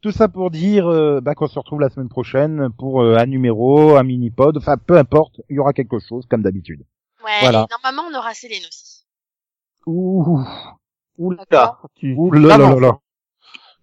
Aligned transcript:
Tout 0.00 0.12
ça 0.12 0.28
pour 0.28 0.50
dire 0.50 0.86
euh, 0.86 1.20
bah, 1.20 1.34
qu'on 1.34 1.48
se 1.48 1.58
retrouve 1.58 1.80
la 1.80 1.88
semaine 1.90 2.08
prochaine 2.08 2.68
pour 2.78 3.02
euh, 3.02 3.16
un 3.18 3.26
numéro, 3.26 3.96
un 3.96 4.02
mini-pod, 4.04 4.56
enfin 4.56 4.76
peu 4.76 4.96
importe, 4.96 5.40
il 5.50 5.56
y 5.56 5.58
aura 5.58 5.72
quelque 5.72 5.98
chose 5.98 6.24
comme 6.30 6.42
d'habitude. 6.42 6.80
Ouais, 7.24 7.30
Voilà. 7.40 7.66
et 7.68 7.74
normalement, 7.84 8.08
on 8.12 8.16
aura 8.18 8.32
Céline 8.34 8.62
aussi. 8.68 9.04
Ouh, 9.86 10.40
Ouh 11.18 11.32
là, 11.50 11.76
ouh 12.16 12.30
là 12.32 12.40
là 12.40 12.48
là 12.48 12.58
t'avances, 12.58 12.80
là. 12.80 12.98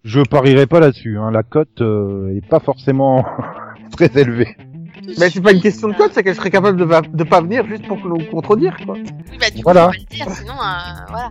Je 0.04 0.20
parierai 0.22 0.66
pas 0.66 0.80
là-dessus, 0.80 1.18
hein. 1.18 1.30
la 1.30 1.42
cote 1.42 1.80
euh, 1.82 2.34
est 2.34 2.46
pas 2.46 2.60
forcément 2.60 3.24
très 3.92 4.10
élevée. 4.18 4.56
Mais 5.18 5.28
c'est 5.28 5.42
pas 5.42 5.52
une 5.52 5.60
question 5.60 5.88
de 5.88 5.94
code, 5.94 6.12
c'est 6.14 6.22
qu'elle 6.22 6.34
serait 6.36 6.50
capable 6.50 6.78
de, 6.78 6.84
va- 6.84 7.02
de 7.02 7.24
pas 7.24 7.42
venir 7.42 7.66
juste 7.66 7.86
pour 7.86 7.98
nous 8.06 8.24
contredire, 8.30 8.74
quoi. 8.86 8.94
Oui, 8.94 9.04
bah, 9.38 9.50
du 9.50 9.62
coup, 9.62 9.68
on 9.68 9.72
va 9.74 9.90
le 9.90 10.04
dire, 10.06 10.30
sinon, 10.30 10.54
euh, 10.54 11.04
voilà. 11.10 11.30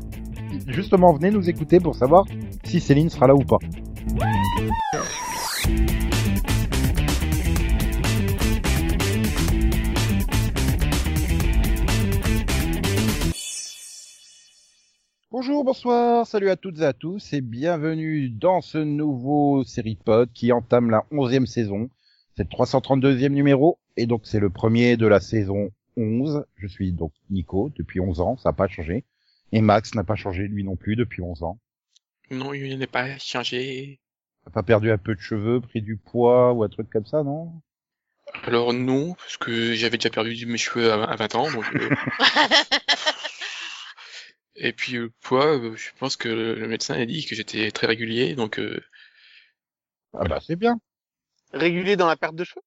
Justement, 0.67 1.11
venez 1.13 1.31
nous 1.31 1.49
écouter 1.49 1.79
pour 1.79 1.95
savoir 1.95 2.25
si 2.63 2.79
Céline 2.79 3.09
sera 3.09 3.25
là 3.27 3.33
ou 3.35 3.39
pas. 3.43 3.57
Bonjour, 15.31 15.63
bonsoir, 15.63 16.27
salut 16.27 16.49
à 16.49 16.55
toutes 16.55 16.79
et 16.79 16.85
à 16.85 16.93
tous 16.93 17.33
et 17.33 17.41
bienvenue 17.41 18.29
dans 18.29 18.61
ce 18.61 18.77
nouveau 18.77 19.63
série 19.63 19.95
pod 19.95 20.31
qui 20.33 20.51
entame 20.51 20.91
la 20.91 21.05
onzième 21.11 21.47
saison. 21.47 21.89
C'est 22.37 22.43
le 22.43 22.49
332e 22.49 23.29
numéro 23.29 23.79
et 23.97 24.05
donc 24.05 24.21
c'est 24.25 24.39
le 24.39 24.51
premier 24.51 24.97
de 24.97 25.07
la 25.07 25.19
saison 25.19 25.71
11. 25.97 26.45
Je 26.57 26.67
suis 26.67 26.91
donc 26.91 27.11
Nico 27.31 27.71
depuis 27.75 27.99
11 27.99 28.21
ans, 28.21 28.37
ça 28.37 28.49
n'a 28.49 28.53
pas 28.53 28.67
changé. 28.67 29.03
Et 29.51 29.61
Max 29.61 29.95
n'a 29.95 30.03
pas 30.03 30.15
changé 30.15 30.47
lui 30.47 30.63
non 30.63 30.75
plus 30.75 30.95
depuis 30.95 31.21
11 31.21 31.41
ans. 31.43 31.59
Non, 32.29 32.53
il 32.53 32.77
n'est 32.77 32.87
pas 32.87 33.17
changé. 33.17 33.99
T'as 34.43 34.51
pas 34.51 34.63
perdu 34.63 34.91
un 34.91 34.97
peu 34.97 35.13
de 35.13 35.19
cheveux, 35.19 35.61
pris 35.61 35.81
du 35.81 35.97
poids 35.97 36.53
ou 36.53 36.63
un 36.63 36.69
truc 36.69 36.89
comme 36.89 37.05
ça, 37.05 37.23
non? 37.23 37.51
Alors 38.43 38.73
non, 38.73 39.13
parce 39.15 39.37
que 39.37 39.73
j'avais 39.73 39.97
déjà 39.97 40.09
perdu 40.09 40.45
mes 40.45 40.57
cheveux 40.57 40.91
à 40.91 41.03
à 41.03 41.15
20 41.15 41.35
ans, 41.35 41.51
donc... 41.51 41.65
euh, 41.75 41.89
Et 44.55 44.73
puis 44.73 44.93
le 44.93 45.09
poids, 45.21 45.57
euh, 45.57 45.75
je 45.75 45.89
pense 45.99 46.15
que 46.17 46.29
le 46.29 46.67
médecin 46.67 46.95
a 46.95 47.05
dit 47.05 47.25
que 47.25 47.35
j'étais 47.35 47.71
très 47.71 47.87
régulier, 47.87 48.35
donc 48.35 48.59
euh, 48.59 48.79
Ah 50.13 50.23
bah 50.23 50.39
c'est 50.41 50.55
bien. 50.55 50.79
Régulier 51.53 51.95
dans 51.95 52.07
la 52.07 52.15
perte 52.15 52.35
de 52.35 52.43
cheveux? 52.43 52.61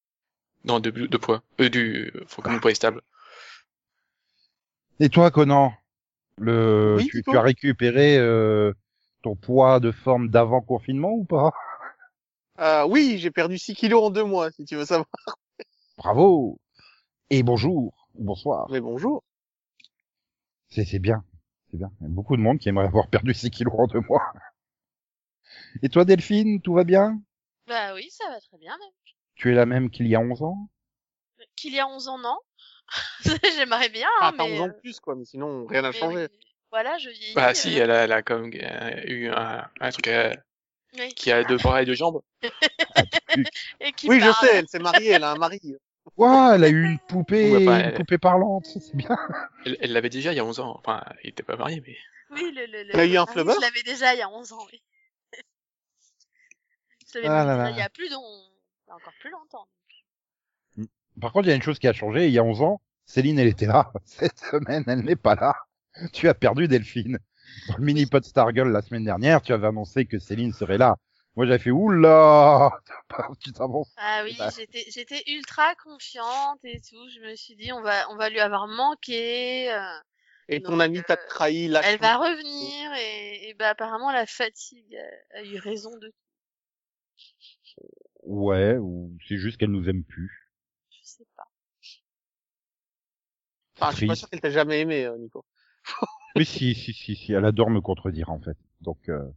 non 0.64 0.80
de, 0.80 0.90
de 0.90 1.16
poids, 1.16 1.42
euh, 1.61 1.70
du, 1.70 2.12
faut 2.27 2.42
que 2.42 2.50
mon 2.50 2.58
poids 2.61 2.70
est 2.70 2.74
stable. 2.74 3.00
Et 5.00 5.08
toi, 5.08 5.30
Conan? 5.30 5.72
Le, 6.38 6.96
Oui, 6.98 7.08
tu, 7.08 7.18
Nico 7.18 7.33
tu 7.33 7.36
as 7.36 7.42
récupéré 7.42 8.18
euh, 8.18 8.72
ton 9.22 9.34
poids 9.36 9.80
de 9.80 9.91
forme 9.92 10.28
d'avant 10.28 10.61
confinement 10.61 11.11
ou 11.12 11.24
pas? 11.24 11.52
Euh, 12.61 12.84
oui, 12.86 13.19
j'ai 13.19 13.30
perdu 13.30 13.58
6 13.58 13.74
kilos 13.74 14.02
en 14.05 14.11
deux 14.11 14.24
mois, 14.24 14.50
si 14.50 14.64
tu 14.64 14.77
veux 14.77 14.84
savoir. 14.84 15.06
Bravo 15.97 16.58
Et 17.30 17.42
bonjour, 17.42 18.08
ou 18.14 18.24
bonsoir. 18.24 18.66
Mais 18.70 18.80
bonjour. 18.80 19.22
C'est 20.69 20.84
c'est 20.84 20.98
bien, 20.98 21.24
c'est 21.70 21.77
bien. 21.78 21.91
Il 22.00 22.05
y 22.05 22.06
a 22.06 22.11
beaucoup 22.11 22.36
de 22.36 22.42
monde 22.42 22.58
qui 22.58 22.69
aimerait 22.69 22.86
avoir 22.86 23.08
perdu 23.08 23.33
6 23.34 23.50
kilos 23.50 23.74
en 23.78 23.86
deux 23.86 24.00
mois. 24.08 24.22
Et 25.83 25.89
toi, 25.89 26.05
Delphine, 26.05 26.61
tout 26.61 26.74
va 26.74 26.84
bien? 26.84 27.20
Bah 27.66 27.94
oui, 27.94 28.08
ça 28.11 28.28
va 28.30 28.41
très 28.41 28.58
bien, 28.58 28.72
même. 28.78 28.91
Tu 29.34 29.52
es 29.52 29.55
la 29.55 29.66
même 29.66 29.91
qu'il 29.91 30.06
y 30.08 30.14
a 30.16 30.20
11 30.20 30.42
ans? 30.42 30.69
Qu'il 31.56 31.72
y 31.74 31.78
a 31.80 31.86
11 31.86 32.08
ans, 32.08 32.19
non. 32.19 32.39
J'aimerais 33.56 33.89
bien, 33.89 34.08
Ah, 34.20 34.28
hein, 34.28 34.34
mais... 34.36 34.55
11 34.55 34.61
ans 34.61 34.64
euh, 34.64 34.69
de 34.69 34.80
plus, 34.80 34.98
quoi, 35.00 35.14
mais 35.14 35.24
sinon, 35.24 35.66
rien 35.66 35.83
n'a 35.83 35.92
changé. 35.92 36.28
oui, 36.30 36.39
Voilà, 36.70 36.98
je 36.98 37.08
vieillis. 37.11 37.34
Bah 37.34 37.55
si, 37.55 37.78
euh, 37.80 37.84
elle 37.84 37.91
a, 37.91 38.05
elle 38.05 38.12
a 38.12 38.22
quand 38.22 38.38
même 38.38 38.52
euh, 38.55 39.02
eu 39.06 39.28
un, 39.30 39.69
un 39.80 39.91
truc 39.91 40.08
euh, 40.08 40.34
oui. 40.98 41.08
qui 41.14 41.33
a 41.33 41.44
deux 41.44 41.56
bras 41.58 41.83
et 41.83 41.86
deux 41.86 41.94
jambes. 41.94 42.22
Et 43.80 43.92
qui 43.92 44.08
Oui, 44.08 44.20
je 44.20 44.30
sais, 44.33 44.56
elle 44.56 44.69
s'est 44.69 44.78
mariée, 44.78 45.11
elle 45.12 45.24
a 45.24 45.33
un 45.33 45.36
mari. 45.36 45.61
Ouah, 46.16 46.52
elle 46.55 46.64
a 46.64 46.69
eu 46.69 46.84
une 46.84 46.98
poupée, 46.98 47.52
Ouais, 47.52 47.64
bah, 47.64 47.78
une 47.80 47.86
elle- 47.86 47.94
poupée 47.94 48.19
parlante, 48.19 48.66
c'est 48.66 48.94
bien. 48.96 49.16
Elle 49.64 49.92
l'avait 49.92 50.08
déjà 50.11 50.33
il 50.33 50.36
y 50.36 50.40
a 50.40 50.45
11 50.45 50.61
ans, 50.61 50.74
enfin, 50.79 51.05
il 51.23 51.30
était 51.30 51.42
pas 51.42 51.56
marié, 51.56 51.83
mais... 51.86 51.96
Oui, 52.30 52.51
le, 52.55 52.67
le, 52.67 52.83
le... 52.85 52.90
Elle 52.95 53.00
a 53.00 53.05
eu 53.06 53.17
un 53.17 53.23
Ah 53.23 53.24
oui, 53.29 53.33
flubber 53.33 53.52
Je 53.56 53.61
l'avais 53.61 53.83
déjà 53.83 54.14
il 54.14 54.18
y 54.18 54.23
a 54.23 54.29
11 54.29 54.52
ans, 54.52 54.67
oui. 54.73 54.83
je 57.14 57.18
l'avais 57.18 57.29
Ah 57.29 57.45
là 57.45 57.55
déjà 57.56 57.64
là. 57.64 57.70
il 57.70 57.77
y 57.79 57.83
a 57.83 57.89
plus 57.90 58.08
long... 58.11 58.23
il 58.86 58.89
y 58.89 58.90
a 58.90 58.95
encore 58.96 59.12
plus 59.20 59.30
longtemps. 59.30 59.68
Par 61.20 61.33
contre, 61.33 61.46
il 61.46 61.50
y 61.50 61.52
a 61.52 61.56
une 61.56 61.62
chose 61.62 61.79
qui 61.79 61.89
a 61.89 61.92
changé. 61.92 62.27
Il 62.27 62.33
y 62.33 62.39
a 62.39 62.45
11 62.45 62.62
ans, 62.62 62.80
Céline, 63.05 63.39
elle 63.39 63.48
était 63.48 63.67
là. 63.67 63.92
Cette 64.05 64.39
semaine, 64.39 64.85
elle 64.86 65.00
n'est 65.00 65.17
pas 65.17 65.35
là. 65.35 65.55
Tu 66.13 66.29
as 66.29 66.35
perdu 66.35 66.69
Delphine. 66.69 67.19
Dans 67.69 67.77
le 67.79 67.85
mini-pod 67.85 68.25
Stargirl 68.25 68.70
la 68.70 68.83
semaine 68.83 69.05
dernière, 69.05 69.42
tu 69.42 69.53
avais 69.53 69.67
annoncé 69.67 70.07
que 70.07 70.19
Céline 70.19 70.53
serait 70.53 70.79
là. 70.79 70.97
Moi, 71.36 71.47
j'avais 71.47 71.59
fait, 71.59 71.70
oula, 71.70 72.70
tu 73.41 73.53
t'avances. 73.53 73.95
Ah 73.97 74.23
oui, 74.25 74.36
Bah. 74.39 74.51
j'étais 74.57 74.85
j'étais 74.91 75.23
ultra 75.29 75.75
confiante 75.77 76.59
et 76.64 76.81
tout. 76.81 77.09
Je 77.14 77.20
me 77.20 77.35
suis 77.36 77.55
dit, 77.57 77.73
on 77.73 77.81
va, 77.81 78.11
on 78.11 78.17
va 78.17 78.29
lui 78.29 78.41
avoir 78.41 78.67
manqué. 78.67 79.73
euh, 79.73 79.81
Et 80.48 80.61
ton 80.61 80.73
Donc, 80.73 80.83
ami 80.83 81.03
t'a 81.03 81.14
euh, 81.14 81.29
trahi, 81.29 81.69
là. 81.69 81.81
elle 81.85 81.98
va 82.01 82.17
revenir 82.17 82.92
et, 82.98 83.48
et 83.51 83.55
bah 83.55 83.69
apparemment 83.70 84.11
la 84.11 84.27
fatigue 84.27 84.97
a, 85.35 85.39
a 85.39 85.42
eu 85.45 85.59
raison 85.59 85.97
de 85.98 86.09
tout. 86.09 86.15
Ouais, 88.25 88.77
ou 88.79 89.17
c'est 89.27 89.39
juste 89.39 89.59
qu'elle 89.59 89.70
nous 89.70 89.89
aime 89.89 90.05
plus. 90.05 90.51
Je 90.91 90.98
sais 91.03 91.27
pas. 91.36 91.48
Enfin, 93.77 93.91
je 93.92 93.97
suis 93.97 94.07
pas 94.07 94.17
sûr 94.17 94.29
qu'elle 94.29 94.41
t'a 94.41 94.51
jamais 94.51 94.80
aimé, 94.80 95.05
euh, 95.07 95.17
Nico. 95.19 95.45
Mais 96.36 96.44
si, 96.44 96.74
si, 96.74 96.92
si, 96.92 97.16
si, 97.16 97.32
elle 97.32 97.44
adore 97.44 97.70
me 97.70 97.80
contredire, 97.80 98.30
en 98.30 98.40
fait. 98.40 98.56
Donc, 98.80 99.08
euh... 99.08 99.28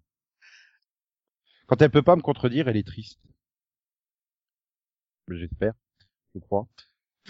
quand 1.67 1.81
elle 1.81 1.91
peut 1.91 2.01
pas 2.01 2.15
me 2.15 2.21
contredire, 2.21 2.67
elle 2.67 2.77
est 2.77 2.87
triste. 2.87 3.19
J'espère, 5.29 5.73
je 6.35 6.39
crois. 6.39 6.67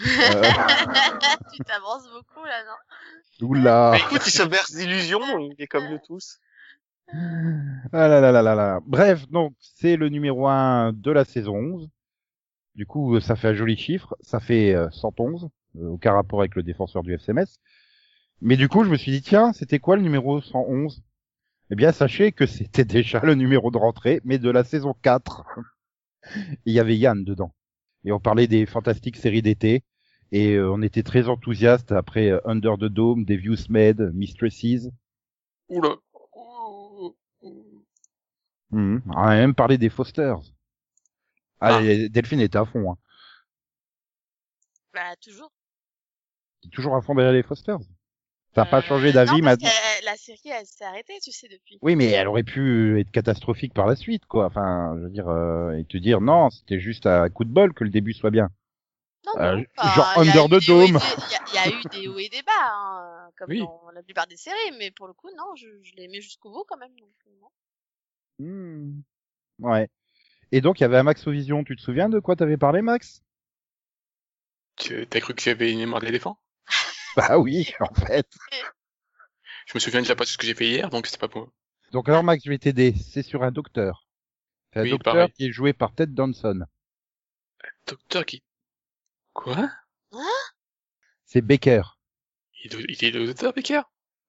Euh, 0.00 0.04
tu 1.54 1.62
t'avances 1.64 2.08
beaucoup 2.10 2.44
là, 2.44 2.64
non? 2.64 3.46
Oula. 3.46 3.90
Mais 3.92 4.00
écoute, 4.00 4.26
il 4.26 4.30
se 4.30 4.42
berce 4.42 4.72
d'illusions, 4.74 5.38
il 5.38 5.54
est 5.58 5.66
comme 5.66 5.88
nous 5.88 6.00
tous. 6.04 6.38
Ah 7.92 8.08
là 8.08 8.20
là 8.20 8.32
là 8.32 8.42
là 8.42 8.54
là. 8.54 8.80
Bref, 8.86 9.28
donc 9.28 9.54
c'est 9.60 9.96
le 9.96 10.08
numéro 10.08 10.48
1 10.48 10.92
de 10.94 11.10
la 11.10 11.24
saison 11.24 11.54
11. 11.56 11.90
Du 12.74 12.86
coup, 12.86 13.20
ça 13.20 13.36
fait 13.36 13.48
un 13.48 13.54
joli 13.54 13.76
chiffre. 13.76 14.16
Ça 14.20 14.40
fait 14.40 14.74
euh, 14.74 14.90
111. 14.90 15.50
euh, 15.76 15.88
aucun 15.88 16.12
rapport 16.14 16.40
avec 16.40 16.54
le 16.54 16.62
défenseur 16.62 17.02
du 17.02 17.12
FCMS. 17.14 17.58
Mais 18.40 18.56
du 18.56 18.68
coup, 18.68 18.84
je 18.84 18.90
me 18.90 18.96
suis 18.96 19.12
dit, 19.12 19.22
tiens, 19.22 19.52
c'était 19.52 19.78
quoi 19.78 19.96
le 19.96 20.02
numéro 20.02 20.40
111 20.40 21.02
Eh 21.70 21.74
bien, 21.76 21.92
sachez 21.92 22.32
que 22.32 22.46
c'était 22.46 22.84
déjà 22.84 23.20
le 23.20 23.34
numéro 23.34 23.70
de 23.70 23.78
rentrée, 23.78 24.20
mais 24.24 24.38
de 24.38 24.50
la 24.50 24.64
saison 24.64 24.94
4. 25.02 25.44
Et 26.34 26.56
Il 26.66 26.72
y 26.72 26.80
avait 26.80 26.96
Yann 26.96 27.24
dedans. 27.24 27.54
Et 28.04 28.12
on 28.12 28.20
parlait 28.20 28.48
des 28.48 28.66
fantastiques 28.66 29.16
séries 29.16 29.42
d'été. 29.42 29.84
Et 30.32 30.54
euh, 30.54 30.72
on 30.72 30.80
était 30.82 31.02
très 31.02 31.28
enthousiastes 31.28 31.92
après 31.92 32.30
euh, 32.30 32.40
Under 32.46 32.76
the 32.78 32.84
Dome, 32.86 33.24
Devious 33.24 33.68
Med, 33.68 34.00
Mistresses. 34.14 34.88
Oula 35.68 35.96
Mhm. 38.70 39.02
On 39.06 39.12
a 39.12 39.34
même 39.36 39.54
parlé 39.54 39.76
des 39.76 39.90
Fosters. 39.90 40.40
Ah, 41.60 41.76
Ah. 41.76 42.08
Delphine 42.08 42.40
était 42.40 42.56
à 42.56 42.64
fond. 42.64 42.92
Hein. 42.92 42.96
Bah 44.94 45.14
toujours. 45.20 45.52
T'es 46.62 46.70
toujours 46.70 46.96
à 46.96 47.02
fond 47.02 47.14
derrière 47.14 47.34
les 47.34 47.42
Fosters. 47.42 47.80
T'as 48.54 48.66
pas 48.66 48.78
Euh, 48.78 48.82
changé 48.82 49.12
d'avis 49.12 49.40
maintenant. 49.40 49.68
euh, 49.68 50.04
La 50.04 50.16
série, 50.16 50.50
elle 50.50 50.66
s'est 50.66 50.84
arrêtée, 50.84 51.18
tu 51.22 51.32
sais, 51.32 51.48
depuis. 51.48 51.78
Oui, 51.80 51.96
mais 51.96 52.06
elle 52.10 52.28
aurait 52.28 52.42
pu 52.42 53.00
être 53.00 53.10
catastrophique 53.10 53.72
par 53.72 53.86
la 53.86 53.96
suite, 53.96 54.26
quoi. 54.26 54.46
Enfin, 54.46 54.94
je 54.98 55.04
veux 55.04 55.10
dire, 55.10 55.28
euh, 55.28 55.72
et 55.72 55.84
te 55.84 55.96
dire 55.96 56.20
non, 56.20 56.50
c'était 56.50 56.80
juste 56.80 57.06
à 57.06 57.28
coup 57.30 57.44
de 57.44 57.50
bol 57.50 57.72
que 57.72 57.84
le 57.84 57.90
début 57.90 58.12
soit 58.12 58.30
bien. 58.30 58.50
Non, 59.24 59.32
Euh, 59.36 59.62
enfin, 59.78 59.94
genre 59.94 60.12
il 60.24 60.26
y 60.26 60.30
a 60.30 60.42
Under 60.42 60.44
eu 60.44 60.60
the 60.60 60.66
des 60.66 60.72
hauts 60.72 60.82
et 60.82 60.86
Dome. 60.90 60.98
des- 60.98 61.22
Il 61.28 61.32
y, 61.32 61.34
a- 61.34 61.40
il 61.46 61.54
y 61.54 61.58
a 61.58 61.78
eu 61.78 61.82
des 62.02 62.08
hauts 62.08 62.18
et 62.18 62.28
des 62.28 62.42
bas, 62.42 62.52
hein, 62.72 63.30
comme 63.38 63.48
Oui. 63.50 63.60
dans 63.60 63.90
la 63.94 64.02
plupart 64.02 64.26
des 64.26 64.36
séries, 64.36 64.76
mais 64.78 64.90
pour 64.90 65.06
le 65.06 65.12
coup, 65.12 65.28
non, 65.36 65.54
je, 65.56 65.68
je 65.82 65.94
l'ai 65.94 66.04
aimé 66.04 66.20
jusqu'au 66.20 66.50
bout 66.50 66.64
quand 66.68 66.76
même. 66.76 66.94
Donc, 66.98 67.14
euh, 67.28 67.30
non. 67.40 67.48
Hmm. 68.38 69.00
Ouais. 69.60 69.88
Et 70.52 70.60
donc, 70.60 70.80
il 70.80 70.82
y 70.82 70.86
avait 70.86 70.98
un 70.98 71.02
Max 71.04 71.26
Vision. 71.28 71.64
Tu 71.64 71.76
te 71.76 71.82
souviens 71.82 72.08
de 72.08 72.20
quoi 72.20 72.36
t'avais 72.36 72.56
parlé, 72.58 72.82
Max? 72.82 73.22
Tu 74.76 75.06
t'as 75.08 75.20
cru 75.20 75.34
que 75.34 75.40
j'avais 75.40 75.72
une 75.72 75.78
mémoire 75.78 76.02
d'éléphant? 76.02 76.38
Bah 77.16 77.38
oui, 77.38 77.72
en 77.80 77.92
fait. 77.94 78.26
Je 79.66 79.72
me 79.74 79.80
souviens 79.80 80.00
déjà 80.00 80.16
pas 80.16 80.24
de 80.24 80.28
ce 80.28 80.38
que 80.38 80.46
j'ai 80.46 80.54
fait 80.54 80.66
hier, 80.66 80.90
donc 80.90 81.06
c'est 81.06 81.20
pas 81.20 81.28
pour... 81.28 81.50
Donc 81.92 82.08
alors, 82.08 82.24
Max, 82.24 82.42
je 82.44 82.50
vais 82.50 82.58
t'aider. 82.58 82.94
C'est 82.94 83.22
sur 83.22 83.42
un 83.42 83.50
docteur. 83.50 84.06
C'est 84.72 84.80
un 84.80 84.82
Oui, 84.84 84.90
docteur 84.90 85.14
pareil. 85.14 85.32
qui 85.32 85.46
est 85.46 85.52
joué 85.52 85.72
par 85.72 85.94
Ted 85.94 86.12
Danson. 86.12 86.60
Docteur 87.86 88.24
qui... 88.24 88.42
Quoi? 89.34 89.70
C'est 91.26 91.40
Baker. 91.42 91.82
il, 92.64 92.74
est- 92.74 92.84
il 92.88 93.04
est 93.04 93.10
le 93.10 93.26
docteur 93.26 93.52
Becker 93.52 93.82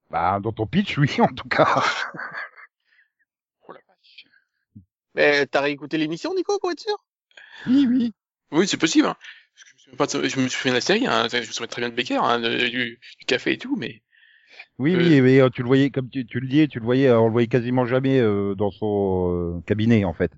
Bah, 0.10 0.40
dans 0.42 0.52
ton 0.52 0.68
pitch, 0.68 0.98
oui, 0.98 1.10
en 1.22 1.28
tout 1.34 1.48
cas. 1.48 1.84
Oh 3.68 3.72
la 3.72 3.80
vache. 3.88 4.26
Mais 5.16 5.46
t'as 5.48 5.62
réécouté 5.62 5.98
l'émission, 5.98 6.34
Nico, 6.36 6.60
pour 6.60 6.72
être 6.72 6.80
sûr? 6.82 6.98
Oui, 7.68 7.88
oui. 7.90 8.14
Oui, 8.52 8.68
c'est 8.68 8.78
possible. 8.78 9.08
Hein. 9.08 9.16
Je 10.00 10.40
me 10.40 10.48
souviens, 10.50 10.72
de- 10.72 10.76
la 10.78 10.82
série, 10.82 11.08
hein. 11.08 11.28
je 11.32 11.38
me 11.38 11.44
souviens 11.44 11.68
très 11.68 11.82
bien 11.82 11.90
de 11.90 11.96
Becker, 11.96 12.24
hein, 12.24 12.40
du, 12.40 13.00
du 13.20 13.26
café 13.26 13.54
et 13.54 13.58
tout, 13.58 13.76
mais 13.76 14.02
Oui, 14.80 14.96
Euh, 14.96 14.98
oui, 14.98 15.22
mais 15.22 15.40
euh, 15.40 15.50
tu 15.50 15.62
le 15.62 15.68
voyais, 15.68 15.90
comme 15.90 16.10
tu, 16.10 16.26
tu 16.26 16.40
le 16.40 16.48
dis, 16.48 16.68
tu 16.68 16.80
le 16.80 16.86
voyais, 16.86 17.08
euh, 17.08 17.20
on 17.20 17.28
le 17.28 17.32
voyait 17.32 17.48
quasiment 17.48 17.86
jamais 17.86 18.20
euh, 18.20 18.56
dans 18.56 18.72
son 18.72 19.58
euh, 19.58 19.62
cabinet, 19.66 20.04
en 20.06 20.14
fait. 20.14 20.32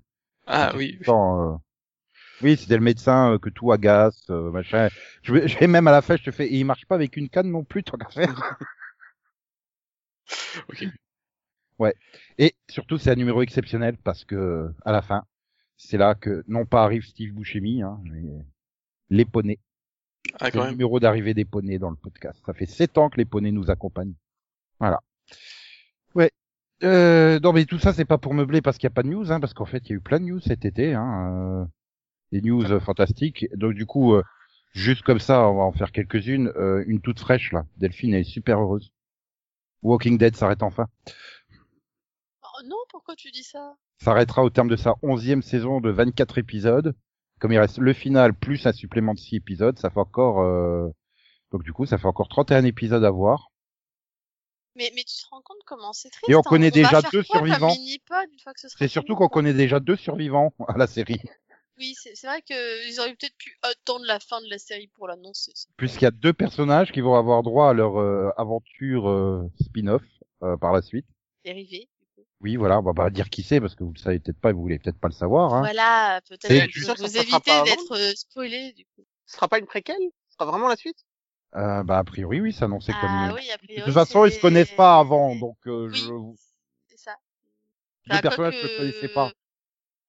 Ah 0.46 0.72
oui. 0.76 0.98
euh, 1.08 1.56
Oui, 2.42 2.56
c'était 2.58 2.76
le 2.76 2.82
médecin 2.82 3.32
euh, 3.32 3.38
que 3.38 3.48
tout 3.50 3.72
agace, 3.72 4.24
euh, 4.30 4.50
machin. 4.50 4.88
Je 5.22 5.32
vais, 5.32 5.48
je 5.48 5.64
même 5.66 5.86
à 5.88 5.92
la 5.92 6.02
fin, 6.02 6.16
je 6.16 6.24
te 6.24 6.30
fais, 6.30 6.46
et 6.46 6.56
il 6.56 6.64
marche 6.64 6.86
pas 6.86 6.94
avec 6.96 7.16
une 7.16 7.28
canne 7.28 7.50
non 7.50 7.64
plus, 7.64 7.82
tant 7.82 7.96
qu'à 7.96 8.08
faire. 8.10 8.58
Ok. 10.68 10.82
Et 12.38 12.54
surtout, 12.68 12.98
c'est 12.98 13.10
un 13.10 13.14
numéro 13.16 13.42
exceptionnel 13.42 13.96
parce 13.98 14.24
que, 14.24 14.72
à 14.84 14.92
la 14.92 15.02
fin, 15.02 15.24
c'est 15.76 15.98
là 15.98 16.14
que, 16.14 16.44
non 16.48 16.66
pas 16.66 16.84
arrive 16.84 17.04
Steve 17.04 17.32
Buscemi, 17.34 17.82
hein, 17.82 18.00
mais 18.04 18.22
les 19.10 19.24
poneys. 19.24 19.58
Ah, 20.40 20.50
C'est 20.50 20.56
le 20.56 20.70
numéro 20.70 21.00
d'arrivée 21.00 21.34
des 21.34 21.44
poneys 21.44 21.78
dans 21.78 21.90
le 21.90 21.96
podcast. 21.96 22.40
Ça 22.44 22.52
fait 22.52 22.66
sept 22.66 22.98
ans 22.98 23.08
que 23.08 23.16
les 23.16 23.24
poneys 23.24 23.52
nous 23.52 23.70
accompagnent. 23.70 24.14
Voilà. 24.80 25.00
Ouais. 26.14 26.30
Euh, 26.82 27.40
non 27.40 27.52
mais 27.52 27.64
tout 27.64 27.78
ça 27.78 27.92
c'est 27.92 28.04
pas 28.04 28.18
pour 28.18 28.34
meubler 28.34 28.60
parce 28.60 28.76
qu'il 28.76 28.84
y 28.84 28.92
a 28.92 28.94
pas 28.94 29.02
de 29.02 29.08
news, 29.08 29.32
hein, 29.32 29.40
parce 29.40 29.54
qu'en 29.54 29.64
fait 29.64 29.82
il 29.86 29.90
y 29.90 29.92
a 29.92 29.96
eu 29.96 30.00
plein 30.00 30.20
de 30.20 30.24
news 30.26 30.40
cet 30.40 30.64
été, 30.64 30.94
hein, 30.94 31.62
euh, 31.62 31.64
des 32.32 32.42
news 32.42 32.70
euh, 32.70 32.80
fantastiques. 32.80 33.46
Donc 33.54 33.74
du 33.74 33.86
coup, 33.86 34.14
euh, 34.14 34.22
juste 34.72 35.02
comme 35.02 35.20
ça, 35.20 35.48
on 35.48 35.56
va 35.56 35.62
en 35.62 35.72
faire 35.72 35.92
quelques-unes. 35.92 36.52
Euh, 36.56 36.84
une 36.86 37.00
toute 37.00 37.20
fraîche 37.20 37.52
là, 37.52 37.64
Delphine 37.78 38.14
elle 38.14 38.20
est 38.20 38.24
super 38.24 38.60
heureuse. 38.60 38.92
Walking 39.82 40.18
Dead 40.18 40.36
s'arrête 40.36 40.62
enfin. 40.62 40.86
Oh 42.42 42.62
non, 42.64 42.76
pourquoi 42.90 43.14
tu 43.16 43.30
dis 43.30 43.44
ça? 43.44 43.76
S'arrêtera 44.02 44.42
au 44.42 44.50
terme 44.50 44.68
de 44.68 44.76
sa 44.76 44.94
onzième 45.02 45.42
saison 45.42 45.80
de 45.80 45.90
24 45.90 46.38
épisodes. 46.38 46.94
Comme 47.40 47.52
il 47.52 47.58
reste 47.58 47.78
le 47.78 47.92
final 47.92 48.34
plus 48.34 48.66
un 48.66 48.72
supplément 48.72 49.14
de 49.14 49.18
6 49.18 49.36
épisodes, 49.36 49.78
ça 49.78 49.90
fait 49.90 50.00
encore 50.00 50.40
euh, 50.40 50.88
donc 51.52 51.62
du 51.62 51.72
coup 51.72 51.86
ça 51.86 51.98
fait 51.98 52.06
encore 52.06 52.28
31 52.28 52.64
épisodes 52.64 53.04
à 53.04 53.10
voir. 53.10 53.50
mais, 54.74 54.90
mais 54.94 55.04
tu 55.04 55.16
te 55.22 55.28
rends 55.30 55.42
compte 55.42 55.62
comment 55.66 55.92
c'est 55.92 56.10
triste 56.10 56.28
Et 56.28 56.34
on 56.34 56.40
hein, 56.40 56.42
connaît 56.44 56.70
déjà 56.70 57.02
deux 57.02 57.22
quoi 57.22 57.38
survivants. 57.38 57.74
C'est 58.78 58.88
surtout 58.88 59.16
qu'on 59.16 59.28
connaît 59.28 59.54
déjà 59.54 59.80
deux 59.80 59.96
survivants 59.96 60.54
à 60.68 60.78
la 60.78 60.86
série. 60.86 61.20
Oui, 61.78 61.94
c'est 61.94 62.26
vrai 62.26 62.40
qu'ils 62.40 63.00
auraient 63.00 63.14
peut-être 63.14 63.36
pu 63.36 63.54
attendre 63.62 64.06
la 64.06 64.18
fin 64.18 64.40
de 64.40 64.48
la 64.48 64.58
série 64.58 64.86
pour 64.86 65.08
l'annoncer. 65.08 65.52
puisqu'il 65.76 66.04
y 66.04 66.08
a 66.08 66.10
deux 66.10 66.32
personnages 66.32 66.90
qui 66.90 67.02
vont 67.02 67.16
avoir 67.16 67.42
droit 67.42 67.68
à 67.68 67.74
leur 67.74 68.00
euh, 68.00 68.30
aventure 68.38 69.10
euh, 69.10 69.50
spin-off 69.60 70.02
euh, 70.42 70.56
par 70.56 70.72
la 70.72 70.80
suite. 70.80 71.06
Dérivé. 71.44 71.88
Oui, 72.46 72.54
voilà, 72.54 72.78
on 72.78 72.82
va 72.82 72.94
pas 72.94 73.10
dire 73.10 73.28
qui 73.28 73.42
c'est 73.42 73.60
parce 73.60 73.74
que 73.74 73.82
vous 73.82 73.90
le 73.92 73.98
savez 73.98 74.20
peut-être 74.20 74.38
pas 74.38 74.50
et 74.50 74.52
vous 74.52 74.60
voulez 74.60 74.78
peut-être 74.78 75.00
pas 75.00 75.08
le 75.08 75.14
savoir. 75.14 75.52
Hein. 75.52 75.62
Voilà, 75.62 76.20
peut-être 76.28 76.72
que 76.72 76.80
ça 76.80 76.94
vous 76.94 77.08
se 77.08 77.12
passera 77.18 77.20
évitez 77.22 77.62
d'être 77.64 77.92
euh, 77.96 78.12
spoilé 78.14 78.72
du 78.74 78.84
coup. 78.84 79.04
Ce 79.26 79.34
sera 79.34 79.48
pas 79.48 79.58
une 79.58 79.66
préquelle? 79.66 79.96
Ce 80.28 80.34
sera 80.38 80.48
vraiment 80.48 80.68
la 80.68 80.76
suite? 80.76 80.98
Euh, 81.56 81.82
bah 81.82 81.98
a 81.98 82.04
priori 82.04 82.40
oui, 82.40 82.52
c'est 82.52 82.62
annoncé 82.64 82.92
Ah 82.94 83.00
comme. 83.00 83.34
oui, 83.36 83.50
a 83.50 83.58
priori. 83.58 83.80
de 83.80 83.84
toute 83.84 83.94
façon, 83.94 84.24
ils 84.26 84.30
se 84.30 84.36
c'est- 84.36 84.40
connaissent 84.42 84.76
pas 84.76 85.00
avant, 85.00 85.34
donc 85.34 85.56
euh, 85.66 85.88
Oui. 85.90 85.98
je... 85.98 86.12
C'est 86.86 86.98
ça. 87.00 87.16
deux 88.06 88.14
Bah, 88.14 88.20
personnages 88.22 88.52
que 88.54 88.60
quoique- 88.60 88.72
je 88.72 88.76
connaissais 88.78 89.08
pas. 89.08 89.32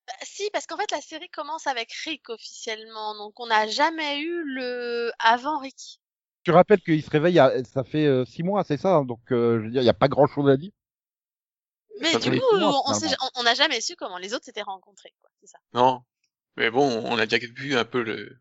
Bah, 0.05 0.13
si, 0.21 0.47
parce 0.53 0.67
qu'en 0.67 0.77
fait, 0.77 0.91
la 0.91 1.01
série 1.01 1.29
commence 1.29 1.65
avec 1.65 1.91
Rick 2.05 2.29
officiellement, 2.29 3.15
donc 3.17 3.39
on 3.39 3.47
n'a 3.47 3.65
jamais 3.65 4.19
eu 4.19 4.43
le 4.45 5.11
avant 5.17 5.57
Rick. 5.57 5.99
Tu 6.43 6.51
rappelles 6.51 6.81
qu'il 6.81 7.01
se 7.03 7.09
réveille, 7.09 7.39
à- 7.39 7.63
ça 7.63 7.83
fait 7.83 8.05
euh, 8.05 8.25
six 8.25 8.43
mois, 8.43 8.63
c'est 8.63 8.77
ça, 8.77 9.01
donc 9.03 9.21
euh, 9.31 9.57
je 9.59 9.63
veux 9.65 9.71
dire, 9.71 9.81
il 9.81 9.85
y 9.85 9.89
a 9.89 9.93
pas 9.95 10.07
grand-chose 10.07 10.47
à 10.51 10.55
dire. 10.55 10.71
Mais 12.01 12.13
Ça 12.13 12.19
du 12.19 12.31
coup, 12.31 12.45
on 12.53 12.71
on 12.91 13.29
on 13.35 13.43
n'a 13.43 13.53
jamais 13.55 13.81
su 13.81 13.95
comment 13.95 14.17
les 14.17 14.33
autres 14.33 14.45
s'étaient 14.45 14.61
rencontrés, 14.61 15.13
quoi. 15.21 15.29
C'est 15.41 15.47
ça. 15.47 15.57
Non. 15.73 16.01
Mais 16.55 16.69
bon, 16.71 16.87
on 17.05 17.17
a 17.17 17.25
déjà 17.25 17.45
vu 17.55 17.75
un 17.75 17.85
peu 17.85 18.01
le 18.03 18.37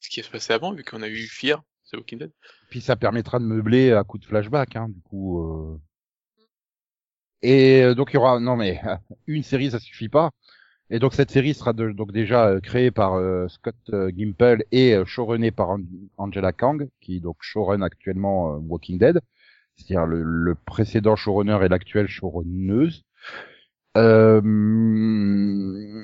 ce 0.00 0.08
qui 0.10 0.22
se 0.22 0.30
passé 0.30 0.52
avant, 0.52 0.72
vu 0.72 0.82
qu'on 0.84 1.02
a 1.02 1.08
eu 1.08 1.26
Fear, 1.28 1.62
The 1.90 1.96
Walking 1.96 2.18
Dead. 2.18 2.32
Puis 2.70 2.80
ça 2.80 2.96
permettra 2.96 3.38
de 3.38 3.44
meubler 3.44 3.92
à 3.92 4.02
coup 4.04 4.18
de 4.18 4.24
flashback, 4.24 4.76
hein, 4.76 4.88
du 4.88 5.00
coup. 5.02 5.40
euh. 5.40 5.78
Et 7.42 7.82
euh, 7.82 7.94
donc 7.94 8.10
il 8.12 8.14
y 8.14 8.16
aura, 8.18 8.38
non 8.40 8.56
mais 8.56 8.80
une 9.26 9.42
série 9.42 9.70
ça 9.70 9.78
suffit 9.78 10.08
pas. 10.08 10.30
Et 10.90 10.98
donc 10.98 11.14
cette 11.14 11.30
série 11.30 11.54
sera 11.54 11.72
de- 11.72 11.92
donc 11.92 12.12
déjà 12.12 12.48
euh, 12.48 12.60
créée 12.60 12.90
par 12.90 13.14
euh, 13.14 13.48
Scott 13.48 13.74
euh, 13.92 14.10
Gimple 14.14 14.64
et 14.72 14.94
euh, 14.94 15.04
showrunnée 15.04 15.50
par 15.50 15.70
An- 15.70 15.80
Angela 16.18 16.52
Kang, 16.52 16.88
qui 17.00 17.20
donc 17.20 17.36
showrun 17.40 17.82
actuellement 17.82 18.54
euh, 18.54 18.58
Walking 18.58 18.98
Dead, 18.98 19.20
c'est-à-dire 19.76 20.06
le, 20.06 20.22
le 20.22 20.54
précédent 20.54 21.16
showrunner 21.16 21.58
et 21.64 21.68
l'actuelle 21.68 22.08
showrunneuse. 22.08 23.04
Euh, 23.96 24.40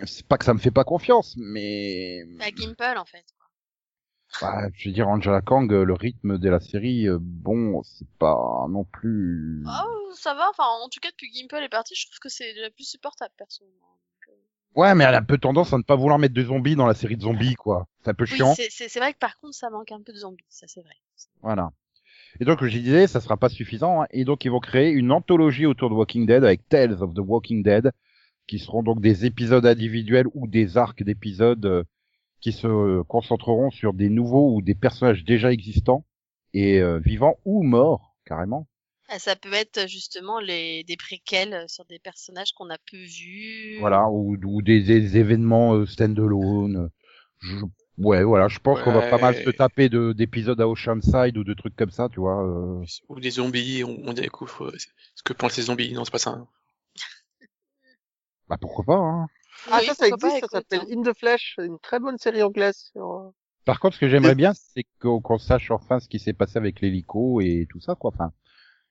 c'est 0.07 0.27
pas 0.27 0.39
que 0.39 0.45
ça 0.45 0.55
me 0.55 0.59
fait 0.59 0.71
pas 0.71 0.85
confiance, 0.85 1.35
mais 1.39 2.25
La 2.39 2.51
Gimple, 2.51 2.99
en 2.99 3.05
fait. 3.05 3.25
quoi. 3.39 4.49
bah, 4.49 4.69
je 4.75 4.89
veux 4.89 4.95
dire, 4.95 5.09
Angela 5.09 5.41
Kang, 5.41 5.71
le 5.71 5.95
rythme 5.95 6.39
de 6.39 6.49
la 6.51 6.61
série, 6.61 7.09
euh, 7.09 7.19
bon, 7.21 7.83
c'est 7.83 8.09
pas 8.19 8.67
non 8.69 8.85
plus. 8.85 9.65
Oh, 9.67 10.11
ça 10.15 10.35
va. 10.35 10.49
Enfin, 10.51 10.65
en 10.85 10.89
tout 10.89 11.01
cas, 11.01 11.11
depuis 11.11 11.33
Gimple 11.33 11.63
est 11.63 11.69
parti, 11.69 11.95
je 11.95 12.07
trouve 12.07 12.19
que 12.19 12.29
c'est 12.29 12.53
déjà 12.55 12.71
plus 12.71 12.85
supportable, 12.85 13.33
personnellement. 13.39 13.85
Ouais, 14.75 14.95
mais 14.95 15.05
elle 15.05 15.15
a 15.15 15.19
un 15.19 15.25
peu 15.25 15.39
tendance 15.39 15.73
à 15.73 15.79
ne 15.79 15.83
pas 15.83 15.97
vouloir 15.97 16.19
mettre 16.19 16.35
de 16.35 16.45
zombies 16.45 16.77
dans 16.77 16.87
la 16.87 16.95
série 16.95 17.17
de 17.17 17.23
zombies, 17.23 17.55
quoi. 17.55 17.89
C'est 18.05 18.11
un 18.11 18.15
peu 18.15 18.27
Oui, 18.31 18.37
chiant. 18.37 18.55
c'est 18.55 18.99
vrai 18.99 19.13
que 19.15 19.19
par 19.19 19.37
contre, 19.41 19.55
ça 19.55 19.71
manque 19.71 19.91
un 19.91 20.03
peu 20.03 20.13
de 20.13 20.19
zombies, 20.19 20.45
ça 20.51 20.67
c'est 20.69 20.83
vrai. 20.83 20.95
Voilà. 21.43 21.73
Et 22.41 22.45
donc, 22.45 22.65
je 22.65 22.79
disais, 22.79 23.07
ça 23.07 23.21
sera 23.21 23.37
pas 23.37 23.49
suffisant. 23.49 24.03
hein. 24.03 24.07
Et 24.11 24.25
donc, 24.25 24.45
ils 24.45 24.51
vont 24.51 24.61
créer 24.61 24.91
une 24.91 25.13
anthologie 25.13 25.67
autour 25.67 25.91
de 25.91 25.95
Walking 25.95 26.27
Dead 26.27 26.45
avec 26.45 26.69
Tales 26.69 27.03
of 27.03 27.15
the 27.15 27.19
Walking 27.21 27.63
Dead, 27.63 27.91
qui 28.47 28.59
seront 28.59 28.83
donc 28.83 29.01
des 29.01 29.27
épisodes 29.27 29.67
individuels 29.67 30.27
ou 30.35 30.47
des 30.47 30.77
arcs 30.77 31.03
d'épisodes 31.03 31.65
euh, 31.67 31.85
qui 32.41 32.53
se 32.53 32.67
euh, 32.67 33.03
concentreront 33.05 33.71
sur 33.71 33.93
des 33.93 34.09
nouveaux 34.09 34.55
ou 34.55 34.63
des 34.63 34.75
personnages 34.75 35.25
déjà 35.25 35.53
existants 35.53 36.05
et 36.55 36.81
euh, 36.81 36.99
vivants 36.99 37.37
ou 37.45 37.63
morts, 37.63 38.17
carrément. 38.25 38.69
Ah, 39.11 39.19
Ça 39.19 39.37
peut 39.37 39.53
être 39.55 39.89
justement 39.89 40.39
les 40.39 40.85
des 40.85 40.97
préquels 40.97 41.65
sur 41.67 41.85
des 41.87 41.99
personnages 41.99 42.53
qu'on 42.53 42.71
a 42.71 42.77
peu 42.91 42.99
vus. 42.99 43.79
Voilà, 43.81 44.09
ou, 44.11 44.37
ou 44.45 44.63
des, 44.63 44.83
des 44.83 45.17
événements 45.17 45.75
euh, 45.75 45.87
stand-alone. 45.87 46.91
Je- 47.41 47.57
Ouais, 47.99 48.23
voilà, 48.23 48.49
je 48.49 48.59
pense 48.61 48.81
qu'on 48.83 48.93
va 48.93 49.11
pas 49.11 49.19
mal 49.19 49.35
se 49.35 49.51
taper 49.51 49.89
de 49.89 50.13
d'épisodes 50.13 50.61
à 50.61 50.69
Oceanside 50.69 51.37
ou 51.37 51.45
de 51.45 51.55
trucs 51.55 51.75
comme 51.77 51.91
ça, 51.91 52.09
tu 52.09 52.21
vois. 52.21 52.45
euh. 52.47 52.83
Ou 53.09 53.19
des 53.21 53.31
zombies, 53.31 53.83
on, 53.85 53.99
on 54.07 54.13
découvre 54.13 54.73
ce 54.79 55.23
que 55.25 55.33
pensent 55.33 55.57
les 55.57 55.65
zombies. 55.65 55.93
Non, 55.93 56.05
c'est 56.05 56.13
pas 56.13 56.19
ça. 56.19 56.31
hein. 56.31 56.49
Bah 58.49 58.57
pourquoi 58.61 58.85
pas, 58.85 58.97
hein. 58.97 59.27
Ah, 59.71 59.79
Oui, 59.81 59.87
ça, 59.87 59.95
ça 59.95 60.09
existe, 60.09 60.41
pas, 60.41 60.47
ça 60.47 60.49
s'appelle 60.49 60.81
hein. 60.81 60.87
In 60.99 61.03
the 61.03 61.17
Flesh, 61.17 61.57
une 61.59 61.79
très 61.81 61.99
bonne 61.99 62.19
série 62.19 62.43
anglaise. 62.43 62.91
Sur... 62.93 63.11
euh, 63.13 63.31
Par 63.65 63.81
contre, 63.81 63.97
ce 63.97 64.01
que 64.01 64.09
j'aimerais 64.09 64.35
bien, 64.35 64.53
c'est 64.55 64.85
qu'on 65.01 65.21
qu'on 65.21 65.39
sache 65.39 65.71
enfin 65.71 66.01
ce 66.01 66.09
qui 66.09 66.19
s'est 66.19 66.33
passé 66.33 66.57
avec 66.59 66.81
l'hélico 66.81 67.41
et 67.41 67.67
tout 67.69 67.81
ça, 67.81 67.95
quoi. 67.95 68.11
Enfin, 68.15 68.33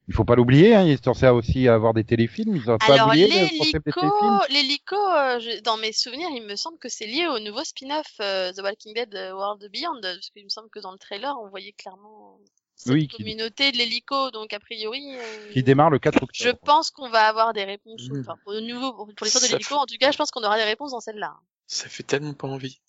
il 0.08 0.14
faut 0.14 0.24
pas 0.26 0.36
l'oublier, 0.36 0.74
hein. 0.76 0.84
Il 0.84 0.92
est 0.92 1.04
censé 1.04 1.28
aussi 1.28 1.68
avoir 1.68 1.94
des 1.94 2.04
téléfilms. 2.04 2.56
Ils 2.56 2.70
ont 2.70 2.78
pas 2.78 2.94
Alors 2.94 3.08
oublié 3.10 3.28
le 3.28 3.34
des 3.34 4.54
l'hélico, 4.54 4.96
euh, 4.96 5.40
je- 5.40 5.62
dans 5.62 5.78
mes 5.78 5.92
souvenirs, 5.92 6.30
il 6.34 6.44
me 6.44 6.56
semble 6.56 6.78
que 6.80 6.90
c'est 6.90 7.08
lié 7.08 7.28
au 7.28 7.40
nouveau 7.40 7.64
spin-off 7.64 8.08
euh, 8.22 8.52
The 8.54 8.62
Walking 8.62 8.94
Dead 8.94 9.14
euh, 9.16 9.34
World 9.34 9.70
Beyond, 9.72 10.00
parce 10.02 10.30
qu'il 10.30 10.44
me 10.44 10.50
semble 10.50 10.70
que 10.70 10.80
dans 10.80 10.92
le 10.92 10.98
trailer, 10.98 11.36
on 11.44 11.50
voyait 11.50 11.74
clairement 11.74 12.40
cette 12.76 12.94
Oui, 12.94 13.08
qui- 13.08 13.18
communauté 13.18 13.72
de 13.72 13.78
l'hélico, 13.78 14.30
donc 14.32 14.54
a 14.54 14.60
priori. 14.60 15.04
euh, 15.18 15.52
Qui 15.52 15.64
démarre 15.64 15.90
le 15.90 16.00
4 16.00 16.20
Je 16.34 16.50
octobre. 16.50 16.60
pense 16.64 16.92
qu'on 16.92 17.10
va 17.10 17.28
avoir 17.28 17.54
des 17.54 17.64
réponses. 17.64 18.08
Mhm. 18.10 18.22
Enfin, 18.22 18.36
au 18.46 18.60
nouveau, 18.62 18.94
pour 18.94 19.26
l'histoire 19.26 19.44
de 19.44 19.50
l'hélico, 19.50 19.76
fait- 19.76 19.82
en 19.82 19.86
tout 19.86 19.98
cas, 20.00 20.12
je 20.12 20.18
pense 20.18 20.32
qu'on 20.32 20.44
aura 20.44 20.58
des 20.58 20.64
réponses 20.64 20.92
dans 20.92 21.00
celle-là. 21.00 21.36
Ça 21.66 21.90
fait 21.90 22.04
tellement 22.04 22.34
pas 22.34 22.48
envie. 22.48 22.80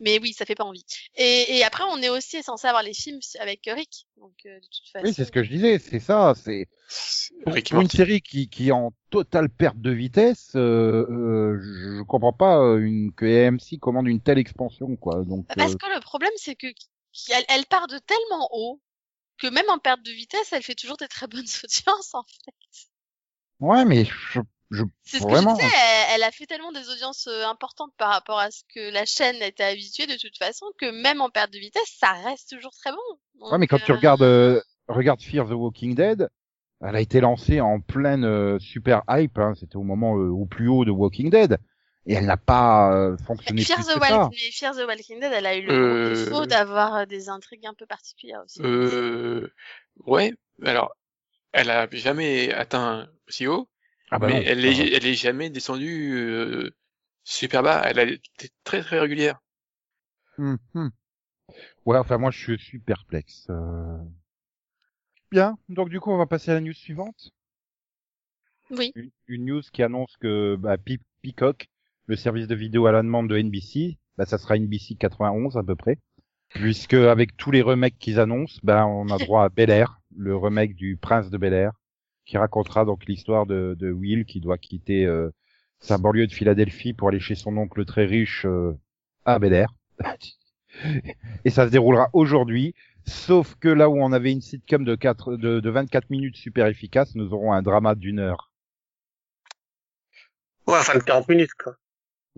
Mais 0.00 0.18
oui, 0.20 0.32
ça 0.32 0.44
fait 0.44 0.54
pas 0.54 0.64
envie. 0.64 0.84
Et, 1.16 1.56
et 1.56 1.64
après, 1.64 1.84
on 1.90 1.98
est 1.98 2.08
aussi 2.08 2.42
censé 2.42 2.66
avoir 2.68 2.82
les 2.82 2.94
films 2.94 3.20
avec 3.40 3.62
Rick. 3.66 4.06
Donc, 4.16 4.32
euh, 4.46 4.54
de 4.54 4.64
toute 4.66 4.88
façon. 4.92 5.06
Oui, 5.06 5.12
c'est 5.12 5.24
ce 5.24 5.32
que 5.32 5.42
je 5.42 5.50
disais. 5.50 5.78
C'est 5.78 5.98
ça. 5.98 6.34
C'est 6.36 6.68
pour, 7.42 7.54
Rick 7.54 7.70
et 7.70 7.74
pour 7.74 7.82
une 7.82 7.90
série 7.90 8.20
qui, 8.20 8.48
qui 8.48 8.68
est 8.68 8.72
en 8.72 8.92
totale 9.10 9.48
perte 9.48 9.78
de 9.78 9.90
vitesse. 9.90 10.52
Euh, 10.54 11.04
euh, 11.10 11.58
je 11.98 12.02
comprends 12.04 12.32
pas 12.32 12.58
euh, 12.60 12.78
une, 12.78 13.12
que 13.12 13.24
AMC 13.48 13.80
commande 13.80 14.06
une 14.06 14.20
telle 14.20 14.38
expansion, 14.38 14.96
quoi. 14.96 15.24
Donc. 15.24 15.46
Bah, 15.48 15.54
Parce 15.56 15.72
euh, 15.72 15.76
que 15.76 15.94
le 15.94 16.00
problème, 16.00 16.32
c'est 16.36 16.54
que 16.54 16.68
qu'elle- 17.12 17.44
elle 17.48 17.66
part 17.66 17.88
de 17.88 17.98
tellement 17.98 18.48
haut 18.52 18.80
que 19.38 19.46
même 19.48 19.68
en 19.68 19.78
perte 19.78 20.02
de 20.02 20.10
vitesse, 20.10 20.52
elle 20.52 20.62
fait 20.62 20.74
toujours 20.74 20.96
des 20.96 21.08
très 21.08 21.26
bonnes 21.26 21.44
audiences, 21.64 22.14
en 22.14 22.22
fait. 22.22 22.52
Ouais, 23.60 23.84
mais 23.84 24.04
je, 24.04 24.40
je 24.70 24.84
C'est 25.04 25.18
ce 25.18 25.22
Vraiment. 25.22 25.56
que 25.56 25.62
je 25.62 25.66
disais, 25.66 25.76
elle, 25.78 26.14
elle 26.16 26.22
a 26.24 26.30
fait 26.30 26.46
tellement 26.46 26.72
des 26.72 26.88
audiences 26.90 27.26
euh, 27.26 27.44
importantes 27.46 27.92
par 27.96 28.10
rapport 28.10 28.38
à 28.38 28.50
ce 28.50 28.62
que 28.74 28.92
la 28.92 29.04
chaîne 29.06 29.36
était 29.42 29.64
habituée 29.64 30.06
de 30.06 30.16
toute 30.16 30.36
façon 30.38 30.66
que 30.78 30.90
même 31.02 31.20
en 31.20 31.30
perte 31.30 31.52
de 31.52 31.58
vitesse, 31.58 31.96
ça 31.98 32.12
reste 32.24 32.50
toujours 32.50 32.72
très 32.72 32.90
bon. 32.92 32.98
Ouais, 33.50 33.58
mais 33.58 33.66
Donc, 33.66 33.70
quand 33.80 33.84
tu 33.84 33.92
euh, 33.92 33.96
regardes, 33.96 34.22
euh, 34.22 34.60
regarde 34.88 35.22
Fear 35.22 35.46
the 35.48 35.52
Walking 35.52 35.94
Dead, 35.94 36.28
elle 36.80 36.96
a 36.96 37.00
été 37.00 37.20
lancée 37.20 37.60
en 37.60 37.80
pleine 37.80 38.24
euh, 38.24 38.58
super 38.58 39.02
hype. 39.08 39.38
Hein, 39.38 39.54
C'était 39.58 39.76
au 39.76 39.82
moment 39.82 40.16
euh, 40.16 40.28
au 40.28 40.44
plus 40.46 40.68
haut 40.68 40.84
de 40.84 40.90
Walking 40.90 41.30
Dead, 41.30 41.58
et 42.06 42.14
elle 42.14 42.26
n'a 42.26 42.36
pas 42.36 42.92
euh, 42.94 43.16
fonctionné 43.26 43.62
Fear 43.64 43.78
plus 43.78 43.86
the, 43.94 43.98
que 43.98 44.06
ça. 44.06 44.28
mais 44.30 44.50
Fear 44.52 44.74
the 44.76 44.86
Walking 44.86 45.20
Dead, 45.20 45.32
elle 45.32 45.46
a 45.46 45.56
eu 45.56 45.62
le 45.62 45.72
Euh, 45.72 46.24
défaut 46.24 46.46
d'avoir 46.46 47.06
des 47.06 47.28
intrigues 47.28 47.66
un 47.66 47.74
peu 47.74 47.86
particulières 47.86 48.42
aussi. 48.44 48.60
Euh, 48.62 49.48
ouais. 50.06 50.34
Alors, 50.64 50.94
elle 51.52 51.70
a 51.70 51.88
jamais 51.90 52.52
atteint 52.52 53.08
si 53.28 53.46
haut, 53.46 53.68
Ah 54.10 54.18
bah 54.18 54.26
mais 54.28 54.34
non, 54.34 54.42
elle 54.46 54.64
est, 54.64 54.92
elle 54.94 55.06
est 55.06 55.14
jamais 55.14 55.50
descendue 55.50 56.14
euh, 56.16 56.70
super 57.24 57.62
bas. 57.62 57.82
Elle 57.84 57.98
a 57.98 58.04
été 58.04 58.50
très 58.64 58.82
très 58.82 58.98
régulière. 58.98 59.40
Hum. 60.38 60.58
Ouais, 61.84 61.98
enfin 61.98 62.18
moi 62.18 62.30
je 62.30 62.54
suis, 62.56 62.78
perplexe. 62.78 63.46
euh. 63.50 63.98
Bien, 65.30 65.58
donc 65.68 65.88
du 65.88 66.00
coup 66.00 66.10
on 66.10 66.16
va 66.18 66.26
passer 66.26 66.50
à 66.50 66.54
la 66.54 66.60
news 66.60 66.72
suivante. 66.72 67.32
Oui. 68.70 68.92
Une, 68.94 69.10
une 69.28 69.44
news 69.46 69.62
qui 69.72 69.82
annonce 69.82 70.16
que 70.18 70.56
bah, 70.56 70.76
Pe- 70.78 71.00
Peacock 71.22 71.68
le 72.06 72.16
service 72.16 72.46
de 72.46 72.54
vidéo 72.54 72.86
à 72.86 72.92
la 72.92 73.02
demande 73.02 73.28
de 73.28 73.36
NBC, 73.36 73.98
bah, 74.16 74.24
ça 74.24 74.38
sera 74.38 74.56
NBC 74.56 74.94
91 74.98 75.56
à 75.58 75.62
peu 75.62 75.76
près. 75.76 75.98
Puisque 76.54 76.94
avec 76.94 77.36
tous 77.36 77.50
les 77.50 77.60
remakes 77.60 77.98
qu'ils 77.98 78.18
annoncent, 78.20 78.58
ben 78.62 78.86
on 78.86 79.08
a 79.10 79.18
droit 79.18 79.44
à 79.44 79.48
Bel 79.50 79.68
Air, 79.68 80.00
le 80.16 80.34
remake 80.34 80.74
du 80.74 80.96
Prince 80.96 81.28
de 81.28 81.36
Bel 81.36 81.52
Air, 81.52 81.72
qui 82.28 82.36
racontera 82.36 82.84
donc 82.84 83.06
l'histoire 83.06 83.46
de, 83.46 83.74
de 83.78 83.90
Will 83.90 84.26
qui 84.26 84.40
doit 84.40 84.58
quitter 84.58 85.06
euh, 85.06 85.30
sa 85.80 85.96
banlieue 85.96 86.26
de 86.26 86.32
Philadelphie 86.32 86.92
pour 86.92 87.08
aller 87.08 87.20
chez 87.20 87.34
son 87.34 87.56
oncle 87.56 87.86
très 87.86 88.04
riche 88.04 88.44
euh, 88.44 88.74
à 89.24 89.38
Bel 89.38 89.54
Air. 89.54 89.74
Et 91.46 91.50
ça 91.50 91.66
se 91.66 91.72
déroulera 91.72 92.10
aujourd'hui, 92.12 92.74
sauf 93.06 93.54
que 93.54 93.68
là 93.68 93.88
où 93.88 93.98
on 93.98 94.12
avait 94.12 94.30
une 94.30 94.42
sitcom 94.42 94.84
de, 94.84 94.94
4, 94.94 95.36
de, 95.36 95.60
de 95.60 95.70
24 95.70 96.10
minutes 96.10 96.36
super 96.36 96.66
efficace, 96.66 97.14
nous 97.14 97.32
aurons 97.32 97.54
un 97.54 97.62
drama 97.62 97.94
d'une 97.94 98.18
heure. 98.18 98.52
Ouais, 100.66 100.76
enfin, 100.78 100.98
de 100.98 101.02
40 101.02 101.30
minutes, 101.30 101.54
quoi. 101.54 101.76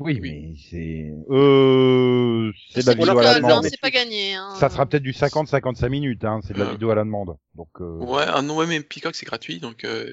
Oui, 0.03 0.19
mais 0.21 0.55
c'est 0.71 1.13
euh, 1.31 2.51
c'est 2.71 2.81
de 2.81 2.87
la 2.87 2.93
C'est 2.93 2.99
vidéo 2.99 3.15
pas- 3.15 3.21
à 3.21 3.35
la 3.35 3.41
demande. 3.41 3.65
c'est 3.65 3.81
pas 3.81 3.91
gagné. 3.91 4.35
Hein. 4.35 4.55
Ça 4.59 4.69
sera 4.71 4.87
peut-être 4.87 5.03
du 5.03 5.13
50-55 5.13 5.89
minutes, 5.91 6.25
hein. 6.25 6.41
C'est 6.43 6.55
de 6.55 6.59
la 6.59 6.67
Euh. 6.69 6.73
vidéo 6.73 6.91
à 6.91 6.95
la 6.95 7.05
demande. 7.05 7.37
Donc 7.55 7.69
euh, 7.81 7.99
Ouais, 7.99 8.25
non, 8.43 8.57
ouais, 8.57 8.67
mais 8.67 8.81
Peacock 8.83 9.15
c'est 9.15 9.27
gratuit, 9.27 9.61
donc 9.61 9.85
euh, 9.85 10.13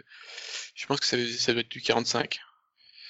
je 0.75 0.85
pense 0.87 0.99
que 0.99 1.05
ça, 1.05 1.17
ça 1.37 1.53
doit 1.53 1.61
être 1.61 1.69
du 1.71 1.81
45. 1.81 2.39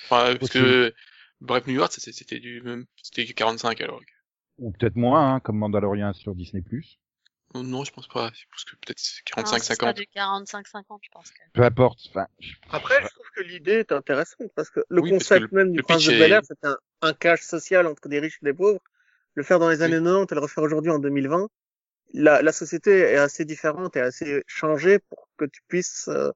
Enfin, 0.05 0.25
parce 0.25 0.37
Possible. 0.39 0.63
que 0.63 0.93
Bref 1.41 1.67
New 1.67 1.73
York, 1.75 1.91
c'est- 1.95 2.11
c'était 2.13 2.39
du 2.39 2.61
même, 2.61 2.85
c'était 3.01 3.23
du 3.25 3.33
45 3.33 3.81
alors. 3.81 4.01
ou 4.59 4.71
peut-être 4.71 4.95
moins, 4.95 5.33
hein, 5.35 5.39
comme 5.39 5.57
Mandalorian 5.57 6.13
sur 6.13 6.33
Disney+. 6.35 6.63
Oh, 7.53 7.61
Non, 7.63 7.83
je 7.85 7.91
pense 7.91 8.07
pas. 8.07 8.29
Je 8.33 8.43
pense 8.51 8.63
que 8.65 8.75
peut-être 8.75 8.99
c'est 8.99 9.21
Non, 9.37 9.43
ce 9.45 9.49
sera 9.49 9.75
45-50. 9.75 9.97
du 9.97 10.07
45-50, 10.13 10.99
je 11.03 11.09
pense. 11.11 11.31
Peu 11.53 11.63
importe. 11.63 11.99
Enfin, 12.09 12.25
je- 12.39 12.53
Après, 12.71 12.95
je 13.01 13.07
trouve 13.07 13.25
que 13.37 13.43
l'idée 13.43 13.79
est 13.79 13.91
intéressante 13.91 14.51
parce 14.55 14.69
que 14.69 14.81
le 14.89 15.01
Oui, 15.01 15.11
concept 15.11 15.49
que 15.49 15.55
même 15.55 15.71
du 15.71 15.77
le 15.77 15.83
prince 15.83 16.03
de 16.03 16.11
Bel 16.11 16.31
Air, 16.33 16.41
c'est 16.43 16.63
un, 16.65 16.77
un 17.01 17.13
cache 17.13 17.41
social 17.41 17.87
entre 17.87 18.07
des 18.09 18.19
riches 18.19 18.39
et 18.41 18.45
des 18.45 18.53
pauvres. 18.53 18.79
Le 19.35 19.43
faire 19.43 19.59
dans 19.59 19.69
les 19.69 19.81
années 19.83 19.97
90 19.99 20.31
et 20.31 20.35
le 20.35 20.41
refaire 20.41 20.63
aujourd'hui 20.63 20.91
en 20.91 20.99
2020, 20.99 21.47
la, 22.13 22.41
la 22.41 22.51
société 22.51 22.91
est 22.99 23.17
assez 23.17 23.45
différente 23.45 23.95
et 23.95 24.01
assez 24.01 24.43
changée 24.47 24.99
pour 25.09 25.29
que 25.37 25.45
tu 25.45 25.61
puisses 25.67 26.07
euh, 26.09 26.31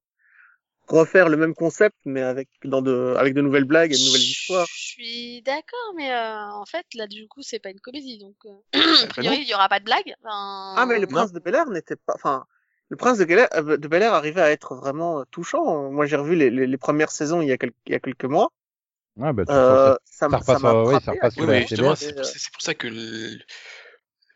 refaire 0.87 1.29
le 1.29 1.37
même 1.37 1.55
concept, 1.55 1.95
mais 2.05 2.21
avec 2.21 2.49
dans 2.63 2.81
de, 2.81 3.15
avec 3.17 3.33
de 3.33 3.41
nouvelles 3.41 3.65
blagues 3.65 3.93
et 3.93 3.97
de 3.97 4.05
nouvelles 4.05 4.21
histoires. 4.21 4.67
Je 4.67 4.73
suis 4.73 5.41
d'accord, 5.43 5.93
mais 5.95 6.11
euh, 6.11 6.51
en 6.51 6.65
fait, 6.65 6.85
là, 6.95 7.07
du 7.07 7.27
coup, 7.27 7.41
c'est 7.41 7.59
pas 7.59 7.69
une 7.71 7.79
comédie, 7.79 8.17
donc 8.19 8.35
euh, 8.45 8.49
a 9.03 9.07
priori, 9.07 9.37
il 9.41 9.47
y 9.47 9.53
aura 9.53 9.69
pas 9.69 9.79
de 9.79 9.85
blague. 9.85 10.13
Enfin, 10.23 10.75
Ah, 10.77 10.85
mais 10.85 10.99
le 10.99 11.07
Non. 11.07 11.13
prince 11.13 11.31
de 11.31 11.39
Bel 11.39 11.55
Air 11.55 11.69
n'était 11.69 11.95
pas, 11.95 12.13
enfin, 12.15 12.45
le 12.91 12.97
prince 12.97 13.17
de 13.17 13.25
Bel 13.25 13.39
Air, 13.39 13.49
euh, 13.55 13.77
de 13.77 13.87
Bel 13.87 14.03
Air 14.03 14.13
arrivait 14.13 14.41
à 14.41 14.51
être 14.51 14.75
vraiment 14.75 15.21
euh, 15.21 15.23
touchant. 15.31 15.91
Moi, 15.91 16.05
j'ai 16.07 16.17
revu 16.17 16.35
les, 16.35 16.51
les, 16.51 16.67
les 16.67 16.77
premières 16.77 17.11
saisons 17.11 17.41
il 17.41 17.47
y 17.49 17.53
a, 17.53 17.57
quel- 17.57 17.73
il 17.87 17.93
y 17.93 17.95
a 17.95 17.99
quelques 18.01 18.25
mois. 18.25 18.51
ouais, 19.17 19.33
bah, 19.33 19.45
Euh, 19.49 19.95
ça 20.05 20.29
ça 20.29 20.29
m'a 20.29 20.39
repasse 20.39 20.59
ça 20.61 20.75
oui, 20.85 20.99
ça 21.01 21.11
frappé 21.11 21.13
repasse 21.13 21.35
Oui, 21.37 21.65
TBS. 21.67 21.67
c'est 21.67 21.77
pour, 21.83 21.97
ça- 21.97 22.39
c'est 22.39 22.51
pour 22.53 22.61
ça 22.61 22.73
que 22.75 22.87
le... 22.87 23.39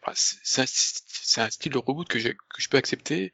enfin, 0.04 0.14
c'est 0.16 1.42
un, 1.42 1.50
style 1.50 1.72
de 1.72 1.78
reboot 1.78 2.08
que, 2.08 2.20
je 2.20 2.70
peux 2.70 2.78
accepter 2.78 3.34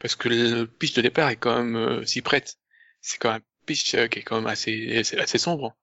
parce 0.00 0.16
que 0.16 0.28
le 0.30 0.66
pitch 0.66 0.94
de 0.94 1.02
départ 1.02 1.30
est 1.30 1.36
quand 1.36 1.56
même 1.56 1.76
euh, 1.76 2.04
s'y 2.06 2.22
prête. 2.22 2.56
C'est 3.02 3.18
quand 3.18 3.32
même 3.32 3.42
un 3.42 3.64
pitch 3.66 3.94
euh, 3.96 4.08
qui 4.08 4.20
est 4.20 4.24
quand 4.24 4.36
même 4.36 4.46
assez, 4.48 4.98
assez, 4.98 5.18
assez 5.18 5.38
sombre. 5.38 5.76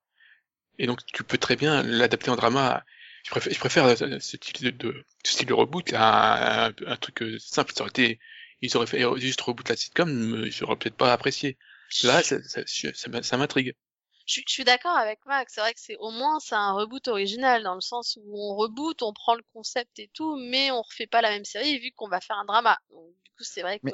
Et 0.80 0.88
donc 0.88 1.06
tu 1.08 1.24
peux 1.24 1.38
très 1.38 1.56
bien 1.56 1.84
l'adapter 1.84 2.32
en 2.32 2.36
drama. 2.38 2.86
Je 3.25 3.32
préfère, 3.32 3.54
je 3.54 3.60
préfère 3.60 3.98
ce 3.98 4.20
style 4.20 4.65
de, 4.65 4.72
de 4.72 5.06
ce 5.25 5.34
style 5.34 5.48
de 5.48 5.54
reboot 5.54 5.94
à 5.94 6.68
un, 6.68 6.74
un 6.88 6.98
truc 6.98 7.24
simple. 7.39 7.74
Ça 7.75 7.82
aurait 7.84 7.89
été, 7.92 8.20
ils 8.62 8.76
auraient 8.78 8.88
fait 8.88 9.04
juste 9.18 9.42
reboot 9.42 9.68
la 9.70 9.76
sitcom, 9.76 10.46
j'aurais 10.50 10.76
peut-être 10.76 10.96
pas 10.98 11.12
apprécié. 11.14 11.58
Là, 12.04 12.24
ça, 12.24 12.42
ça, 12.44 12.62
ça, 12.66 13.10
m'a- 13.10 13.24
ça 13.24 13.38
m'intrigue. 13.38 13.74
Je, 14.26 14.34
suis- 14.34 14.44
je 14.48 14.54
suis 14.54 14.64
d'accord 14.64 14.98
avec 14.98 15.20
Max. 15.28 15.54
C'est 15.54 15.62
vrai 15.62 15.74
que 15.74 15.80
c'est 15.80 15.98
au 15.98 16.10
moins 16.10 16.40
c'est 16.40 16.56
un 16.56 16.72
reboot 16.74 17.08
original 17.08 17.62
dans 17.64 17.76
le 17.76 17.82
sens 17.82 18.18
où 18.24 18.36
on 18.36 18.56
reboot, 18.56 19.04
on 19.04 19.14
prend 19.14 19.36
le 19.36 19.44
concept 19.54 20.00
et 20.00 20.10
tout, 20.14 20.36
mais 20.50 20.72
on 20.72 20.82
refait 20.82 21.06
pas 21.08 21.22
la 21.22 21.30
même 21.30 21.46
série 21.46 21.78
vu 21.80 21.92
qu'on 21.96 22.08
va 22.08 22.20
faire 22.22 22.38
un 22.38 22.46
drama. 22.46 22.78
Donc, 22.90 23.06
du 23.24 23.32
coup, 23.38 23.44
c'est 23.44 23.62
vrai 23.62 23.78
que 23.78 23.86
Mais- 23.86 23.92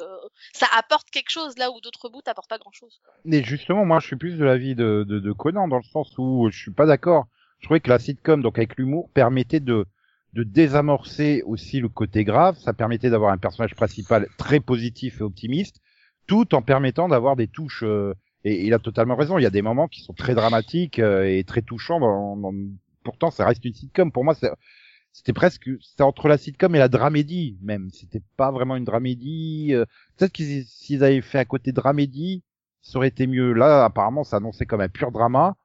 ça 0.54 0.66
apporte 0.74 1.10
quelque 1.10 1.28
chose 1.30 1.58
là 1.58 1.70
où 1.70 1.80
d'autres 1.82 2.00
reboots 2.06 2.26
apportent 2.28 2.48
pas 2.48 2.58
grand 2.58 2.72
chose. 2.72 3.00
Mais 3.26 3.44
justement, 3.44 3.84
moi, 3.84 4.00
je 4.00 4.06
suis 4.06 4.16
plus 4.16 4.38
de 4.38 4.44
l'avis 4.44 4.74
de, 4.74 5.04
de, 5.06 5.18
de 5.18 5.32
Conan 5.32 5.68
dans 5.68 5.76
le 5.76 5.82
sens 5.82 6.14
où 6.16 6.48
je 6.50 6.58
suis 6.58 6.72
pas 6.72 6.86
d'accord. 6.86 7.26
Je 7.58 7.66
trouvais 7.66 7.80
que 7.80 7.90
la 7.90 7.98
sitcom, 7.98 8.42
donc 8.42 8.56
avec 8.58 8.76
l'humour, 8.76 9.10
permettait 9.12 9.60
de 9.60 9.84
de 10.34 10.42
désamorcer 10.42 11.42
aussi 11.46 11.80
le 11.80 11.88
côté 11.88 12.24
grave. 12.24 12.56
Ça 12.58 12.72
permettait 12.72 13.10
d'avoir 13.10 13.32
un 13.32 13.38
personnage 13.38 13.74
principal 13.74 14.26
très 14.38 14.60
positif 14.60 15.20
et 15.20 15.24
optimiste, 15.24 15.80
tout 16.26 16.54
en 16.54 16.62
permettant 16.62 17.08
d'avoir 17.08 17.36
des 17.36 17.48
touches. 17.48 17.82
euh, 17.84 18.14
et 18.44 18.66
il 18.66 18.74
a 18.74 18.78
totalement 18.78 19.14
raison. 19.16 19.38
Il 19.38 19.42
y 19.42 19.46
a 19.46 19.50
des 19.50 19.62
moments 19.62 19.88
qui 19.88 20.00
sont 20.02 20.14
très 20.14 20.34
dramatiques 20.34 20.98
euh, 20.98 21.24
et 21.24 21.44
très 21.44 21.62
touchants. 21.62 22.00
Dans, 22.00 22.36
dans- 22.36 22.54
Pourtant, 23.04 23.30
ça 23.32 23.44
reste 23.46 23.64
une 23.64 23.74
sitcom. 23.74 24.12
Pour 24.12 24.24
moi, 24.24 24.34
c'était 25.12 25.32
presque 25.32 25.68
c'était 25.82 26.02
entre 26.04 26.28
la 26.28 26.38
sitcom 26.38 26.74
et 26.74 26.78
la 26.78 26.88
dramédie 26.88 27.58
même. 27.62 27.90
C'était 27.92 28.22
pas 28.36 28.50
vraiment 28.50 28.76
une 28.76 28.84
dramédie. 28.84 29.70
euh, 29.74 29.84
Peut-être 30.16 30.32
qu'ils 30.32 30.64
s'ils 30.66 31.04
avaient 31.04 31.20
fait 31.20 31.38
à 31.38 31.44
côté 31.44 31.72
dramédie, 31.72 32.42
ça 32.80 32.98
aurait 32.98 33.08
été 33.08 33.26
mieux. 33.26 33.52
Là, 33.52 33.84
apparemment, 33.84 34.24
ça 34.24 34.36
annonçait 34.38 34.66
comme 34.66 34.80
un 34.80 34.88
pur 34.88 35.12
drama. 35.12 35.56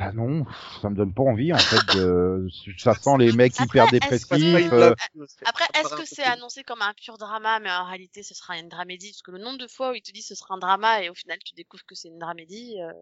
Enfin 0.00 0.12
non, 0.12 0.46
ça 0.80 0.88
me 0.88 0.94
donne 0.96 1.12
pas 1.12 1.22
envie 1.22 1.52
en 1.52 1.58
fait. 1.58 1.94
De... 1.94 2.48
Ça 2.78 2.94
sent 2.94 3.18
les 3.18 3.32
mecs 3.32 3.52
Après, 3.60 3.64
hyper 3.66 3.84
que- 3.84 3.90
C'est 3.90 4.00
dépressifs. 4.00 4.72
euh, 4.72 4.94
c'est- 5.26 5.46
Après, 5.46 5.64
est-ce 5.74 5.90
que 5.90 5.96
peu 5.96 6.04
c'est 6.06 6.24
annoncé 6.24 6.64
comme 6.64 6.80
un 6.80 6.94
pur 6.94 7.18
drama, 7.18 7.60
mais 7.60 7.70
en 7.70 7.84
réalité 7.84 8.22
ce 8.22 8.34
sera 8.34 8.58
une 8.58 8.68
dramédie? 8.70 9.10
Parce 9.10 9.22
que 9.22 9.30
le 9.32 9.38
nombre 9.38 9.58
de 9.58 9.66
fois 9.68 9.90
où 9.90 9.94
il 9.94 10.00
te 10.02 10.10
dit 10.10 10.22
ce 10.22 10.34
sera 10.34 10.54
un 10.54 10.58
drama 10.58 11.02
et 11.02 11.10
au 11.10 11.14
final 11.14 11.38
tu 11.44 11.54
découvres 11.54 11.84
que 11.84 11.94
c'est 11.94 12.08
une 12.08 12.18
dramédie. 12.18 12.80
euh, 12.80 12.92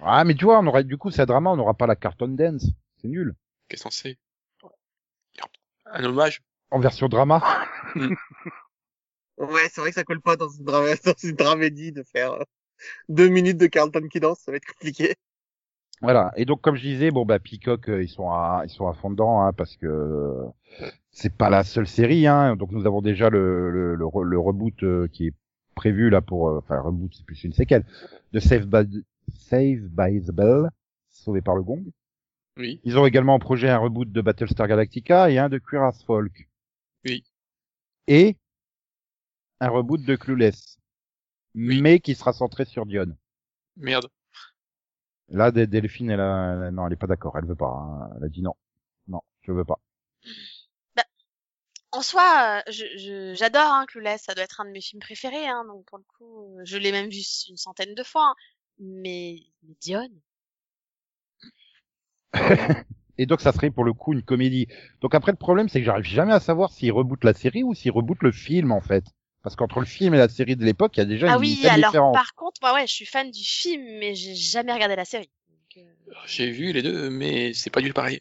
Ah 0.00 0.24
mais 0.24 0.34
tu 0.34 0.44
vois, 0.44 0.58
on 0.60 0.66
aurait 0.66 0.84
du 0.84 0.98
coup 0.98 1.10
c'est 1.10 1.22
un 1.22 1.26
drama, 1.26 1.50
on 1.50 1.56
n'aura 1.56 1.72
pas 1.74 1.86
la 1.86 1.96
carton 1.96 2.28
dance. 2.28 2.66
C'est 3.00 3.08
nul. 3.08 3.34
Qu'est-ce 3.68 3.84
qu'on 3.84 3.90
sait? 3.90 4.18
Un 5.86 6.04
hommage? 6.04 6.42
En 6.70 6.80
version 6.80 7.08
drama. 7.08 7.42
Ouais, 9.38 9.68
c'est 9.72 9.80
vrai 9.80 9.90
que 9.90 9.94
ça 9.94 10.02
colle 10.04 10.20
pas 10.20 10.34
dans 10.36 10.48
une, 10.48 10.64
dra- 10.64 10.96
dans 11.04 11.14
une 11.22 11.36
dramédie 11.36 11.92
de 11.92 12.02
faire 12.02 12.32
euh, 12.32 12.42
deux 13.08 13.28
minutes 13.28 13.56
de 13.58 13.66
Carlton 13.68 14.08
qui 14.10 14.20
danse, 14.20 14.40
ça 14.40 14.50
va 14.50 14.56
être 14.56 14.66
compliqué. 14.66 15.14
Voilà. 16.00 16.32
Et 16.36 16.44
donc 16.44 16.60
comme 16.60 16.76
je 16.76 16.82
disais, 16.82 17.10
bon 17.10 17.24
bah 17.26 17.38
Peacock, 17.38 17.88
euh, 17.88 18.02
ils 18.02 18.08
sont 18.08 18.30
à 18.30 18.62
ils 18.64 18.70
sont 18.70 18.86
à 18.88 18.94
fond 18.94 19.10
dedans 19.10 19.40
hein, 19.42 19.52
parce 19.52 19.76
que 19.76 19.86
euh, 19.86 20.44
c'est 21.10 21.34
pas 21.36 21.50
la 21.50 21.64
seule 21.64 21.88
série. 21.88 22.26
Hein. 22.26 22.56
Donc 22.56 22.70
nous 22.70 22.86
avons 22.86 23.02
déjà 23.02 23.30
le 23.30 23.70
le, 23.70 23.94
le, 23.96 24.04
re- 24.04 24.22
le 24.22 24.38
reboot 24.38 24.82
euh, 24.84 25.08
qui 25.08 25.28
est 25.28 25.34
prévu 25.74 26.10
là 26.10 26.20
pour 26.20 26.48
euh, 26.48 26.58
enfin 26.58 26.80
reboot 26.80 27.12
c'est 27.14 27.24
plus 27.26 27.42
une 27.44 27.52
séquelle 27.52 27.84
de 28.32 28.40
Save 28.40 28.66
by 28.66 29.04
Save 29.32 29.80
by 29.90 30.22
the 30.22 30.30
Bell, 30.30 30.70
sauvé 31.10 31.42
par 31.42 31.56
le 31.56 31.62
gong. 31.62 31.84
Oui. 32.56 32.80
Ils 32.84 32.98
ont 32.98 33.06
également 33.06 33.34
en 33.34 33.38
projet 33.38 33.68
un 33.68 33.78
reboot 33.78 34.10
de 34.10 34.20
Battlestar 34.20 34.66
Galactica 34.66 35.30
et 35.30 35.38
un 35.38 35.48
de 35.48 35.60
as 35.76 36.02
Folk. 36.04 36.48
Oui. 37.04 37.24
Et 38.08 38.36
un 39.60 39.68
reboot 39.68 40.02
de 40.04 40.16
Clueless, 40.16 40.78
Oui. 41.54 41.80
mais 41.82 42.00
qui 42.00 42.14
sera 42.14 42.32
centré 42.32 42.64
sur 42.64 42.86
Dion. 42.86 43.16
Merde. 43.76 44.08
Là, 45.30 45.50
Delphine, 45.50 46.10
elle, 46.10 46.20
a, 46.20 46.66
elle 46.68 46.74
non, 46.74 46.86
elle 46.86 46.92
est 46.94 46.96
pas 46.96 47.06
d'accord, 47.06 47.36
elle 47.38 47.46
veut 47.46 47.54
pas. 47.54 47.66
hein. 47.66 48.10
Elle 48.16 48.24
a 48.24 48.28
dit 48.28 48.42
non, 48.42 48.54
non, 49.08 49.22
je 49.42 49.52
veux 49.52 49.64
pas. 49.64 49.80
En 51.92 52.00
soi, 52.02 52.62
euh, 52.66 52.72
je, 52.72 52.84
je- 52.96 53.34
j'adore 53.34 53.70
hein, 53.72 53.84
Clueless, 53.86 54.22
ça 54.22 54.34
doit 54.34 54.44
être 54.44 54.60
un 54.60 54.64
de 54.66 54.70
mes 54.70 54.80
films 54.80 55.00
préférés, 55.00 55.46
hein, 55.48 55.64
donc 55.66 55.84
pour 55.86 55.98
le 55.98 56.04
coup, 56.04 56.58
euh, 56.58 56.62
je 56.64 56.76
l'ai 56.78 56.92
même 56.92 57.10
vu 57.10 57.20
une 57.48 57.56
centaine 57.58 57.94
de 57.94 58.02
fois. 58.02 58.30
hein. 58.30 58.34
Mais, 58.78 59.36
mais 59.62 59.74
Dion, 59.80 60.08
Et 63.18 63.26
donc, 63.26 63.40
ça 63.40 63.52
serait 63.52 63.70
pour 63.70 63.84
le 63.84 63.92
coup 63.92 64.12
une 64.14 64.22
comédie. 64.22 64.66
Donc 65.00 65.14
après, 65.14 65.32
le 65.32 65.36
problème, 65.36 65.68
c'est 65.68 65.80
que 65.80 65.84
j'arrive 65.86 66.04
jamais 66.04 66.32
à 66.32 66.40
savoir 66.40 66.70
s'il 66.72 66.92
reboot 66.92 67.22
la 67.24 67.34
série 67.34 67.62
ou 67.64 67.74
s'il 67.74 67.90
reboot 67.92 68.22
le 68.22 68.32
film, 68.32 68.72
en 68.72 68.80
fait. 68.80 69.04
Parce 69.42 69.56
qu'entre 69.56 69.80
le 69.80 69.86
film 69.86 70.14
et 70.14 70.18
la 70.18 70.28
série 70.28 70.56
de 70.56 70.64
l'époque, 70.64 70.96
il 70.96 71.00
y 71.00 71.02
a 71.02 71.06
déjà 71.06 71.32
ah 71.32 71.34
une 71.36 71.40
oui, 71.40 71.58
telle 71.62 71.70
alors 71.70 71.90
différence. 71.90 72.14
par 72.14 72.34
contre, 72.34 72.60
moi 72.62 72.74
ouais, 72.74 72.86
je 72.86 72.92
suis 72.92 73.06
fan 73.06 73.30
du 73.30 73.44
film, 73.44 73.82
mais 73.98 74.14
j'ai 74.14 74.34
jamais 74.34 74.72
regardé 74.72 74.96
la 74.96 75.04
série. 75.04 75.30
Donc, 75.48 75.84
euh, 75.84 76.12
J'ai 76.26 76.50
vu 76.50 76.72
les 76.72 76.82
deux, 76.82 77.08
mais 77.10 77.54
c'est 77.54 77.70
pas 77.70 77.80
du 77.80 77.88
tout 77.88 77.94
pareil. 77.94 78.20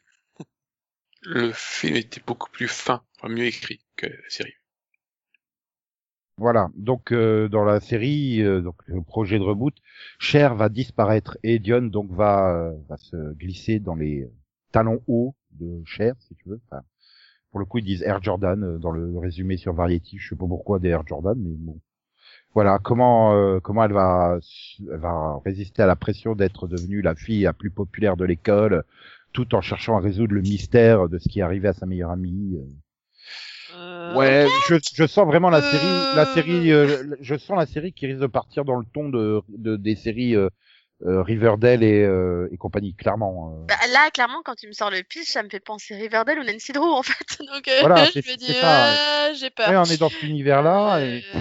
Le 1.21 1.51
film 1.51 1.95
était 1.95 2.21
beaucoup 2.25 2.50
plus 2.50 2.67
fin, 2.67 3.03
enfin 3.17 3.29
mieux 3.29 3.45
écrit 3.45 3.81
que 3.95 4.05
la 4.05 4.29
série. 4.29 4.53
Voilà. 6.38 6.69
Donc 6.75 7.12
euh, 7.12 7.50
dans 7.50 7.63
la 7.63 7.79
série, 7.79 8.41
euh, 8.41 8.62
donc 8.62 8.75
le 8.86 9.01
projet 9.01 9.39
de 9.39 9.43
reboot, 9.43 9.75
Cher 10.19 10.55
va 10.55 10.69
disparaître 10.69 11.38
et 11.41 11.57
Dion 11.57 11.81
donc 11.81 12.12
va 12.12 12.55
euh, 12.55 12.74
va 12.88 12.97
se 12.97 13.33
glisser 13.33 13.79
dans 13.79 13.95
les 13.95 14.29
talons 14.71 15.01
hauts 15.07 15.36
de 15.51 15.81
Cher, 15.86 16.13
si 16.19 16.36
tu 16.36 16.50
veux. 16.50 16.62
Enfin, 16.69 16.83
pour 17.51 17.60
le 17.60 17.66
coup, 17.66 17.80
ils 17.80 17.86
disent 17.86 18.04
Air 18.04 18.22
Jordan 18.24 18.63
euh, 18.63 18.77
dans 18.80 18.92
le 18.92 19.18
résumé 19.20 19.58
sur 19.58 19.74
Variety. 19.74 20.18
Je 20.20 20.30
sais 20.30 20.36
pas 20.36 20.48
pourquoi 20.48 20.80
des 20.80 20.89
Air 20.89 21.06
Jordan, 21.08 21.36
mais 21.38 21.56
bon. 21.58 21.80
Voilà 22.54 22.80
comment 22.80 23.34
euh, 23.36 23.60
comment 23.60 23.84
elle 23.86 23.94
va 23.94 24.39
elle 24.92 25.00
va 25.00 25.39
résister 25.46 25.84
à 25.84 25.86
la 25.88 25.96
pression 25.96 26.36
d'être 26.36 26.68
devenue 26.68 27.01
la 27.01 27.16
fille 27.16 27.44
la 27.44 27.54
plus 27.54 27.72
populaire 27.72 28.18
de 28.18 28.25
l'école, 28.25 28.84
tout 29.34 29.56
en 29.56 29.62
cherchant 29.62 29.98
à 29.98 30.00
résoudre 30.01 30.34
le 30.34 30.42
mystère 30.42 31.10
de 31.10 31.20
ce 31.20 31.30
qui 31.30 31.39
est 31.39 31.44
arrivé 31.44 31.68
à 31.70 31.74
sa 31.74 31.86
meilleure 31.86 32.12
amie. 32.12 32.58
euh. 32.58 32.66
euh, 33.75 34.13
Ouais, 34.16 34.48
je, 34.70 34.75
je 34.94 35.08
sens 35.08 35.25
vraiment 35.27 35.50
la 35.50 35.62
série, 35.62 36.08
la 36.16 36.25
série, 36.25 36.72
euh, 36.72 37.16
je 37.22 37.36
sens 37.38 37.58
la 37.58 37.66
série 37.66 37.94
qui 37.94 38.08
risque 38.08 38.22
de 38.22 38.27
partir 38.27 38.66
dans 38.66 38.75
le 38.77 38.86
ton 38.94 39.10
de, 39.10 39.42
de 39.50 39.75
des 39.75 39.96
séries 39.96 40.36
euh, 41.06 41.22
Riverdale 41.22 41.84
et, 41.84 42.01
euh, 42.04 42.50
et 42.51 42.58
compagnie, 42.58 42.96
clairement. 42.96 43.54
euh. 43.54 43.66
Bah, 43.68 43.75
là, 43.94 44.10
clairement, 44.12 44.42
quand 44.44 44.56
tu 44.56 44.68
me 44.68 44.72
sors 44.74 44.89
le 44.89 45.04
pitch, 45.04 45.27
ça 45.30 45.44
me 45.44 45.50
fait 45.50 45.60
penser 45.60 45.96
Riverdale 45.96 46.39
ou 46.39 46.44
Nancy 46.44 46.72
Drew, 46.72 46.92
en 46.92 47.04
fait. 47.04 47.38
Donc, 47.54 47.68
euh, 47.68 47.80
Voilà, 47.82 48.06
je 48.06 48.12
c'est- 48.12 48.27
me 48.27 48.36
dis, 48.36 48.54
ça, 48.54 49.27
euh, 49.30 49.34
j'ai 49.36 49.50
peur. 49.51 49.70
Ouais, 49.70 49.77
on 49.77 49.84
est 49.84 50.00
dans 50.00 50.10
cet 50.10 50.24
univers-là. 50.24 51.00
Et... 51.01 51.24
Euh, 51.36 51.39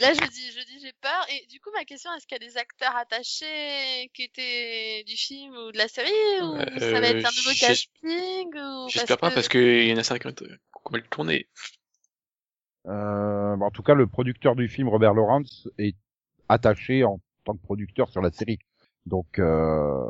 Là, 0.00 0.12
je 0.14 0.26
dis, 0.30 0.50
je 0.50 0.64
dis, 0.66 0.80
j'ai 0.84 0.92
peur. 1.00 1.26
Et 1.32 1.46
du 1.46 1.60
coup, 1.60 1.70
ma 1.76 1.84
question, 1.84 2.10
est-ce 2.16 2.26
qu'il 2.26 2.36
y 2.42 2.44
a 2.44 2.48
des 2.48 2.56
acteurs 2.56 2.96
attachés 2.96 4.10
qui 4.14 4.22
étaient 4.24 5.04
du 5.06 5.16
film 5.16 5.54
ou 5.54 5.70
de 5.70 5.78
la 5.78 5.86
série, 5.86 6.10
ou 6.42 6.56
Euh, 6.56 6.64
ça 6.80 7.00
va 7.00 7.06
être 7.06 7.24
un 7.24 7.36
nouveau 7.36 7.54
casting, 7.60 8.48
ou 8.56 8.88
J'espère 8.88 9.18
pas 9.18 9.30
parce 9.30 9.48
qu'il 9.48 9.86
y 9.86 9.92
en 9.92 9.98
a 9.98 10.02
certains 10.02 10.32
qui 10.32 10.42
ont 10.44 10.90
mal 10.90 11.02
tourné. 11.08 11.46
Euh, 12.88 13.56
bah, 13.56 13.66
en 13.66 13.70
tout 13.70 13.82
cas, 13.82 13.94
le 13.94 14.06
producteur 14.08 14.56
du 14.56 14.68
film, 14.68 14.88
Robert 14.88 15.14
Lawrence, 15.14 15.68
est 15.78 15.94
attaché 16.48 17.04
en 17.04 17.20
tant 17.44 17.54
que 17.54 17.62
producteur 17.62 18.08
sur 18.08 18.22
la 18.22 18.32
série. 18.32 18.58
Donc, 19.06 19.38
euh... 19.38 20.04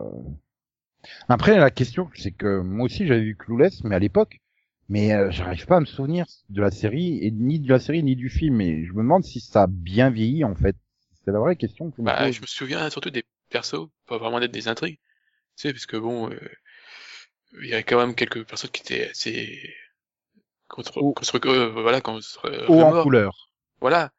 après, 1.29 1.59
la 1.59 1.71
question, 1.71 2.09
c'est 2.15 2.33
que 2.33 2.61
moi 2.61 2.87
aussi, 2.87 3.07
j'avais 3.07 3.23
vu 3.23 3.37
Clueless, 3.37 3.83
mais 3.85 3.97
à 3.97 3.99
l'époque, 3.99 4.41
mais 4.89 5.13
euh, 5.13 5.31
j'arrive 5.31 5.67
pas 5.67 5.77
à 5.77 5.81
me 5.81 5.85
souvenir 5.87 6.27
de 6.51 6.61
la 6.61 6.71
série, 6.71 7.19
et 7.23 7.31
ni 7.31 7.59
de 7.61 7.69
la 7.69 7.79
série, 7.79 8.03
ni 8.03 8.17
du 8.17 8.29
film, 8.29 8.61
et 8.61 8.85
je 8.85 8.93
me 8.93 8.99
demande 8.99 9.25
si 9.25 9.41
ça 9.41 9.63
a 9.65 9.67
bien 9.67 10.11
vieilli, 10.11 10.45
en 10.45 10.55
fait. 10.55 10.77
C'est 11.25 11.31
la 11.33 11.39
vraie 11.39 11.57
question 11.57 11.91
que 11.91 11.97
je 11.97 12.03
me 12.03 12.07
Bah, 12.07 12.25
pose. 12.25 12.35
je 12.35 12.41
me 12.41 12.47
souviens 12.47 12.91
surtout 12.91 13.11
des 13.11 13.25
persos, 13.49 13.89
pas 14.07 14.19
vraiment 14.19 14.41
d'être 14.41 14.53
des 14.53 14.69
intrigues. 14.69 14.99
Tu 15.57 15.69
sais, 15.69 15.73
parce 15.73 15.87
que 15.87 15.97
bon, 15.97 16.31
euh, 16.31 16.39
il 17.61 17.69
y 17.69 17.75
a 17.75 17.83
quand 17.83 17.99
même 17.99 18.15
quelques 18.15 18.45
personnes 18.47 18.71
qui 18.71 18.83
étaient 18.83 19.11
assez 19.11 19.75
contre, 20.69 20.93
contre 20.93 21.47
euh, 21.47 21.69
voilà, 21.71 22.01
en 22.05 23.03
couleur. 23.03 23.51
Voilà. 23.81 24.11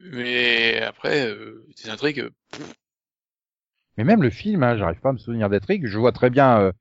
Mais 0.00 0.80
après, 0.80 1.26
euh, 1.28 1.64
des 1.82 1.90
intrigues, 1.90 2.28
Mais 3.98 4.04
même 4.04 4.22
le 4.22 4.30
film, 4.30 4.62
hein, 4.62 4.76
j'arrive 4.76 5.00
pas 5.00 5.10
à 5.10 5.12
me 5.12 5.18
souvenir 5.18 5.48
d'intrigue. 5.50 5.86
Je 5.86 5.98
vois 5.98 6.12
très 6.12 6.30
bien 6.30 6.58
euh, 6.60 6.72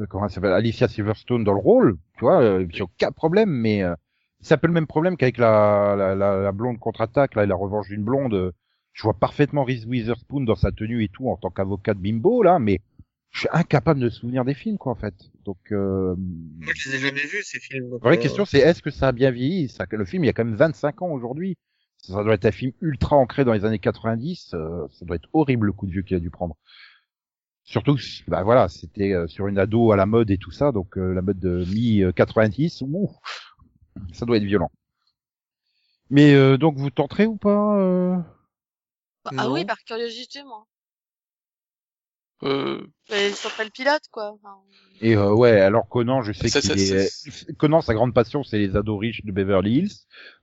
euh, 0.00 0.06
comment 0.06 0.26
elle 0.26 0.30
s'appelle 0.32 0.52
Alicia 0.52 0.88
Silverstone 0.88 1.44
dans 1.44 1.52
le 1.54 1.60
rôle, 1.60 1.98
tu 2.18 2.20
vois, 2.24 2.40
euh, 2.42 2.66
j'ai 2.70 2.82
aucun 2.82 3.12
problème, 3.12 3.50
mais 3.50 3.82
euh, 3.82 3.94
c'est 4.40 4.54
un 4.54 4.58
peu 4.58 4.66
le 4.68 4.72
même 4.72 4.86
problème 4.86 5.16
qu'avec 5.16 5.38
la, 5.38 5.94
la, 5.96 6.14
la, 6.14 6.36
la 6.40 6.52
blonde 6.52 6.78
contre-attaque, 6.78 7.34
là, 7.34 7.44
et 7.44 7.46
la 7.46 7.54
revanche 7.56 7.88
d'une 7.88 8.04
blonde. 8.04 8.34
euh, 8.34 8.52
je 8.94 9.02
vois 9.04 9.14
parfaitement 9.14 9.64
Reese 9.64 9.86
Witherspoon 9.86 10.42
dans 10.42 10.54
sa 10.54 10.70
tenue 10.70 11.02
et 11.02 11.08
tout 11.08 11.28
en 11.30 11.36
tant 11.36 11.50
qu'avocat 11.50 11.94
de 11.94 12.00
bimbo 12.00 12.42
là, 12.42 12.58
mais 12.58 12.80
je 13.30 13.40
suis 13.40 13.48
incapable 13.52 14.00
de 14.00 14.04
me 14.06 14.10
souvenir 14.10 14.44
des 14.44 14.52
films 14.54 14.76
quoi 14.76 14.92
en 14.92 14.96
fait. 14.96 15.14
Donc 15.46 15.56
euh, 15.72 16.14
Moi, 16.18 16.72
je 16.76 16.90
les 16.90 16.96
ai 16.96 16.98
jamais 16.98 17.20
vus, 17.20 17.42
ces 17.42 17.58
films. 17.58 17.90
la 17.90 17.98
vraie 17.98 18.18
euh, 18.18 18.20
question 18.20 18.44
c'est 18.44 18.58
est-ce 18.58 18.82
que 18.82 18.90
ça 18.90 19.08
a 19.08 19.12
bien 19.12 19.30
vieilli? 19.30 19.68
Ça, 19.70 19.86
Le 19.90 20.04
film 20.04 20.24
il 20.24 20.26
y 20.26 20.30
a 20.30 20.34
quand 20.34 20.44
même 20.44 20.54
25 20.54 21.00
ans 21.02 21.08
aujourd'hui. 21.10 21.56
Ça 22.02 22.22
doit 22.24 22.34
être 22.34 22.44
un 22.44 22.52
film 22.52 22.72
ultra 22.80 23.16
ancré 23.16 23.44
dans 23.44 23.52
les 23.52 23.64
années 23.64 23.78
90. 23.78 24.54
euh, 24.54 24.86
ça 24.90 25.04
doit 25.04 25.16
être 25.16 25.28
horrible 25.32 25.66
le 25.66 25.72
coup 25.72 25.86
de 25.86 25.92
vieux 25.92 26.02
qu'il 26.02 26.16
a 26.16 26.20
dû 26.20 26.30
prendre. 26.30 26.56
Surtout, 27.64 27.94
que, 27.94 28.02
bah 28.28 28.42
voilà, 28.42 28.68
c'était 28.68 29.12
euh, 29.12 29.28
sur 29.28 29.46
une 29.46 29.58
ado 29.58 29.92
à 29.92 29.96
la 29.96 30.04
mode 30.04 30.30
et 30.30 30.38
tout 30.38 30.50
ça, 30.50 30.72
donc 30.72 30.98
euh, 30.98 31.12
la 31.14 31.22
mode 31.22 31.38
de 31.38 31.64
mi 31.72 32.02
90. 32.14 32.82
Ouh, 32.82 33.10
ça 34.12 34.26
doit 34.26 34.36
être 34.36 34.44
violent. 34.44 34.70
Mais 36.10 36.34
euh, 36.34 36.58
donc 36.58 36.76
vous 36.76 36.90
tenterez 36.90 37.26
ou 37.26 37.36
pas 37.36 37.78
euh? 37.78 38.16
Bah, 39.24 39.30
ah 39.38 39.50
oui, 39.50 39.64
par 39.64 39.78
curiosité, 39.78 40.42
moi. 40.42 40.66
Euh, 42.42 42.86
Ils 43.10 43.34
sont 43.34 43.48
pas 43.56 43.64
le 43.64 43.70
pilote, 43.70 44.02
quoi. 44.10 44.32
Enfin, 44.32 44.56
Et 45.00 45.16
euh, 45.16 45.32
ouais, 45.32 45.60
alors 45.60 45.88
Conan, 45.88 46.22
je 46.22 46.32
sais 46.32 46.48
qu'il 46.50 46.70
est... 46.80 47.06
ça, 47.08 47.52
Conan, 47.58 47.80
sa 47.80 47.94
grande 47.94 48.14
passion, 48.14 48.42
c'est 48.42 48.58
les 48.58 48.76
ados 48.76 48.98
riches 49.00 49.24
de 49.24 49.32
Beverly 49.32 49.78
Hills, 49.78 49.92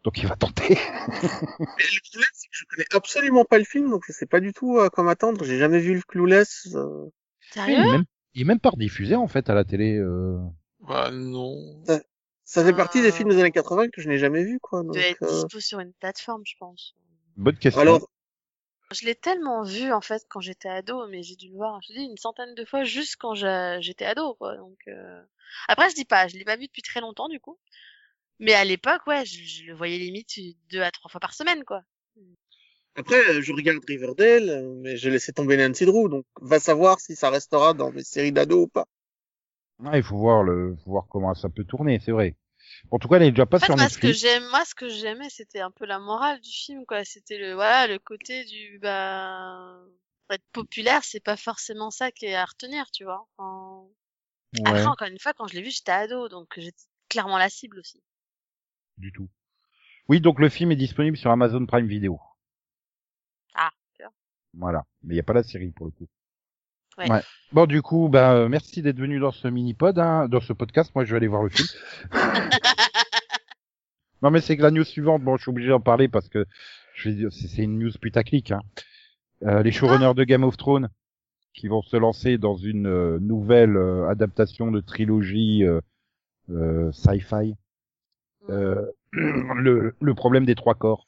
donc 0.04 0.18
il 0.22 0.28
va 0.28 0.36
tenter. 0.36 0.70
Mais 0.70 0.78
le 1.20 2.10
problème, 2.10 2.30
c'est 2.34 2.48
que 2.48 2.54
je 2.56 2.66
connais 2.70 2.86
absolument 2.94 3.46
pas 3.46 3.58
le 3.58 3.66
film, 3.66 3.90
donc 3.90 4.04
je 4.08 4.14
sais 4.14 4.26
pas 4.26 4.40
du 4.40 4.54
tout 4.54 4.80
à 4.80 4.90
quoi 4.90 5.04
m'attendre. 5.04 5.44
J'ai 5.46 5.58
jamais 5.58 5.80
vu 5.80 5.94
le 5.96 6.02
Clueless. 6.02 6.68
euh. 6.76 7.06
il, 7.56 7.74
est 7.74 7.92
même... 7.92 8.04
il 8.36 8.42
est 8.42 8.46
même 8.46 8.60
pas 8.60 8.70
rediffusé 8.70 9.16
en 9.16 9.28
fait 9.28 9.50
à 9.50 9.54
la 9.54 9.64
télé. 9.66 9.98
Euh... 9.98 10.38
bah, 10.88 11.12
non. 11.12 11.84
Ça 12.46 12.66
fait 12.66 12.74
partie 12.74 13.02
des 13.02 13.10
Euh. 13.10 13.12
films 13.12 13.30
des 13.30 13.40
années 13.40 13.52
80 13.52 13.90
que 13.90 14.02
je 14.02 14.10
n'ai 14.10 14.18
jamais 14.18 14.44
vu, 14.44 14.60
quoi. 14.60 14.82
Il 14.82 14.88
Donc, 14.88 14.96
doit 14.96 15.04
être 15.04 15.22
euh, 15.24 15.44
dispo 15.44 15.60
sur 15.60 15.80
une 15.80 15.94
plateforme, 15.94 16.42
je 16.46 16.54
pense. 16.60 16.96
Bonne 17.38 17.56
question. 17.58 17.82
Alors, 17.82 18.10
Je 18.92 19.06
l'ai 19.06 19.16
tellement 19.16 19.64
vu, 19.64 19.92
en 19.94 20.02
fait, 20.02 20.26
quand 20.30 20.42
j'étais 20.42 20.70
ado, 20.70 21.08
mais 21.08 21.22
j'ai 21.22 21.36
dû 21.36 21.50
le 21.50 21.56
voir, 21.56 21.80
je 21.84 21.90
te 21.90 21.94
dis, 21.94 22.06
une 22.06 22.18
centaine 22.18 22.56
de 22.56 22.66
fois 22.66 22.84
juste 22.84 23.18
quand 23.18 23.36
j'étais 23.36 24.06
ado, 24.06 24.34
quoi. 24.36 24.58
Donc, 24.58 24.78
euh... 24.88 25.24
Après, 25.68 25.90
je 25.90 25.96
dis 25.96 26.06
pas, 26.06 26.28
je 26.28 26.38
l'ai 26.38 26.46
pas 26.46 26.56
vu 26.56 26.66
depuis 26.68 26.82
très 26.82 27.00
longtemps, 27.02 27.30
du 27.30 27.40
coup. 27.40 27.60
Mais 28.40 28.54
à 28.54 28.66
l'époque, 28.66 29.06
ouais, 29.08 29.26
je, 29.26 29.44
je 29.44 29.64
le 29.66 29.76
voyais 29.76 29.98
limite 30.00 30.32
deux 30.72 30.82
à 30.82 30.92
trois 30.92 31.10
fois 31.10 31.20
par 31.20 31.34
semaine, 31.34 31.64
quoi. 31.66 31.84
après, 32.96 33.18
euh, 33.30 33.42
je 33.42 33.54
regarde 33.54 33.84
Riverdale, 33.88 34.50
euh, 34.50 34.74
mais 34.78 34.98
j'ai 34.98 35.10
laissé 35.12 35.34
tomber 35.34 35.58
Nancy 35.58 35.86
Drew, 35.86 36.10
donc 36.10 36.26
va 36.42 36.60
savoir 36.60 37.00
si 37.00 37.16
ça 37.16 37.30
restera 37.30 37.74
dans 37.74 37.92
mes 37.92 38.04
séries 38.04 38.32
d'ados 38.32 38.66
ou 38.66 38.68
pas. 38.68 38.86
Ah, 39.84 39.98
il 39.98 40.04
faut 40.04 40.18
voir 40.18 40.44
le, 40.44 40.76
faut 40.84 40.92
voir 40.92 41.08
comment 41.10 41.34
ça 41.34 41.50
peut 41.50 41.64
tourner, 41.66 42.00
c'est 42.00 42.12
vrai. 42.12 42.36
En 42.92 43.00
tout 43.00 43.08
cas, 43.08 43.16
elle 43.18 43.24
est 43.24 43.32
déjà 43.32 43.46
pas 43.48 43.58
En 43.58 43.60
fait, 43.60 43.66
sur 43.66 43.76
moi, 43.76 43.90
ce 43.90 43.98
que 43.98 44.08
Netflix. 44.08 44.20
j'aime, 44.20 44.48
moi, 44.50 44.64
ce 44.66 44.76
que 44.76 44.90
j'aimais, 44.90 45.30
c'était 45.30 45.60
un 45.62 45.72
peu 45.72 45.86
la 45.86 46.00
morale 46.00 46.40
du 46.42 46.50
film, 46.52 46.86
quoi. 46.86 47.04
C'était 47.06 47.38
le, 47.38 47.54
voilà, 47.54 47.88
le 47.88 48.00
côté 48.00 48.46
du, 48.46 48.80
bah, 48.80 49.80
être 50.30 50.46
populaire, 50.52 51.04
c'est 51.04 51.20
pas 51.24 51.38
forcément 51.38 51.92
ça 51.92 52.12
qui 52.12 52.26
est 52.26 52.36
à 52.36 52.46
retenir, 52.46 52.90
tu 52.92 53.04
vois. 53.06 53.28
Enfin, 53.38 53.88
Ouais, 54.54 54.62
Après, 54.66 54.86
encore 54.88 55.08
une 55.08 55.20
fois, 55.20 55.34
quand 55.34 55.48
je 55.48 55.56
l'ai 55.56 55.62
vu, 55.62 55.72
j'étais 55.72 55.92
ado, 55.92 56.30
donc 56.30 56.54
j'étais 56.58 56.84
clairement 57.10 57.38
la 57.38 57.50
cible 57.50 57.80
aussi. 57.80 58.02
du 58.98 59.12
tout. 59.12 59.30
Oui, 60.10 60.22
donc 60.22 60.40
le 60.40 60.50
film 60.50 60.72
est 60.72 60.76
disponible 60.76 61.18
sur 61.18 61.32
Amazon 61.32 61.66
Prime 61.66 61.88
Video. 61.88 62.20
Ah, 63.54 63.70
super. 63.92 64.10
Voilà, 64.54 64.86
mais 65.02 65.16
il 65.16 65.18
y 65.18 65.20
a 65.20 65.24
pas 65.24 65.34
la 65.34 65.42
série 65.42 65.72
pour 65.72 65.88
le 65.88 65.92
coup. 65.92 66.08
Ouais. 67.08 67.22
Bon, 67.52 67.66
du 67.66 67.82
coup, 67.82 68.10
bah, 68.10 68.48
merci 68.50 68.82
d'être 68.82 69.00
venu 69.00 69.20
dans 69.20 69.32
ce 69.32 69.48
mini-pod, 69.48 69.98
hein, 70.00 70.28
dans 70.28 70.42
ce 70.42 70.54
podcast. 70.54 70.92
Moi, 70.96 71.06
je 71.06 71.12
vais 71.12 71.18
aller 71.18 71.28
voir 71.28 71.44
le 71.44 71.50
film. 71.50 71.68
non, 74.22 74.32
mais 74.32 74.42
c'est 74.42 74.58
que 74.58 74.62
la 74.62 74.72
news 74.72 74.84
suivante, 74.84 75.24
bon, 75.24 75.38
je 75.38 75.44
suis 75.44 75.50
obligé 75.50 75.70
d'en 75.70 75.80
parler 75.80 76.08
parce 76.08 76.30
que 76.30 76.46
je 76.96 77.10
vais 77.10 77.16
dire, 77.16 77.30
c'est 77.32 77.64
une 77.64 77.80
news 77.80 77.92
putaclic. 78.00 78.52
Hein. 78.52 78.62
Euh, 79.44 79.64
les 79.64 79.72
showrunners 79.72 80.14
de 80.16 80.24
Game 80.26 80.44
of 80.44 80.58
Thrones 80.58 80.90
qui 81.54 81.68
vont 81.68 81.82
se 81.82 81.98
lancer 81.98 82.38
dans 82.38 82.56
une 82.56 82.88
euh, 82.88 83.20
nouvelle 83.20 83.76
euh, 83.76 84.08
adaptation 84.08 84.72
de 84.72 84.80
trilogie 84.80 85.64
sci-fi. 86.92 87.56
Euh, 88.50 88.86
le, 89.12 89.96
le 90.00 90.16
problème 90.16 90.46
des 90.46 90.56
trois 90.56 90.76
corps. 90.76 91.08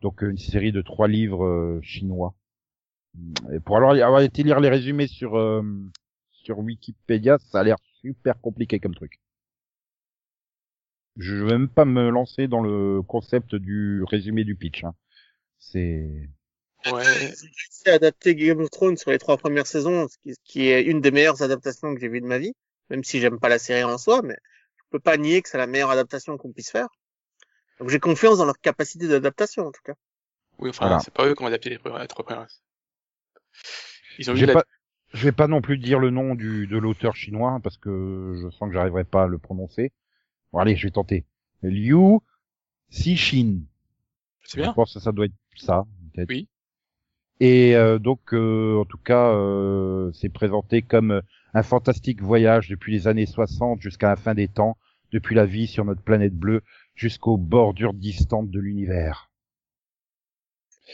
Donc 0.00 0.22
une 0.22 0.38
série 0.38 0.72
de 0.72 0.82
trois 0.82 1.06
livres 1.06 1.78
chinois. 1.82 2.34
Et 3.52 3.60
pour 3.60 3.76
alors 3.76 3.92
avoir 3.92 4.20
été 4.20 4.42
lire 4.42 4.60
les 4.60 4.68
résumés 4.68 5.06
sur 5.06 5.36
euh, 5.36 5.62
sur 6.30 6.58
Wikipédia, 6.58 7.38
ça 7.38 7.60
a 7.60 7.62
l'air 7.62 7.76
super 8.00 8.40
compliqué 8.40 8.80
comme 8.80 8.94
truc. 8.94 9.20
Je 11.16 11.34
vais 11.34 11.52
même 11.52 11.68
pas 11.68 11.84
me 11.84 12.08
lancer 12.08 12.48
dans 12.48 12.62
le 12.62 13.02
concept 13.02 13.54
du 13.54 14.02
résumé 14.04 14.44
du 14.44 14.56
pitch. 14.56 14.84
Hein. 14.84 14.94
C'est 15.58 16.28
Ouais. 16.90 17.32
À 17.86 17.92
adapter 17.92 18.34
Game 18.34 18.60
of 18.60 18.70
Thrones 18.70 18.96
sur 18.96 19.10
les 19.10 19.18
trois 19.18 19.36
premières 19.36 19.66
saisons, 19.66 20.08
ce 20.08 20.34
qui, 20.44 20.68
est 20.68 20.82
une 20.82 21.00
des 21.00 21.10
meilleures 21.10 21.42
adaptations 21.42 21.94
que 21.94 22.00
j'ai 22.00 22.08
vues 22.08 22.20
de 22.20 22.26
ma 22.26 22.38
vie, 22.38 22.54
même 22.90 23.04
si 23.04 23.20
j'aime 23.20 23.38
pas 23.38 23.48
la 23.48 23.58
série 23.58 23.84
en 23.84 23.98
soi, 23.98 24.22
mais 24.22 24.36
je 24.76 24.82
peux 24.90 25.00
pas 25.00 25.16
nier 25.16 25.42
que 25.42 25.48
c'est 25.48 25.58
la 25.58 25.66
meilleure 25.66 25.90
adaptation 25.90 26.36
qu'on 26.36 26.52
puisse 26.52 26.70
faire. 26.70 26.88
Donc 27.78 27.88
j'ai 27.88 28.00
confiance 28.00 28.38
dans 28.38 28.44
leur 28.46 28.58
capacité 28.58 29.08
d'adaptation, 29.08 29.66
en 29.66 29.72
tout 29.72 29.82
cas. 29.84 29.94
Oui, 30.58 30.70
enfin, 30.70 30.86
Voilà. 30.86 31.00
c'est 31.00 31.12
pas 31.14 31.26
eux 31.26 31.34
qui 31.34 31.42
ont 31.42 31.46
adapté 31.46 31.70
les 31.70 31.78
trois 31.78 32.24
premières. 32.24 32.48
Ils 34.18 34.30
ont 34.30 34.34
J'ai 34.34 34.44
eu 34.44 34.46
la... 34.46 34.52
pas, 34.54 34.64
je 35.12 35.24
vais 35.24 35.32
pas 35.32 35.48
non 35.48 35.60
plus 35.60 35.78
dire 35.78 35.98
le 35.98 36.10
nom 36.10 36.34
du 36.34 36.66
de 36.66 36.78
l'auteur 36.78 37.16
chinois 37.16 37.60
parce 37.62 37.76
que 37.76 38.34
je 38.42 38.50
sens 38.50 38.68
que 38.68 38.74
j'arriverai 38.74 39.04
pas 39.04 39.24
à 39.24 39.26
le 39.26 39.38
prononcer. 39.38 39.92
Bon 40.52 40.58
allez, 40.58 40.76
je 40.76 40.86
vais 40.86 40.90
tenter. 40.90 41.24
Liu 41.62 42.18
Cixin. 42.90 43.60
C'est 44.44 44.58
Je 44.58 44.62
bien. 44.62 44.72
pense 44.72 44.94
que 44.94 45.00
ça 45.00 45.12
doit 45.12 45.26
être 45.26 45.32
ça. 45.56 45.84
peut-être. 46.14 46.28
Oui. 46.30 46.48
Et 47.40 47.74
euh, 47.74 47.98
donc, 47.98 48.34
euh, 48.34 48.78
en 48.80 48.84
tout 48.84 48.98
cas, 48.98 49.30
euh, 49.30 50.12
c'est 50.12 50.28
présenté 50.28 50.82
comme 50.82 51.22
un 51.54 51.62
fantastique 51.62 52.22
voyage 52.22 52.68
depuis 52.68 52.92
les 52.92 53.08
années 53.08 53.26
60 53.26 53.80
jusqu'à 53.80 54.08
la 54.08 54.16
fin 54.16 54.34
des 54.34 54.48
temps, 54.48 54.76
depuis 55.10 55.34
la 55.34 55.44
vie 55.44 55.66
sur 55.66 55.84
notre 55.84 56.02
planète 56.02 56.34
bleue 56.34 56.62
jusqu'aux 56.94 57.36
bordures 57.38 57.94
distantes 57.94 58.50
de 58.50 58.60
l'univers. 58.60 59.31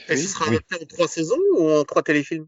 Et 0.07 0.17
Oui, 0.17 0.17
ce 0.17 0.29
sera 0.29 0.47
oui. 0.47 0.59
adapté 0.59 0.77
en 0.77 0.85
trois 0.87 1.09
saisons 1.09 1.39
ou 1.57 1.71
en 1.71 1.85
trois 1.85 2.03
téléfilms? 2.03 2.47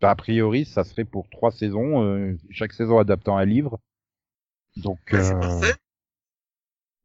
Bah, 0.00 0.10
a 0.10 0.14
priori, 0.16 0.64
ça 0.66 0.84
serait 0.84 1.04
pour 1.04 1.28
trois 1.30 1.50
saisons, 1.50 2.02
euh, 2.04 2.36
chaque 2.50 2.72
saison 2.72 2.98
adaptant 2.98 3.36
un 3.36 3.44
livre. 3.44 3.80
Donc, 4.76 5.00
Bah, 5.10 5.18
C'est 5.22 5.34
euh, 5.34 5.38
parfait. 5.38 5.74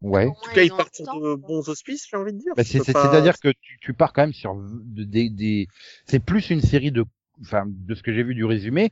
ouais. 0.02 0.28
En 0.28 0.36
tout 0.42 0.50
cas, 0.52 0.63
ils 0.63 0.72
partent 0.72 1.02
de 1.02 1.36
bons 1.36 1.70
auspices, 1.70 2.08
j'ai 2.10 2.18
envie 2.18 2.34
de 2.34 2.38
dire. 2.39 2.54
Bah, 2.56 2.63
Tu 2.63 2.63
c'est, 2.63 2.80
peux 2.80 2.84
c'est, 2.84 2.94
pas- 2.94 3.00
c'est-à-dire 3.00 3.39
que 3.39 3.50
tu, 3.62 3.78
tu 3.82 3.94
pars 3.94 4.12
quand 4.13 4.24
même 4.24 4.34
sur 4.34 4.56
de- 4.56 5.04
des, 5.04 5.30
des, 5.30 5.68
c'est 6.06 6.20
plus 6.20 6.50
une 6.50 6.62
série 6.62 6.92
de, 6.92 7.06
enfin, 7.42 7.65
de 7.68 7.96
ce 7.96 8.04
que 8.04 8.13
j'ai 8.13 8.24
vu 8.24 8.36
du 8.36 8.44
résumé, 8.46 8.92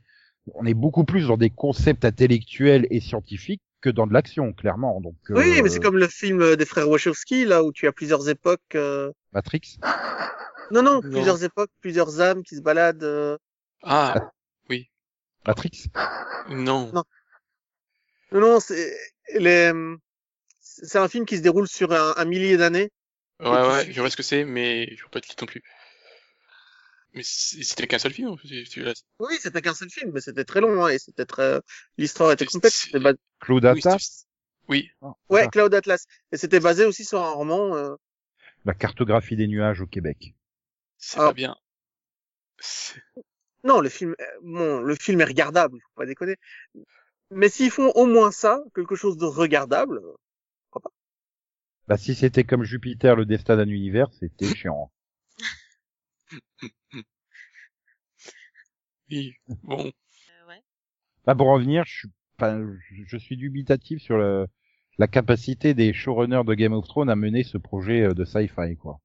on 0.54 0.64
est 0.64 0.74
beaucoup 0.74 1.04
plus 1.04 1.26
dans 1.28 1.36
des 1.36 1.50
concepts 1.50 2.04
intellectuels 2.04 2.86
et 2.90 3.00
scientifiques 3.00 3.62
que 3.80 3.90
dans 3.90 4.06
de 4.06 4.12
l'action, 4.12 4.52
clairement. 4.52 5.00
Donc, 5.00 5.16
Oui, 5.30 5.58
euh, 5.58 5.62
mais 5.62 5.68
c'est 5.68 5.80
comme 5.80 5.98
le 5.98 6.08
film 6.08 6.56
des 6.56 6.64
frères 6.64 6.88
Wachowski, 6.88 7.44
là, 7.44 7.62
où 7.62 7.72
tu 7.72 7.86
as 7.86 7.92
plusieurs 7.92 8.28
époques. 8.28 8.74
euh, 8.74 9.12
Matrix. 9.32 9.78
Non, 10.70 10.82
non, 10.82 10.96
Non. 10.96 11.00
plusieurs 11.00 11.42
époques, 11.44 11.70
plusieurs 11.80 12.20
âmes 12.20 12.42
qui 12.42 12.54
se 12.56 12.60
baladent. 12.60 13.02
euh. 13.02 13.38
Ah, 13.82 14.30
Matrix. 15.46 15.86
non. 16.50 16.92
Non. 16.92 17.04
Non, 18.32 18.40
non, 18.40 18.60
c'est 18.60 18.94
les... 19.34 19.72
c'est 20.60 20.98
un 20.98 21.08
film 21.08 21.24
qui 21.24 21.38
se 21.38 21.42
déroule 21.42 21.66
sur 21.68 21.92
un, 21.92 22.12
un 22.16 22.24
millier 22.26 22.56
d'années. 22.58 22.90
Ouais, 23.40 23.48
ouais, 23.48 23.90
je 23.92 24.00
vois 24.00 24.10
ce 24.10 24.16
que 24.16 24.22
c'est, 24.22 24.44
mais 24.44 24.94
je 24.94 25.00
vois 25.02 25.10
pas 25.10 25.20
de 25.20 25.26
titre 25.26 25.42
non 25.44 25.46
plus. 25.46 25.62
Mais 27.14 27.22
c'était 27.24 27.86
qu'un 27.86 27.98
seul 27.98 28.12
film. 28.12 28.36
Oui, 29.20 29.36
c'était 29.40 29.62
qu'un 29.62 29.74
seul 29.74 29.90
film, 29.90 30.12
mais 30.12 30.20
c'était 30.20 30.44
très 30.44 30.60
long, 30.60 30.84
hein, 30.84 30.88
et 30.88 30.98
c'était 30.98 31.24
très, 31.24 31.60
l'histoire 31.96 32.30
était 32.32 32.46
C'était 32.46 33.00
bas- 33.00 33.14
Claude 33.40 33.64
Oui, 33.64 33.70
Atlas. 33.70 34.26
oui, 34.68 34.90
Ah, 35.00 35.06
Ouais, 35.08 35.14
voilà. 35.28 35.48
Cloud 35.48 35.74
Atlas. 35.74 36.06
Et 36.32 36.36
c'était 36.36 36.60
basé 36.60 36.84
aussi 36.84 37.04
sur 37.04 37.22
un 37.22 37.30
roman, 37.30 37.74
euh, 37.76 37.94
La 38.64 38.74
cartographie 38.74 39.36
des 39.36 39.46
nuages 39.48 39.80
au 39.80 39.86
Québec. 39.86 40.34
c'est 40.98 41.18
Ah. 41.18 41.28
pas 41.28 41.32
bien. 41.32 41.56
Non, 43.64 43.80
le 43.80 43.88
film, 43.88 44.14
euh, 44.20 44.24
bon, 44.42 44.80
le 44.80 44.94
film 44.94 45.20
est 45.20 45.24
regardable, 45.24 45.78
faut 45.80 45.94
pas 46.00 46.06
déconner. 46.06 46.36
Mais 47.30 47.48
s'ils 47.48 47.70
font 47.70 47.90
au 47.94 48.06
moins 48.06 48.30
ça, 48.30 48.62
quelque 48.74 48.94
chose 48.96 49.16
de 49.16 49.24
regardable, 49.26 50.00
Bah, 51.88 51.96
si 51.96 52.14
c'était 52.14 52.44
comme 52.44 52.64
Jupiter, 52.64 53.16
le 53.16 53.24
destin 53.24 53.56
d'un 53.56 53.68
univers, 53.68 54.12
c'était 54.12 54.54
chiant. 54.54 54.92
Oui, 59.10 59.34
bon. 59.62 59.86
Euh, 59.86 60.48
ouais. 60.48 60.62
Bah, 61.26 61.34
pour 61.34 61.48
revenir, 61.48 61.84
je 61.86 61.98
suis, 61.98 62.08
enfin, 62.38 62.66
je- 63.06 63.16
suis 63.18 63.36
dubitatif 63.36 64.00
sur 64.02 64.16
le, 64.18 64.46
la 64.98 65.06
capacité 65.06 65.74
des 65.74 65.92
showrunners 65.92 66.44
de 66.44 66.54
Game 66.54 66.72
of 66.72 66.86
Thrones 66.86 67.10
à 67.10 67.16
mener 67.16 67.44
ce 67.44 67.58
projet 67.58 68.02
euh, 68.02 68.14
de 68.14 68.24
sci-fi, 68.24 68.76
quoi. 68.76 69.00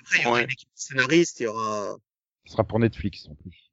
après, 0.00 0.18
il 0.18 0.22
y 0.24 0.26
aura 0.26 0.36
Ouais. 0.36 0.44
une 0.44 0.50
équipe 0.50 0.68
de 0.68 0.78
scénaristes, 0.78 1.40
il 1.40 1.44
y 1.44 1.46
aura, 1.46 1.96
Ce 2.44 2.52
sera 2.52 2.64
pour 2.64 2.78
Netflix, 2.78 3.28
en 3.28 3.34
plus. 3.34 3.70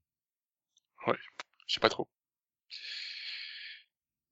Je 1.67 1.73
sais 1.73 1.79
pas 1.79 1.89
trop. 1.89 2.07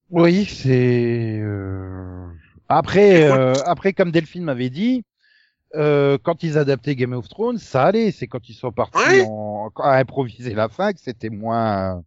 Oui, 0.10 0.46
c'est, 0.46 1.40
euh, 1.40 2.28
après, 2.68 3.24
euh, 3.30 3.54
après, 3.66 3.94
comme 3.94 4.12
Delphine 4.12 4.44
m'avait 4.44 4.70
dit, 4.70 5.04
euh, 5.76 6.18
quand 6.22 6.44
ils 6.44 6.58
adaptaient 6.58 6.96
Game 6.96 7.14
of 7.14 7.28
Thrones, 7.30 7.58
ça 7.58 7.84
allait. 7.86 8.12
C'est 8.12 8.28
quand 8.28 8.50
ils 8.50 8.54
sont 8.54 8.72
partis 8.72 8.98
Ouais. 8.98 9.26
en, 9.28 9.70
à 9.78 9.98
improviser 9.98 10.54
la 10.54 10.70
fin 10.70 10.94
que 10.94 11.00
c'était 11.00 11.30
moins. 11.30 12.04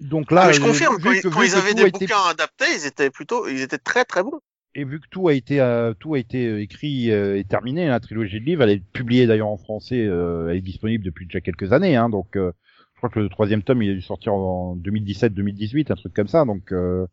Donc 0.00 0.32
là, 0.32 0.42
ah, 0.42 0.46
mais 0.48 0.52
je 0.54 0.60
euh, 0.62 0.66
confirme, 0.66 0.96
vu 0.96 1.02
quand, 1.02 1.10
que- 1.10 1.16
ils- 1.28 1.30
quand 1.30 1.42
ils 1.42 1.54
avaient 1.54 1.74
des 1.74 1.82
été- 1.82 2.06
bouquins 2.06 2.28
adaptés, 2.28 2.64
ils 2.74 2.86
étaient 2.86 3.10
plutôt, 3.10 3.46
ils 3.48 3.60
étaient 3.62 3.78
très 3.78 4.04
très 4.04 4.22
bons. 4.24 4.40
et 4.74 4.84
vu 4.84 5.00
que 5.00 5.06
tout 5.10 5.28
a 5.28 5.32
été 5.34 5.60
euh, 5.60 5.94
tout 5.94 6.14
a 6.14 6.18
été 6.18 6.46
euh, 6.48 6.60
écrit 6.60 7.10
euh, 7.12 7.38
et 7.38 7.44
terminé, 7.44 7.86
la 7.86 8.00
trilogie 8.00 8.40
de 8.40 8.44
livres, 8.44 8.62
elle 8.64 8.70
est 8.70 8.84
publiée 8.92 9.26
d'ailleurs 9.28 9.46
en 9.48 9.56
français, 9.58 10.04
euh, 10.04 10.48
elle 10.50 10.56
est 10.56 10.60
disponible 10.60 11.04
depuis 11.04 11.26
déjà 11.26 11.40
quelques 11.40 11.72
années, 11.72 11.94
hein, 11.96 12.08
donc 12.10 12.36
euh, 12.36 12.50
je 12.94 12.98
crois 12.98 13.10
que 13.10 13.20
le 13.20 13.28
troisième 13.28 13.62
tome 13.62 13.80
il 13.82 13.90
a 13.90 13.94
dû 13.94 14.02
sortir 14.02 14.34
en 14.34 14.74
2017-2018, 14.76 15.92
un 15.92 15.94
truc 15.94 16.12
comme 16.14 16.26
ça, 16.28 16.44
donc 16.44 16.72
euh, 16.72 17.06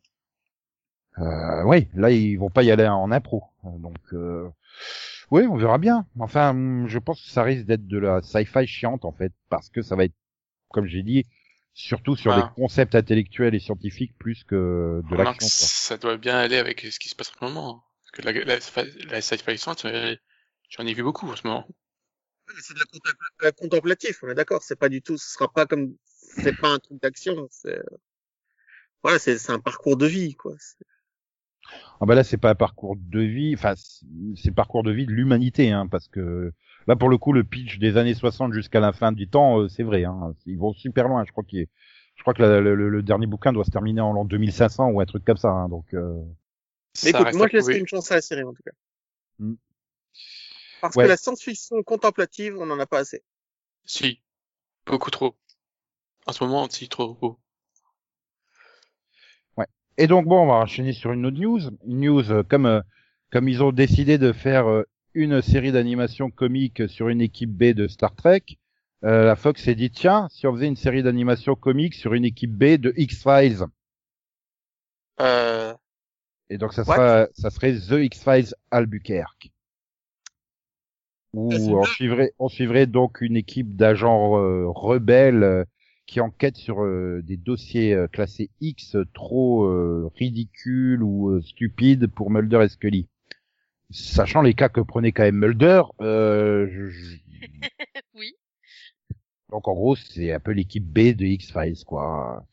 euh, 1.18 1.62
oui, 1.64 1.86
là 1.94 2.10
ils 2.10 2.36
vont 2.36 2.50
pas 2.50 2.64
y 2.64 2.70
aller 2.72 2.86
en 2.88 3.12
impro, 3.12 3.44
donc 3.62 3.96
euh, 4.12 4.48
oui, 5.34 5.46
on 5.48 5.56
verra 5.56 5.78
bien. 5.78 6.06
Enfin, 6.18 6.50
hum, 6.50 6.86
je 6.86 6.98
pense 6.98 7.20
que 7.22 7.28
ça 7.28 7.42
risque 7.42 7.66
d'être 7.66 7.86
de 7.86 7.98
la 7.98 8.22
sci-fi 8.22 8.66
chiante 8.66 9.04
en 9.04 9.12
fait, 9.12 9.32
parce 9.48 9.68
que 9.68 9.82
ça 9.82 9.96
va 9.96 10.04
être, 10.04 10.14
comme 10.70 10.86
j'ai 10.86 11.02
dit, 11.02 11.26
surtout 11.72 12.14
sur 12.14 12.32
Ah. 12.32 12.42
des 12.42 12.62
concepts 12.62 12.94
intellectuels 12.94 13.54
et 13.54 13.58
scientifiques 13.58 14.16
plus 14.16 14.44
que 14.44 15.02
de 15.10 15.16
l'action. 15.16 15.46
ça 15.48 15.96
doit 15.96 16.16
bien 16.16 16.36
aller 16.38 16.56
avec 16.56 16.80
ce 16.80 16.98
qui 16.98 17.08
se 17.08 17.16
passe 17.16 17.30
en 17.30 17.40
ce 17.40 17.44
moment. 17.52 17.76
hein. 17.76 17.82
Parce 18.02 18.10
que 18.12 18.22
la, 18.22 18.32
la, 18.44 18.58
la 19.10 19.20
sci-fi 19.20 19.58
science, 19.58 19.84
euh, 19.86 20.14
j'en 20.68 20.86
ai 20.86 20.94
vu 20.94 21.02
beaucoup 21.02 21.28
en 21.28 21.34
ce 21.36 21.46
moment. 21.46 21.66
C'est 22.60 22.74
de 22.74 22.78
la 23.42 23.48
euh, 23.48 23.52
contemplatif, 23.52 24.22
on 24.22 24.28
est 24.28 24.34
d'accord. 24.34 24.62
C'est 24.62 24.78
pas 24.78 24.88
du 24.88 25.02
tout, 25.02 25.18
ce 25.18 25.32
sera 25.32 25.50
pas 25.52 25.66
comme, 25.66 25.96
c'est 26.12 26.56
pas 26.56 26.68
un 26.68 26.78
truc 26.78 27.00
d'action. 27.02 27.48
C'est, 27.50 27.80
voilà, 29.02 29.18
c'est 29.18 29.50
un 29.50 29.58
parcours 29.58 29.96
de 29.96 30.06
vie, 30.06 30.34
quoi. 30.34 30.54
Ah 32.00 32.06
bah 32.06 32.14
là 32.14 32.24
c'est 32.24 32.36
pas 32.36 32.50
un 32.50 32.54
parcours 32.54 32.96
de 32.98 33.20
vie, 33.20 33.54
enfin 33.54 33.74
c'est 34.36 34.50
parcours 34.54 34.82
de 34.82 34.90
vie 34.92 35.06
de 35.06 35.12
l'humanité, 35.12 35.70
hein, 35.72 35.86
parce 35.86 36.08
que 36.08 36.52
là 36.86 36.96
pour 36.96 37.08
le 37.08 37.18
coup 37.18 37.32
le 37.32 37.44
pitch 37.44 37.78
des 37.78 37.96
années 37.96 38.14
60 38.14 38.52
jusqu'à 38.52 38.80
la 38.80 38.92
fin 38.92 39.12
du 39.12 39.28
temps, 39.28 39.60
euh, 39.60 39.68
c'est 39.68 39.82
vrai, 39.82 40.04
hein, 40.04 40.34
ils 40.46 40.58
vont 40.58 40.72
super 40.72 41.08
loin. 41.08 41.24
Je 41.24 41.32
crois 41.32 41.44
qu'il, 41.44 41.60
est- 41.60 41.68
je 42.16 42.22
crois 42.22 42.34
que 42.34 42.42
la- 42.42 42.60
le, 42.60 42.74
le- 42.74 42.88
le 42.90 43.02
dernier 43.02 43.26
bouquin 43.26 43.52
doit 43.52 43.64
se 43.64 43.70
terminer 43.70 44.00
en 44.00 44.12
l'an 44.12 44.24
2500 44.24 44.88
ou 44.90 45.00
un 45.00 45.06
truc 45.06 45.24
comme 45.24 45.36
ça, 45.36 45.50
hein, 45.50 45.68
donc. 45.68 45.86
euh, 45.94 46.20
Mais 47.04 47.10
écoute, 47.10 47.32
moi 47.34 47.48
je 47.48 47.56
laisserai 47.56 47.78
une 47.78 47.86
chance 47.88 48.10
à 48.12 48.16
la 48.16 48.22
série 48.22 48.42
en 48.44 48.52
tout 48.52 48.62
cas. 48.64 48.72
Hmm. 49.38 49.54
Parce 50.80 50.96
Ouais. 50.96 51.04
que 51.04 51.08
la 51.08 51.16
science-fiction 51.16 51.82
contemplative, 51.82 52.56
on 52.58 52.70
en 52.70 52.78
a 52.78 52.86
pas 52.86 52.98
assez. 52.98 53.24
Si. 53.86 54.20
Beaucoup 54.86 55.10
trop. 55.10 55.36
En 56.26 56.32
ce 56.32 56.44
moment, 56.44 56.68
si, 56.70 56.88
trop 56.88 57.14
beau. 57.14 57.40
Et 59.96 60.06
donc 60.06 60.26
bon, 60.26 60.42
on 60.42 60.46
va 60.46 60.54
enchaîner 60.54 60.92
sur 60.92 61.12
une 61.12 61.26
autre 61.26 61.38
news, 61.38 61.60
une 61.86 62.00
news 62.00 62.30
euh, 62.30 62.42
comme 62.44 62.66
euh, 62.66 62.80
comme 63.32 63.48
ils 63.48 63.62
ont 63.62 63.72
décidé 63.72 64.18
de 64.18 64.32
faire 64.32 64.68
euh, 64.68 64.84
une 65.14 65.42
série 65.42 65.72
d'animation 65.72 66.30
comique 66.30 66.88
sur 66.88 67.08
une 67.08 67.20
équipe 67.20 67.50
B 67.50 67.72
de 67.74 67.88
Star 67.88 68.14
Trek. 68.14 68.42
euh, 69.04 69.24
la 69.24 69.36
Fox 69.36 69.62
s'est 69.62 69.74
dit 69.74 69.90
tiens, 69.90 70.28
si 70.30 70.46
on 70.46 70.52
faisait 70.54 70.66
une 70.68 70.76
série 70.76 71.02
d'animation 71.02 71.54
comique 71.56 71.94
sur 71.94 72.14
une 72.14 72.24
équipe 72.24 72.52
B 72.52 72.76
de 72.76 72.92
X-Files. 72.96 73.64
Euh, 75.20 75.74
Et 76.50 76.58
donc 76.58 76.72
ça 76.74 76.84
sera, 76.84 77.28
ça 77.34 77.50
serait 77.50 77.74
The 77.74 77.92
X-Files 78.04 78.54
Albuquerque. 78.70 79.52
Où 81.32 81.76
on 81.76 81.84
suivrait, 81.84 82.32
on 82.38 82.48
suivrait 82.48 82.86
donc 82.86 83.20
une 83.20 83.36
équipe 83.36 83.76
d'agents 83.76 84.30
rebelles 84.72 85.66
qui 86.06 86.20
enquêtent 86.20 86.56
sur 86.56 86.82
euh, 86.82 87.22
des 87.24 87.36
dossiers 87.36 87.94
euh, 87.94 88.06
classés 88.08 88.50
X 88.60 88.96
trop 89.14 89.64
euh, 89.64 90.10
ridicules 90.16 91.02
ou 91.02 91.30
euh, 91.30 91.40
stupides 91.42 92.06
pour 92.08 92.30
Mulder 92.30 92.60
et 92.64 92.68
Scully. 92.68 93.08
Sachant 93.90 94.42
les 94.42 94.54
cas 94.54 94.68
que 94.68 94.80
prenait 94.80 95.12
quand 95.12 95.22
même 95.22 95.36
Mulder, 95.38 95.82
euh, 96.00 96.66
je- 96.70 96.90
je- 96.90 97.16
oui. 98.14 98.32
donc 99.50 99.68
en 99.68 99.74
gros 99.74 99.94
c'est 99.96 100.32
un 100.32 100.40
peu 100.40 100.52
l'équipe 100.52 100.84
B 100.84 101.14
de 101.14 101.24
X-Files 101.24 101.84
quoi. 101.86 102.44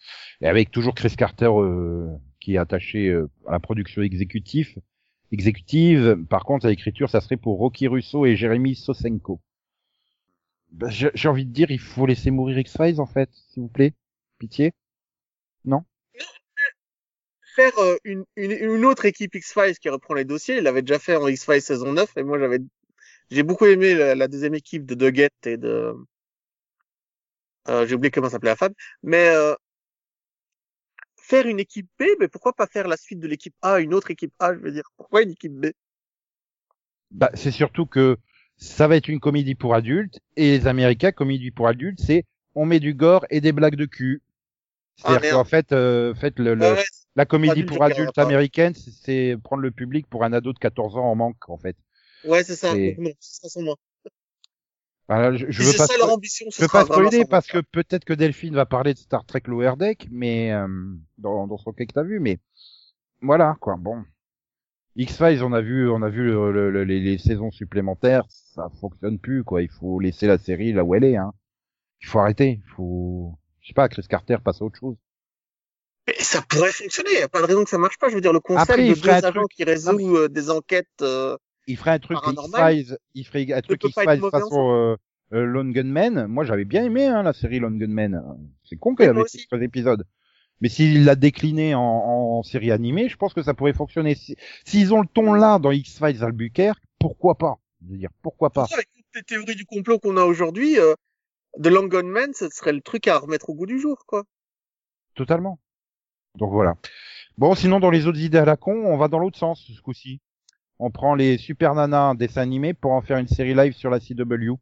Et 0.42 0.48
avec 0.48 0.72
toujours 0.72 0.94
Chris 0.96 1.16
Carter 1.18 1.50
euh, 1.52 2.08
qui 2.40 2.56
est 2.56 2.58
attaché 2.58 3.08
euh, 3.10 3.30
à 3.48 3.52
la 3.54 3.60
production 3.60 4.02
exécutive. 4.02 4.78
Exécutive. 5.32 6.18
Par 6.30 6.44
contre 6.46 6.66
à 6.66 6.70
l'écriture 6.70 7.10
ça 7.10 7.22
serait 7.22 7.38
pour 7.38 7.58
Rocky 7.58 7.88
Russo 7.88 8.26
et 8.26 8.36
Jérémy 8.36 8.76
Sosenko. 8.76 9.42
Ben, 10.72 10.90
J'ai 10.90 11.28
envie 11.28 11.46
de 11.46 11.52
dire 11.52 11.72
il 11.72 11.80
faut 11.80 12.06
laisser 12.06 12.32
mourir 12.32 12.58
X-Files 12.60 13.00
en 13.00 13.06
fait, 13.06 13.30
s'il 13.50 13.64
vous 13.64 13.70
plaît. 13.70 13.94
Pitié. 14.40 14.74
faire 17.56 17.78
euh, 17.80 17.98
une, 18.04 18.24
une, 18.36 18.52
une 18.52 18.86
autre 18.86 19.06
équipe 19.06 19.36
X-Files 19.36 19.78
qui 19.78 19.90
reprend 19.90 20.14
les 20.14 20.26
dossiers, 20.26 20.58
il 20.58 20.64
l'avait 20.64 20.82
déjà 20.82 21.00
fait 21.00 21.16
en 21.16 21.28
X-Files 21.28 21.62
saison 21.62 21.94
9 21.94 22.18
et 22.18 22.24
moi 22.24 22.40
j'avais 22.40 22.60
j'ai 23.30 23.44
beaucoup 23.44 23.66
aimé 23.66 23.94
la, 23.94 24.16
la 24.16 24.28
deuxième 24.28 24.56
équipe 24.56 24.86
de 24.86 24.96
Doggett 24.96 25.34
et 25.46 25.58
de 25.58 25.94
euh, 27.70 27.86
j'ai 27.86 27.96
oublié 27.96 28.12
comment 28.12 28.30
s'appelait 28.30 28.50
la 28.50 28.56
femme, 28.56 28.74
mais 29.04 29.30
euh, 29.30 29.54
faire 31.18 31.46
une 31.46 31.60
équipe 31.60 31.88
B, 32.00 32.04
mais 32.20 32.28
pourquoi 32.28 32.54
pas 32.54 32.68
faire 32.68 32.88
la 32.88 32.98
suite 32.98 33.20
de 33.20 33.28
l'équipe 33.28 33.54
A, 33.62 33.80
une 33.80 33.94
autre 33.94 34.12
équipe 34.12 34.34
A, 34.40 34.54
je 34.54 34.60
veux 34.60 34.72
dire, 34.72 34.90
pourquoi 34.98 35.22
une 35.22 35.32
équipe 35.32 35.54
B? 35.54 35.68
Bah, 37.12 37.30
c'est 37.36 37.52
surtout 37.52 37.86
que 37.86 38.18
ça 38.62 38.88
va 38.88 38.96
être 38.96 39.10
une 39.10 39.20
comédie 39.20 39.56
pour 39.56 39.74
adultes 39.76 40.20
et 40.38 40.58
les 40.58 40.68
Américains 40.68 41.12
comédie 41.12 41.52
pour 41.52 41.68
adultes 41.68 42.00
c'est 42.00 42.24
on 42.56 42.66
met 42.66 42.80
du 42.80 42.94
gore 42.94 43.26
et 43.30 43.42
des 43.42 43.52
blagues 43.52 43.76
de 43.76 43.86
cul. 43.86 44.22
Ah, 45.04 45.10
C'est-à-dire 45.10 45.32
qu'en 45.32 45.44
fait, 45.46 45.72
euh, 45.72 46.14
fait 46.14 46.38
le, 46.38 46.54
le- 46.54 46.62
Ouais, 46.62 46.72
ouais, 46.74 46.86
la 47.16 47.26
comédie 47.26 47.64
pour 47.64 47.84
adultes 47.84 48.14
pas. 48.14 48.24
américaine, 48.24 48.74
c'est- 48.76 49.38
prendre 49.44 49.62
le 49.62 49.72
public 49.72 50.06
pour 50.08 50.24
un 50.24 50.34
ado 50.34 50.54
de 50.54 50.60
14 50.60 50.96
ans 50.98 51.06
en 51.06 51.16
manque 51.16 51.50
en 51.50 51.58
fait. 51.58 51.76
ouais, 52.26 52.44
c'est 52.44 52.56
ça, 52.56 52.76
Et- 52.76 52.96
non, 53.00 53.12
sera 53.20 53.50
sans 53.50 53.62
moi. 53.62 53.76
Voilà, 55.08 55.36
je, 55.36 55.46
veux 55.46 55.74
pas, 55.74 55.88
ça 55.88 55.98
leur 55.98 56.14
ambition, 56.14 56.46
je 56.54 56.62
veux 56.62 56.68
pas 56.70 56.86
spoiler 56.86 57.26
parce 57.26 57.48
que 57.48 57.60
peut-être 57.60 58.06
que 58.06 58.14
Delphine 58.14 58.56
va 58.56 58.66
parler 58.66 58.94
de 58.94 59.00
Star 59.00 59.26
Trek 59.26 59.44
Lower 59.46 59.74
Deck, 59.78 60.08
mais 60.10 60.54
euh, 60.54 60.68
dans, 61.18 61.48
dans 61.48 61.58
son 61.58 61.74
cas 61.74 61.86
que 61.86 61.92
t'as 61.94 62.04
vu, 62.04 62.20
mais 62.22 62.40
voilà 63.22 63.58
quoi. 63.60 63.76
Bon, 63.78 64.04
X 64.96 65.18
Files, 65.18 65.44
on 65.44 65.54
a 65.54 65.62
vu, 65.62 65.90
on 65.90 66.02
a 66.02 66.10
vu 66.10 66.26
le- 66.26 66.52
le- 66.52 66.70
le- 66.72 66.84
les, 66.84 67.00
les 67.00 67.18
saisons 67.18 67.52
supplémentaires, 67.52 68.26
ça 68.30 68.70
fonctionne 68.82 69.20
plus 69.20 69.44
quoi. 69.44 69.62
Il 69.62 69.70
faut 69.70 70.00
laisser 70.00 70.28
la 70.28 70.38
série 70.38 70.74
là 70.74 70.84
où 70.84 70.96
elle 70.96 71.04
est. 71.06 71.16
Hein. 71.18 71.32
Il 72.02 72.08
faut 72.08 72.20
arrêter. 72.20 72.62
Il 72.66 72.72
faut, 72.76 73.38
je 73.62 73.68
sais 73.70 73.74
pas, 73.74 73.88
Chris 73.90 74.06
Carter 74.10 74.38
passe 74.44 74.62
à 74.62 74.66
autre 74.66 74.78
chose. 74.80 74.96
Mais 76.08 76.16
ça 76.18 76.42
pourrait 76.50 76.72
fonctionner, 76.72 77.12
y 77.20 77.22
a 77.22 77.30
pas 77.30 77.42
de 77.42 77.46
raison 77.46 77.64
que 77.64 77.70
ça 77.70 77.78
marche 77.78 77.98
pas, 78.00 78.10
je 78.10 78.16
veux 78.16 78.22
dire, 78.22 78.34
le 78.34 78.40
concept 78.40 78.72
Après, 78.72 78.88
il 78.88 78.96
de 78.96 79.00
deux 79.02 79.10
agents 79.10 79.32
truc- 79.32 79.52
qui 79.56 79.64
résout 79.64 80.18
euh, 80.18 80.28
des 80.28 80.50
enquêtes, 80.50 80.88
euh, 81.02 81.38
Il 81.68 81.78
ferait 81.78 81.92
un 81.92 82.00
truc 82.00 82.18
X 82.18 82.26
Paranormal 82.26 82.74
Files, 82.76 82.98
il 83.14 83.24
ferait 83.26 83.54
un 83.54 83.62
truc 83.62 83.80
peut 83.80 83.88
X 83.88 83.96
pas 83.96 84.04
être 84.04 84.12
Files 84.14 84.20
mauvais 84.22 84.32
façon 84.32 84.72
euh, 84.74 84.96
euh, 85.34 85.46
Lone 85.46 85.72
Gunman. 85.72 86.26
Moi, 86.28 86.44
j'avais 86.44 86.66
bien 86.66 86.84
aimé 86.84 87.06
hein, 87.06 87.22
la 87.22 87.34
série 87.34 87.60
Lone 87.60 87.78
Gunman. 87.78 88.20
C'est 88.66 88.78
con 88.78 88.96
qu'elle 88.96 89.10
avait 89.12 89.24
trois 89.48 89.62
épisodes. 89.62 90.06
Mais 90.62 90.70
s'il 90.70 91.04
l'a 91.06 91.16
décliné 91.16 91.76
en, 91.76 91.82
en 91.82 92.44
série 92.44 92.72
animée, 92.72 93.10
je 93.10 93.18
pense 93.18 93.34
que 93.34 93.42
ça 93.44 93.54
pourrait 93.54 93.74
fonctionner. 93.74 94.16
Si- 94.16 94.36
S'ils 94.66 94.94
ont 94.94 95.02
le 95.02 95.08
ton 95.08 95.34
là 95.34 95.60
dans 95.60 95.72
X-Files 95.72 96.24
Albuquerque, 96.24 96.82
pourquoi 97.00 97.36
pas? 97.38 97.60
Je 97.84 97.92
veux 97.92 97.98
dire, 97.98 98.12
pourquoi 98.22 98.52
pas? 98.52 98.68
Avec 98.74 98.90
les 99.16 99.24
théories 99.24 99.56
du 99.56 99.66
complot 99.66 100.00
qu'on 100.00 100.18
a 100.18 100.24
aujourd'hui, 100.24 100.80
euh, 100.80 100.94
The 101.62 101.68
Long 101.68 101.88
Gone 101.88 102.08
Man, 102.10 102.32
ce 102.34 102.48
serait 102.50 102.74
le 102.74 102.82
truc 102.82 103.08
à 103.08 103.18
remettre 103.18 103.50
au 103.50 103.56
goût 103.56 103.66
du 103.66 103.80
jour, 103.80 104.06
quoi. 104.06 104.24
Totalement. 105.16 105.60
Donc 106.38 106.52
voilà. 106.52 106.76
Bon, 107.38 107.56
sinon 107.56 107.80
dans 107.80 107.90
les 107.90 108.08
autres 108.08 108.20
idées 108.20 108.38
à 108.38 108.46
la 108.46 108.56
con, 108.56 108.86
on 108.86 108.98
va 108.98 109.08
dans 109.08 109.20
l'autre 109.20 109.38
sens 109.38 109.66
ce 109.76 109.82
coup-ci. 109.82 110.22
On 110.80 110.92
prend 110.92 111.16
les 111.16 111.38
Super 111.38 111.76
Nanas 111.76 112.16
dessins 112.16 112.42
animés 112.42 112.74
pour 112.74 112.92
en 112.92 113.02
faire 113.02 113.18
une 113.18 113.28
série 113.28 113.54
live 113.54 113.74
sur 113.74 113.90
la 113.90 114.00
CW 114.00 114.54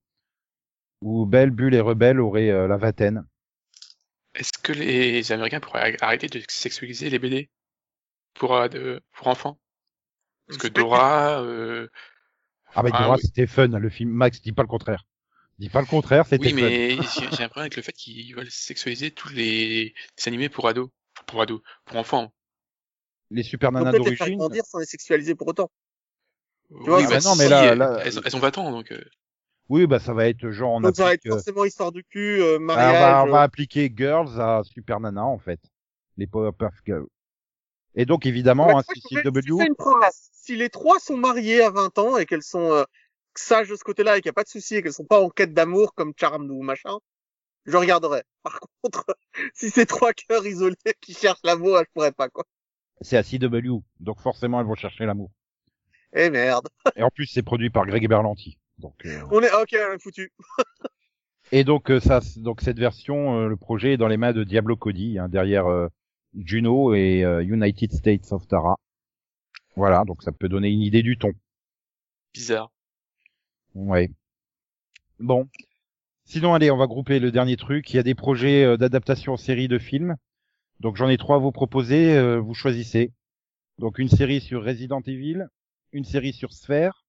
où 1.02 1.26
Belle, 1.26 1.52
Bulle 1.52 1.76
et 1.76 1.80
Rebelle 1.82 2.20
auraient 2.20 2.50
euh, 2.50 2.68
la 2.68 2.78
vingtaine. 2.78 3.26
Est-ce 4.36 4.52
que 4.62 4.72
les 4.74 5.32
Américains 5.32 5.60
pourraient 5.60 5.98
arrêter 6.02 6.28
de 6.28 6.42
sexualiser 6.48 7.10
les 7.10 7.20
BD 7.20 7.50
pour, 8.36 8.56
euh, 8.56 9.00
pour 9.14 9.28
enfants? 9.28 9.60
Parce 10.48 10.58
que 10.60 10.68
Dora, 10.68 11.42
euh, 11.44 11.88
Ah 12.74 12.84
bah 12.84 12.90
Ah, 12.94 13.04
Dora, 13.04 13.16
oui. 13.16 13.22
c'était 13.24 13.48
fun 13.48 13.68
le 13.68 13.90
film. 13.90 14.10
Max, 14.12 14.42
dis 14.42 14.52
pas 14.52 14.62
le 14.64 14.68
contraire. 14.68 15.06
Dis 15.58 15.70
pas 15.70 15.82
le 15.82 15.88
contraire, 15.88 16.26
c'était 16.26 16.48
oui, 16.48 16.54
mais 16.54 16.90
j'ai 17.38 17.44
un 17.44 17.50
problème 17.50 17.64
avec 17.64 17.76
le 17.76 17.82
fait 17.82 17.92
qu'ils 17.92 18.34
veulent 18.36 18.50
sexualiser 18.50 19.12
tous 19.12 19.30
les 19.30 19.94
animés 20.26 20.48
pour 20.48 20.68
ados, 20.68 20.90
pour 21.28 21.42
ados, 21.42 21.62
pour 21.86 21.98
enfants. 21.98 22.34
Les 23.30 23.44
Super 23.44 23.70
On 23.70 23.74
Nanas 23.74 23.92
peut 23.92 23.98
peut-être 23.98 24.10
les 24.12 24.16
faire 24.16 24.28
d'origine. 24.28 24.40
grandir 24.40 24.64
sans 24.66 24.80
les 24.80 24.86
sexualiser 24.86 25.36
pour 25.36 25.48
autant. 25.48 25.70
Tu 26.70 26.76
vois, 26.90 27.02
ah, 27.04 27.20
non, 27.20 27.36
mais 27.36 27.50
là- 27.50 27.76
là- 27.76 28.00
elles, 28.06 28.20
ont- 28.20 28.22
elles 28.24 28.36
ont 28.36 28.40
20 28.40 28.58
ans, 28.58 28.72
donc 28.72 28.92
euh, 28.92 29.04
Oui, 29.70 29.86
bah 29.86 30.00
ça 30.00 30.14
va 30.14 30.28
être 30.28 30.50
genre 30.50 30.74
on 30.74 30.82
Donc 30.82 30.96
ça 30.96 31.06
va 31.06 31.14
être 31.14 31.28
euh, 31.28 31.32
forcément 31.32 31.64
histoire 31.64 31.92
du 31.92 32.04
cul, 32.04 32.42
euh, 32.42 32.56
ah, 32.56 32.58
on, 32.58 32.64
mariage. 32.64 33.02
va, 33.02 33.24
on 33.24 33.32
va 33.32 33.42
euh, 33.42 33.44
appliquer 33.44 33.94
Girls 33.96 34.42
à 34.42 34.64
Super 34.64 35.00
Nana 35.00 35.24
en 35.24 35.38
fait. 35.38 35.60
Les 36.18 36.26
Powerpuff 36.26 36.74
Girls. 36.86 37.06
Et 37.96 38.06
donc 38.06 38.26
évidemment, 38.26 38.82
fais 39.60 39.68
une 39.68 39.76
promesse. 39.76 40.30
Si 40.34 40.56
les 40.56 40.70
trois 40.70 41.00
sont 41.00 41.18
mariées 41.18 41.62
à 41.62 41.70
20 41.70 41.98
ans 42.00 42.18
et 42.18 42.26
qu'elles 42.26 42.44
sont 42.44 42.72
euh, 42.72 42.84
sages 43.36 43.70
de 43.70 43.76
ce 43.76 43.84
côté-là 43.84 44.18
et 44.18 44.22
qu'il 44.22 44.30
n'y 44.30 44.34
a 44.34 44.34
pas 44.34 44.44
de 44.44 44.50
souci 44.50 44.76
et 44.76 44.82
qu'elles 44.82 44.94
sont 44.94 45.06
pas 45.06 45.22
en 45.22 45.30
quête 45.30 45.54
d'amour 45.54 45.94
comme 45.94 46.14
Charmed 46.18 46.50
ou 46.50 46.62
machin, 46.62 46.98
je 47.66 47.78
regarderai. 47.78 48.24
Par 48.44 48.60
contre, 48.82 49.06
si 49.54 49.70
c'est 49.70 49.86
trois 49.86 50.14
cœurs 50.14 50.46
isolés 50.46 50.76
qui 51.02 51.14
cherchent 51.14 51.44
l'amour, 51.44 51.78
je 51.80 51.92
pourrais 51.94 52.12
pas, 52.12 52.30
quoi. 52.30 52.46
C'est 53.02 53.18
à 53.18 53.24
CW, 53.24 53.82
donc 54.00 54.20
forcément 54.20 54.60
elles 54.60 54.66
vont 54.66 54.76
chercher 54.76 55.06
l'amour. 55.06 55.32
Eh 56.14 56.30
merde. 56.30 56.68
Et 56.96 57.04
en 57.04 57.10
plus 57.10 57.28
c'est 57.28 57.44
produit 57.44 57.70
par 57.70 57.86
Greg 57.86 58.08
Berlanti. 58.10 58.58
Donc 58.80 59.06
euh, 59.06 59.22
On 59.32 59.42
est, 59.42 59.52
ok, 59.54 59.76
on 59.90 59.94
est 59.96 60.02
foutu. 60.02 60.32
et 61.52 61.64
donc 61.64 61.92
euh, 61.92 62.00
ça, 62.00 62.20
donc 62.38 62.62
cette 62.62 62.80
version, 62.80 63.40
euh, 63.42 63.48
le 63.48 63.58
projet 63.58 63.94
est 63.94 63.98
dans 63.98 64.08
les 64.08 64.18
mains 64.18 64.34
de 64.34 64.44
Diablo 64.44 64.76
Cody, 64.76 65.20
hein, 65.20 65.30
derrière 65.30 65.68
euh, 65.68 65.88
Juno 66.38 66.94
et 66.94 67.24
euh, 67.24 67.44
United 67.44 67.92
States 67.92 68.32
of 68.32 68.48
Tara. 68.48 68.78
Voilà, 69.76 70.04
donc 70.06 70.24
ça 70.24 70.32
peut 70.32 70.50
donner 70.50 70.70
une 70.70 70.82
idée 70.82 71.04
du 71.04 71.18
ton. 71.18 71.32
bizarre. 72.34 72.72
Ouais. 73.76 74.10
Bon. 75.20 75.48
Sinon, 76.26 76.54
allez, 76.54 76.70
on 76.72 76.78
va 76.78 76.88
grouper 76.88 77.20
le 77.20 77.32
dernier 77.32 77.58
truc. 77.58 77.92
Il 77.92 77.96
y 77.96 78.00
a 78.00 78.04
des 78.04 78.16
projets 78.16 78.64
euh, 78.64 78.78
d'adaptation 78.78 79.34
en 79.34 79.38
série 79.38 79.68
de 79.68 79.80
films. 79.80 80.16
Donc 80.80 80.96
j'en 80.96 81.10
ai 81.10 81.18
trois 81.18 81.38
à 81.38 81.40
vous 81.40 81.52
proposer. 81.52 82.16
euh, 82.18 82.40
vous 82.40 82.54
choisissez. 82.54 83.12
Donc 83.80 84.00
une 84.00 84.10
série 84.10 84.42
sur 84.42 84.64
Resident 84.64 85.02
Evil, 85.02 85.46
une 85.94 86.04
série 86.06 86.34
sur 86.34 86.54
Sphere, 86.54 87.06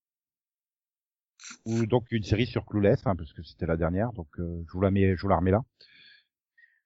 ou 1.65 1.87
donc 1.87 2.07
une 2.11 2.23
série 2.25 2.47
sur 2.47 2.67
Clueless, 2.67 3.07
hein, 3.07 3.17
parce 3.17 3.33
que 3.33 3.43
c'était 3.43 3.67
la 3.67 3.77
dernière. 3.77 4.13
Donc 4.13 4.29
euh, 4.39 4.65
je 4.69 4.73
vous 4.73 4.81
la 4.81 4.91
mets, 4.91 5.17
je 5.17 5.23
vous 5.23 5.29
la 5.29 5.37
remets 5.37 5.51
là. 5.53 5.63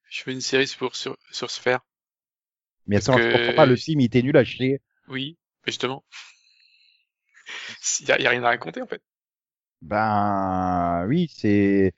Je 0.09 0.23
fais 0.23 0.33
une 0.33 0.41
série 0.41 0.67
sur, 0.67 0.97
sur, 0.97 1.19
sur 1.31 1.51
Sphere. 1.51 1.81
Mais 2.87 2.97
attends, 2.97 3.19
je 3.19 3.19
que- 3.19 3.33
comprends 3.37 3.53
pas. 3.53 3.67
Le 3.67 3.77
film, 3.77 4.01
il 4.01 4.05
était 4.07 4.23
nul 4.23 4.37
à 4.39 4.45
chier. 4.45 4.81
Oui, 5.09 5.39
mais 5.67 5.73
justement. 5.73 6.05
Il 8.01 8.07
y 8.09 8.13
a, 8.13 8.21
y 8.21 8.27
a 8.27 8.31
rien 8.31 8.43
à 8.45 8.49
raconter, 8.49 8.83
en 8.83 8.87
fait. 8.87 9.03
Ben 9.83 11.07
oui, 11.09 11.29
c'est 11.35 11.93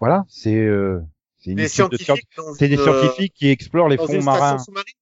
voilà, 0.00 0.24
c'est 0.28 0.56
euh, 0.56 1.00
c'est 1.38 1.52
une 1.52 1.58
Des 1.58 1.64
de 1.64 1.68
scientifiques 1.68 2.28
c'est 2.58 2.68
des 2.68 2.76
euh, 2.78 2.82
scientifiques 2.82 3.34
qui 3.34 3.48
explorent 3.48 3.88
les 3.88 3.96
dans 3.96 4.06
fonds 4.06 4.22
marins. 4.22 4.56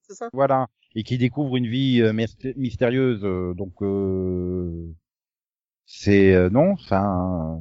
ça? 0.08 0.30
Voilà, 0.32 0.68
et 0.94 1.02
qui 1.04 1.18
découvre 1.18 1.56
une 1.56 1.66
vie 1.68 2.02
euh, 2.02 2.12
myst- 2.12 2.54
mystérieuse. 2.56 3.20
euh, 3.24 3.54
donc 3.54 3.74
euh, 3.82 4.86
c'est 5.92 6.32
euh, 6.34 6.48
non, 6.50 6.72
enfin, 6.72 7.60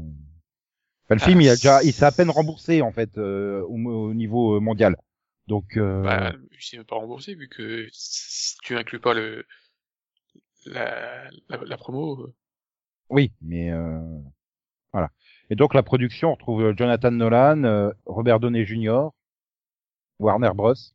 enfin, 1.06 1.16
le 1.16 1.22
Ah, 1.22 1.26
film 1.26 1.42
il 1.42 1.50
a 1.50 1.56
déjà, 1.56 1.84
il 1.84 1.94
s'est 1.94 2.06
à 2.06 2.12
peine 2.12 2.30
remboursé 2.30 2.82
en 2.82 2.92
fait 2.92 3.18
euh, 3.18 3.62
au, 3.68 3.76
au 3.90 4.14
niveau 4.14 4.56
euh, 4.56 4.60
mondial. 4.60 4.96
Donc 5.48 5.78
euh, 5.78 6.04
Bah, 6.04 6.34
c'est 6.60 6.78
même 6.78 6.86
pas 6.86 6.96
remboursé, 6.96 7.36
vu 7.36 7.48
que 7.50 7.88
si 7.92 8.58
tu 8.64 8.76
inclus 8.78 9.00
pas 9.00 9.14
le, 9.14 9.46
la, 10.66 11.30
la, 11.50 11.58
la 11.66 11.78
promo, 11.78 12.22
euh, 12.24 12.34
oui, 13.10 13.32
mais 13.42 13.72
euh, 13.72 14.00
voilà. 14.94 15.10
Et 15.50 15.56
donc 15.56 15.74
la 15.76 15.84
production 15.84 16.30
on 16.32 16.36
retrouve 16.36 16.74
Jonathan 16.78 17.12
Nolan, 17.12 17.92
Robert 18.06 18.40
Downey 18.42 18.66
Jr., 18.66 19.10
Warner 20.20 20.54
Bros. 20.56 20.94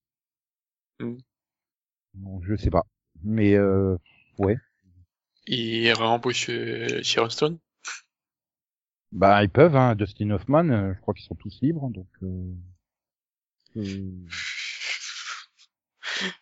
Mm. 1.01 1.19
Bon, 2.15 2.41
je 2.43 2.57
sais 2.57 2.71
pas, 2.71 2.85
mais 3.23 3.55
euh, 3.55 3.97
ouais. 4.39 4.57
Il 5.47 5.93
réembauche 5.93 6.49
euh, 6.51 7.03
Sharon 7.03 7.31
Stone. 7.31 7.59
Bah 9.13 9.43
ils 9.45 9.51
peuvent, 9.51 9.77
hein. 9.77 9.95
Dustin 9.95 10.31
Hoffman, 10.31 10.69
euh, 10.71 10.95
je 10.95 11.01
crois 11.01 11.15
qu'ils 11.15 11.25
sont 11.25 11.37
tous 11.37 11.61
libres, 11.63 11.89
donc. 11.91 12.09
Euh... 12.23 12.55
euh, 13.77 14.11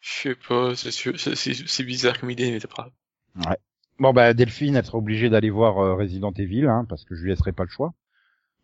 Je 0.00 0.10
sais 0.10 0.34
pas, 0.34 0.74
c'est 0.74 1.84
bizarre 1.84 2.18
comme 2.20 2.30
idée, 2.30 2.50
mais 2.50 2.60
c'est 2.60 2.68
pas 2.68 2.90
grave. 3.34 3.56
Bon 3.98 4.12
bah 4.12 4.34
Delphine, 4.34 4.76
elle 4.76 4.84
sera 4.84 4.98
obligée 4.98 5.30
d'aller 5.30 5.50
voir 5.50 5.78
euh, 5.78 5.94
Resident 5.94 6.32
Evil, 6.32 6.66
hein, 6.66 6.84
parce 6.88 7.04
que 7.04 7.14
je 7.14 7.22
lui 7.22 7.30
laisserai 7.30 7.52
pas 7.52 7.64
le 7.64 7.70
choix. 7.70 7.94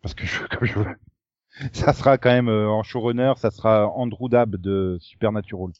Parce 0.01 0.13
que 0.13 0.25
je, 0.25 0.43
comme 0.47 0.67
je 0.67 0.73
veux. 0.73 0.85
Ça 1.73 1.93
sera 1.93 2.17
quand 2.17 2.29
même 2.29 2.49
euh, 2.49 2.69
en 2.69 2.83
showrunner, 2.83 3.33
ça 3.37 3.51
sera 3.51 3.87
Andrew 3.87 4.29
Dabb 4.29 4.55
de 4.55 4.97
Supernatural. 5.01 5.71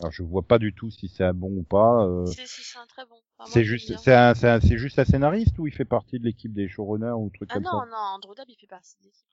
Alors 0.00 0.12
je 0.12 0.22
vois 0.22 0.42
pas 0.42 0.58
du 0.58 0.72
tout 0.72 0.90
si 0.90 1.08
c'est 1.08 1.24
un 1.24 1.34
bon 1.34 1.50
ou 1.58 1.62
pas. 1.62 2.04
euh, 2.06 2.24
Si, 2.24 2.46
si, 2.46 2.62
c'est 2.62 2.78
un 2.78 2.86
très 2.86 3.04
bon. 3.06 3.20
Enfin, 3.38 3.50
c'est 3.50 3.64
juste, 3.64 3.88
bien. 3.88 3.98
c'est 3.98 4.14
un, 4.14 4.34
c'est 4.34 4.48
un- 4.48 4.60
c'est 4.60 4.78
juste 4.78 4.98
un 4.98 5.04
scénariste 5.04 5.58
ou 5.58 5.66
il 5.66 5.72
fait 5.72 5.84
partie 5.84 6.18
de 6.18 6.24
l'équipe 6.24 6.52
des 6.52 6.68
showrunners 6.68 7.12
ou 7.16 7.30
truc 7.30 7.48
Ah 7.50 7.54
comme 7.54 7.64
non, 7.64 7.70
ça? 7.80 7.86
non, 7.86 7.96
Andrew 7.96 8.34
Dabb, 8.34 8.48
il 8.48 8.56
fait 8.56 8.66
partie 8.66 8.96
de 9.00 9.04
l'équipe. 9.04 9.26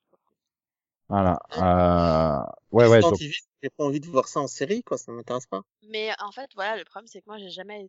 Voilà. 1.08 1.38
Euh... 1.56 2.44
Ouais 2.72 2.86
ouais. 2.86 2.96
Resident 2.96 3.10
Donc... 3.12 3.20
Evil, 3.20 3.36
J'ai 3.62 3.70
pas 3.70 3.84
envie 3.84 4.00
de 4.00 4.06
voir 4.06 4.28
ça 4.28 4.40
en 4.40 4.46
série, 4.46 4.82
quoi, 4.82 4.98
ça 4.98 5.12
m'intéresse 5.12 5.46
pas. 5.46 5.62
Mais 5.88 6.10
en 6.20 6.32
fait, 6.32 6.50
voilà, 6.54 6.76
le 6.76 6.84
problème, 6.84 7.06
c'est 7.06 7.20
que 7.20 7.26
moi, 7.28 7.38
j'ai 7.38 7.50
jamais 7.50 7.88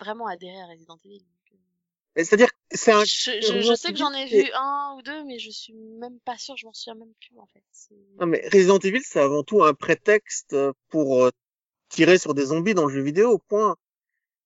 vraiment 0.00 0.26
adhéré 0.26 0.60
à 0.60 0.66
Resident 0.66 0.98
Evil. 1.04 1.24
euh, 1.52 2.24
C'est-à-dire, 2.24 2.48
c'est 2.70 2.92
un, 2.92 3.04
Je, 3.04 3.40
je, 3.42 3.60
je 3.60 3.74
sais 3.74 3.92
que 3.92 3.98
j'en 3.98 4.12
ai 4.12 4.26
vu 4.26 4.50
un 4.54 4.94
ou 4.96 5.02
deux, 5.02 5.24
mais 5.24 5.38
je 5.38 5.50
suis 5.50 5.72
même 5.74 6.18
pas 6.20 6.38
sûre, 6.38 6.56
je 6.56 6.66
m'en 6.66 6.72
souviens 6.72 6.94
même 6.94 7.14
plus, 7.20 7.38
en 7.38 7.46
fait. 7.46 7.64
Non, 8.18 8.26
mais 8.26 8.42
Resident 8.52 8.78
Evil, 8.78 9.02
c'est 9.02 9.20
avant 9.20 9.42
tout 9.42 9.62
un 9.62 9.74
prétexte 9.74 10.52
euh, 10.54 10.72
pour 10.88 11.22
euh, 11.24 11.30
tirer 11.88 12.18
sur 12.18 12.34
des 12.34 12.46
zombies 12.46 12.74
dans 12.74 12.86
le 12.86 12.92
jeu 12.92 13.02
vidéo, 13.02 13.38
point. 13.48 13.76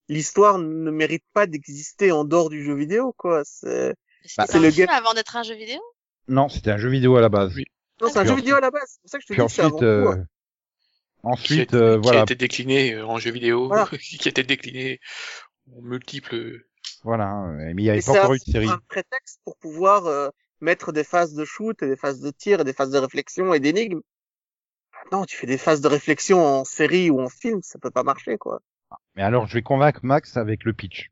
L'histoire 0.09 0.59
ne 0.59 0.91
mérite 0.91 1.25
pas 1.33 1.47
d'exister 1.47 2.11
en 2.13 2.25
dehors 2.25 2.51
du 2.51 2.65
jeu 2.65 2.75
vidéo, 2.75 3.13
quoi. 3.17 3.43
C'est, 3.45 3.95
Bah, 4.37 4.45
le 4.53 4.57
un 4.67 4.71
film 4.71 4.87
game- 4.87 4.89
avant 4.97 5.15
d'être 5.15 5.37
un 5.37 5.43
jeu 5.43 5.55
vidéo? 5.55 5.81
Non, 6.29 6.49
c'était 6.49 6.71
un 6.73 6.79
jeu 6.79 6.89
vidéo 6.91 7.17
à 7.17 7.21
la 7.21 7.29
base. 7.29 7.55
Oui. 7.55 7.65
non, 8.01 8.09
c'est 8.09 8.19
un 8.19 8.25
jeu 8.25 8.31
ensuite- 8.33 8.45
vidéo 8.45 8.57
à 8.57 8.61
la 8.61 8.71
base. 8.71 8.83
C'est 8.89 9.01
pour 9.03 9.11
ça 9.11 9.19
que 9.19 9.23
je 9.23 9.27
te 9.29 9.33
dis 9.33 9.49
c'est 9.55 9.63
avant 9.63 9.69
ensuite, 9.77 9.79
tout. 9.81 9.85
euh... 9.85 10.07
euh, 10.07 10.15
qui 10.15 11.27
a, 11.27 11.29
ensuite, 11.31 11.61
été- 11.61 11.77
euh, 11.77 11.95
qui 11.97 12.03
voilà, 12.03 12.21
a 12.21 12.23
été 12.25 12.35
décliné 12.35 12.95
euh, 12.95 13.07
en 13.07 13.19
jeu 13.19 13.31
vidéo, 13.31 13.69
Voilà. 13.69 13.87
qui 14.01 14.29
a 14.29 14.31
été 14.31 14.43
décliné 14.43 15.01
en 15.77 15.81
multiples. 15.83 16.65
voilà. 17.05 17.27
hein, 17.29 17.53
Mais 17.75 17.83
il 17.83 17.85
y 17.85 17.91
avait 17.91 18.01
Et 18.01 18.03
pas 18.03 18.13
encore 18.13 18.35
eu 18.35 18.39
de 18.39 18.45
série. 18.51 18.69
un 18.69 18.81
prétexte 18.89 19.41
pour 19.45 19.57
pouvoir 19.59 20.07
euh, 20.07 20.29
mettre 20.61 20.93
des 20.93 21.05
phases 21.05 21.35
de 21.35 21.45
shoot 21.45 21.81
et 21.83 21.87
des 21.87 21.97
phases 21.97 22.21
de 22.21 22.31
tir 22.31 22.61
et 22.61 22.65
des 22.65 22.73
phases 22.73 22.91
de 22.91 22.99
réflexion 22.99 23.55
et 23.55 23.61
d'énigmes. 23.61 24.01
Non, 25.13 25.25
tu 25.25 25.37
fais 25.37 25.47
des 25.47 25.59
phases 25.59 25.81
de 25.81 25.89
réflexion 25.89 26.45
en 26.45 26.65
série 26.65 27.11
ou 27.11 27.21
en 27.21 27.29
film, 27.29 27.61
ça 27.63 27.79
peut 27.79 27.91
pas 27.91 28.03
marcher, 28.03 28.39
quoi. 28.39 28.61
Mais 29.17 29.23
alors, 29.23 29.47
je 29.47 29.55
vais 29.55 29.63
convaincre 29.63 30.01
Max 30.03 30.37
avec 30.37 30.65
le 30.65 30.73
pitch. 30.73 31.11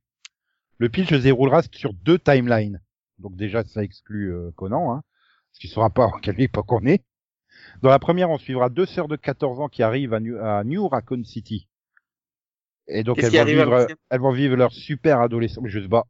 Le 0.79 0.89
pitch 0.89 1.11
se 1.11 1.17
déroulera 1.17 1.63
sur 1.73 1.93
deux 1.93 2.19
timelines. 2.19 2.81
Donc 3.19 3.35
déjà, 3.35 3.65
ça 3.65 3.83
exclut 3.83 4.33
euh, 4.33 4.51
Conan, 4.55 4.93
hein, 4.93 5.03
parce 5.51 5.59
qu'il 5.59 5.71
saura 5.71 5.91
pas 5.91 6.07
en 6.07 6.19
quelle 6.21 6.41
époque 6.41 6.71
on 6.73 6.87
est. 6.87 7.05
Dans 7.83 7.91
la 7.91 7.99
première, 7.99 8.31
on 8.31 8.39
suivra 8.39 8.69
deux 8.69 8.87
sœurs 8.87 9.09
de 9.09 9.17
14 9.17 9.61
ans 9.61 9.69
qui 9.69 9.83
arrivent 9.83 10.15
à 10.15 10.21
New, 10.21 10.39
à 10.39 10.63
New 10.63 10.87
Raccoon 10.87 11.25
City. 11.25 11.69
Et 12.87 13.03
donc, 13.03 13.19
elles 13.19 13.33
vont, 13.33 13.45
vivre, 13.45 13.87
elles 14.11 14.21
vont 14.21 14.33
vivre 14.33 14.57
leur 14.57 14.73
super 14.73 15.21
adolescence. 15.21 15.65
Je 15.67 15.81
sais 15.81 15.89
pas. 15.89 16.05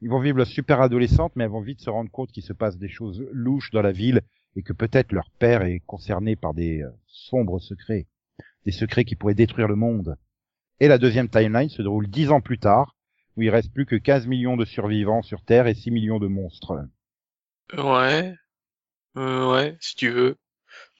Ils 0.00 0.08
vont 0.08 0.20
vivre 0.20 0.38
leur 0.38 0.46
super 0.46 0.80
adolescente, 0.80 1.32
mais 1.36 1.44
elles 1.44 1.50
vont 1.50 1.60
vite 1.60 1.80
se 1.80 1.90
rendre 1.90 2.10
compte 2.10 2.32
qu'il 2.32 2.42
se 2.42 2.52
passe 2.52 2.78
des 2.78 2.88
choses 2.88 3.26
louches 3.30 3.70
dans 3.70 3.82
la 3.82 3.92
ville 3.92 4.22
et 4.56 4.62
que 4.62 4.72
peut-être 4.72 5.12
leur 5.12 5.30
père 5.38 5.62
est 5.62 5.80
concerné 5.86 6.34
par 6.34 6.54
des 6.54 6.82
euh, 6.82 6.90
sombres 7.06 7.60
secrets. 7.60 8.06
Des 8.64 8.72
secrets 8.72 9.04
qui 9.04 9.14
pourraient 9.14 9.34
détruire 9.34 9.68
le 9.68 9.76
monde. 9.76 10.16
Et 10.80 10.88
la 10.88 10.98
deuxième 10.98 11.28
timeline 11.28 11.68
se 11.68 11.82
déroule 11.82 12.08
dix 12.08 12.30
ans 12.30 12.40
plus 12.40 12.58
tard, 12.58 12.96
où 13.36 13.42
il 13.42 13.50
reste 13.50 13.72
plus 13.72 13.86
que 13.86 13.96
15 13.96 14.26
millions 14.26 14.56
de 14.56 14.64
survivants 14.64 15.22
sur 15.22 15.42
Terre 15.42 15.66
et 15.66 15.74
6 15.74 15.90
millions 15.90 16.18
de 16.18 16.26
monstres. 16.26 16.86
Ouais. 17.76 18.34
Euh, 19.16 19.52
ouais, 19.52 19.76
si 19.80 19.94
tu 19.94 20.10
veux. 20.10 20.36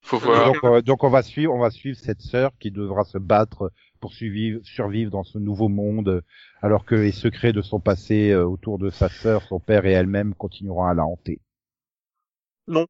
Faut 0.02 0.18
voir. 0.18 0.52
Donc, 0.52 0.64
euh, 0.64 0.82
donc 0.82 1.02
on 1.02 1.10
va 1.10 1.22
suivre, 1.22 1.52
on 1.52 1.58
va 1.58 1.70
suivre 1.70 1.98
cette 1.98 2.20
sœur 2.20 2.52
qui 2.60 2.70
devra 2.70 3.04
se 3.04 3.18
battre 3.18 3.72
pour 4.00 4.12
survivre, 4.12 4.60
survivre 4.62 5.10
dans 5.10 5.24
ce 5.24 5.38
nouveau 5.38 5.68
monde, 5.68 6.22
alors 6.62 6.84
que 6.84 6.94
les 6.94 7.12
secrets 7.12 7.52
de 7.52 7.62
son 7.62 7.80
passé 7.80 8.30
euh, 8.30 8.46
autour 8.46 8.78
de 8.78 8.90
sa 8.90 9.08
sœur, 9.08 9.42
son 9.42 9.58
père 9.58 9.84
et 9.84 9.92
elle-même 9.92 10.34
continueront 10.34 10.84
à 10.84 10.94
la 10.94 11.04
hanter. 11.04 11.40
Non. 12.68 12.86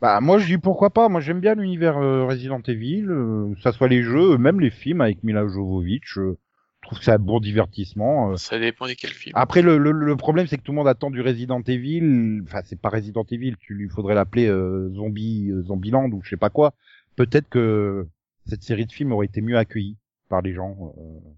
Bah 0.00 0.20
moi 0.20 0.38
je 0.38 0.46
dis 0.46 0.58
pourquoi 0.58 0.90
pas. 0.90 1.08
Moi 1.08 1.20
j'aime 1.20 1.40
bien 1.40 1.54
l'univers 1.56 1.98
euh, 1.98 2.24
Resident 2.24 2.60
Evil, 2.66 3.06
euh, 3.08 3.52
que 3.54 3.60
ça 3.62 3.72
soit 3.72 3.88
les 3.88 4.02
jeux, 4.02 4.38
même 4.38 4.60
les 4.60 4.70
films 4.70 5.00
avec 5.00 5.22
Mila 5.24 5.46
Jovovich. 5.48 6.18
euh, 6.18 6.38
je 6.82 6.86
trouve 6.86 6.98
que 7.00 7.04
c'est 7.04 7.10
un 7.12 7.18
bon 7.18 7.40
divertissement. 7.40 8.30
euh. 8.32 8.36
Ça 8.36 8.58
dépend 8.60 8.86
de 8.86 8.92
quel 8.92 9.10
film. 9.10 9.32
Après 9.36 9.60
le, 9.60 9.76
le, 9.76 9.90
le 9.90 10.16
problème 10.16 10.46
c'est 10.46 10.56
que 10.56 10.62
tout 10.62 10.70
le 10.72 10.76
monde 10.76 10.86
attend 10.88 11.10
du 11.10 11.20
Resident 11.20 11.60
Evil. 11.62 12.40
Enfin 12.44 12.60
c'est 12.64 12.80
pas 12.80 12.90
Resident 12.90 13.24
Evil, 13.30 13.56
tu 13.58 13.74
lui 13.74 13.88
faudrait 13.88 14.14
l'appeler 14.14 14.46
euh, 14.46 14.88
Zombie 14.94 15.50
euh, 15.50 15.62
Zombieland 15.64 16.08
ou 16.12 16.20
je 16.22 16.30
sais 16.30 16.36
pas 16.36 16.50
quoi. 16.50 16.74
Peut-être 17.16 17.48
que 17.48 18.06
cette 18.46 18.62
série 18.62 18.86
de 18.86 18.92
films 18.92 19.10
aurait 19.12 19.26
été 19.26 19.40
mieux 19.40 19.58
accueillie 19.58 19.96
par 20.28 20.42
les 20.42 20.54
gens. 20.54 20.94
euh. 20.96 21.30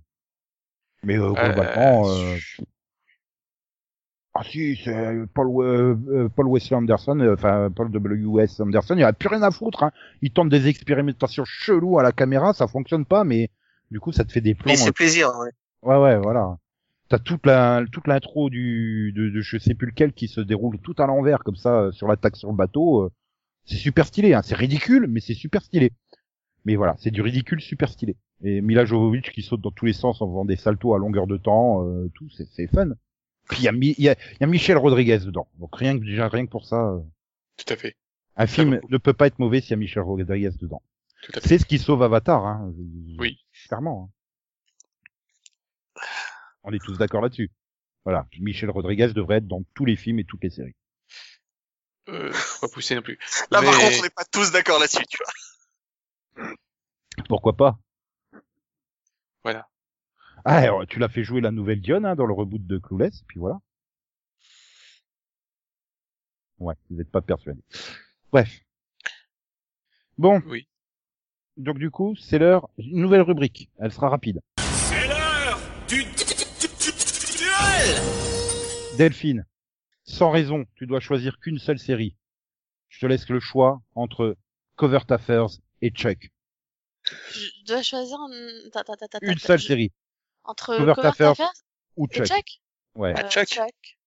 Mais 1.03 1.17
euh, 1.17 1.33
globalement, 1.33 2.11
euh, 2.11 2.37
ah 4.41 4.45
si, 4.51 4.77
c'est 4.83 4.95
Paul, 5.35 5.49
euh, 5.63 5.95
euh, 6.09 6.29
Paul 6.29 6.47
Wesley 6.49 6.77
Anderson, 6.77 7.19
euh, 7.21 7.35
enfin 7.35 7.71
Paul 7.75 7.91
W.S. 7.91 8.59
Anderson, 8.61 8.95
il 8.97 9.05
a 9.05 9.13
plus 9.13 9.29
rien 9.29 9.43
à 9.43 9.51
foutre. 9.51 9.83
Hein. 9.83 9.93
Il 10.23 10.31
tente 10.33 10.49
des 10.49 10.67
expérimentations 10.69 11.45
cheloues 11.45 11.99
à 11.99 12.03
la 12.03 12.13
caméra, 12.13 12.55
ça 12.55 12.67
fonctionne 12.67 13.05
pas, 13.05 13.25
mais 13.25 13.51
du 13.91 14.01
coup 14.01 14.13
ça 14.13 14.25
te 14.25 14.33
fait 14.33 14.41
des 14.41 14.55
plans. 14.55 14.73
Mais 14.73 14.77
c'est 14.77 14.89
euh, 14.89 14.93
plaisir. 14.93 15.31
Ouais. 15.39 15.51
Ouais, 15.83 15.97
ouais, 16.03 16.19
voilà. 16.19 16.57
T'as 17.09 17.19
toute 17.19 17.45
la 17.45 17.85
toute 17.93 18.07
l'intro 18.07 18.51
du 18.51 19.13
de, 19.15 19.29
de 19.31 19.41
je 19.41 19.59
sais 19.59 19.75
plus 19.75 19.89
lequel 19.89 20.13
qui 20.13 20.29
se 20.29 20.41
déroule 20.41 20.79
tout 20.79 20.95
à 20.99 21.07
l'envers 21.07 21.41
comme 21.41 21.57
ça 21.57 21.81
euh, 21.81 21.93
sur 21.93 22.09
l'attaque 22.09 22.37
sur 22.37 22.51
le 22.51 22.57
bateau. 22.57 23.03
euh, 23.03 23.11
C'est 23.67 23.77
super 23.77 24.07
stylé, 24.07 24.33
hein. 24.33 24.43
c'est 24.43 24.55
ridicule, 24.55 25.07
mais 25.09 25.21
c'est 25.21 25.35
super 25.35 25.63
stylé. 25.63 25.93
Mais 26.65 26.77
voilà, 26.77 26.95
c'est 26.99 27.11
du 27.11 27.21
ridicule 27.21 27.61
super 27.61 27.89
stylé. 27.91 28.17
Et 28.43 28.61
Mila 28.61 28.85
Jovovich 28.85 29.33
qui 29.33 29.43
saute 29.43 29.61
dans 29.61 29.71
tous 29.71 29.87
les 29.87 29.93
sens 29.93 30.23
en 30.23 30.29
faisant 30.29 30.45
des 30.45 30.57
saltos 30.57 30.95
à 30.95 30.99
longueur 30.99 31.27
de 31.27 31.37
temps, 31.37 31.87
euh, 31.87 32.11
tout, 32.15 32.29
c'est 32.31 32.67
fun. 32.69 32.91
Puis 33.51 33.59
il 33.61 33.65
y 33.65 33.69
a, 33.69 33.73
y, 33.73 34.09
a, 34.09 34.13
il 34.33 34.37
y 34.41 34.45
a 34.45 34.47
Michel 34.47 34.77
Rodriguez 34.79 35.19
dedans. 35.19 35.49
Donc 35.59 35.75
rien 35.77 35.99
que 35.99 36.05
déjà 36.05 36.29
rien 36.29 36.47
que 36.47 36.51
pour 36.51 36.65
ça, 36.67 36.77
euh, 36.91 37.01
Tout 37.57 37.73
à 37.73 37.77
fait. 37.77 37.97
un 38.37 38.47
film 38.47 38.77
beaucoup. 38.77 38.89
ne 38.93 38.99
peut 38.99 39.13
pas 39.13 39.27
être 39.27 39.39
mauvais 39.39 39.61
s'il 39.61 39.71
y 39.71 39.75
a 39.75 39.77
Michel 39.77 40.03
Rodriguez 40.03 40.51
dedans. 40.61 40.83
Tout 41.23 41.33
à 41.35 41.41
fait. 41.41 41.49
C'est 41.49 41.59
ce 41.59 41.67
qui 41.67 41.79
sauve 41.79 42.03
Avatar, 42.03 42.47
hein. 42.47 42.73
Oui. 43.19 43.39
Clairement. 43.69 44.11
hein. 45.97 46.03
On 46.63 46.73
est 46.73 46.83
tous 46.83 46.97
d'accord 46.99 47.23
là-dessus. 47.23 47.51
Voilà. 48.05 48.27
Michel 48.39 48.71
Rodriguez 48.71 49.09
devrait 49.15 49.37
être 49.39 49.47
dans 49.49 49.63
tous 49.75 49.85
les 49.85 49.97
films 49.97 50.19
et 50.21 50.25
toutes 50.25 50.43
les 50.43 50.51
séries. 50.51 50.75
Euh, 52.09 52.33
faut 52.33 52.67
pas 52.67 52.73
pousser 52.73 52.95
non 52.95 53.03
plus. 53.03 53.19
Là, 53.51 53.61
par 53.63 53.79
contre, 53.79 53.99
on 53.99 54.03
n'est 54.03 54.11
pas 54.11 54.25
tous 54.25 54.51
d'accord 54.53 54.79
là-dessus, 54.81 55.05
tu 55.09 55.19
vois. 56.37 56.53
Pourquoi 57.29 57.55
pas? 57.57 57.79
Voilà. 59.43 59.69
Ah, 60.45 60.57
alors, 60.59 60.87
tu 60.87 60.99
l'as 60.99 61.09
fait 61.09 61.23
jouer 61.25 61.41
la 61.41 61.51
nouvelle 61.51 61.81
Dionne 61.81 62.05
hein, 62.07 62.15
dans 62.17 62.27
le 62.27 62.33
reboot 62.33 62.67
de 62.67 62.79
Clueless, 62.79 63.23
puis 63.27 63.39
voilà. 63.39 63.59
Ouais, 66.59 66.75
vous 66.91 66.97
n'êtes 66.97 67.11
pas 67.11 67.23
persuadé. 67.23 67.61
Bref. 68.33 68.61
Bon. 70.19 70.43
Oui. 70.47 70.69
Donc 71.57 71.79
du 71.79 71.91
coup, 71.91 72.15
c'est 72.17 72.39
l'heure. 72.39 72.69
Une 72.79 73.01
nouvelle 73.01 73.23
rubrique. 73.23 73.71
Elle 73.79 73.93
sera 73.93 74.09
rapide. 74.09 74.41
C'est 74.59 75.09
l'heure 75.09 75.59
du 75.89 76.03
du- 76.05 76.11
du- 76.11 76.15
du- 76.61 76.93
du- 76.93 77.39
duel 77.39 78.97
Delphine, 78.99 79.47
sans 80.05 80.31
raison, 80.31 80.65
tu 80.75 80.87
dois 80.87 81.01
choisir 81.01 81.39
qu'une 81.39 81.59
seule 81.59 81.79
série. 81.79 82.17
Je 82.89 83.01
te 83.01 83.07
laisse 83.07 83.29
le 83.29 83.41
choix 83.41 83.81
entre 83.95 84.37
Covert 84.77 85.05
Affairs 85.11 85.49
et 85.81 85.91
Chuck. 85.91 86.31
Je 87.33 87.65
dois 87.67 87.83
choisir 87.83 88.19
un... 88.21 88.71
ta- 88.71 88.85
ta- 88.85 88.97
ta- 88.97 89.09
ta- 89.09 89.21
ta- 89.21 89.27
Une 89.33 89.39
seule 89.39 89.61
série. 89.61 89.93
Entre 90.45 90.77
Covert 90.77 90.97
Covert 90.97 91.11
Affairs 91.13 91.31
Affairs 91.33 91.53
Ou 91.97 92.07
et 92.11 92.15
Chuck. 92.17 92.27
Chuck. 92.27 92.61
Ouais, 92.95 93.15
Ah, 93.17 93.25
Euh, 93.25 93.29
Chuck. 93.29 93.47
Chuck. 93.49 93.99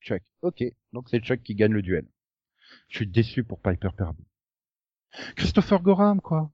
Chuck. 0.00 0.22
Ok, 0.42 0.62
donc 0.92 1.08
c'est 1.10 1.20
Chuck 1.20 1.42
qui 1.42 1.54
gagne 1.54 1.72
le 1.72 1.82
duel. 1.82 2.06
Je 2.88 2.96
suis 2.98 3.06
déçu 3.06 3.44
pour 3.44 3.60
Piper 3.60 3.88
Perabo. 3.96 4.22
Christopher 5.36 5.80
Gorham, 5.80 6.20
quoi. 6.20 6.50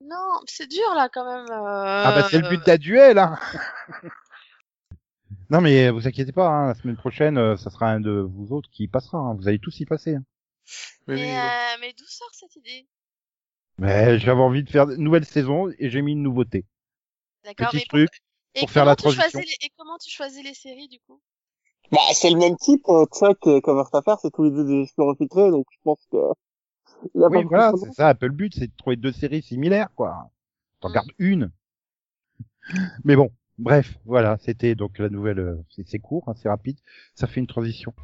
Non, 0.00 0.40
c'est 0.46 0.66
dur 0.66 0.94
là 0.94 1.08
quand 1.12 1.24
même. 1.24 1.46
Ah 1.50 2.12
bah 2.14 2.26
c'est 2.30 2.38
le 2.40 2.48
but 2.48 2.64
d'un 2.66 2.76
duel, 2.76 3.18
hein 3.18 3.38
Non 5.50 5.60
mais 5.60 5.90
vous 5.90 6.06
inquiétez 6.08 6.32
pas, 6.32 6.48
hein, 6.48 6.66
la 6.68 6.74
semaine 6.74 6.96
prochaine, 6.96 7.36
euh, 7.38 7.56
ça 7.56 7.70
sera 7.70 7.90
un 7.90 8.00
de 8.00 8.10
vous 8.10 8.52
autres 8.52 8.70
qui 8.70 8.84
y 8.84 8.88
passera. 8.88 9.18
hein. 9.18 9.34
Vous 9.34 9.46
allez 9.48 9.58
tous 9.58 9.78
y 9.80 9.84
passer. 9.84 10.14
hein. 10.16 10.24
Mais, 11.06 11.16
Mais, 11.16 11.38
euh, 11.38 11.76
mais 11.80 11.92
d'où 11.92 12.04
sort 12.06 12.30
cette 12.32 12.56
idée? 12.56 12.86
Mais 13.78 14.18
j'avais 14.18 14.40
envie 14.40 14.62
de 14.64 14.70
faire 14.70 14.88
une 14.90 15.02
nouvelle 15.02 15.24
saison 15.26 15.68
et 15.78 15.90
j'ai 15.90 16.00
mis 16.02 16.12
une 16.12 16.22
nouveauté. 16.22 16.64
D'accord. 17.44 17.68
Petit 17.68 17.76
mais 17.78 17.84
truc. 17.86 18.22
Pour 18.60 18.70
faire 18.70 18.84
la 18.84 18.96
transition. 18.96 19.40
les- 19.40 19.66
Et 19.66 19.70
comment 19.76 19.98
tu 19.98 20.10
choisis 20.10 20.42
les 20.44 20.54
séries 20.54 20.88
du 20.88 20.98
coup? 21.06 21.20
Bah, 21.92 21.98
c'est 22.12 22.30
le 22.30 22.38
même 22.38 22.56
type, 22.56 22.82
euh, 22.88 23.04
Chuck 23.06 23.46
et 23.46 23.60
Cover 23.60 23.84
Affair, 23.92 24.18
c'est 24.20 24.30
tous 24.30 24.44
les 24.44 24.50
deux 24.50 24.64
des 24.64 24.82
explorateurs 24.82 25.18
filtrés, 25.18 25.50
donc 25.50 25.66
je 25.70 25.78
pense 25.84 26.00
que... 26.10 26.16
Pas 27.14 27.28
Oui, 27.28 27.44
voilà, 27.44 27.72
c'est 27.76 27.92
ça 27.94 28.08
un 28.08 28.14
peu 28.14 28.26
le 28.26 28.32
but, 28.32 28.54
c'est 28.54 28.66
de 28.68 28.72
trouver 28.76 28.96
deux 28.96 29.12
séries 29.12 29.42
similaires, 29.42 29.88
quoi. 29.94 30.30
T'en 30.80 30.88
Mm. 30.88 30.92
gardes 30.94 31.12
une. 31.18 31.50
Mais 33.04 33.16
bon, 33.16 33.30
bref, 33.58 33.98
voilà, 34.04 34.38
c'était 34.40 34.74
donc 34.74 34.98
la 34.98 35.08
nouvelle. 35.08 35.38
euh, 35.38 35.56
c'est 35.70 35.86
c'est 35.86 35.98
court, 35.98 36.24
hein, 36.28 36.34
c'est 36.40 36.48
rapide, 36.48 36.78
ça 37.14 37.26
fait 37.26 37.40
une 37.40 37.46
transition. 37.46 37.94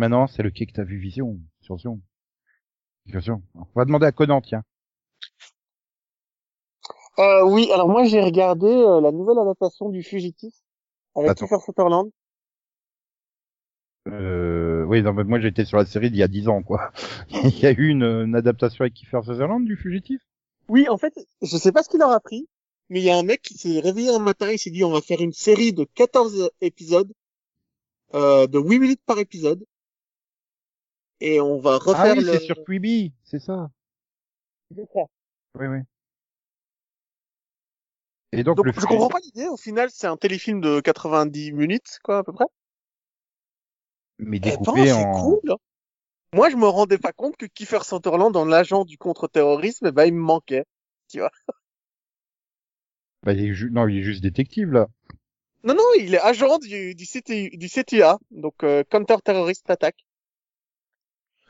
Maintenant, 0.00 0.26
c'est 0.26 0.42
le 0.42 0.50
quai 0.50 0.66
que 0.66 0.72
t'as 0.72 0.82
vu 0.82 0.98
Vision, 0.98 1.38
sur 1.60 1.76
Vision. 1.76 2.00
Vision. 3.06 3.42
On 3.54 3.66
va 3.76 3.84
demander 3.84 4.06
à 4.06 4.12
Conan, 4.12 4.40
tiens. 4.40 4.64
Euh, 7.18 7.44
oui, 7.44 7.70
alors 7.72 7.88
moi 7.88 8.04
j'ai 8.04 8.22
regardé 8.22 8.66
euh, 8.66 9.00
la 9.00 9.12
nouvelle 9.12 9.38
adaptation 9.38 9.90
du 9.90 10.02
Fugitif 10.02 10.54
avec 11.14 11.32
Attends. 11.32 11.46
Kiefer 11.46 11.62
Sutherland. 11.64 12.10
Euh, 14.08 14.84
oui, 14.84 15.02
non, 15.02 15.12
mais 15.12 15.24
moi 15.24 15.38
j'étais 15.38 15.66
sur 15.66 15.76
la 15.76 15.84
série 15.84 16.10
d'il 16.10 16.18
y 16.18 16.22
a 16.22 16.28
dix 16.28 16.48
ans, 16.48 16.62
quoi. 16.62 16.92
Il 17.44 17.58
y 17.58 17.66
a 17.66 17.72
eu 17.72 17.88
une, 17.88 18.04
une 18.04 18.34
adaptation 18.34 18.82
avec 18.82 18.94
Kiefer 18.94 19.20
Sutherland 19.22 19.64
du 19.64 19.76
Fugitif 19.76 20.22
Oui, 20.68 20.88
en 20.88 20.96
fait, 20.96 21.12
je 21.42 21.56
sais 21.58 21.72
pas 21.72 21.82
ce 21.82 21.90
qu'il 21.90 22.00
leur 22.00 22.10
a 22.10 22.20
pris, 22.20 22.48
mais 22.88 23.00
il 23.00 23.04
y 23.04 23.10
a 23.10 23.18
un 23.18 23.22
mec 23.22 23.42
qui 23.42 23.54
s'est 23.54 23.80
réveillé 23.80 24.10
un 24.10 24.18
matin, 24.18 24.50
il 24.50 24.58
s'est 24.58 24.70
dit 24.70 24.82
on 24.82 24.90
va 24.90 25.02
faire 25.02 25.20
une 25.20 25.32
série 25.32 25.74
de 25.74 25.84
14 25.94 26.50
épisodes, 26.62 27.12
euh, 28.14 28.46
de 28.46 28.58
8 28.58 28.78
minutes 28.78 29.02
par 29.04 29.18
épisode, 29.18 29.62
et 31.20 31.40
on 31.40 31.58
va 31.58 31.78
refaire 31.78 31.96
Ah 31.96 32.12
oui, 32.12 32.24
le... 32.24 32.32
c'est 32.32 32.40
sur 32.40 32.64
Quibi, 32.64 33.12
c'est 33.24 33.38
ça. 33.38 33.70
Je 34.76 34.82
crois. 34.84 35.08
Oui, 35.58 35.66
oui. 35.66 35.78
Et 38.32 38.44
donc, 38.44 38.56
Donc, 38.56 38.66
le 38.66 38.72
je 38.72 38.86
comprends 38.86 39.08
pas 39.08 39.18
l'idée, 39.24 39.48
au 39.48 39.56
final 39.56 39.88
c'est 39.92 40.06
un 40.06 40.16
téléfilm 40.16 40.60
de 40.60 40.80
90 40.80 41.52
minutes, 41.52 41.98
quoi, 42.02 42.18
à 42.18 42.22
peu 42.22 42.32
près. 42.32 42.46
mais 44.18 44.36
Eh 44.36 44.40
ben, 44.40 44.50
découpé 44.50 44.86
c'est 44.86 45.02
en... 45.02 45.12
cool. 45.20 45.56
Moi, 46.32 46.48
je 46.48 46.54
me 46.56 46.66
rendais 46.66 46.98
pas 46.98 47.12
compte 47.12 47.36
que 47.36 47.46
Kiefer 47.46 47.82
Sutherland, 47.82 48.32
dans 48.32 48.44
l'agent 48.44 48.84
du 48.84 48.96
contre-terrorisme, 48.98 49.86
eh 49.88 49.92
ben, 49.92 50.04
il 50.04 50.14
me 50.14 50.20
manquait. 50.20 50.64
Bah, 53.24 53.32
il 53.32 53.44
est 53.44 53.52
ju- 53.52 53.70
Non, 53.72 53.88
il 53.88 53.98
est 53.98 54.02
juste 54.02 54.22
détective, 54.22 54.70
là. 54.70 54.86
Non, 55.64 55.74
non, 55.74 55.82
il 55.98 56.14
est 56.14 56.20
agent 56.20 56.58
du, 56.58 56.94
du, 56.94 57.04
CTU, 57.04 57.50
du 57.56 57.68
CTA, 57.68 58.18
donc 58.30 58.62
euh, 58.62 58.84
Counter 58.88 59.16
Terrorist 59.24 59.68
Attack. 59.68 60.06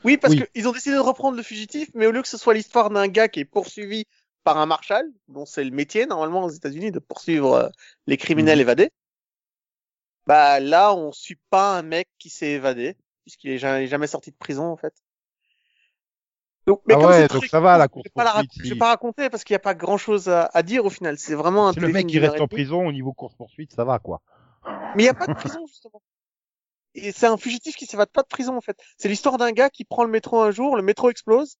Oui, 0.03 0.17
parce 0.17 0.33
Oui. 0.33 0.43
qu'ils 0.53 0.67
ont 0.67 0.71
décidé 0.71 0.95
de 0.95 0.99
reprendre 0.99 1.37
le 1.37 1.43
fugitif, 1.43 1.89
mais 1.93 2.07
au 2.07 2.11
lieu 2.11 2.21
que 2.21 2.27
ce 2.27 2.37
soit 2.37 2.53
l'histoire 2.53 2.89
d'un 2.89 3.07
gars 3.07 3.27
qui 3.27 3.39
est 3.39 3.45
poursuivi 3.45 4.05
par 4.43 4.57
un 4.57 4.65
marshal, 4.65 5.05
dont 5.27 5.45
c'est 5.45 5.63
le 5.63 5.71
métier 5.71 6.05
normalement 6.05 6.43
aux 6.45 6.49
États-Unis 6.49 6.91
de 6.91 6.99
poursuivre 6.99 7.53
euh, 7.53 7.69
les 8.07 8.17
criminels 8.17 8.59
évadés. 8.59 8.89
Bah 10.25 10.59
là, 10.59 10.93
on 10.95 11.11
suit 11.11 11.39
pas 11.49 11.77
un 11.77 11.81
mec 11.83 12.07
qui 12.17 12.29
s'est 12.29 12.51
évadé, 12.51 12.95
puisqu'il 13.23 13.51
est 13.51 13.57
jamais, 13.57 13.87
jamais 13.87 14.07
sorti 14.07 14.31
de 14.31 14.35
prison 14.35 14.65
en 14.65 14.77
fait. 14.77 14.93
Donc, 16.67 16.81
Ah 16.89 16.93
comme 16.93 17.05
ouais, 17.07 17.27
donc 17.27 17.29
très 17.39 17.47
ça 17.47 17.59
va, 17.59 17.77
la 17.77 17.87
court, 17.87 18.03
je 18.03 18.09
vais 18.09 18.13
pas 18.13 18.23
la 18.23 18.31
course-poursuite, 18.31 18.61
rac- 18.61 18.65
Je 18.65 18.73
vais 18.73 18.79
pas 18.79 18.87
raconter 18.89 19.29
parce 19.29 19.43
qu'il 19.43 19.53
y 19.53 19.55
a 19.55 19.59
pas 19.59 19.73
grand 19.73 19.97
chose 19.97 20.29
à, 20.29 20.45
à 20.53 20.63
dire 20.63 20.85
au 20.85 20.89
final. 20.89 21.17
C'est 21.17 21.35
vraiment 21.35 21.67
un 21.67 21.73
C'est 21.73 21.79
le 21.79 21.89
mec 21.89 22.07
qui 22.07 22.19
reste 22.19 22.39
en 22.39 22.47
prison 22.47 22.87
au 22.87 22.91
niveau 22.91 23.13
course 23.13 23.35
poursuite, 23.35 23.73
ça 23.73 23.83
va 23.83 23.99
quoi. 23.99 24.21
Mais 24.95 25.03
il 25.03 25.05
n'y 25.05 25.09
a 25.09 25.13
pas 25.13 25.27
de 25.27 25.33
prison, 25.33 25.65
justement. 25.67 26.01
Et 26.95 27.11
c'est 27.11 27.27
un 27.27 27.37
fugitif 27.37 27.75
qui 27.75 27.85
s'évade 27.85 28.09
pas 28.09 28.21
de 28.21 28.27
prison, 28.27 28.57
en 28.57 28.61
fait. 28.61 28.77
C'est 28.97 29.07
l'histoire 29.07 29.37
d'un 29.37 29.51
gars 29.51 29.69
qui 29.69 29.85
prend 29.85 30.03
le 30.03 30.09
métro 30.09 30.41
un 30.41 30.51
jour, 30.51 30.75
le 30.75 30.83
métro 30.83 31.09
explose, 31.09 31.57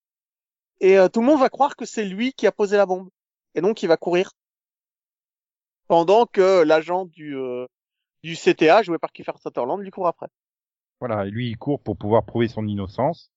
et 0.82 0.98
euh, 0.98 1.08
tout 1.08 1.22
le 1.22 1.28
monde 1.28 1.40
va 1.40 1.50
croire 1.50 1.76
que 1.76 1.86
c'est 1.86 2.06
lui 2.06 2.34
qui 2.34 2.48
a 2.48 2.52
posé 2.52 2.76
la 2.76 2.86
bombe. 2.86 3.10
Et 3.56 3.62
donc, 3.62 3.84
il 3.84 3.88
va 3.88 3.98
courir. 3.98 4.32
Pendant 5.88 6.26
que 6.26 6.64
l'agent 6.64 7.06
du, 7.06 7.36
euh, 7.36 7.66
du 8.24 8.36
CTA, 8.36 8.82
joué 8.82 8.98
par 8.98 9.12
Kiefer 9.12 9.34
Sutherland, 9.42 9.82
lui 9.82 9.92
court 9.92 10.08
après. 10.08 10.28
Voilà, 11.00 11.26
et 11.26 11.32
lui 11.32 11.50
il 11.50 11.58
court 11.58 11.82
pour 11.82 11.98
pouvoir 11.98 12.26
prouver 12.26 12.48
son 12.48 12.68
innocence, 12.68 13.32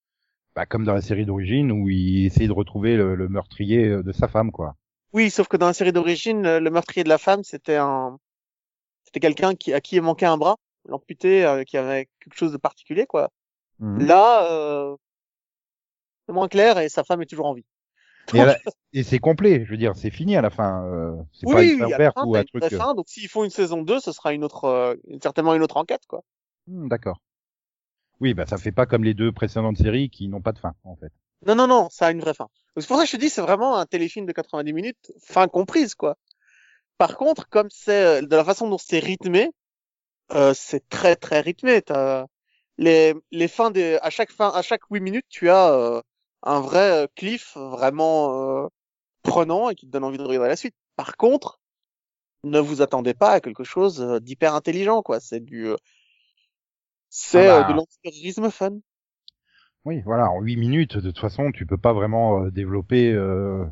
bah, 0.54 0.66
comme 0.66 0.84
dans 0.84 0.92
la 0.94 1.00
série 1.00 1.24
d'origine 1.24 1.72
où 1.72 1.88
il 1.88 2.26
essaye 2.26 2.46
de 2.46 2.52
retrouver 2.52 2.96
le, 2.96 3.14
le 3.14 3.28
meurtrier 3.28 3.88
euh, 3.88 4.02
de 4.02 4.12
sa 4.12 4.28
femme 4.28 4.52
quoi. 4.52 4.76
Oui, 5.14 5.30
sauf 5.30 5.48
que 5.48 5.56
dans 5.56 5.66
la 5.66 5.72
série 5.72 5.92
d'origine, 5.92 6.42
le 6.42 6.58
le 6.58 6.70
meurtrier 6.70 7.04
de 7.04 7.08
la 7.08 7.18
femme, 7.18 7.42
c'était 7.42 7.76
un, 7.76 8.18
c'était 9.04 9.20
quelqu'un 9.20 9.54
qui, 9.54 9.72
à 9.72 9.80
qui 9.80 9.96
il 9.96 10.02
manquait 10.02 10.26
un 10.26 10.36
bras, 10.36 10.56
l'amputé, 10.86 11.44
euh, 11.46 11.64
qui 11.64 11.76
avait 11.76 12.08
quelque 12.20 12.36
chose 12.36 12.52
de 12.52 12.58
particulier, 12.58 13.06
quoi. 13.06 13.30
Mhm. 13.78 14.08
Là, 14.08 14.50
euh, 14.52 14.96
c'est 16.26 16.34
moins 16.34 16.48
clair 16.48 16.78
et 16.78 16.88
sa 16.90 17.02
femme 17.04 17.22
est 17.22 17.26
toujours 17.26 17.46
en 17.46 17.54
vie. 17.54 17.64
Et, 18.32 18.44
la- 18.44 18.58
et 18.92 19.02
c'est 19.02 19.18
complet, 19.18 19.64
je 19.64 19.70
veux 19.70 19.76
dire, 19.76 19.96
c'est 19.96 20.10
fini 20.10 20.36
à 20.36 20.42
la 20.42 20.50
fin. 20.50 20.84
euh, 20.86 21.16
c'est 21.32 21.46
pas 21.48 21.62
Oui, 21.62 21.64
une 21.64 21.72
fin 21.72 21.86
oui, 21.86 21.94
fin, 22.14 22.26
ou 22.26 22.36
un 22.36 22.42
une 22.42 22.44
truc. 22.44 22.72
euh, 22.72 22.80
fin, 22.80 22.94
donc 22.94 23.08
s'ils 23.08 23.28
font 23.28 23.44
une 23.44 23.50
saison 23.50 23.82
2, 23.82 24.00
ce 24.00 24.10
sera 24.12 24.32
une 24.32 24.42
autre, 24.44 24.64
euh, 24.64 24.96
certainement 25.22 25.54
une 25.54 25.62
autre 25.62 25.76
enquête, 25.76 26.02
quoi. 26.08 26.22
hmm, 26.66 26.88
D'accord. 26.88 27.20
Oui, 28.18 28.34
bah 28.34 28.44
ça 28.44 28.58
fait 28.58 28.72
pas 28.72 28.86
comme 28.86 29.04
les 29.04 29.14
deux 29.14 29.30
précédentes 29.30 29.76
séries 29.78 30.10
qui 30.10 30.26
n'ont 30.26 30.42
pas 30.42 30.50
de 30.50 30.58
fin 30.58 30.74
en 30.82 30.96
fait. 30.96 31.12
Non, 31.46 31.54
non, 31.54 31.66
non, 31.68 31.88
ça 31.90 32.06
a 32.06 32.10
une 32.10 32.20
vraie 32.20 32.34
fin. 32.34 32.48
C'est 32.76 32.86
pour 32.88 32.96
ça 32.96 33.04
que 33.04 33.08
je 33.10 33.16
te 33.16 33.20
dis, 33.20 33.28
c'est 33.30 33.40
vraiment 33.42 33.76
un 33.76 33.86
téléfilm 33.86 34.26
de 34.26 34.32
90 34.32 34.72
minutes, 34.72 35.12
fin 35.22 35.46
comprise, 35.48 35.94
quoi. 35.94 36.16
Par 36.98 37.16
contre, 37.18 37.48
comme 37.50 37.68
c'est, 37.70 38.22
euh, 38.22 38.22
de 38.22 38.36
la 38.36 38.44
façon 38.44 38.68
dont 38.68 38.78
c'est 38.78 39.00
rythmé, 39.00 39.50
euh, 40.32 40.52
c'est 40.54 40.88
très, 40.88 41.16
très 41.16 41.40
rythmé. 41.40 41.82
T'as 41.82 42.26
les, 42.78 43.14
les 43.30 43.48
fins 43.48 43.70
des, 43.70 43.98
à 44.02 44.10
chaque 44.10 44.32
fin, 44.32 44.48
à 44.48 44.62
chaque 44.62 44.82
8 44.90 45.00
minutes, 45.00 45.26
tu 45.28 45.48
as, 45.50 45.72
euh, 45.72 46.00
un 46.42 46.60
vrai 46.60 47.04
euh, 47.04 47.06
cliff 47.14 47.56
vraiment, 47.56 48.64
euh, 48.64 48.68
prenant 49.22 49.70
et 49.70 49.74
qui 49.74 49.86
te 49.86 49.92
donne 49.92 50.04
envie 50.04 50.18
de 50.18 50.22
regarder 50.22 50.48
la 50.48 50.56
suite. 50.56 50.74
Par 50.96 51.16
contre, 51.16 51.60
ne 52.44 52.58
vous 52.58 52.82
attendez 52.82 53.14
pas 53.14 53.30
à 53.30 53.40
quelque 53.40 53.64
chose 53.64 54.00
d'hyper 54.22 54.54
intelligent, 54.54 55.02
quoi. 55.02 55.20
C'est 55.20 55.40
du, 55.40 55.66
euh, 55.68 55.76
c'est 57.08 57.48
Ah 57.48 57.58
euh, 57.58 57.62
bah. 57.62 57.68
de 57.68 57.72
l'antiterrorisme 57.74 58.50
fun. 58.50 58.78
Oui, 59.84 60.00
voilà, 60.04 60.30
en 60.30 60.40
8 60.40 60.56
minutes, 60.56 60.96
de 60.96 61.10
toute 61.10 61.20
façon, 61.20 61.52
tu 61.52 61.66
peux 61.66 61.78
pas 61.78 61.92
vraiment 61.92 62.46
développer. 62.48 63.12
Euh... 63.12 63.64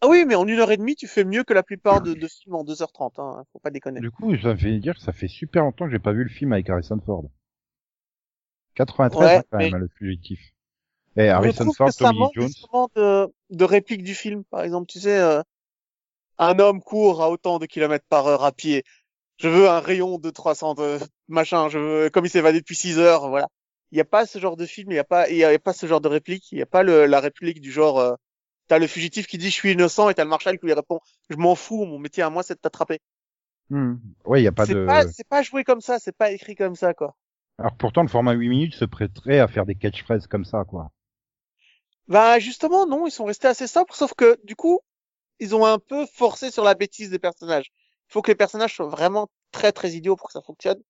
Ah 0.00 0.06
oui, 0.08 0.24
mais 0.26 0.34
en 0.36 0.46
une 0.46 0.58
heure 0.60 0.70
et 0.70 0.76
demie, 0.76 0.94
tu 0.94 1.08
fais 1.08 1.24
mieux 1.24 1.42
que 1.42 1.52
la 1.52 1.62
plupart 1.62 2.00
de, 2.00 2.14
de 2.14 2.28
films 2.28 2.54
en 2.54 2.64
2h30, 2.64 3.18
hein. 3.18 3.44
Faut 3.52 3.58
pas 3.58 3.70
déconner. 3.70 4.00
Du 4.00 4.10
coup, 4.10 4.36
ça 4.36 4.48
me 4.48 4.56
fait 4.56 4.78
dire 4.78 4.94
que 4.94 5.00
ça 5.00 5.12
fait 5.12 5.28
super 5.28 5.64
longtemps 5.64 5.86
que 5.86 5.90
j'ai 5.90 5.98
pas 5.98 6.12
vu 6.12 6.22
le 6.22 6.28
film 6.30 6.52
avec 6.52 6.70
Harrison 6.70 7.00
Ford. 7.04 7.24
93 8.76 9.20
Ouais, 9.20 9.36
hein, 9.36 9.42
quand 9.50 9.58
même, 9.58 9.72
mais- 9.72 9.78
le 9.78 9.88
fugitif. 9.88 10.40
Je 11.16 11.22
Harrison 11.22 11.72
Ford, 11.72 11.90
Tommy 11.98 12.18
Lee 12.18 12.30
Jones. 12.34 12.46
justement 12.46 12.88
de, 12.94 13.26
de 13.50 13.64
répliques 13.64 14.04
du 14.04 14.14
film. 14.14 14.44
Par 14.44 14.62
exemple, 14.62 14.86
tu 14.86 15.00
sais, 15.00 15.18
euh, 15.18 15.42
un 16.38 16.58
homme 16.60 16.80
court 16.80 17.22
à 17.22 17.30
autant 17.30 17.58
de 17.58 17.66
kilomètres 17.66 18.06
par 18.08 18.26
heure 18.28 18.44
à 18.44 18.52
pied. 18.52 18.84
Je 19.38 19.48
veux 19.48 19.68
un 19.68 19.80
rayon 19.80 20.18
de 20.18 20.30
300 20.30 20.74
de 20.74 20.98
machin. 21.28 21.68
Je 21.68 21.78
veux, 21.78 22.10
comme 22.10 22.24
il 22.24 22.30
s'est 22.30 22.38
évadé 22.38 22.60
depuis 22.60 22.76
6 22.76 22.98
heures, 22.98 23.28
voilà. 23.28 23.48
Il 23.90 23.96
n'y 23.96 24.00
a 24.00 24.04
pas 24.04 24.26
ce 24.26 24.38
genre 24.38 24.56
de 24.56 24.66
film, 24.66 24.90
il 24.92 24.94
n'y 24.94 25.00
a 25.00 25.04
pas, 25.04 25.28
il 25.30 25.36
y 25.36 25.44
a 25.44 25.58
pas 25.58 25.72
ce 25.72 25.86
genre 25.86 26.00
de 26.00 26.08
réplique, 26.08 26.52
il 26.52 26.56
n'y 26.56 26.62
a 26.62 26.66
pas 26.66 26.82
le, 26.82 27.06
la 27.06 27.20
réplique 27.20 27.60
du 27.60 27.72
genre, 27.72 27.98
euh, 27.98 28.14
t'as 28.68 28.78
le 28.78 28.86
fugitif 28.86 29.26
qui 29.26 29.38
dit 29.38 29.50
je 29.50 29.54
suis 29.54 29.72
innocent 29.72 30.08
et 30.08 30.14
t'as 30.14 30.24
le 30.24 30.30
marshal 30.30 30.58
qui 30.58 30.66
lui 30.66 30.72
répond 30.72 31.00
je 31.28 31.36
m'en 31.36 31.54
fous, 31.54 31.84
mon 31.84 31.98
métier 31.98 32.22
à 32.22 32.30
moi 32.30 32.42
c'est 32.42 32.54
de 32.54 32.60
t'attraper. 32.60 33.00
Hmm. 33.70 33.96
Ouais, 34.24 34.40
il 34.40 34.44
y 34.44 34.48
a 34.48 34.52
pas 34.52 34.64
C'est 34.64 34.74
de. 34.74 34.86
pas, 34.86 35.06
c'est 35.08 35.28
pas 35.28 35.42
joué 35.42 35.64
comme 35.64 35.80
ça, 35.80 35.98
c'est 35.98 36.16
pas 36.16 36.30
écrit 36.30 36.54
comme 36.54 36.74
ça, 36.74 36.94
quoi. 36.94 37.16
Alors 37.58 37.76
pourtant, 37.76 38.02
le 38.02 38.08
format 38.08 38.32
8 38.32 38.48
minutes 38.48 38.74
se 38.74 38.84
prêterait 38.84 39.40
à 39.40 39.48
faire 39.48 39.66
des 39.66 39.74
catchphrases 39.74 40.26
comme 40.26 40.44
ça, 40.44 40.64
quoi. 40.64 40.90
Bah 42.06 42.38
justement 42.38 42.86
non, 42.86 43.06
ils 43.06 43.10
sont 43.10 43.26
restés 43.26 43.48
assez 43.48 43.66
simples, 43.66 43.92
sauf 43.94 44.14
que 44.14 44.38
du 44.44 44.56
coup, 44.56 44.80
ils 45.40 45.54
ont 45.54 45.66
un 45.66 45.78
peu 45.78 46.06
forcé 46.06 46.50
sur 46.50 46.64
la 46.64 46.74
bêtise 46.74 47.10
des 47.10 47.18
personnages. 47.18 47.70
Il 48.08 48.12
faut 48.12 48.22
que 48.22 48.30
les 48.30 48.36
personnages 48.36 48.74
soient 48.74 48.88
vraiment 48.88 49.28
très 49.52 49.72
très 49.72 49.90
idiots 49.90 50.16
pour 50.16 50.28
que 50.28 50.32
ça 50.32 50.40
fonctionne. 50.40 50.82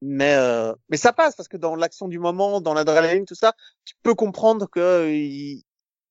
Mais 0.00 0.34
euh, 0.34 0.74
mais 0.88 0.96
ça 0.96 1.12
passe 1.12 1.36
parce 1.36 1.48
que 1.48 1.56
dans 1.56 1.74
l'action 1.74 2.08
du 2.08 2.18
moment, 2.18 2.60
dans 2.60 2.74
l'adrénaline, 2.74 3.24
tout 3.24 3.34
ça, 3.34 3.54
tu 3.84 3.94
peux 4.02 4.14
comprendre 4.14 4.68
que 4.68 4.80
euh, 4.80 5.10
ils, 5.12 5.64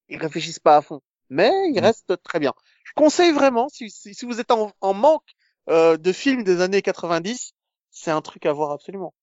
ils 0.09 0.17
réfléchissent 0.17 0.59
pas 0.59 0.77
à 0.77 0.81
fond. 0.81 1.01
Mais 1.29 1.51
ils 1.73 1.79
restent 1.79 2.21
très 2.23 2.39
bien. 2.39 2.53
Je 2.83 2.91
conseille 2.95 3.31
vraiment 3.31 3.67
si 3.69 3.89
si, 3.89 4.13
si 4.13 4.25
vous 4.25 4.39
êtes 4.39 4.51
en, 4.51 4.71
en 4.81 4.93
manque 4.93 5.33
euh, 5.69 5.97
de 5.97 6.11
films 6.11 6.43
des 6.43 6.61
années 6.61 6.81
90, 6.81 7.53
c'est 7.89 8.11
un 8.11 8.21
truc 8.21 8.45
à 8.45 8.53
voir 8.53 8.71
absolument. 8.71 9.13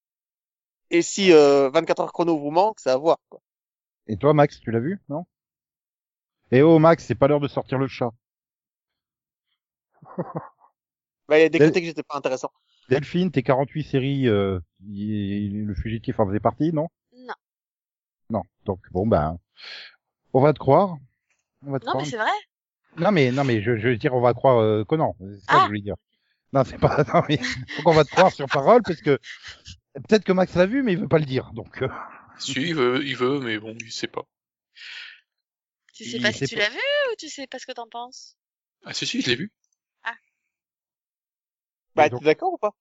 Et 0.90 1.02
si 1.02 1.32
euh, 1.32 1.70
24 1.70 2.00
heures 2.00 2.12
chrono 2.12 2.38
vous 2.38 2.50
manque, 2.50 2.80
c'est 2.80 2.90
à 2.90 2.96
voir. 2.96 3.18
Quoi. 3.28 3.40
Et 4.08 4.16
toi, 4.16 4.34
Max, 4.34 4.60
tu 4.60 4.70
l'as 4.70 4.80
vu, 4.80 5.00
non? 5.08 5.24
Et 6.50 6.60
oh, 6.62 6.78
Max, 6.78 7.04
c'est 7.04 7.14
pas 7.14 7.28
l'heure 7.28 7.40
de 7.40 7.48
sortir 7.48 7.78
le 7.78 7.86
chat. 7.88 8.10
Bah, 11.28 11.38
il 11.38 11.44
a 11.44 11.48
décrété 11.48 11.72
Del- 11.72 11.80
que 11.82 11.86
j'étais 11.86 12.02
pas 12.02 12.16
intéressant. 12.16 12.50
Delphine, 12.88 13.30
tes 13.30 13.42
48 13.42 13.84
séries, 13.84 14.28
euh, 14.28 14.58
y- 14.86 15.48
le 15.48 15.74
fugitif 15.74 16.18
en 16.18 16.26
faisait 16.26 16.40
partie, 16.40 16.72
non? 16.72 16.88
Non. 17.16 17.34
Non. 18.28 18.42
Donc 18.64 18.80
bon, 18.90 19.06
ben, 19.06 19.38
on 20.32 20.40
va 20.40 20.52
te 20.52 20.58
croire. 20.58 20.96
On 21.66 21.70
va 21.72 21.78
te 21.78 21.84
Non, 21.86 21.92
croire. 21.92 22.04
mais 22.04 22.10
c'est 22.10 22.16
vrai. 22.16 22.30
Non, 22.96 23.10
mais 23.12 23.30
non, 23.32 23.44
mais 23.44 23.62
je, 23.62 23.76
je 23.76 23.88
veux 23.88 23.96
dire, 23.96 24.14
on 24.14 24.20
va 24.20 24.34
croire 24.34 24.58
euh, 24.60 24.84
Conan. 24.84 25.16
C'est 25.20 25.40
ça 25.40 25.46
que 25.46 25.56
Ah. 25.56 25.60
je 25.62 25.66
voulais 25.68 25.80
dire. 25.80 25.96
Non, 26.52 26.64
c'est 26.64 26.78
pas. 26.78 26.96
Non, 27.14 27.22
mais 27.28 27.36
donc 27.38 27.86
on 27.86 27.92
va 27.92 28.04
te 28.04 28.10
croire 28.10 28.32
sur 28.32 28.46
parole 28.46 28.82
parce 28.82 29.00
que 29.00 29.18
peut-être 29.94 30.24
que 30.24 30.32
Max 30.32 30.54
l'a 30.54 30.66
vu, 30.66 30.82
mais 30.82 30.92
il 30.92 30.98
veut 30.98 31.08
pas 31.08 31.18
le 31.18 31.24
dire. 31.24 31.50
Donc. 31.54 31.82
euh, 31.82 31.88
Si, 32.38 32.52
il 32.60 32.74
veut, 32.74 33.04
il 33.04 33.16
veut, 33.16 33.40
mais 33.40 33.58
bon, 33.58 33.74
il 33.80 33.92
sait 33.92 34.08
pas. 34.08 34.24
Tu 35.94 36.04
sais 36.04 36.16
Il 36.16 36.22
pas 36.22 36.32
si 36.32 36.46
tu 36.46 36.56
l'as 36.56 36.68
vu 36.70 36.76
ou 36.76 37.14
tu 37.18 37.28
sais 37.28 37.46
pas 37.46 37.58
ce 37.58 37.66
que 37.66 37.72
t'en 37.72 37.88
penses? 37.88 38.36
Ah, 38.84 38.92
si, 38.92 39.06
si, 39.06 39.20
je 39.22 39.30
l'ai 39.30 39.36
vu. 39.36 39.52
Bah, 41.94 42.08
donc- 42.08 42.20
t'es 42.20 42.24
d'accord 42.26 42.54
ou 42.54 42.58
pas? 42.58 42.72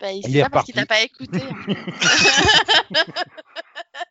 Bah, 0.00 0.10
il 0.12 0.18
Il 0.26 0.32
sait 0.32 0.38
est 0.38 0.42
pas 0.42 0.50
parce 0.50 0.64
qu'il 0.66 0.74
t'a 0.74 0.84
pas 0.86 1.00
écouté. 1.02 1.38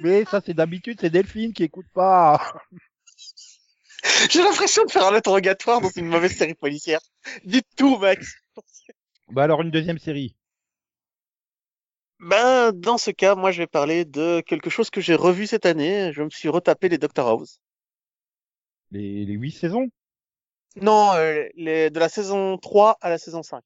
Mais 0.00 0.24
ça, 0.24 0.40
c'est 0.44 0.54
d'habitude, 0.54 0.98
c'est 1.00 1.10
Delphine 1.10 1.52
qui 1.52 1.64
écoute 1.64 1.86
pas. 1.92 2.54
J'ai 4.30 4.42
l'impression 4.42 4.84
de 4.84 4.90
faire 4.90 5.06
un 5.06 5.14
interrogatoire 5.14 5.80
dans 5.80 5.90
une 5.90 6.06
mauvaise 6.06 6.36
série 6.36 6.54
policière. 6.54 7.00
Dites 7.44 7.66
tout, 7.76 7.98
Max. 7.98 8.34
Bah 9.28 9.44
alors 9.44 9.62
une 9.62 9.70
deuxième 9.70 9.98
série. 9.98 10.36
Ben, 12.18 12.72
dans 12.72 12.98
ce 12.98 13.10
cas, 13.10 13.34
moi, 13.34 13.50
je 13.50 13.58
vais 13.58 13.66
parler 13.66 14.04
de 14.04 14.40
quelque 14.46 14.70
chose 14.70 14.90
que 14.90 15.00
j'ai 15.00 15.14
revu 15.14 15.46
cette 15.46 15.66
année. 15.66 16.12
Je 16.12 16.22
me 16.22 16.30
suis 16.30 16.48
retapé 16.48 16.88
les 16.88 16.98
Doctor 16.98 17.28
House. 17.28 17.60
Les, 18.90 19.24
les 19.24 19.34
huit 19.34 19.52
saisons? 19.52 19.88
Non, 20.76 21.12
euh, 21.14 21.44
les, 21.56 21.90
de 21.90 21.98
la 21.98 22.08
saison 22.08 22.58
3 22.58 22.98
à 23.00 23.10
la 23.10 23.18
saison 23.18 23.42
5, 23.42 23.62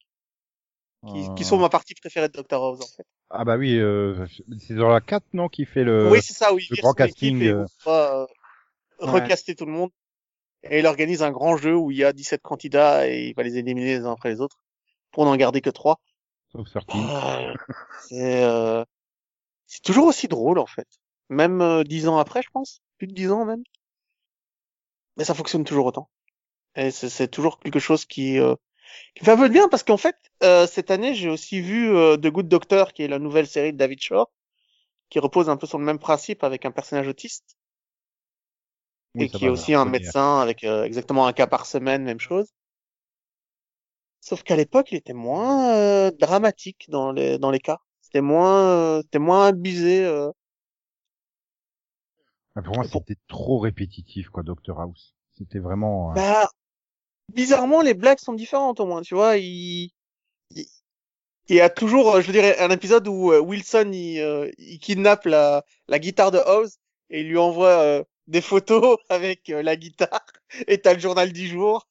qui, 1.06 1.34
qui 1.34 1.42
Euh, 1.42 1.44
sont 1.44 1.58
ma 1.58 1.68
partie 1.68 1.94
préférée 1.94 2.28
de 2.28 2.32
Doctor 2.34 2.62
House, 2.64 2.80
en 2.80 2.86
fait. 2.96 3.06
Ah 3.30 3.44
bah 3.44 3.56
oui, 3.56 3.78
euh, 3.78 4.26
c'est 4.58 4.74
dans 4.74 4.88
la 4.88 5.00
4, 5.00 5.24
non, 5.32 5.48
qui 5.48 5.64
fait 5.64 5.84
le. 5.84 6.10
oui, 6.10 6.20
c'est 6.22 6.34
ça, 6.34 6.52
oui. 6.52 6.66
le 6.70 6.76
grand 6.76 6.92
casting, 6.94 7.42
euh, 7.44 7.64
euh, 7.86 8.26
Ouais. 9.02 9.12
recaster 9.12 9.54
tout 9.54 9.66
le 9.66 9.72
monde. 9.72 9.90
Et 10.64 10.80
il 10.80 10.86
organise 10.86 11.22
un 11.22 11.30
grand 11.30 11.56
jeu 11.56 11.74
où 11.74 11.90
il 11.90 11.96
y 11.96 12.04
a 12.04 12.12
17 12.12 12.42
candidats 12.42 13.08
et 13.08 13.28
il 13.28 13.34
va 13.34 13.42
les 13.42 13.56
éliminer 13.56 13.98
les 13.98 14.04
uns 14.04 14.12
après 14.12 14.30
les 14.30 14.40
autres 14.40 14.58
pour 15.10 15.24
n'en 15.24 15.36
garder 15.36 15.60
que 15.62 15.70
3. 15.70 16.00
Sauf 16.52 16.68
sur 16.68 16.82
Ah, 16.88 17.54
c'est 17.98 18.42
euh, 18.44 18.84
c'est 19.66 19.82
toujours 19.82 20.06
aussi 20.06 20.28
drôle 20.28 20.58
en 20.58 20.66
fait. 20.66 20.88
Même 21.30 21.62
euh, 21.62 21.84
dix 21.84 22.08
ans 22.08 22.18
après, 22.18 22.42
je 22.42 22.50
pense, 22.50 22.82
plus 22.98 23.06
de 23.06 23.14
dix 23.14 23.30
ans 23.30 23.44
même. 23.46 23.62
Mais 25.16 25.24
ça 25.24 25.34
fonctionne 25.34 25.64
toujours 25.64 25.86
autant. 25.86 26.08
Et 26.76 26.90
c'est 26.90 27.08
c'est 27.10 27.28
toujours 27.28 27.60
quelque 27.60 27.78
chose 27.80 28.04
qui 28.06 28.38
euh, 28.40 28.54
qui 29.14 29.24
me 29.28 29.48
bien 29.48 29.68
parce 29.68 29.82
qu'en 29.82 29.96
fait 29.96 30.16
euh, 30.42 30.66
cette 30.66 30.90
année 30.90 31.14
j'ai 31.14 31.28
aussi 31.28 31.60
vu 31.60 31.94
euh, 31.96 32.16
The 32.16 32.26
Good 32.28 32.48
Doctor 32.48 32.92
qui 32.92 33.02
est 33.02 33.08
la 33.08 33.18
nouvelle 33.18 33.46
série 33.46 33.72
de 33.72 33.78
David 33.78 34.00
Shore 34.00 34.30
qui 35.10 35.18
repose 35.20 35.48
un 35.50 35.56
peu 35.58 35.66
sur 35.66 35.78
le 35.78 35.84
même 35.84 35.98
principe 36.00 36.44
avec 36.44 36.64
un 36.66 36.72
personnage 36.72 37.08
autiste 37.08 37.56
Oui, 39.14 39.26
et 39.26 39.30
qui 39.30 39.44
est 39.46 39.48
aussi 39.48 39.72
un 39.74 39.84
connaît. 39.84 39.86
médecin 39.86 40.40
avec 40.40 40.64
euh, 40.64 40.82
exactement 40.84 41.26
un 41.28 41.32
cas 41.32 41.46
par 41.46 41.64
semaine, 41.66 42.02
même 42.02 42.18
chose. 42.18 42.48
Sauf 44.20 44.42
qu'à 44.42 44.56
l'époque, 44.56 44.92
il 44.92 44.96
était 44.98 45.12
moins 45.12 45.74
euh, 45.74 46.10
dramatique 46.10 46.86
dans 46.88 47.12
les 47.12 47.38
dans 47.38 47.50
les 47.50 47.60
cas. 47.60 47.78
C'était 48.00 48.20
moins 48.22 48.64
euh, 48.98 49.02
c'était 49.02 49.18
moins 49.18 49.46
abusé. 49.48 50.04
euh. 50.04 50.30
Ah, 52.54 52.62
Pour 52.62 52.76
moi, 52.76 52.84
c'était 52.84 53.16
trop 53.26 53.58
répétitif, 53.58 54.28
quoi, 54.28 54.44
Doctor 54.44 54.80
House. 54.80 55.16
C'était 55.32 55.58
vraiment... 55.58 56.14
Bah, 56.14 56.48
bizarrement, 57.34 57.82
les 57.82 57.94
blagues 57.94 58.18
sont 58.18 58.34
différentes 58.34 58.80
au 58.80 58.86
moins, 58.86 59.02
tu 59.02 59.14
vois. 59.14 59.36
Il, 59.36 59.90
il, 60.50 60.66
y 61.48 61.60
a 61.60 61.70
toujours, 61.70 62.14
euh, 62.16 62.20
je 62.20 62.32
dire, 62.32 62.54
un 62.60 62.70
épisode 62.70 63.08
où 63.08 63.32
euh, 63.32 63.40
Wilson 63.40 63.90
il, 63.92 64.20
euh, 64.20 64.50
il 64.58 64.78
kidnappe 64.78 65.24
la, 65.26 65.64
la 65.88 65.98
guitare 65.98 66.30
de 66.30 66.38
House 66.38 66.78
et 67.10 67.20
il 67.20 67.28
lui 67.28 67.38
envoie 67.38 68.04
des 68.28 68.40
photos 68.40 68.98
avec 69.08 69.48
la 69.48 69.76
guitare 69.76 70.26
et 70.68 70.78
t'as 70.78 70.94
le 70.94 71.00
journal 71.00 71.32
du 71.32 71.46
jour. 71.46 71.86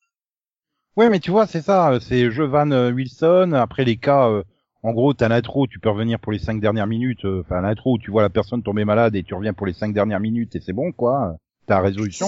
Ouais, 1.00 1.10
mais 1.10 1.20
tu 1.22 1.32
vois, 1.32 1.48
c'est 1.48 1.62
ça. 1.62 1.98
C'est 2.02 2.30
je 2.30 2.44
vanne 2.44 2.74
euh, 2.74 2.92
Wilson. 2.92 3.54
Après 3.54 3.86
les 3.86 3.96
cas, 3.96 4.28
euh, 4.30 4.44
en 4.84 4.92
gros, 4.92 5.14
t'as 5.14 5.30
l'intro, 5.30 5.66
tu 5.66 5.80
peux 5.80 5.90
revenir 5.90 6.20
pour 6.20 6.34
les 6.34 6.40
cinq 6.40 6.60
dernières 6.60 6.88
minutes. 6.88 7.24
Enfin, 7.24 7.62
l'intro 7.62 7.94
où 7.94 7.98
tu 8.00 8.12
vois 8.12 8.22
la 8.22 8.30
personne 8.30 8.64
tomber 8.64 8.84
malade 8.86 9.16
et 9.16 9.24
tu 9.24 9.34
reviens 9.34 9.54
pour 9.54 9.66
les 9.66 9.74
cinq 9.74 9.94
dernières 9.94 10.20
minutes 10.20 10.58
et 10.58 10.60
c'est 10.60 10.74
bon, 10.74 10.92
quoi. 10.92 11.38
Résolution. 11.82 12.26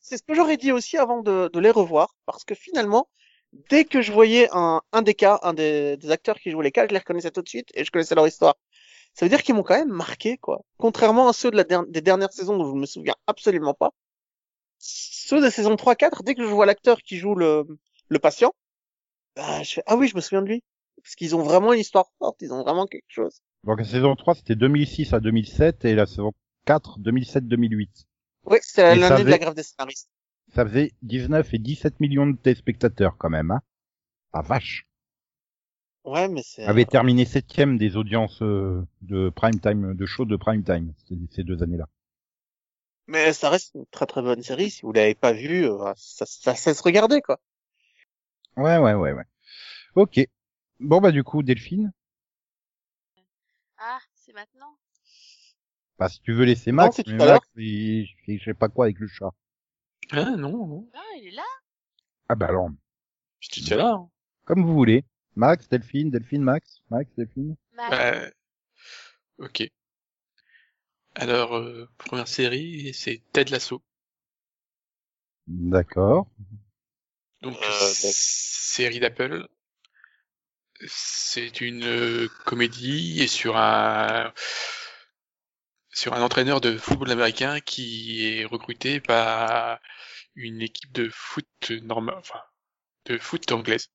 c'est 0.00 0.16
ce 0.18 0.22
que 0.22 0.34
j'aurais 0.34 0.56
dit 0.56 0.72
aussi 0.72 0.98
avant 0.98 1.22
de, 1.22 1.48
de 1.52 1.60
les 1.60 1.70
revoir, 1.70 2.14
parce 2.26 2.44
que 2.44 2.54
finalement, 2.54 3.08
dès 3.70 3.84
que 3.84 4.02
je 4.02 4.12
voyais 4.12 4.48
un, 4.52 4.80
un 4.92 5.02
des 5.02 5.14
cas, 5.14 5.38
un 5.42 5.54
des, 5.54 5.96
des 5.96 6.10
acteurs 6.10 6.38
qui 6.38 6.50
jouaient 6.50 6.64
les 6.64 6.72
cas, 6.72 6.86
je 6.86 6.92
les 6.92 6.98
reconnaissais 6.98 7.30
tout 7.30 7.42
de 7.42 7.48
suite 7.48 7.68
et 7.74 7.84
je 7.84 7.90
connaissais 7.90 8.14
leur 8.14 8.26
histoire. 8.26 8.54
Ça 9.14 9.24
veut 9.26 9.30
dire 9.30 9.42
qu'ils 9.42 9.54
m'ont 9.54 9.62
quand 9.62 9.78
même 9.78 9.88
marqué, 9.92 10.38
quoi. 10.38 10.60
Contrairement 10.78 11.28
à 11.28 11.32
ceux 11.32 11.50
de 11.50 11.56
la 11.56 11.64
der- 11.64 11.86
des 11.86 12.00
dernières 12.00 12.32
saisons 12.32 12.56
dont 12.56 12.70
je 12.70 12.78
me 12.78 12.86
souviens 12.86 13.14
absolument 13.26 13.74
pas. 13.74 13.90
Ceux 14.78 15.40
de 15.42 15.50
saison 15.50 15.74
3-4, 15.76 16.22
dès 16.24 16.34
que 16.34 16.42
je 16.42 16.48
vois 16.48 16.66
l'acteur 16.66 16.98
qui 17.02 17.16
joue 17.16 17.34
le, 17.34 17.64
le 18.08 18.18
patient, 18.18 18.52
bah, 19.36 19.62
je 19.62 19.74
fais, 19.74 19.82
ah 19.86 19.96
oui, 19.96 20.08
je 20.08 20.16
me 20.16 20.20
souviens 20.20 20.42
de 20.42 20.48
lui. 20.48 20.62
Parce 21.02 21.14
qu'ils 21.14 21.34
ont 21.34 21.42
vraiment 21.42 21.72
une 21.72 21.80
histoire 21.80 22.06
forte, 22.18 22.36
ils 22.42 22.52
ont 22.52 22.62
vraiment 22.62 22.86
quelque 22.86 23.04
chose. 23.08 23.40
Donc 23.64 23.78
la 23.78 23.84
saison 23.84 24.14
3, 24.14 24.34
c'était 24.36 24.54
2006 24.56 25.12
à 25.14 25.20
2007 25.20 25.84
et 25.84 25.94
la 25.94 26.06
saison 26.06 26.32
4, 26.66 26.98
2007-2008. 27.00 27.88
Oui, 28.44 28.58
c'est 28.62 28.82
l'année 28.82 29.24
de 29.24 29.30
la 29.30 29.36
faisait- 29.36 29.38
grève 29.38 29.54
des 29.54 29.62
scénaristes. 29.62 30.08
Ça 30.54 30.66
faisait 30.66 30.92
19 31.02 31.54
et 31.54 31.58
17 31.58 32.00
millions 32.00 32.26
de 32.26 32.36
téléspectateurs 32.36 33.16
quand 33.16 33.30
même, 33.30 33.50
hein. 33.50 33.62
Ah 34.32 34.42
vache. 34.42 34.86
Ouais, 36.04 36.28
mais 36.28 36.42
c'est... 36.42 36.64
Avait 36.64 36.84
terminé 36.84 37.24
septième 37.24 37.78
des 37.78 37.96
audiences 37.96 38.42
euh, 38.42 38.84
de 39.02 39.30
prime 39.30 39.60
time, 39.60 39.94
de 39.94 40.06
show 40.06 40.24
de 40.24 40.36
prime 40.36 40.64
time 40.64 40.92
ces, 41.30 41.44
deux 41.44 41.62
années-là. 41.62 41.86
Mais 43.06 43.32
ça 43.32 43.50
reste 43.50 43.72
une 43.74 43.86
très 43.86 44.06
très 44.06 44.22
bonne 44.22 44.42
série. 44.42 44.70
Si 44.70 44.82
vous 44.82 44.92
l'avez 44.92 45.14
pas 45.14 45.32
vue, 45.32 45.66
euh, 45.66 45.92
ça, 45.96 46.24
ça 46.26 46.54
cesse 46.54 46.78
de 46.78 46.82
regarder, 46.82 47.20
quoi. 47.20 47.38
Ouais, 48.56 48.78
ouais, 48.78 48.94
ouais, 48.94 49.12
ouais. 49.12 49.24
Ok. 49.94 50.20
Bon 50.80 51.00
bah 51.00 51.12
du 51.12 51.22
coup, 51.24 51.42
Delphine, 51.42 51.92
Ah, 53.78 54.00
c'est 54.14 54.32
maintenant. 54.32 54.76
Bah 55.98 56.08
si 56.08 56.20
tu 56.22 56.32
veux 56.32 56.44
laisser 56.44 56.70
Non, 56.72 56.76
Max, 56.84 56.96
tout 56.96 57.02
mais 57.12 57.22
à. 57.24 57.32
Max, 57.34 57.48
il, 57.56 58.02
il 58.02 58.08
fait 58.26 58.38
je 58.38 58.44
sais 58.44 58.54
pas 58.54 58.68
quoi 58.68 58.86
avec 58.86 58.98
le 58.98 59.06
chat. 59.08 59.30
Ah, 60.10 60.30
non, 60.36 60.66
non. 60.66 60.90
Ah, 60.94 61.00
il 61.18 61.28
est 61.28 61.30
là. 61.32 61.44
Ah 62.28 62.34
bah 62.34 62.46
alors, 62.48 62.68
J'étais 63.40 63.60
déjà 63.60 63.76
là. 63.76 63.92
hein. 63.94 64.10
comme 64.44 64.64
vous 64.64 64.74
voulez. 64.74 65.04
Max, 65.34 65.68
Delphine, 65.68 66.10
Delphine, 66.10 66.42
Max, 66.42 66.82
Max, 66.90 67.10
Delphine. 67.16 67.56
Max. 67.72 67.90
Bah, 67.90 68.30
ok. 69.46 69.70
Alors, 71.14 71.56
euh, 71.56 71.88
première 71.98 72.28
série, 72.28 72.92
c'est 72.94 73.22
Ted 73.32 73.50
Lasso. 73.50 73.82
D'accord. 75.46 76.26
Donc, 77.42 77.56
Euh, 77.62 77.90
série 77.92 79.00
d'Apple. 79.00 79.46
C'est 80.86 81.60
une 81.60 81.84
euh, 81.84 82.28
comédie 82.44 83.20
et 83.22 83.26
sur 83.28 83.56
un 83.56 84.32
sur 85.92 86.14
un 86.14 86.22
entraîneur 86.22 86.60
de 86.60 86.76
football 86.76 87.10
américain 87.10 87.60
qui 87.60 88.26
est 88.26 88.44
recruté 88.44 89.00
par 89.00 89.78
une 90.34 90.62
équipe 90.62 90.92
de 90.92 91.08
foot 91.12 91.72
normal, 91.82 92.16
enfin 92.18 92.40
de 93.06 93.18
foot 93.18 93.50
anglaise. 93.52 93.88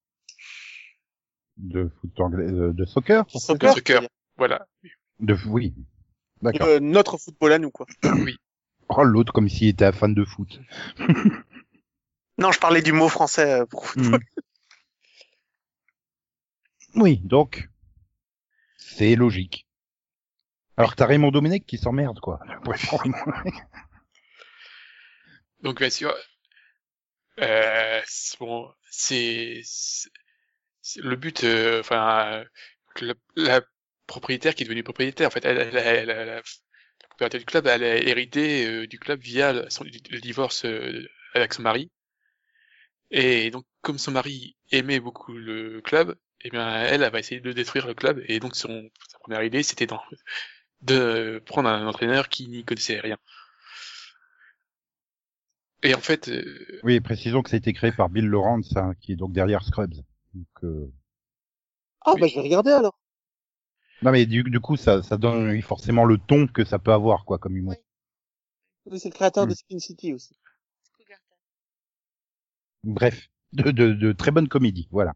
De 1.57 1.89
foot 1.99 2.19
anglais, 2.19 2.45
euh, 2.45 2.73
de 2.73 2.85
soccer. 2.85 3.25
De 3.25 3.39
soccer, 3.39 3.73
soccer. 3.73 4.01
Voilà. 4.37 4.67
De 5.19 5.35
oui. 5.47 5.73
D'accord. 6.41 6.67
Euh, 6.67 6.79
notre 6.79 7.17
football 7.17 7.53
à 7.53 7.59
nous, 7.59 7.71
quoi. 7.71 7.87
Oh 8.89 9.03
l'autre 9.03 9.33
comme 9.33 9.49
s'il 9.49 9.67
était 9.67 9.83
un 9.83 9.91
fan 9.91 10.13
de 10.13 10.23
foot. 10.23 10.61
Non, 12.39 12.51
je 12.51 12.59
parlais 12.59 12.83
du 12.83 12.91
mot 12.91 13.09
français 13.09 13.61
euh, 13.61 13.65
pour 13.65 13.87
football. 13.87 14.21
Hmm. 16.93 17.01
Oui, 17.01 17.17
donc 17.23 17.69
c'est 18.77 19.15
logique. 19.15 19.66
Alors 20.77 20.95
t'as 20.95 21.05
Raymond 21.07 21.31
Domenech 21.31 21.65
qui 21.65 21.77
s'emmerde 21.77 22.19
quoi. 22.19 22.39
Bref. 22.63 22.93
Donc 25.61 25.79
bien 25.79 25.89
sûr, 25.89 26.13
euh, 27.39 28.01
c'est 28.05 28.39
bon, 28.39 28.71
c'est 28.89 29.61
le 30.97 31.15
but, 31.15 31.43
euh, 31.43 31.79
enfin, 31.81 32.43
la, 33.01 33.13
la 33.35 33.61
propriétaire 34.07 34.55
qui 34.55 34.63
est 34.63 34.65
devenue 34.65 34.83
propriétaire, 34.83 35.27
en 35.27 35.31
fait, 35.31 35.45
elle, 35.45 35.57
elle, 35.59 35.77
elle- 35.77 36.09
elle- 36.09 36.27
la 36.27 36.41
propriétaire 37.09 37.39
du 37.39 37.45
club, 37.45 37.67
elle 37.67 37.83
a 37.83 37.97
hérité 37.97 38.67
euh, 38.67 38.87
du 38.87 38.99
club 38.99 39.19
via 39.21 39.53
le, 39.53 39.69
son- 39.69 39.83
le 39.85 40.19
divorce 40.21 40.65
euh, 40.65 41.07
avec 41.35 41.53
son 41.53 41.63
mari. 41.63 41.91
Et 43.11 43.51
donc, 43.51 43.65
comme 43.81 43.97
son 43.97 44.11
mari 44.11 44.55
aimait 44.71 44.99
beaucoup 44.99 45.33
le 45.33 45.81
club, 45.81 46.15
eh 46.41 46.49
bien, 46.49 46.83
elle, 46.83 47.03
elle 47.03 47.11
va 47.11 47.19
essayer 47.19 47.39
de 47.41 47.51
détruire 47.53 47.87
le 47.87 47.93
club. 47.93 48.21
Et 48.27 48.39
donc, 48.39 48.55
son, 48.55 48.89
sa 49.09 49.19
première 49.19 49.43
idée, 49.43 49.63
c'était 49.63 49.87
d'en- 49.87 50.01
de 50.81 51.41
prendre 51.45 51.69
un 51.69 51.87
entraîneur 51.87 52.29
qui 52.29 52.47
n'y 52.47 52.63
connaissait 52.63 52.99
rien. 52.99 53.17
Et 55.83 55.93
en 55.95 55.99
fait, 55.99 56.27
euh, 56.29 56.79
oui, 56.83 56.99
précisons 56.99 57.41
que 57.43 57.49
ça 57.49 57.55
a 57.55 57.57
été 57.59 57.73
créé 57.73 57.91
par 57.91 58.09
Bill 58.09 58.25
Lawrence, 58.25 58.75
hein, 58.77 58.93
qui 59.01 59.13
est 59.13 59.15
donc 59.15 59.33
derrière 59.33 59.63
Scrubs. 59.63 59.93
Donc, 60.33 60.47
euh, 60.63 60.91
Ah, 62.01 62.15
bah, 62.19 62.25
je 62.27 62.33
vais 62.35 62.41
regarder 62.41 62.71
alors. 62.71 62.97
Non 64.01 64.11
mais 64.11 64.25
du, 64.25 64.41
du 64.41 64.59
coup 64.59 64.75
ça, 64.75 65.03
ça 65.03 65.17
donne 65.17 65.49
oui, 65.49 65.61
forcément 65.61 66.03
le 66.03 66.17
ton 66.17 66.47
que 66.47 66.65
ça 66.65 66.79
peut 66.79 66.93
avoir 66.93 67.25
quoi 67.25 67.37
comme 67.37 67.57
humour. 67.57 67.75
Oui, 68.85 68.99
C'est 68.99 69.09
le 69.09 69.13
créateur 69.13 69.45
de 69.45 69.53
Spin 69.53 69.77
City 69.77 70.13
aussi. 70.13 70.35
Bref, 72.83 73.29
de, 73.53 73.69
de, 73.69 73.93
de 73.93 74.11
très 74.13 74.31
bonne 74.31 74.47
comédie, 74.47 74.87
voilà. 74.91 75.13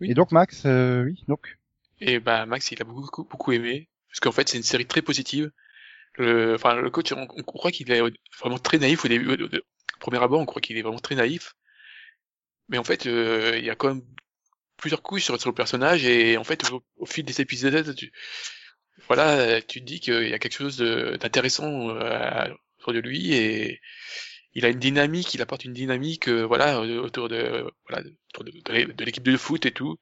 Oui. 0.00 0.10
Et 0.10 0.14
donc 0.14 0.32
Max, 0.32 0.64
euh, 0.66 1.04
oui, 1.04 1.24
donc. 1.28 1.58
Et 2.00 2.18
bah 2.20 2.46
Max, 2.46 2.70
il 2.72 2.82
a 2.82 2.84
beaucoup, 2.84 3.24
beaucoup 3.24 3.52
aimé 3.52 3.88
parce 4.10 4.20
qu'en 4.20 4.32
fait 4.32 4.48
c'est 4.48 4.56
une 4.58 4.62
série 4.64 4.86
très 4.86 5.02
positive. 5.02 5.50
Le, 6.14 6.54
enfin 6.54 6.74
le 6.74 6.90
coach, 6.90 7.12
on, 7.12 7.26
croit 7.26 7.70
qu'il 7.70 7.90
est 7.92 8.02
vraiment 8.40 8.58
très 8.58 8.78
naïf 8.78 9.04
au 9.04 9.08
début, 9.08 9.32
au, 9.44 9.48
premier 10.00 10.22
abord, 10.22 10.40
on 10.40 10.46
croit 10.46 10.60
qu'il 10.62 10.76
est 10.76 10.82
vraiment 10.82 10.98
très 10.98 11.14
naïf. 11.14 11.54
Mais 12.68 12.78
en 12.78 12.84
fait, 12.84 13.06
euh, 13.06 13.56
il 13.58 13.64
y 13.64 13.70
a 13.70 13.74
quand 13.74 13.88
même 13.88 14.02
plusieurs 14.76 15.02
couches 15.02 15.24
sur, 15.24 15.40
sur 15.40 15.50
le 15.50 15.54
personnage 15.54 16.04
et 16.04 16.36
en 16.36 16.44
fait 16.44 16.64
au, 16.96 17.06
fil 17.06 17.24
des 17.24 17.40
épisodes, 17.40 17.94
tu, 17.94 18.12
voilà, 19.08 19.60
tu 19.62 19.80
te 19.80 19.84
dis 19.84 20.00
qu'il 20.00 20.28
y 20.28 20.34
a 20.34 20.38
quelque 20.38 20.56
chose 20.56 20.78
d'intéressant 20.78 21.90
euh, 21.90 22.48
autour 22.78 22.92
de 22.94 23.00
lui 23.00 23.34
et 23.34 23.80
il 24.54 24.64
a 24.64 24.68
une 24.68 24.78
dynamique, 24.78 25.34
il 25.34 25.42
apporte 25.42 25.64
une 25.64 25.72
dynamique, 25.72 26.28
euh, 26.28 26.44
voilà, 26.44 26.80
autour 26.80 27.28
de, 27.28 27.70
voilà, 27.88 28.02
de, 28.02 28.16
de 28.40 28.72
l'é- 28.72 28.86
de 28.86 29.04
l'équipe 29.04 29.22
de 29.22 29.36
foot 29.36 29.66
et 29.66 29.72
tout. 29.72 29.98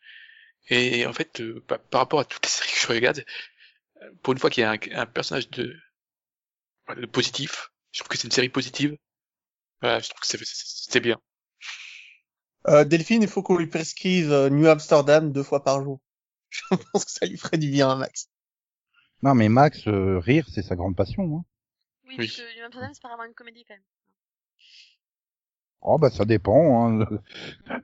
Et 0.70 1.06
en 1.06 1.12
fait, 1.12 1.42
par, 1.66 1.80
par 1.80 2.00
rapport 2.02 2.20
à 2.20 2.24
toutes 2.24 2.44
les 2.44 2.50
séries 2.50 2.72
que 2.72 2.80
je 2.80 2.86
regarde, 2.88 3.24
pour 4.22 4.32
une 4.32 4.38
fois 4.38 4.50
qu'il 4.50 4.62
y 4.62 4.64
a 4.64 4.70
un, 4.72 4.78
un 4.92 5.06
personnage 5.06 5.48
de, 5.50 5.74
voilà, 6.86 7.00
de 7.02 7.06
positif, 7.06 7.70
je 7.92 8.00
trouve 8.00 8.08
que 8.08 8.18
c'est 8.18 8.26
une 8.28 8.32
série 8.32 8.48
positive. 8.48 8.96
Voilà, 9.80 10.00
je 10.00 10.08
trouve 10.08 10.20
que 10.20 10.26
c'est- 10.26 10.38
c'est 10.44 10.90
c'est 10.92 11.00
bien. 11.00 11.18
Euh, 12.66 12.84
Delphine, 12.84 13.22
il 13.22 13.28
faut 13.28 13.42
qu'on 13.42 13.56
lui 13.56 13.66
prescrive 13.68 14.32
euh, 14.32 14.50
New 14.50 14.66
Amsterdam 14.66 15.32
deux 15.32 15.42
fois 15.42 15.62
par 15.62 15.82
jour. 15.82 16.00
Je 16.50 16.76
pense 16.92 17.04
que 17.04 17.10
ça 17.10 17.26
lui 17.26 17.36
ferait 17.36 17.58
du 17.58 17.70
bien, 17.70 17.94
Max. 17.96 18.28
Non 19.22 19.34
mais 19.34 19.48
Max, 19.48 19.86
euh, 19.86 20.18
rire 20.18 20.46
c'est 20.52 20.62
sa 20.62 20.76
grande 20.76 20.96
passion. 20.96 21.22
Hein. 21.24 21.44
Oui, 22.06 22.16
Oui. 22.18 22.26
parce 22.26 22.36
que 22.38 22.58
New 22.58 22.64
Amsterdam, 22.64 22.90
c'est 22.94 23.02
pas 23.02 23.08
vraiment 23.08 23.24
une 23.24 23.34
comédie 23.34 23.64
quand 23.66 23.74
même. 23.74 23.82
Oh 25.82 25.98
bah 25.98 26.10
ça 26.10 26.24
dépend. 26.24 26.86
Hein. 26.86 27.06
Euh, 27.72 27.78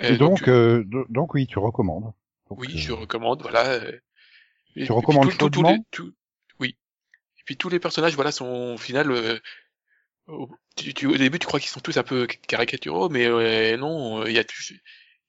Et 0.00 0.18
donc, 0.18 0.40
donc, 0.40 0.48
euh, 0.48 0.84
do- 0.84 1.06
donc 1.08 1.32
oui, 1.34 1.46
tu 1.46 1.58
recommandes. 1.58 2.12
Donc, 2.50 2.60
oui, 2.60 2.68
euh, 2.74 2.76
je 2.78 2.92
recommande, 2.92 3.42
voilà. 3.42 3.80
Euh, 4.76 4.80
et- 4.80 4.82
et 4.82 4.84
puis 4.86 4.92
recommandes 4.94 5.30
tout- 5.30 5.36
tout- 5.48 5.50
tout 5.50 5.84
tout- 5.90 6.14
oui. 6.60 6.76
Et 7.38 7.42
puis 7.44 7.56
tous 7.56 7.68
les 7.68 7.80
personnages, 7.80 8.14
voilà, 8.14 8.32
sont 8.32 8.74
au 8.74 8.78
final. 8.78 9.10
euh, 9.10 9.38
au, 10.26 10.48
tu, 10.76 10.92
tu- 10.94 11.06
au 11.06 11.16
début, 11.16 11.38
tu 11.38 11.46
crois 11.46 11.60
qu'ils 11.60 11.70
sont 11.70 11.80
tous 11.80 11.96
un 11.98 12.02
peu 12.02 12.26
caricaturaux, 12.26 13.08
mais 13.08 13.26
euh, 13.26 13.76
non, 13.76 14.22
euh, 14.22 14.28
il 14.30 14.34
y 14.34 14.38
a 14.38 14.44
tous, 14.44 14.72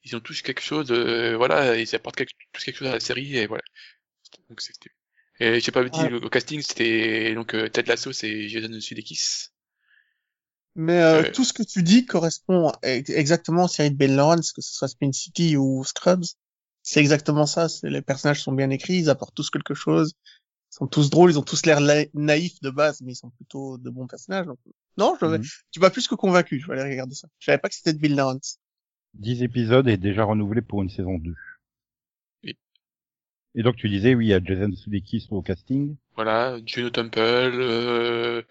ils 0.04 0.16
ont 0.16 0.20
tous 0.20 0.42
quelque 0.42 0.62
chose. 0.62 0.92
euh, 0.92 1.36
voilà, 1.38 1.78
ils 1.78 1.96
apportent 1.96 2.16
quelque, 2.16 2.32
tous 2.54 2.64
quelque 2.64 2.78
chose 2.78 2.88
à 2.90 2.94
la 2.94 3.00
série 3.00 3.38
et 3.38 3.48
voilà. 3.48 3.64
Donc 4.50 4.62
c'était. 4.62 4.92
Et 5.40 5.60
j'ai 5.60 5.72
pas 5.72 5.84
dit 5.84 6.00
Ouais. 6.00 6.10
le, 6.10 6.20
le 6.20 6.30
casting, 6.30 6.62
c'était 6.64 7.36
donc 7.36 7.54
euh, 7.54 7.70
Ted 7.70 7.88
Lasso, 7.88 8.12
c'est 8.12 8.50
Jason 8.50 8.80
Sudeikis. 8.82 9.50
Mais 10.76 11.00
euh, 11.02 11.22
Ouais. 11.24 11.32
tout 11.32 11.44
ce 11.44 11.54
que 11.54 11.64
tu 11.64 11.82
dis 11.84 12.06
correspond 12.06 12.72
ex- 12.84 13.10
exactement 13.10 13.66
aux 13.66 13.68
séries 13.68 13.92
de 13.92 13.96
Ben 13.98 14.16
Lawrence, 14.16 14.52
que 14.52 14.62
ce 14.62 14.74
soit 14.74 14.88
Spin 14.88 15.12
City 15.12 15.56
ou 15.58 15.84
Scrubs. 15.84 16.26
C'est 16.90 17.02
exactement 17.02 17.46
ça. 17.46 17.68
c'est- 17.68 17.90
Les 17.90 18.02
personnages 18.02 18.42
sont 18.42 18.54
bien 18.54 18.70
écrits, 18.70 18.98
ils 19.00 19.10
apportent 19.10 19.36
tous 19.36 19.50
quelque 19.50 19.74
chose. 19.74 20.14
sont 20.70 20.86
tous 20.88 21.10
drôles, 21.10 21.32
ils 21.32 21.40
ont 21.40 21.44
tous 21.44 21.66
l'air 21.66 21.80
la- 21.80 22.06
naïfs 22.14 22.60
de 22.62 22.70
base, 22.70 23.02
mais 23.02 23.14
ils 23.14 23.16
sont 23.16 23.30
plutôt 23.32 23.78
de 23.78 23.90
bons 23.90 24.06
personnages. 24.06 24.46
donc- 24.46 24.60
Non, 24.98 25.18
je 25.20 25.26
vais- 25.26 25.38
Mhm. 25.40 25.46
tu 25.72 25.80
m'as 25.80 25.90
plus 25.90 26.08
que 26.08 26.16
convaincu. 26.16 26.60
Je 26.60 26.68
vais 26.68 26.74
aller 26.80 26.92
regarder 26.92 27.16
ça. 27.16 27.28
Je 27.40 27.46
savais 27.46 27.58
pas 27.58 27.68
que 27.70 27.76
c'était 27.76 27.94
de 27.94 28.00
Bill 28.00 28.16
Lawrence. 28.16 28.60
10 29.16 29.42
épisodes 29.44 29.88
et 29.88 29.98
déjà 29.98 30.24
renouvelé 30.26 30.62
pour 30.62 30.82
une 30.84 30.90
saison 30.90 31.18
2. 31.18 31.36
Oui. 32.44 32.58
Et 33.56 33.64
donc 33.64 33.76
tu 33.78 33.90
disais, 33.90 34.14
oui, 34.14 34.26
il 34.28 34.30
y 34.30 34.34
a 34.34 34.44
Jason 34.44 34.72
Sudeikis 34.76 35.28
au 35.32 35.42
casting. 35.42 35.96
Voilà, 36.16 36.58
Juno 36.66 36.90
Temple, 36.90 37.20
euh... 37.22 38.44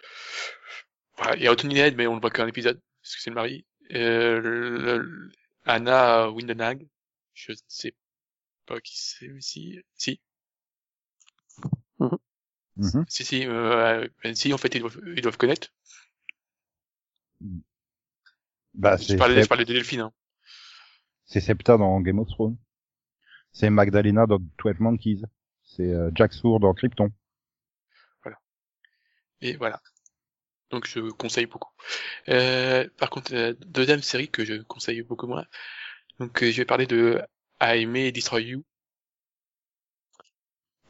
voilà, 1.17 1.37
il 1.37 1.43
y 1.43 1.47
a 1.47 1.53
Anthony 1.53 1.79
Head, 1.79 1.97
mais 1.97 2.07
on 2.07 2.17
ne 2.17 2.21
voit 2.21 2.31
qu'un 2.31 2.47
épisode, 2.49 2.81
parce 3.03 3.15
que 3.17 3.23
c'est 3.23 3.31
le 3.31 3.35
mari. 3.37 3.67
Euh, 3.95 4.41
le- 4.41 4.79
le- 4.79 5.31
Anna 5.65 6.31
Windenag, 6.31 6.87
je 7.35 7.53
ne 7.53 7.57
sais 7.69 7.95
pas 8.67 8.81
qui 8.81 8.99
c'est, 8.99 9.29
mais 9.29 9.41
si, 9.41 9.81
si, 9.97 10.21
Mhm. 12.77 13.07
si, 13.09 13.25
si, 13.25 13.47
euh, 13.47 14.07
euh, 14.25 14.35
si, 14.35 14.53
en 14.53 14.59
fait, 14.59 14.75
ils 14.75 14.81
doivent, 14.81 15.01
ils 15.17 15.23
doivent 15.23 15.37
connaître. 15.39 15.69
Bah, 18.75 18.97
Je 18.99 19.15
parlais, 19.17 19.43
je 19.43 19.43
Sep- 19.43 19.49
parlais 19.49 19.65
de 19.65 19.73
Delphine, 19.73 20.01
hein. 20.01 20.13
c'est 21.27 21.41
Septa 21.41 21.77
dans 21.77 22.01
Game 22.01 22.19
of 22.19 22.29
Thrones. 22.29 22.57
C'est 23.53 23.71
Magdalena 23.71 24.27
dans 24.27 24.39
12 24.59 24.81
Monkeys. 24.81 25.23
C'est 25.65 25.93
euh, 25.93 26.11
Jack 26.15 26.33
Sour 26.33 26.61
dans 26.61 26.75
Krypton. 26.75 27.11
Et 29.41 29.57
voilà. 29.57 29.81
Donc 30.71 30.87
je 30.89 31.01
conseille 31.13 31.47
beaucoup. 31.47 31.71
Euh, 32.29 32.89
par 32.99 33.11
contre, 33.11 33.35
la 33.35 33.53
deuxième 33.55 34.03
série 34.03 34.31
que 34.31 34.45
je 34.45 34.63
conseille 34.63 35.03
beaucoup 35.03 35.27
moins. 35.29 35.47
Donc 36.21 36.43
euh, 36.43 36.53
je 36.53 36.59
vais 36.59 36.65
parler 36.67 36.87
de 36.87 37.23
I 37.61 37.87
May 37.87 38.13
Destroy 38.13 38.45
You? 38.45 38.65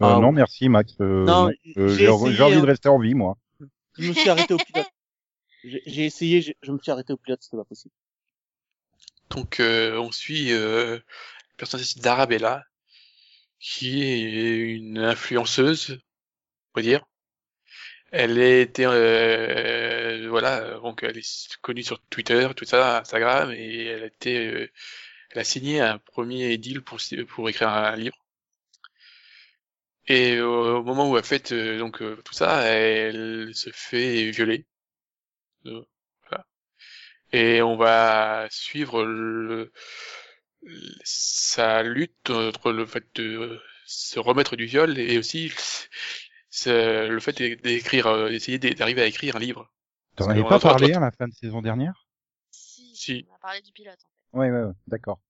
Euh, 0.03 0.07
Ah, 0.07 0.19
non, 0.21 0.33
merci 0.33 0.69
Max. 0.69 0.95
Euh, 1.01 1.25
non. 1.25 1.51
Euh, 1.77 1.89
j'ai 1.89 2.09
envie 2.09 2.37
hein. 2.41 2.61
de 2.61 2.67
rester 2.67 2.89
en 2.89 2.99
vie, 2.99 3.15
moi. 3.15 3.39
Je 3.99 4.09
me 4.09 4.13
suis 4.13 4.29
arrêté 4.29 4.55
au 4.55 4.59
pilote. 4.59 4.87
J'ai 5.65 6.05
essayé, 6.05 6.43
je 6.43 6.73
me 6.73 6.79
suis 6.79 6.93
arrêté 6.93 7.13
au 7.13 7.17
pilote, 7.17 7.43
c'était 7.43 7.57
pas 7.57 7.65
possible. 7.65 7.93
Donc 9.31 9.59
euh, 9.59 9.99
on 9.99 10.13
suit 10.13 10.53
euh, 10.53 10.97
le 10.97 11.57
personnage 11.57 11.97
d'Arabella, 11.97 12.63
qui 13.59 14.03
est 14.05 14.77
une 14.77 14.99
influenceuse, 14.99 15.99
on 16.75 16.81
va 16.81 16.83
dire. 16.83 17.05
Elle 18.13 18.39
était 18.39 18.87
euh, 18.87 20.29
voilà, 20.31 20.79
donc 20.79 21.03
elle 21.03 21.19
est 21.19 21.57
connue 21.61 21.83
sur 21.83 22.01
Twitter, 22.05 22.49
tout 22.55 22.65
ça, 22.65 23.01
Instagram, 23.01 23.51
et 23.51 23.87
elle 23.87 24.03
a 24.05 24.07
été, 24.07 24.47
euh, 24.47 24.71
elle 25.37 25.43
a 25.43 25.45
signé 25.45 25.81
un 25.81 25.99
premier 25.99 26.59
deal 26.59 26.83
pour 26.83 26.99
pour 27.29 27.49
écrire 27.49 27.69
un 27.69 27.95
livre. 27.97 28.17
Et 30.09 30.41
au 30.41 30.83
moment 30.83 31.11
où 31.11 31.17
elle 31.17 31.25
fait 31.25 31.53
euh, 31.53 31.79
donc 31.79 32.03
euh, 32.03 32.17
tout 32.25 32.33
ça, 32.35 32.63
elle 32.63 33.51
se 33.55 33.71
fait 33.73 34.31
violer. 34.31 34.67
Euh, 35.67 35.83
voilà. 36.29 36.47
Et 37.33 37.63
on 37.63 37.77
va 37.77 38.49
suivre 38.51 39.05
le, 39.05 39.73
sa 41.05 41.83
lutte 41.83 42.31
entre 42.31 42.73
le 42.73 42.87
fait 42.87 43.05
de 43.15 43.61
se 43.87 44.19
remettre 44.19 44.57
du 44.57 44.67
viol 44.67 44.99
et 44.99 45.19
aussi 45.19 45.53
le 46.67 47.19
fait 47.21 47.41
d'écrire, 47.63 48.29
d'essayer 48.29 48.59
d'arriver 48.59 49.03
à 49.03 49.07
écrire 49.07 49.37
un 49.37 49.41
livre. 49.41 49.71
T'en 50.17 50.29
avais 50.29 50.45
pas 50.45 50.59
a- 50.59 50.61
parlé 50.61 50.93
à 50.93 51.01
la 51.01 51.11
fin 51.11 51.29
de 51.29 51.33
saison 51.33 51.63
dernière? 51.63 52.07
Si, 52.51 52.97
Si. 52.97 53.25
on 53.29 53.35
a 53.35 53.39
parlé 53.39 53.63
du 53.63 53.71
pilote 53.73 54.05
en 54.05 54.09
fait. 54.09 54.25
Ouais, 54.33 54.51
ouais, 54.51 54.63
ouais, 54.65 54.73
d'accord. 54.87 55.21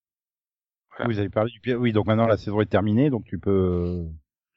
Voilà. 0.98 1.12
Vous 1.12 1.18
avez 1.18 1.28
parlé 1.28 1.50
du. 1.52 1.74
Oui, 1.74 1.92
donc 1.92 2.06
maintenant 2.06 2.26
la 2.26 2.36
saison 2.36 2.60
est 2.60 2.66
terminée, 2.66 3.10
donc 3.10 3.24
tu 3.24 3.38
peux, 3.38 4.04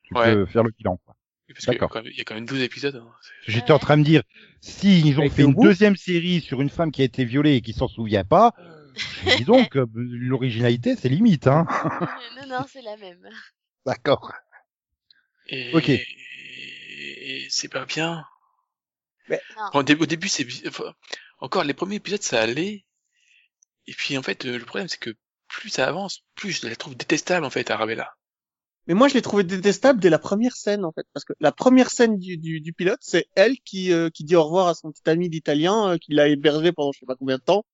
tu 0.03 0.13
Ouais. 0.15 0.33
peux 0.33 0.45
faire 0.45 0.63
le 0.63 0.71
bilan. 0.71 0.97
Quoi. 1.05 1.15
Parce 1.47 1.59
qu'il 1.59 1.67
y 1.67 1.69
a 1.71 1.73
D'accord. 1.73 1.89
quand 1.89 2.03
même- 2.03 2.11
il 2.11 2.17
y 2.17 2.21
a 2.21 2.23
quand 2.23 2.35
même 2.35 2.45
12 2.45 2.61
épisodes. 2.61 2.95
hein. 2.95 3.11
J'étais 3.47 3.71
en 3.71 3.79
train 3.79 3.97
de 3.97 4.03
dire, 4.03 4.21
si 4.61 5.01
ils 5.01 5.15
ont 5.17 5.21
Avec 5.21 5.33
fait 5.33 5.43
une 5.43 5.55
deuxième 5.55 5.95
série 5.95 6.41
sur 6.41 6.61
une 6.61 6.69
femme 6.69 6.91
qui 6.91 7.01
a 7.01 7.05
été 7.05 7.25
violée 7.25 7.55
et 7.55 7.61
qui 7.61 7.73
s'en 7.73 7.87
souvient 7.87 8.23
pas, 8.23 8.53
dis 9.37 9.45
donc, 9.45 9.75
euh, 9.75 9.85
l'originalité, 9.95 10.95
c'est 10.95 11.09
limite, 11.09 11.47
hein. 11.47 11.65
non, 12.37 12.47
non, 12.47 12.65
c'est 12.71 12.81
la 12.83 12.95
même. 12.97 13.27
D'accord. 13.85 14.31
Et, 15.47 15.73
Ok. 15.75 15.89
et 15.89 17.47
c'est 17.49 17.69
pas 17.69 17.85
bien. 17.85 18.23
Non. 19.29 19.37
Au 19.73 19.83
début, 19.83 20.03
au 20.03 20.05
début, 20.05 20.27
c'est 20.27 20.45
enfin, 20.67 20.93
encore 21.39 21.63
les 21.63 21.73
premiers 21.73 21.95
épisodes, 21.95 22.21
ça 22.21 22.41
allait. 22.41 22.85
Et 23.87 23.93
puis 23.93 24.17
en 24.17 24.23
fait, 24.23 24.45
euh, 24.45 24.57
le 24.57 24.65
problème, 24.65 24.87
c'est 24.87 24.99
que 24.99 25.15
plus 25.49 25.69
ça 25.69 25.87
avance, 25.87 26.23
plus 26.35 26.51
je 26.51 26.67
la 26.67 26.75
trouve 26.77 26.95
détestable 26.95 27.45
en 27.45 27.49
fait, 27.49 27.69
Arabella. 27.71 28.13
Mais 28.87 28.95
moi, 28.95 29.07
je 29.07 29.13
l'ai 29.13 29.21
trouvé 29.21 29.43
détestable 29.43 29.99
dès 29.99 30.09
la 30.09 30.17
première 30.19 30.55
scène, 30.55 30.83
en 30.83 30.91
fait, 30.91 31.05
parce 31.13 31.23
que 31.23 31.33
la 31.39 31.51
première 31.51 31.91
scène 31.91 32.17
du, 32.17 32.37
du, 32.37 32.59
du 32.59 32.73
pilote, 32.73 32.99
c'est 33.01 33.27
elle 33.35 33.57
qui, 33.59 33.91
euh, 33.93 34.09
qui 34.09 34.23
dit 34.23 34.35
au 34.35 34.43
revoir 34.43 34.67
à 34.67 34.73
son 34.73 34.91
petit 34.91 35.07
ami 35.09 35.29
d'italien, 35.29 35.91
euh, 35.93 35.97
qui 35.97 36.13
l'a 36.13 36.27
hébergé 36.27 36.71
pendant 36.71 36.91
je 36.91 36.99
sais 36.99 37.05
pas 37.05 37.15
combien 37.15 37.37
de 37.37 37.43
temps. 37.43 37.65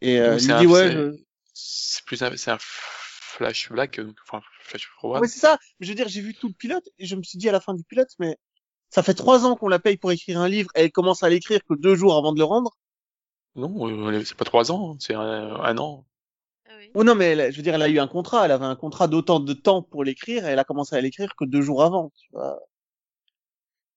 Et 0.00 0.18
euh, 0.20 0.32
Donc, 0.32 0.42
il 0.42 0.56
dit, 0.56 0.66
ouais, 0.66 0.88
c'est- 0.88 0.92
je- 0.92 1.16
C'est 1.58 2.04
plus 2.04 2.22
un, 2.22 2.36
c'est 2.36 2.50
un 2.50 2.58
flashback, 2.60 3.98
euh, 4.00 4.12
enfin 4.28 4.42
flash 4.60 4.88
forward. 5.00 5.22
Ouais, 5.22 5.28
c'est 5.28 5.38
ça. 5.38 5.58
Je 5.80 5.88
veux 5.88 5.94
dire, 5.94 6.08
j'ai 6.08 6.20
vu 6.20 6.34
tout 6.34 6.48
le 6.48 6.54
pilote 6.54 6.86
et 6.98 7.06
je 7.06 7.16
me 7.16 7.22
suis 7.22 7.38
dit 7.38 7.48
à 7.48 7.52
la 7.52 7.60
fin 7.60 7.72
du 7.74 7.84
pilote, 7.84 8.10
mais 8.18 8.36
ça 8.90 9.02
fait 9.02 9.14
trois 9.14 9.46
ans 9.46 9.56
qu'on 9.56 9.68
la 9.68 9.78
paye 9.78 9.96
pour 9.96 10.12
écrire 10.12 10.40
un 10.40 10.48
livre 10.48 10.70
et 10.74 10.82
elle 10.82 10.92
commence 10.92 11.22
à 11.22 11.28
l'écrire 11.30 11.60
que 11.68 11.74
deux 11.74 11.94
jours 11.94 12.16
avant 12.16 12.32
de 12.32 12.38
le 12.38 12.44
rendre. 12.44 12.76
Non, 13.54 13.88
euh, 13.88 14.24
c'est 14.24 14.36
pas 14.36 14.44
trois 14.44 14.70
ans, 14.70 14.92
hein, 14.92 14.96
c'est 15.00 15.14
un, 15.14 15.20
un 15.56 15.78
an. 15.78 16.06
Oui. 16.96 17.00
Oh 17.00 17.04
non, 17.04 17.14
mais 17.14 17.26
elle- 17.32 17.52
je 17.52 17.56
veux 17.56 17.62
dire, 17.62 17.74
elle 17.74 17.82
a 17.82 17.88
eu 17.88 17.98
un 17.98 18.08
contrat. 18.08 18.46
Elle 18.46 18.52
avait 18.52 18.64
un 18.64 18.76
contrat 18.76 19.06
d'autant 19.06 19.38
de 19.38 19.52
temps 19.52 19.82
pour 19.82 20.02
l'écrire 20.02 20.46
et 20.46 20.50
elle 20.52 20.58
a 20.58 20.64
commencé 20.64 20.96
à 20.96 21.00
l'écrire 21.00 21.34
que 21.36 21.44
deux 21.44 21.60
jours 21.60 21.82
avant. 21.82 22.10
Tu 22.16 22.28
vois. 22.32 22.58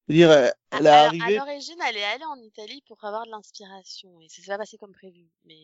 Je 0.07 0.13
veux 0.13 0.17
dire, 0.17 0.31
elle 0.31 0.85
est 0.85 0.89
Alors, 0.89 1.07
arrivée. 1.07 1.37
À 1.37 1.45
l'origine, 1.45 1.77
elle 1.87 1.97
est 1.97 2.03
allée 2.03 2.25
en 2.25 2.37
Italie 2.41 2.83
pour 2.87 3.03
avoir 3.03 3.25
de 3.25 3.31
l'inspiration 3.31 4.19
et 4.21 4.27
ça 4.27 4.41
s'est 4.41 4.51
pas 4.51 4.57
passé 4.57 4.77
comme 4.77 4.91
prévu. 4.91 5.25
Mais 5.45 5.55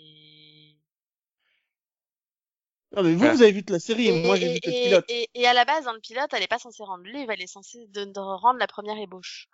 Non, 2.96 3.04
mais 3.04 3.14
vous, 3.14 3.20
vous 3.20 3.42
avez 3.42 3.52
vu 3.52 3.60
toute 3.62 3.72
la 3.72 3.80
série. 3.80 4.08
et, 4.08 4.26
moi, 4.26 4.38
j'ai 4.38 4.54
vu 4.54 4.60
que 4.62 4.70
le 4.70 4.74
pilote. 4.74 5.06
et- 5.10 5.30
et 5.34 5.48
à 5.48 5.54
la 5.54 5.66
base, 5.66 5.84
dans 5.84 5.94
le 5.94 6.00
pilote, 6.00 6.30
elle 6.32 6.44
est 6.44 6.48
pas 6.48 6.60
censée 6.60 6.84
rendre 6.84 7.04
le 7.04 7.12
livre, 7.12 7.32
elle 7.32 7.42
est 7.42 7.48
censée 7.48 7.88
de, 7.88 8.06
de 8.06 8.20
rendre 8.20 8.60
la 8.60 8.68
première 8.68 8.98
ébauche. 8.98 9.50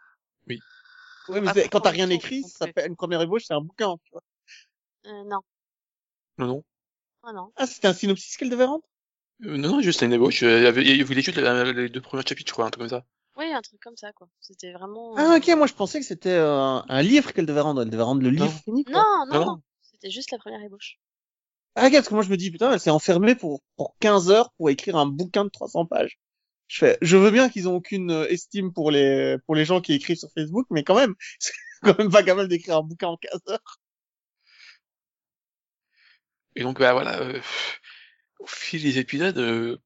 Ouais, 1.29 1.39
mais 1.39 1.45
pas 1.47 1.53
c'est- 1.53 1.61
pour 1.61 1.69
quand 1.71 1.79
t'as 1.81 1.89
rien 1.91 2.09
écrit, 2.09 2.43
ça 2.43 2.67
fait 2.73 2.87
une 2.87 2.95
première 2.95 3.21
ébauche, 3.21 3.43
c'est 3.45 3.53
un 3.53 3.61
bouquin. 3.61 3.95
Tu 4.03 4.11
vois. 4.11 4.23
Euh, 5.05 5.23
non, 5.23 5.39
Non, 6.37 6.47
non. 6.47 6.63
Oh 7.23 7.31
non. 7.33 7.51
Ah, 7.55 7.67
c'était 7.67 7.87
un 7.87 7.93
synopsis 7.93 8.37
qu'elle 8.37 8.49
devait 8.49 8.65
rendre? 8.65 8.83
Euh, 9.43 9.57
non, 9.57 9.69
non, 9.69 9.81
juste 9.81 10.01
une 10.01 10.13
ébauche. 10.13 10.43
euh, 10.43 10.59
Il 10.59 10.63
y 10.63 10.67
avait, 10.67 10.83
il 10.85 11.03
voulait 11.03 11.21
juste 11.21 11.37
les, 11.37 11.73
les 11.73 11.89
deux 11.89 12.01
premiers 12.01 12.23
chapitres, 12.27 12.49
je 12.49 12.53
crois, 12.53 12.65
un 12.65 12.69
truc 12.69 12.81
comme 12.81 12.99
ça. 12.99 13.05
Oui, 13.37 13.51
un 13.51 13.61
truc 13.61 13.79
comme 13.81 13.95
ça, 13.97 14.11
quoi. 14.13 14.27
C'était 14.39 14.71
vraiment. 14.73 15.13
Ah, 15.17 15.35
ok. 15.37 15.47
Moi, 15.55 15.65
je 15.67 15.73
pensais 15.73 15.99
que 15.99 16.05
c'était 16.05 16.29
euh, 16.29 16.79
un, 16.87 17.01
livre 17.01 17.31
qu'elle 17.33 17.45
devait 17.45 17.61
rendre. 17.61 17.81
Elle 17.81 17.89
devait 17.89 18.03
rendre 18.03 18.21
le 18.21 18.29
livre 18.29 18.45
Non. 18.45 18.51
fini. 18.51 18.83
quoi. 18.83 18.93
Non, 18.93 19.25
non, 19.25 19.33
Non, 19.33 19.39
non. 19.39 19.45
non. 19.53 19.61
C'était 19.81 20.09
juste 20.11 20.31
la 20.31 20.37
première 20.37 20.61
ébauche. 20.61 20.97
Ah, 21.75 21.85
regarde, 21.85 22.03
parce 22.03 22.09
que 22.09 22.13
moi, 22.13 22.23
je 22.23 22.29
me 22.29 22.35
dis, 22.37 22.51
putain, 22.51 22.73
elle 22.73 22.79
s'est 22.79 22.89
enfermée 22.89 23.33
pour, 23.35 23.61
pour 23.77 23.95
15 24.01 24.29
heures 24.29 24.51
pour 24.57 24.69
écrire 24.69 24.97
un 24.97 25.05
bouquin 25.05 25.45
de 25.45 25.49
300 25.49 25.85
pages. 25.85 26.19
Je 26.67 26.77
fais, 26.79 26.97
je 27.01 27.17
veux 27.17 27.31
bien 27.31 27.49
qu'ils 27.49 27.67
ont 27.69 27.75
aucune 27.75 28.11
euh, 28.11 28.27
estime 28.29 28.73
pour 28.73 28.91
les, 28.91 29.37
pour 29.45 29.55
les 29.55 29.63
gens 29.65 29.79
qui 29.81 29.93
écrivent 29.93 30.17
sur 30.17 30.29
Facebook, 30.33 30.67
mais 30.69 30.83
quand 30.83 30.95
même, 30.95 31.15
c'est 31.39 31.53
quand 31.81 31.97
même 31.97 32.11
pas 32.11 32.23
capable 32.23 32.49
d'écrire 32.49 32.77
un 32.77 32.83
bouquin 32.83 33.07
en 33.07 33.17
15 33.17 33.31
heures. 33.49 33.79
Et 36.55 36.63
donc, 36.63 36.79
bah 36.79 36.93
voilà, 36.93 37.19
euh, 37.21 37.39
au 38.39 38.47
fil 38.47 38.81
des 38.83 38.99
épisodes, 38.99 39.37
euh, 39.37 39.77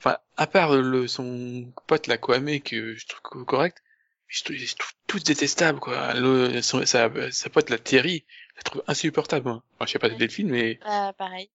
enfin, 0.00 0.18
à 0.36 0.46
part 0.48 0.76
le, 0.76 1.08
son 1.08 1.72
pote, 1.88 2.06
la 2.08 2.18
Kwame, 2.18 2.60
que 2.60 2.94
je 2.96 3.06
trouve 3.08 3.44
correct, 3.46 3.82
je 4.28 4.44
trouve, 4.44 4.56
je 4.56 4.76
trouve 4.76 4.92
tous 5.06 5.24
détestables, 5.24 5.80
quoi. 5.80 6.14
Le, 6.14 6.62
son- 6.62 6.86
sa, 6.86 7.10
sa 7.32 7.50
pote, 7.50 7.70
la 7.70 7.78
Thierry, 7.78 8.26
je 8.52 8.56
la 8.58 8.62
trouve 8.64 8.84
insupportable, 8.88 9.46
moi. 9.48 9.64
Enfin, 9.74 9.86
je 9.86 9.92
sais 9.92 9.98
pas 10.00 10.08
Ouais. 10.08 10.16
Delphine, 10.16 10.50
mais 10.50 10.80
Ah, 10.82 11.12
pareil. 11.16 11.50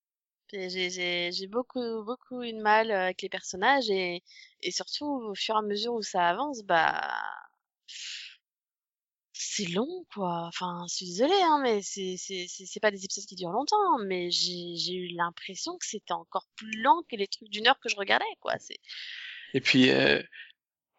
J'ai 0.54 1.48
beaucoup 1.50 2.04
beaucoup 2.06 2.44
eu 2.44 2.54
de 2.54 2.62
mal 2.62 2.92
euh, 2.92 3.06
avec 3.06 3.22
les 3.24 3.30
personnages 3.30 3.90
et 3.90 4.24
et 4.62 4.72
surtout 4.72 5.06
au 5.08 5.36
fur 5.36 5.56
et 5.56 5.60
à 5.60 5.62
mesure 5.64 5.94
où 5.96 6.04
ça 6.04 6.30
avance, 6.30 6.64
bah 6.64 7.02
c'est 9.38 9.70
long 9.70 10.06
quoi. 10.14 10.46
Enfin, 10.48 10.86
je 10.90 10.96
suis 10.96 11.06
désolée 11.08 11.42
hein, 11.44 11.60
mais 11.62 11.82
c'est 11.82 12.16
c'est 12.18 12.48
c'est 12.48 12.66
c'est 12.66 12.80
pas 12.80 12.92
des 12.92 13.04
épisodes 13.04 13.26
qui 13.26 13.36
durent 13.36 13.52
longtemps, 13.52 13.98
mais 14.06 14.32
j'ai 14.32 14.76
j'ai 14.78 14.94
eu 14.94 15.08
l'impression 15.16 15.78
que 15.78 15.86
c'était 15.86 16.14
encore 16.14 16.48
plus 16.56 16.82
lent 16.82 17.04
que 17.10 17.18
les 17.18 17.28
trucs 17.28 17.50
d'une 17.50 17.68
heure 17.68 17.80
que 17.80 17.90
je 17.90 17.98
regardais 17.98 18.26
quoi. 18.40 18.54
C'est 18.60 18.80
Et 19.54 19.62
puis, 19.62 19.90
euh, 19.92 20.22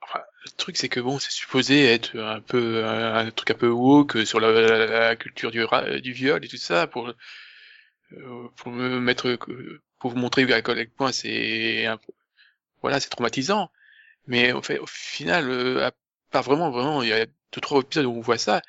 enfin, 0.02 0.20
le 0.44 0.50
truc, 0.52 0.76
c'est 0.76 0.88
que 0.90 1.00
bon, 1.00 1.18
c'est 1.18 1.30
supposé 1.32 1.86
être 1.86 2.18
un 2.18 2.40
peu 2.42 2.84
un, 2.84 3.30
truc 3.30 3.50
un 3.52 3.54
peu 3.54 3.68
woke 3.68 4.26
sur 4.26 4.40
la, 4.40 5.16
culture 5.16 5.50
du, 5.50 5.64
du 6.02 6.12
viol 6.12 6.44
et 6.44 6.48
tout 6.48 6.58
ça 6.58 6.86
pour 6.86 7.08
euh, 8.12 8.48
pour 8.56 8.70
me 8.72 9.00
mettre 9.00 9.36
pour 9.98 10.10
vous 10.10 10.18
montrer 10.18 10.52
à 10.52 10.62
quel 10.62 10.90
point 10.90 11.12
c'est 11.12 11.86
un 11.86 11.98
voilà, 12.82 13.00
c'est 13.00 13.08
traumatisant. 13.08 13.70
Mais 14.26 14.52
au 14.52 14.62
fait, 14.62 14.78
au 14.78 14.86
final, 14.86 15.50
euh, 15.50 15.90
à 16.32 16.40
vraiment, 16.42 16.70
vraiment, 16.70 17.02
il 17.02 17.08
y 17.08 17.12
a 17.12 17.26
deux 17.56 17.60
trois 17.60 17.80
épisodes 17.80 18.06
où 18.06 18.10
on 18.12 18.20
voit 18.20 18.38
ça. 18.38 18.62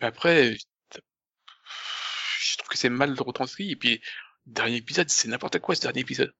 Mais 0.00 0.06
après, 0.06 0.56
je 2.40 2.56
trouve 2.56 2.68
que 2.68 2.78
c'est 2.78 2.88
mal 2.88 3.14
retranscrit. 3.20 3.70
Et 3.72 3.76
puis, 3.76 4.00
dernier 4.46 4.76
épisode, 4.76 5.08
c'est 5.10 5.28
n'importe 5.28 5.58
quoi 5.58 5.74
ce 5.74 5.82
dernier 5.82 6.00
épisode. 6.00 6.32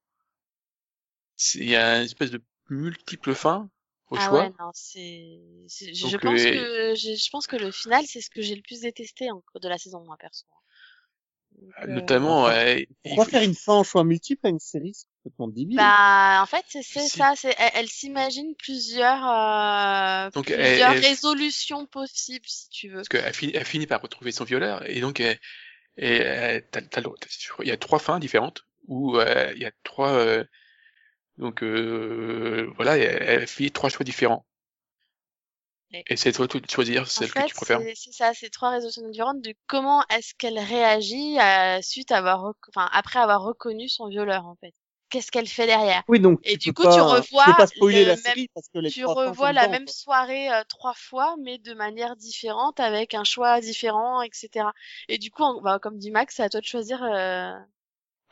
C'est- 1.36 1.58
Il 1.58 1.68
y 1.68 1.76
a 1.76 1.98
une 1.98 2.04
espèce 2.04 2.30
de 2.30 2.42
multiple 2.70 3.34
fin. 3.34 3.70
au 4.10 4.16
ah 4.16 4.26
choix. 4.26 4.40
ouais, 4.44 4.52
non, 4.58 4.70
c'est, 4.72 5.38
je, 5.68 6.10
Donc, 6.12 6.22
pense 6.22 6.40
euh, 6.40 6.50
que, 6.50 6.94
je, 6.94 7.14
je 7.14 7.30
pense 7.30 7.46
que 7.46 7.56
le 7.56 7.70
final, 7.70 8.06
c'est 8.06 8.22
ce 8.22 8.30
que 8.30 8.40
j'ai 8.40 8.54
le 8.54 8.62
plus 8.62 8.80
détesté 8.80 9.30
en 9.30 9.42
cours 9.42 9.60
de 9.60 9.68
la 9.68 9.76
saison, 9.76 10.02
moi, 10.02 10.16
perso. 10.16 10.46
Donc, 11.52 11.72
euh, 11.82 11.86
Notamment, 11.88 12.48
euh, 12.48 12.76
il 12.78 12.86
Pourquoi 13.04 13.24
faut- 13.26 13.30
faire 13.32 13.42
une 13.42 13.54
fin 13.54 13.74
en 13.74 13.84
choix 13.84 14.04
multiple 14.04 14.46
à 14.46 14.48
une 14.48 14.60
série 14.60 14.94
complètement 15.28 15.48
débile. 15.48 15.76
Bah, 15.76 16.40
en 16.42 16.46
fait, 16.46 16.64
c'est 16.68 16.82
Si. 16.82 17.18
ça, 17.18 17.34
c'est, 17.36 17.54
elle, 17.58 17.70
elle 17.74 17.88
s'imagine 17.88 18.54
plusieurs, 18.56 19.24
euh, 19.28 20.30
Donc, 20.30 20.46
plusieurs 20.46 20.92
elle- 20.92 21.00
résolutions 21.00 21.86
possibles, 21.86 22.46
si 22.46 22.68
tu 22.70 22.88
veux. 22.88 22.96
parce 22.96 23.08
qu'elle 23.08 23.34
finit, 23.34 23.52
elle 23.54 23.64
finit 23.64 23.86
par 23.86 24.00
retrouver 24.02 24.32
son 24.32 24.44
violeur 24.44 24.88
et 24.88 25.00
donc 25.00 25.20
et 25.20 25.38
il 26.00 27.66
y 27.66 27.70
a 27.70 27.76
trois 27.76 27.98
fins 27.98 28.18
différentes 28.18 28.64
où 28.86 29.16
euh, 29.18 29.52
il 29.54 29.62
y 29.62 29.66
a 29.66 29.72
trois 29.84 30.12
euh, 30.12 30.44
donc 31.38 31.62
euh, 31.62 32.70
voilà 32.76 32.96
elle, 32.98 33.22
elle 33.22 33.46
fait 33.46 33.70
trois 33.70 33.90
choix 33.90 34.04
différents 34.04 34.46
Et- 35.92 36.16
c'est 36.16 36.32
toi 36.32 36.46
de 36.46 36.60
choisir 36.70 37.06
En 37.16 37.20
celle 37.20 37.28
fait, 37.28 37.40
que 37.42 37.48
tu 37.48 37.54
préfères 37.54 37.80
c'est 37.80 38.12
ça, 38.12 38.32
c'est 38.32 38.48
trois 38.50 38.70
résolutions 38.70 39.06
différentes 39.10 39.42
de 39.42 39.54
comment 39.66 40.02
est-ce 40.08 40.32
qu'elle 40.34 40.58
réagit 40.58 41.38
à, 41.38 41.82
suite 41.82 42.10
à 42.12 42.18
avoir, 42.18 42.52
enfin, 42.68 42.88
après 42.92 43.18
avoir 43.18 43.42
reconnu 43.42 43.88
son 43.90 44.08
violeur, 44.08 44.46
en 44.46 44.56
fait. 44.56 44.72
Qu'est-ce 45.10 45.30
qu'elle 45.30 45.48
fait 45.48 45.66
derrière? 45.66 46.02
Oui, 46.08 46.20
donc 46.20 46.38
Et 46.44 46.56
du 46.58 46.72
coup, 46.74 46.82
tu 46.82 46.88
pas, 46.88 47.02
revois 47.02 47.44
tu 47.44 47.50
peux 47.50 47.56
pas 47.56 47.66
spoiler 47.66 48.00
le 48.02 48.08
la 48.10 48.16
même- 48.16 48.22
série 48.24 48.48
parce 48.54 48.68
que 48.68 48.78
les 48.78 48.90
tu 48.90 49.04
revois 49.06 49.52
la 49.52 49.62
dedans, 49.62 49.72
même 49.72 49.84
quoi. 49.86 49.92
soirée 49.94 50.52
euh, 50.52 50.62
trois 50.68 50.92
fois, 50.94 51.36
mais 51.42 51.56
de 51.58 51.72
manière 51.74 52.14
différente, 52.16 52.78
avec 52.80 53.14
un 53.14 53.24
choix 53.24 53.60
différent, 53.60 54.20
etc. 54.22 54.66
Et 55.08 55.16
du 55.18 55.30
coup, 55.30 55.42
on- 55.44 55.62
bah, 55.62 55.78
comme 55.78 55.98
dit 55.98 56.10
Max, 56.10 56.34
c'est 56.36 56.42
à 56.42 56.48
toi 56.50 56.60
de 56.60 56.66
choisir. 56.66 57.02
euh, 57.02 57.52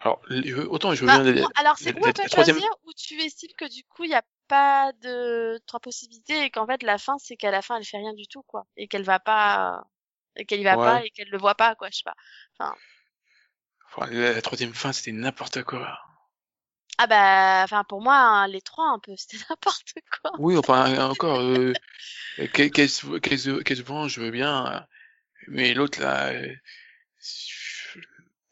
alors 0.00 0.20
les- 0.28 0.52
autant 0.52 0.92
je 0.94 1.00
veux 1.00 1.06
bah, 1.06 1.22
bien 1.22 1.44
ou- 1.44 1.48
alors, 1.56 1.78
c'est 1.78 1.94
ou 1.98 2.04
à 2.06 2.12
toi 2.12 2.24
de 2.24 2.28
troisième- 2.30 2.56
choisir, 2.56 2.70
ou 2.84 2.92
tu 2.94 3.18
estimes 3.22 3.52
que 3.56 3.64
du 3.72 3.82
coup, 3.84 4.04
il 4.04 4.08
n'y 4.10 4.14
a 4.14 4.22
pas 4.48 4.92
de 5.00 5.58
trois 5.66 5.80
possibilités, 5.80 6.44
et 6.44 6.50
qu'en 6.50 6.66
fait, 6.66 6.82
la 6.82 6.98
fin, 6.98 7.16
c'est 7.18 7.36
qu'à 7.36 7.50
la 7.50 7.62
fin, 7.62 7.78
elle 7.78 7.84
fait 7.84 7.96
rien 7.96 8.12
du 8.12 8.26
tout, 8.28 8.42
quoi. 8.42 8.66
Et 8.76 8.86
qu'elle 8.88 9.02
va 9.04 9.18
pas, 9.18 9.82
et 10.36 10.44
qu'elle 10.44 10.60
y 10.60 10.64
va 10.64 10.76
Ouais. 10.76 10.84
pas, 10.84 11.04
et 11.04 11.10
qu'elle 11.10 11.30
le 11.30 11.38
voit 11.38 11.54
pas, 11.54 11.74
quoi, 11.74 11.88
je 11.90 11.96
sais 11.98 12.02
pas. 12.04 12.14
enfin, 13.88 14.06
la, 14.10 14.32
la 14.34 14.42
troisième 14.42 14.74
fin 14.74 14.92
c'était 14.92 15.12
n'importe 15.12 15.62
quoi 15.62 15.98
Ah 16.98 17.06
bah, 17.06 17.62
enfin, 17.64 17.84
pour 17.84 18.00
moi, 18.00 18.16
hein, 18.16 18.46
les 18.48 18.60
trois, 18.60 18.88
un 18.88 18.98
peu, 18.98 19.12
c'était 19.16 19.38
n'importe 19.48 19.92
quoi. 20.22 20.32
oui 20.38 20.56
enfin 20.56 21.08
encore 21.10 21.40
euh, 21.40 21.72
qu'elle 22.52 22.88
se 22.88 23.18
qu'elle 23.18 23.38
se- 23.38 23.62
qu'elle 23.62 23.76
se 23.76 23.82
venge 23.82 24.14
je 24.14 24.20
veux 24.20 24.30
bien 24.30 24.66
euh, 24.74 24.80
mais 25.48 25.74
l'autre 25.74 26.00
là 26.00 26.30
euh, 26.32 26.54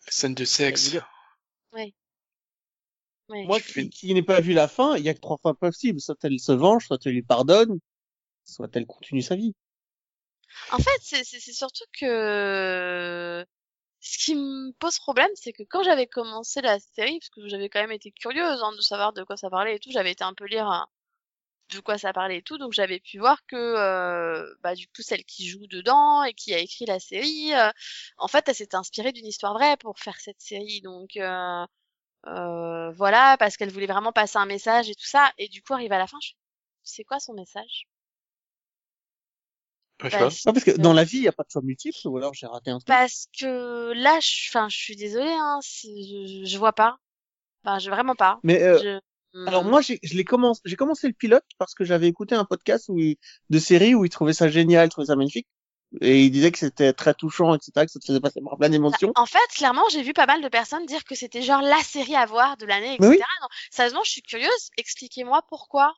scène 0.08 0.34
de 0.34 0.44
sexe 0.44 0.90
dire, 0.90 1.08
Ouais. 1.72 1.92
Moi, 3.28 3.58
qui, 3.58 3.88
qui 3.88 4.12
n'ai 4.14 4.22
pas 4.22 4.40
vu 4.40 4.52
la 4.52 4.68
fin, 4.68 4.96
il 4.96 5.02
y 5.04 5.08
a 5.08 5.14
que 5.14 5.20
trois 5.20 5.38
fins 5.38 5.54
possibles. 5.54 5.98
Soit 6.00 6.22
elle 6.24 6.38
se 6.38 6.52
venge, 6.52 6.86
soit 6.86 6.98
elle 7.06 7.12
lui 7.12 7.22
pardonne, 7.22 7.78
soit 8.44 8.68
elle 8.76 8.86
continue 8.86 9.22
sa 9.22 9.34
vie. 9.34 9.54
En 10.70 10.78
fait, 10.78 10.98
c'est 11.02 11.24
c'est- 11.24 11.40
c'est 11.40 11.52
surtout 11.52 11.84
que 11.98 13.44
ce 14.04 14.18
qui 14.18 14.34
me 14.36 14.72
pose 14.74 14.98
problème, 14.98 15.30
c'est 15.34 15.52
que 15.52 15.62
quand 15.64 15.82
j'avais 15.84 16.06
commencé 16.06 16.60
la 16.62 16.78
série, 16.80 17.18
parce 17.20 17.30
que 17.30 17.48
j'avais 17.48 17.68
quand 17.70 17.80
même 17.80 17.92
été 17.92 18.12
curieuse 18.12 18.62
hein, 18.62 18.72
de 18.76 18.80
savoir 18.82 19.12
de 19.14 19.24
quoi 19.24 19.36
ça 19.38 19.50
parlait 19.50 19.76
et 19.76 19.80
tout, 19.80 19.90
j'avais 19.92 20.12
été 20.12 20.24
un 20.24 20.34
peu 20.34 20.46
lire 20.46 20.68
hein, 20.68 20.86
de 21.70 21.80
quoi 21.80 21.98
ça 21.98 22.12
parlait 22.12 22.38
et 22.38 22.42
tout, 22.42 22.58
donc 22.58 22.72
j'avais 22.72 23.00
pu 23.00 23.18
voir 23.18 23.44
que 23.46 23.56
euh, 23.56 24.54
bah 24.62 24.74
du 24.74 24.86
coup 24.88 25.02
celle 25.02 25.24
qui 25.24 25.48
joue 25.48 25.66
dedans 25.68 26.22
et 26.24 26.34
qui 26.34 26.54
a 26.54 26.58
écrit 26.58 26.86
la 26.86 27.00
série, 27.00 27.54
euh, 27.54 27.70
en 28.18 28.28
fait, 28.28 28.48
elle 28.48 28.54
s'était 28.54 28.76
inspirée 28.76 29.12
d'une 29.12 29.26
histoire 29.26 29.54
vraie 29.54 29.76
pour 29.78 29.98
faire 29.98 30.18
cette 30.20 30.40
série, 30.40 30.80
donc 30.82 31.16
euh, 31.16 31.66
euh, 32.28 32.92
voilà, 32.92 33.36
parce 33.38 33.56
qu'elle 33.56 33.70
voulait 33.72 33.86
vraiment 33.86 34.12
passer 34.12 34.38
un 34.38 34.46
message 34.46 34.90
et 34.90 34.94
tout 34.96 35.06
ça, 35.06 35.32
et 35.38 35.48
du 35.48 35.62
coup 35.62 35.74
arrive 35.74 35.92
à 35.92 35.98
la 35.98 36.06
fin, 36.08 36.18
je 36.22 36.32
c'est 36.84 37.04
quoi 37.04 37.20
son 37.20 37.34
message 37.34 37.86
Ouais, 39.12 39.22
je 39.30 39.46
sais 39.46 39.76
pas. 39.76 39.83
Parce 39.98 40.44
Non, 40.46 40.52
parce 40.52 40.64
que 40.64 40.72
dans 40.72 40.92
la 40.92 41.04
vie, 41.04 41.18
il 41.18 41.22
n'y 41.22 41.28
a 41.28 41.32
pas 41.32 41.44
de 41.44 41.50
choix 41.50 41.62
multiple, 41.62 41.96
ou 42.06 42.16
alors 42.16 42.34
j'ai 42.34 42.46
raté 42.46 42.70
un 42.70 42.78
truc. 42.78 42.88
Parce 42.88 43.26
que 43.38 43.92
là, 43.94 44.18
je, 44.20 44.48
enfin, 44.50 44.68
je 44.68 44.76
suis 44.76 44.96
désolée, 44.96 45.32
hein, 45.32 45.60
je, 45.62 45.88
je, 45.88 46.44
je 46.44 46.58
vois 46.58 46.72
pas. 46.72 46.96
Enfin, 47.64 47.78
je 47.78 47.90
vraiment 47.90 48.14
pas. 48.14 48.38
Mais 48.42 48.62
euh, 48.62 48.78
Je- 48.82 49.00
alors 49.46 49.64
Hmm. 49.64 49.70
moi, 49.70 49.80
j'ai 49.80 49.98
je 50.02 50.14
l'ai 50.14 50.24
commencé, 50.24 50.60
j'ai 50.64 50.76
commencé 50.76 51.06
le 51.08 51.12
pilote 51.12 51.44
parce 51.58 51.74
que 51.74 51.84
j'avais 51.84 52.08
écouté 52.08 52.34
un 52.34 52.44
podcast 52.44 52.88
où 52.88 52.98
il- 52.98 53.16
de 53.50 53.58
série 53.58 53.94
où 53.94 54.04
il 54.04 54.08
trouvait 54.10 54.32
ça 54.32 54.48
génial, 54.48 54.86
il 54.86 54.90
trouvait 54.90 55.06
ça 55.08 55.16
magnifique, 55.16 55.48
et 56.00 56.24
il 56.24 56.30
disait 56.30 56.50
que 56.52 56.58
c'était 56.58 56.92
très 56.92 57.14
touchant, 57.14 57.54
etc., 57.54 57.84
que 57.86 57.92
ça 57.92 57.98
te 58.00 58.06
faisait 58.06 58.20
passer 58.20 58.40
par 58.42 58.56
plein 58.58 58.68
d'émotions. 58.70 59.12
En 59.16 59.26
fait, 59.26 59.38
clairement, 59.54 59.88
j'ai 59.90 60.02
vu 60.02 60.12
pas 60.12 60.26
mal 60.26 60.40
de 60.42 60.48
personnes 60.48 60.86
dire 60.86 61.04
que 61.04 61.14
c'était 61.14 61.42
genre 61.42 61.62
la 61.62 61.78
série 61.82 62.14
à 62.16 62.26
voir 62.26 62.56
de 62.56 62.66
l'année, 62.66 62.96
Mais 63.00 63.06
etc. 63.06 63.10
oui. 63.10 63.18
Non, 63.42 63.48
sérieusement, 63.70 64.02
je 64.04 64.10
suis 64.10 64.22
curieuse. 64.22 64.70
Expliquez-moi 64.76 65.42
pourquoi. 65.48 65.94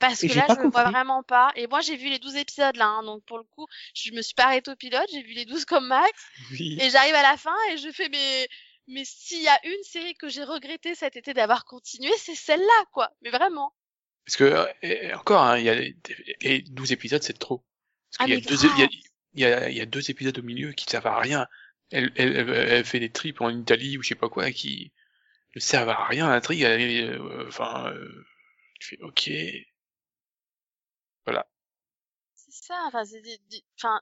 Parce 0.00 0.24
Et 0.24 0.28
que 0.28 0.34
là, 0.34 0.46
je 0.48 0.56
le 0.60 0.68
vois 0.70 0.84
vraiment 0.90 1.22
pas. 1.22 1.52
Et 1.56 1.66
moi, 1.68 1.80
j'ai 1.80 1.96
vu 1.96 2.08
les 2.08 2.18
12 2.18 2.36
épisodes 2.36 2.76
là, 2.76 2.86
hein, 2.86 3.02
donc 3.04 3.24
pour 3.26 3.38
le 3.38 3.44
coup, 3.44 3.66
je 3.94 4.10
me 4.12 4.22
suis 4.22 4.34
pas 4.34 4.44
arrêtée 4.46 4.70
au 4.72 4.76
pilote, 4.76 5.06
j'ai 5.12 5.22
vu 5.22 5.32
les 5.34 5.44
12 5.44 5.64
comme 5.66 5.86
Max, 5.86 6.10
Oui. 6.50 6.76
et 6.80 6.90
j'arrive 6.90 7.14
à 7.14 7.22
la 7.22 7.36
fin 7.36 7.54
et 7.70 7.76
je 7.78 7.90
fais 7.92 8.08
mais 8.08 8.48
mais 8.88 9.04
s'il 9.04 9.42
y 9.42 9.48
a 9.48 9.60
une 9.66 9.82
série 9.84 10.14
que 10.14 10.28
j'ai 10.28 10.42
regretté 10.42 10.94
cet 10.96 11.16
été 11.16 11.32
d'avoir 11.34 11.64
continué, 11.64 12.10
c'est 12.18 12.34
celle-là, 12.34 12.84
quoi. 12.92 13.10
Mais 13.22 13.30
vraiment. 13.30 13.72
Parce 14.26 14.36
que, 14.36 14.44
euh, 14.44 14.66
et 14.82 15.12
encore, 15.14 15.42
hein, 15.42 15.58
il 15.58 15.64
y 15.64 15.68
a 15.70 15.74
les, 15.74 15.96
et 16.40 16.62
12 16.62 16.92
épisodes, 16.92 17.22
c'est 17.22 17.38
trop. 17.38 17.58
Parce 18.10 18.18
Ah, 18.20 18.24
qu'il 18.24 18.34
y 18.34 18.36
a 18.36 18.40
deux, 18.40 18.56
il 18.64 18.80
y 18.80 18.82
a, 18.82 18.88
il 19.34 19.40
y 19.40 19.44
a, 19.44 19.70
il 19.70 19.76
y 19.76 19.80
a 19.80 19.86
deux 19.86 20.10
épisodes 20.10 20.38
au 20.38 20.42
milieu 20.42 20.72
qui 20.72 20.86
servent 20.86 21.06
à 21.06 21.18
rien. 21.20 21.46
Elle, 21.92 22.12
elle, 22.16 22.36
elle, 22.50 22.84
fait 22.84 23.00
des 23.00 23.10
trips 23.12 23.40
en 23.40 23.50
Italie 23.50 23.96
ou 23.98 24.02
je 24.02 24.08
sais 24.08 24.14
pas 24.16 24.28
quoi 24.28 24.50
qui 24.52 24.92
ne 25.56 25.60
servent 25.60 25.88
à 25.90 26.04
rien 26.06 26.26
à 26.28 26.30
l'intrigue. 26.30 26.64
euh, 26.64 27.46
Enfin, 27.48 27.92
euh, 27.92 28.26
tu 28.80 28.88
fais 28.96 29.02
ok. 29.02 29.30
Ça, 32.70 32.76
enfin, 32.86 33.04
c'est 33.04 33.20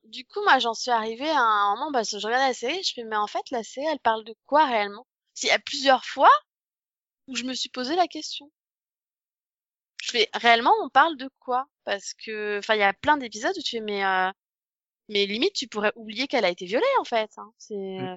du 0.05 0.27
coup, 0.27 0.43
moi, 0.45 0.59
j'en 0.59 0.75
suis 0.75 0.91
arrivée 0.91 1.31
à 1.31 1.41
un 1.41 1.75
moment, 1.77 1.91
parce 1.91 2.11
que 2.11 2.19
je 2.19 2.27
regardais 2.27 2.49
la 2.49 2.55
série, 2.55 2.83
je 2.85 2.93
fais, 2.93 3.05
mais 3.05 3.17
en 3.17 3.27
fait, 3.27 3.51
la 3.51 3.63
série, 3.63 3.87
elle 3.87 3.99
parle 3.99 4.25
de 4.25 4.35
quoi 4.45 4.67
réellement? 4.67 5.07
S'il 5.33 5.49
y 5.49 5.53
a 5.53 5.59
plusieurs 5.59 6.05
fois 6.05 6.31
où 7.29 7.35
je 7.35 7.45
me 7.45 7.55
suis 7.55 7.71
posé 7.71 7.97
la 7.97 8.07
question. 8.09 8.53
Je 10.03 10.11
fais, 10.11 10.29
réellement, 10.35 10.75
on 10.83 10.91
parle 10.91 11.17
de 11.17 11.31
quoi? 11.41 11.67
Parce 11.85 12.13
que, 12.13 12.59
enfin, 12.59 12.75
il 12.75 12.81
y 12.81 12.83
a 12.83 12.93
plein 12.93 13.17
d'épisodes 13.17 13.57
où 13.57 13.63
tu 13.63 13.77
fais, 13.79 13.81
mais, 13.81 14.05
euh, 14.05 14.31
mais 15.09 15.25
limite, 15.25 15.55
tu 15.55 15.67
pourrais 15.67 15.93
oublier 15.97 16.27
qu'elle 16.29 16.45
a 16.45 16.51
été 16.51 16.67
violée, 16.67 16.85
en 17.01 17.05
fait, 17.05 17.31
hein. 17.39 17.51
C'est, 17.57 17.75
euh, 17.75 18.17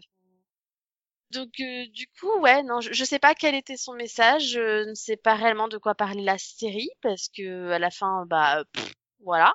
donc, 1.30 1.52
euh, 1.62 1.86
du 1.94 2.08
coup, 2.20 2.40
ouais, 2.42 2.62
non, 2.64 2.82
je, 2.82 2.92
je 2.92 3.06
sais 3.06 3.20
pas 3.20 3.36
quel 3.36 3.56
était 3.56 3.78
son 3.78 3.94
message, 3.94 4.50
je 4.50 4.90
ne 4.90 4.96
sais 4.96 5.16
pas 5.18 5.36
réellement 5.36 5.70
de 5.70 5.78
quoi 5.78 5.96
parlait 5.96 6.24
la 6.24 6.38
série, 6.38 6.90
parce 7.02 7.30
que, 7.30 7.72
à 7.72 7.80
la 7.80 7.90
fin, 7.90 8.26
bah, 8.28 8.66
pff, 8.74 8.94
voilà. 9.22 9.54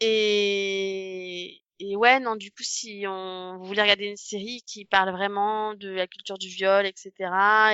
Et, 0.00 1.62
et 1.78 1.96
ouais, 1.96 2.20
non, 2.20 2.36
du 2.36 2.50
coup, 2.50 2.62
si 2.62 3.04
on 3.06 3.58
voulait 3.58 3.82
regarder 3.82 4.06
une 4.06 4.16
série 4.16 4.62
qui 4.66 4.84
parle 4.84 5.10
vraiment 5.10 5.74
de 5.74 5.90
la 5.90 6.06
culture 6.06 6.38
du 6.38 6.48
viol, 6.48 6.86
etc., 6.86 7.12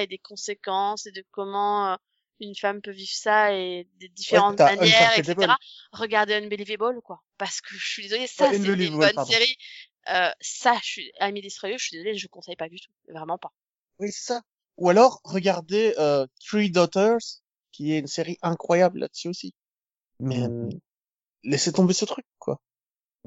et 0.00 0.06
des 0.06 0.18
conséquences, 0.18 1.06
et 1.06 1.12
de 1.12 1.24
comment 1.30 1.92
euh, 1.92 1.96
une 2.40 2.54
femme 2.54 2.82
peut 2.82 2.90
vivre 2.90 3.12
ça, 3.12 3.52
et 3.54 3.88
des 3.98 4.08
différentes 4.08 4.58
manières, 4.58 5.18
etc., 5.18 5.54
regardez 5.92 6.34
Unbelievable, 6.34 7.00
quoi. 7.02 7.22
Parce 7.38 7.60
que 7.60 7.74
je 7.76 7.88
suis 7.88 8.02
désolée, 8.02 8.26
ça, 8.26 8.50
Ouais, 8.50 8.58
c'est 8.58 8.90
bonnes 8.90 9.12
pardon. 9.14 9.32
séries. 9.32 9.56
Euh, 10.08 10.30
ça, 10.40 10.78
je 10.82 10.88
suis, 10.88 11.12
Amy 11.18 11.40
Destroyer, 11.40 11.78
je 11.78 11.84
suis 11.86 11.96
désolée, 11.96 12.16
je 12.16 12.28
conseille 12.28 12.56
pas 12.56 12.68
du 12.68 12.78
tout. 12.78 12.92
Vraiment 13.08 13.38
pas. 13.38 13.52
Oui, 13.98 14.12
c'est 14.12 14.34
ça. 14.34 14.42
Ou 14.76 14.90
alors, 14.90 15.20
regardez 15.24 15.94
euh, 15.98 16.26
Three 16.44 16.70
Daughters, 16.70 17.18
qui 17.72 17.92
est 17.92 17.98
une 17.98 18.06
série 18.06 18.38
incroyable 18.42 19.00
là-dessus 19.00 19.28
aussi. 19.28 19.54
Mais 20.20 20.42
euh, 20.42 20.68
laissez 21.44 21.72
tomber 21.72 21.94
ce 21.94 22.04
truc, 22.04 22.26
quoi. 22.38 22.60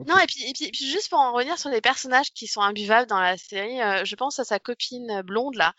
Non, 0.08 0.18
et 0.18 0.26
puis, 0.28 0.44
et 0.50 0.54
puis, 0.54 0.66
et 0.66 0.72
puis 0.72 0.86
juste 0.90 1.10
pour 1.10 1.20
en 1.20 1.34
revenir 1.34 1.58
sur 1.60 1.70
les 1.70 1.82
personnages 1.82 2.32
qui 2.34 2.48
sont 2.48 2.62
imbuvables 2.62 3.08
dans 3.08 3.20
la 3.20 3.38
série, 3.38 3.82
euh, 3.82 4.06
je 4.06 4.16
pense 4.16 4.40
à 4.40 4.46
sa 4.46 4.58
copine 4.60 5.22
blonde 5.24 5.56
là, 5.56 5.74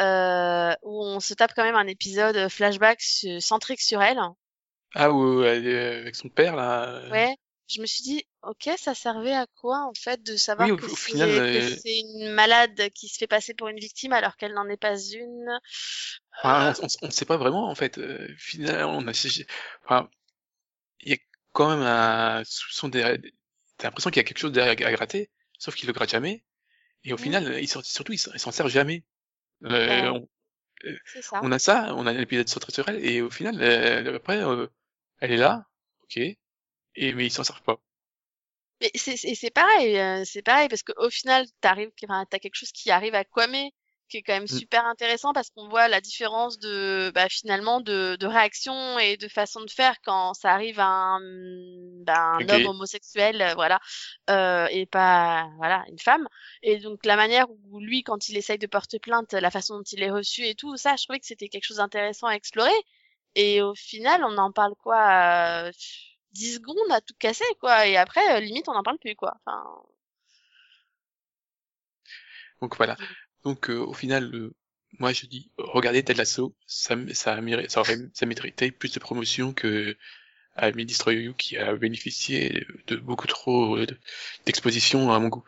euh, 0.00 0.74
où 0.82 1.02
on 1.04 1.20
se 1.20 1.32
tape 1.34 1.52
quand 1.56 1.64
même 1.64 1.74
un 1.74 1.86
épisode 1.86 2.48
flashback 2.50 3.00
su- 3.00 3.40
centrique 3.40 3.80
sur 3.80 4.02
elle. 4.02 4.20
Ah, 4.94 5.10
ou 5.10 5.42
elle 5.42 5.66
est 5.66 6.00
avec 6.00 6.14
son 6.14 6.28
père 6.28 6.54
là. 6.56 6.84
euh, 6.86 7.10
Ouais, 7.10 7.34
je 7.68 7.80
me 7.80 7.86
suis 7.86 8.02
dit, 8.02 8.24
ok, 8.42 8.70
ça 8.78 8.94
servait 8.94 9.34
à 9.34 9.46
quoi 9.60 9.84
en 9.86 9.92
fait 9.94 10.22
de 10.22 10.36
savoir 10.36 10.68
Oui, 10.68 10.72
au- 10.72 10.76
que 10.76 10.86
au 10.86 10.88
c'est 10.88 10.96
final, 10.96 11.28
que 11.28 11.60
euh, 11.60 11.76
c'est 11.82 11.98
une 11.98 12.30
malade 12.32 12.90
qui 12.94 13.08
se 13.08 13.18
fait 13.18 13.26
passer 13.26 13.54
pour 13.54 13.68
une 13.68 13.78
victime 13.78 14.12
alors 14.12 14.36
qu'elle 14.36 14.54
n'en 14.54 14.68
est 14.68 14.76
pas 14.76 14.98
une. 14.98 15.60
Enfin, 16.42 16.72
on, 16.82 17.06
on 17.06 17.10
sait 17.10 17.24
pas 17.24 17.36
vraiment 17.36 17.68
en 17.68 17.74
fait. 17.74 17.98
Euh, 17.98 18.28
finalement, 18.38 18.98
on 18.98 19.06
enfin, 19.84 19.96
a 19.96 20.08
quand 21.56 21.70
même 21.70 21.82
un 21.86 22.42
soupçon 22.44 22.88
derrière. 22.88 23.18
T'as 23.78 23.88
l'impression 23.88 24.10
qu'il 24.10 24.20
y 24.20 24.24
a 24.24 24.24
quelque 24.24 24.38
chose 24.40 24.52
derrière 24.52 24.88
à 24.88 24.92
gratter, 24.92 25.30
sauf 25.58 25.74
qu'il 25.76 25.86
le 25.88 25.94
gratte 25.94 26.10
jamais. 26.10 26.44
Et 27.04 27.12
au 27.14 27.16
Mhm. 27.16 27.22
final, 27.24 27.58
il 27.62 27.68
s'en- 27.68 27.82
surtout, 27.82 28.12
il 28.14 28.18
s'en 28.18 28.52
sert 28.52 28.68
jamais. 28.68 29.04
Euh, 29.64 30.10
Ouais. 30.10 30.10
on, 30.10 30.28
C'est 31.04 31.22
ça. 31.22 31.40
on 31.42 31.52
a 31.52 31.58
ça, 31.58 31.94
on 31.96 32.06
a 32.06 32.12
un 32.12 32.18
épisode 32.20 32.48
sur 32.48 32.60
sur 32.70 32.88
elle, 32.88 33.04
et 33.04 33.22
au 33.22 33.30
final, 33.30 33.62
euh, 33.62 34.16
après, 34.16 34.44
euh, 34.44 34.66
elle 35.20 35.32
est 35.32 35.36
là, 35.38 35.66
ok, 36.04 36.18
et 36.18 36.38
mais 37.14 37.26
ils 37.26 37.32
s'en 37.32 37.44
servent 37.44 37.62
pas. 37.62 37.80
Mais 38.80 38.90
c'est 38.94 39.50
pareil, 39.50 39.98
euh, 39.98 40.22
c'est 40.24 40.42
pareil 40.42 40.68
parce 40.68 40.82
qu'au 40.82 41.10
final, 41.10 41.46
t'arrives, 41.60 41.90
t'as 42.30 42.38
quelque 42.38 42.54
chose 42.54 42.72
qui 42.72 42.90
arrive 42.90 43.14
à 43.14 43.24
Kwame, 43.24 43.70
qui 44.08 44.18
est 44.18 44.22
quand 44.22 44.34
même 44.34 44.46
Mm. 44.50 44.58
super 44.58 44.84
intéressant 44.86 45.32
parce 45.32 45.50
qu'on 45.50 45.68
voit 45.68 45.88
la 45.88 46.00
différence 46.00 46.58
de 46.58 47.10
bah, 47.14 47.28
finalement 47.28 47.80
de, 47.80 48.16
de 48.18 48.26
réaction 48.26 48.98
et 48.98 49.16
de 49.16 49.28
façon 49.28 49.60
de 49.62 49.70
faire 49.70 49.94
quand 50.04 50.34
ça 50.34 50.52
arrive 50.52 50.80
à 50.80 50.86
un, 50.86 51.20
bah, 52.04 52.38
un 52.40 52.48
homme 52.48 52.66
homosexuel, 52.66 53.42
euh, 53.42 53.54
voilà, 53.54 53.80
euh, 54.30 54.66
et 54.70 54.86
pas 54.86 55.48
voilà 55.58 55.84
une 55.88 55.98
femme. 55.98 56.28
Et 56.62 56.78
donc 56.78 57.04
la 57.06 57.16
manière 57.16 57.46
où 57.50 57.80
lui, 57.80 58.02
quand 58.02 58.28
il 58.28 58.36
essaye 58.36 58.58
de 58.58 58.66
porter 58.66 58.98
plainte, 58.98 59.32
la 59.32 59.50
façon 59.50 59.78
dont 59.78 59.84
il 59.92 60.02
est 60.02 60.10
reçu 60.10 60.46
et 60.46 60.54
tout 60.54 60.76
ça, 60.76 60.96
je 60.96 61.04
trouvais 61.04 61.20
que 61.20 61.26
c'était 61.26 61.48
quelque 61.48 61.64
chose 61.64 61.78
d'intéressant 61.78 62.26
à 62.28 62.34
explorer. 62.34 62.70
Et 63.34 63.62
au 63.62 63.74
final, 63.74 64.24
on 64.24 64.36
en 64.38 64.50
parle 64.52 64.74
quoi 64.76 65.66
euh, 65.68 65.72
10 66.32 66.54
secondes 66.56 66.90
à 66.92 67.00
tout 67.00 67.14
casser 67.18 67.44
quoi 67.60 67.86
et 67.86 67.96
après 67.96 68.36
euh, 68.36 68.40
limite 68.40 68.68
on 68.68 68.74
n'en 68.74 68.82
parle 68.82 68.98
plus 68.98 69.14
quoi. 69.16 69.34
Enfin 69.46 69.62
Donc 72.60 72.76
voilà. 72.76 72.96
Donc 73.46 73.70
euh, 73.70 73.78
au 73.78 73.92
final, 73.92 74.34
euh, 74.34 74.52
moi 74.98 75.12
je 75.12 75.24
dis, 75.26 75.52
regardez 75.56 76.02
Ted 76.02 76.18
Lasso, 76.18 76.56
ça, 76.66 76.96
ça, 77.14 77.34
a 77.34 77.40
mérité- 77.40 77.68
ça 77.68 77.78
aurait, 77.80 77.96
ça 78.12 78.26
méritait 78.26 78.72
plus 78.72 78.92
de 78.92 78.98
promotion 78.98 79.52
que 79.52 79.96
Ami 80.56 80.84
Destroy 80.84 81.22
You 81.22 81.34
qui 81.34 81.56
a 81.56 81.76
bénéficié 81.76 82.66
de 82.88 82.96
beaucoup 82.96 83.28
trop 83.28 83.76
euh, 83.76 83.86
de- 83.86 83.96
d'exposition 84.46 85.12
à 85.12 85.20
mon 85.20 85.28
goût. 85.28 85.44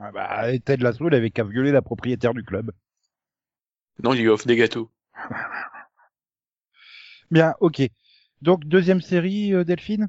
Ah 0.00 0.10
bah, 0.10 0.58
Ted 0.58 0.82
Lasso, 0.82 1.06
il 1.08 1.14
avait 1.14 1.30
qu'à 1.30 1.44
violer 1.44 1.70
la 1.70 1.82
propriétaire 1.82 2.34
du 2.34 2.42
club. 2.42 2.72
Non, 4.02 4.12
il 4.12 4.22
lui 4.22 4.28
offre 4.28 4.48
des 4.48 4.56
gâteaux. 4.56 4.90
Bien, 7.30 7.54
ok. 7.60 7.82
Donc, 8.40 8.64
deuxième 8.64 9.00
série, 9.00 9.54
euh, 9.54 9.64
Delphine? 9.64 10.08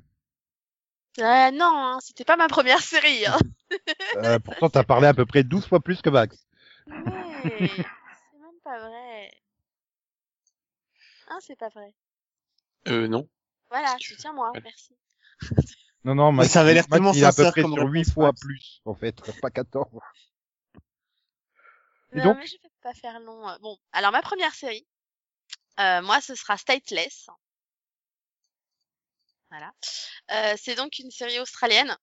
Euh, 1.20 1.52
non, 1.52 1.72
hein, 1.76 2.00
c'était 2.02 2.26
pas 2.26 2.38
ma 2.38 2.48
première 2.48 2.82
série. 2.82 3.26
Hein. 3.28 3.38
euh, 4.18 4.40
Pourtant, 4.40 4.70
t'as 4.70 4.84
parlé 4.84 5.08
à 5.08 5.14
peu 5.14 5.26
près 5.26 5.44
12 5.44 5.68
fois 5.68 5.80
plus 5.80 6.02
que 6.02 6.10
Max. 6.10 6.48
Ouais, 6.88 7.70
c'est 7.78 8.40
même 8.40 8.60
pas 8.64 8.80
vrai. 8.80 9.32
Hein, 11.28 11.40
c'est 11.42 11.56
pas 11.58 11.70
vrai. 11.70 11.94
Euh, 12.88 13.08
non. 13.08 13.30
Voilà, 13.70 13.96
soutiens-moi, 14.00 14.52
Ouais. 14.52 14.62
merci. 14.64 14.96
Non, 16.04 16.16
non, 16.16 16.32
Max, 16.34 16.52
ça 16.52 16.62
avait 16.62 16.74
l'air 16.74 16.88
tellement 16.88 17.14
il 17.14 17.20
est 17.20 17.24
à 17.24 17.32
peu 17.32 17.44
sincère 17.44 17.52
près 17.54 17.62
comme 17.62 17.74
sur 17.74 17.84
8 17.88 18.00
réponse, 18.00 18.14
fois 18.14 18.28
Max. 18.28 18.42
plus, 18.42 18.82
en 18.86 18.94
fait, 18.94 19.16
pas 19.42 19.50
14. 19.52 19.88
Et 22.12 22.18
non, 22.18 22.24
donc 22.26 22.38
mais 22.40 22.46
je 22.48 22.58
vais 22.62 22.70
pas 22.82 22.94
faire 22.94 23.20
long. 23.22 23.48
euh. 23.50 23.58
Bon, 23.60 23.78
alors 23.94 24.12
ma 24.12 24.22
première 24.22 24.54
série, 24.54 24.86
euh, 25.80 26.02
moi, 26.02 26.22
ce 26.22 26.36
sera 26.36 26.58
Stateless. 26.58 27.28
Voilà. 29.50 29.72
Euh, 30.32 30.56
c'est 30.58 30.76
donc 30.76 31.00
une 31.00 31.12
série 31.12 31.40
australienne 31.40 31.96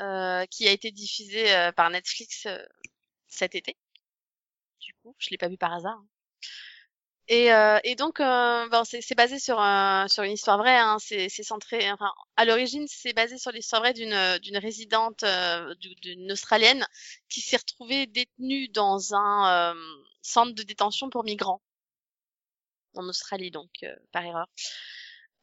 euh, 0.00 0.44
qui 0.46 0.68
a 0.68 0.72
été 0.72 0.90
diffusée 0.90 1.54
euh, 1.54 1.72
par 1.72 1.88
Netflix 1.90 2.46
euh, 2.46 2.64
cet 3.28 3.54
été. 3.54 3.76
Du 4.86 4.94
coup, 5.02 5.14
je 5.18 5.28
l'ai 5.30 5.36
pas 5.38 5.48
vu 5.50 5.58
par 5.58 5.74
hasard. 5.74 5.98
hein. 5.98 6.06
Et, 7.28 7.52
euh, 7.52 7.78
et 7.82 7.96
donc, 7.96 8.20
euh, 8.20 8.68
bon, 8.68 8.84
c'est 8.84 9.14
basé 9.16 9.40
sur 9.40 9.58
un, 9.60 10.06
sur 10.08 10.22
une 10.22 10.32
histoire 10.32 10.58
vraie. 10.58 10.76
Hein, 10.78 10.96
c'est 11.00 11.28
centré. 11.42 11.90
Enfin, 11.90 12.12
à 12.36 12.44
l'origine, 12.44 12.86
c'est 12.88 13.12
basé 13.14 13.36
sur 13.38 13.50
l'histoire 13.50 13.82
vraie 13.82 13.94
d'une 13.94 14.38
d'une 14.38 14.56
résidente, 14.58 15.24
euh, 15.24 15.74
du- 15.76 15.94
d'une 15.96 16.30
australienne 16.32 16.86
qui 17.28 17.40
s'est 17.40 17.56
retrouvée 17.56 18.06
détenue 18.06 18.68
dans 18.68 19.14
un 19.14 19.74
euh, 19.74 19.80
centre 20.22 20.54
de 20.54 20.62
détention 20.62 21.10
pour 21.10 21.24
migrants 21.24 21.60
en 22.94 23.08
Australie, 23.08 23.50
donc 23.50 23.70
euh, 23.82 23.94
par 24.12 24.24
erreur. 24.24 24.46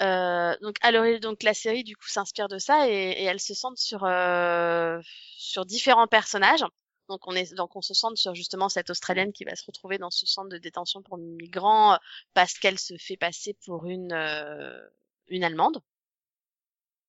Euh, 0.01 0.57
donc 0.61 0.75
à 0.81 0.91
l'origine, 0.91 1.19
donc 1.19 1.43
la 1.43 1.53
série 1.53 1.83
du 1.83 1.95
coup 1.95 2.07
s'inspire 2.09 2.47
de 2.49 2.57
ça 2.57 2.89
et, 2.89 2.93
et 2.93 3.23
elle 3.25 3.39
se 3.39 3.53
centre 3.53 3.79
sur 3.79 4.03
euh, 4.05 4.99
sur 5.37 5.65
différents 5.65 6.07
personnages. 6.07 6.63
Donc 7.09 7.27
on 7.27 7.35
est 7.35 7.53
donc 7.53 7.75
on 7.75 7.81
se 7.81 7.93
centre 7.93 8.17
sur 8.17 8.33
justement 8.35 8.69
cette 8.69 8.89
Australienne 8.89 9.33
qui 9.33 9.43
va 9.43 9.55
se 9.55 9.65
retrouver 9.65 9.97
dans 9.97 10.09
ce 10.09 10.25
centre 10.25 10.49
de 10.49 10.57
détention 10.57 11.01
pour 11.01 11.17
migrants 11.17 11.93
euh, 11.93 11.97
parce 12.33 12.53
qu'elle 12.59 12.79
se 12.79 12.95
fait 12.97 13.17
passer 13.17 13.55
pour 13.65 13.85
une 13.85 14.13
euh, 14.13 14.79
une 15.27 15.43
Allemande 15.43 15.81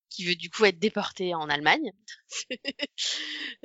qui 0.09 0.25
veut 0.25 0.35
du 0.35 0.49
coup 0.49 0.65
être 0.65 0.79
déportée 0.79 1.35
en 1.35 1.49
Allemagne. 1.49 1.91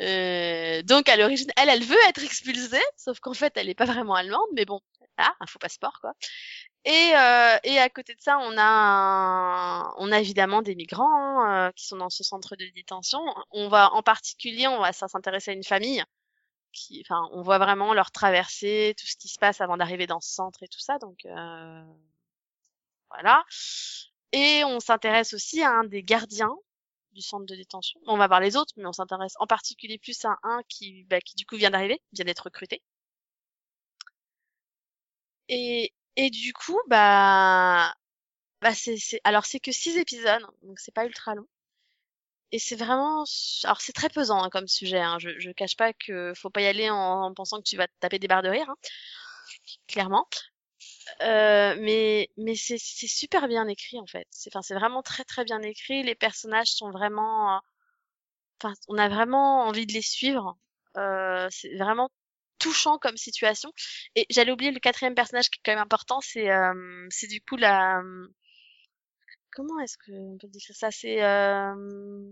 Euh, 0.00 0.82
donc 0.82 1.10
à 1.10 1.16
l'origine, 1.16 1.50
elle, 1.56 1.68
elle 1.68 1.84
veut 1.84 1.98
être 2.08 2.22
expulsée, 2.22 2.80
sauf 2.96 3.20
qu'en 3.20 3.34
fait, 3.34 3.52
elle 3.56 3.68
est 3.68 3.74
pas 3.74 3.84
vraiment 3.84 4.14
allemande, 4.14 4.48
mais 4.54 4.64
bon, 4.64 4.80
ah, 5.18 5.34
un 5.40 5.46
faux 5.46 5.58
passeport 5.58 6.00
quoi. 6.00 6.14
Et, 6.86 7.12
euh, 7.14 7.58
et 7.64 7.78
à 7.78 7.90
côté 7.90 8.14
de 8.14 8.20
ça, 8.20 8.38
on 8.38 8.54
a, 8.56 9.92
on 9.98 10.12
a 10.12 10.20
évidemment 10.20 10.62
des 10.62 10.74
migrants 10.74 11.10
hein, 11.12 11.68
euh, 11.68 11.72
qui 11.72 11.86
sont 11.86 11.96
dans 11.96 12.08
ce 12.08 12.24
centre 12.24 12.56
de 12.56 12.64
détention. 12.74 13.20
On 13.50 13.68
va 13.68 13.92
en 13.92 14.02
particulier, 14.02 14.66
on 14.68 14.80
va 14.80 14.92
s'intéresser 14.92 15.50
à 15.50 15.54
une 15.54 15.64
famille 15.64 16.02
on 17.32 17.42
voit 17.42 17.58
vraiment 17.58 17.94
leur 17.94 18.10
traversée, 18.10 18.94
tout 18.98 19.06
ce 19.06 19.16
qui 19.16 19.28
se 19.28 19.38
passe 19.38 19.60
avant 19.60 19.76
d'arriver 19.76 20.06
dans 20.06 20.20
ce 20.20 20.32
centre 20.32 20.62
et 20.62 20.68
tout 20.68 20.80
ça. 20.80 20.98
Donc 20.98 21.24
euh, 21.26 21.82
voilà. 23.10 23.44
Et 24.32 24.62
on 24.64 24.80
s'intéresse 24.80 25.34
aussi 25.34 25.62
à 25.62 25.70
un 25.70 25.84
des 25.84 26.02
gardiens 26.02 26.56
du 27.12 27.22
centre 27.22 27.46
de 27.46 27.56
détention. 27.56 28.00
On 28.06 28.16
va 28.16 28.28
voir 28.28 28.40
les 28.40 28.56
autres, 28.56 28.72
mais 28.76 28.86
on 28.86 28.92
s'intéresse 28.92 29.34
en 29.40 29.46
particulier 29.46 29.98
plus 29.98 30.24
à 30.24 30.36
un 30.42 30.62
qui, 30.68 31.04
bah, 31.04 31.20
qui 31.20 31.34
du 31.36 31.46
coup 31.46 31.56
vient 31.56 31.70
d'arriver, 31.70 32.00
vient 32.12 32.24
d'être 32.24 32.44
recruté. 32.44 32.82
Et, 35.48 36.30
du 36.30 36.52
coup, 36.52 36.78
bah, 36.88 37.92
bah 38.60 38.74
c'est, 38.74 38.96
c'est, 38.98 39.20
alors 39.24 39.46
c'est 39.46 39.60
que 39.60 39.72
six 39.72 39.96
épisodes, 39.96 40.46
donc 40.62 40.78
c'est 40.78 40.94
pas 40.94 41.06
ultra 41.06 41.34
long. 41.34 41.46
Et 42.52 42.58
c'est 42.58 42.76
vraiment, 42.76 43.24
alors 43.64 43.80
c'est 43.80 43.92
très 43.92 44.08
pesant 44.08 44.42
hein, 44.42 44.50
comme 44.50 44.66
sujet. 44.68 45.00
Hein. 45.00 45.18
Je, 45.20 45.30
je 45.38 45.50
cache 45.52 45.76
pas 45.76 45.92
que 45.92 46.32
faut 46.34 46.50
pas 46.50 46.62
y 46.62 46.66
aller 46.66 46.90
en, 46.90 47.22
en 47.22 47.34
pensant 47.34 47.58
que 47.58 47.68
tu 47.68 47.76
vas 47.76 47.86
te 47.86 47.92
taper 48.00 48.18
des 48.18 48.28
barres 48.28 48.42
de 48.42 48.48
rire, 48.48 48.68
hein. 48.68 48.76
clairement. 49.86 50.26
Euh, 51.22 51.76
mais 51.80 52.30
mais 52.36 52.54
c'est 52.54 52.78
c'est 52.78 53.06
super 53.08 53.48
bien 53.48 53.66
écrit 53.68 53.98
en 53.98 54.06
fait. 54.06 54.26
C'est 54.30 54.50
enfin 54.50 54.62
c'est 54.62 54.74
vraiment 54.74 55.02
très 55.02 55.24
très 55.24 55.44
bien 55.44 55.60
écrit. 55.62 56.02
Les 56.02 56.14
personnages 56.14 56.68
sont 56.68 56.90
vraiment, 56.90 57.60
enfin 58.62 58.74
on 58.88 58.98
a 58.98 59.08
vraiment 59.08 59.62
envie 59.66 59.86
de 59.86 59.92
les 59.92 60.02
suivre. 60.02 60.58
Euh, 60.96 61.48
c'est 61.50 61.76
vraiment 61.76 62.10
touchant 62.58 62.98
comme 62.98 63.16
situation. 63.16 63.72
Et 64.16 64.26
j'allais 64.30 64.52
oublier 64.52 64.70
le 64.72 64.80
quatrième 64.80 65.14
personnage 65.14 65.50
qui 65.50 65.58
est 65.58 65.62
quand 65.64 65.72
même 65.72 65.82
important. 65.82 66.20
C'est 66.22 66.50
euh, 66.50 67.06
c'est 67.10 67.26
du 67.28 67.40
coup 67.40 67.56
la 67.56 68.02
comment 69.52 69.78
est-ce 69.80 69.98
que 69.98 70.12
on 70.12 70.38
peut 70.38 70.48
décrire 70.48 70.76
ça? 70.76 70.90
C'est 70.90 71.22
euh, 71.22 72.22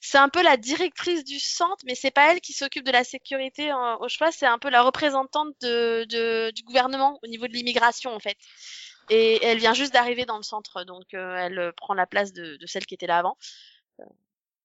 c'est 0.00 0.18
un 0.18 0.28
peu 0.28 0.42
la 0.42 0.56
directrice 0.56 1.24
du 1.24 1.38
centre, 1.38 1.84
mais 1.86 1.94
c'est 1.94 2.10
pas 2.10 2.32
elle 2.32 2.40
qui 2.40 2.52
s'occupe 2.52 2.84
de 2.84 2.92
la 2.92 3.04
sécurité 3.04 3.72
au 4.00 4.08
choix, 4.08 4.32
c'est 4.32 4.46
un 4.46 4.58
peu 4.58 4.68
la 4.68 4.82
représentante 4.82 5.54
de, 5.60 6.04
de, 6.08 6.50
du 6.50 6.62
gouvernement 6.64 7.20
au 7.22 7.28
niveau 7.28 7.46
de 7.46 7.52
l'immigration 7.52 8.12
en 8.12 8.18
fait. 8.18 8.36
Et 9.10 9.44
elle 9.44 9.58
vient 9.58 9.74
juste 9.74 9.92
d'arriver 9.92 10.24
dans 10.24 10.36
le 10.36 10.42
centre, 10.42 10.84
donc 10.84 11.14
elle 11.14 11.72
prend 11.76 11.94
la 11.94 12.06
place 12.06 12.32
de, 12.32 12.56
de 12.56 12.66
celle 12.66 12.86
qui 12.86 12.94
était 12.94 13.06
là 13.06 13.18
avant. 13.18 13.36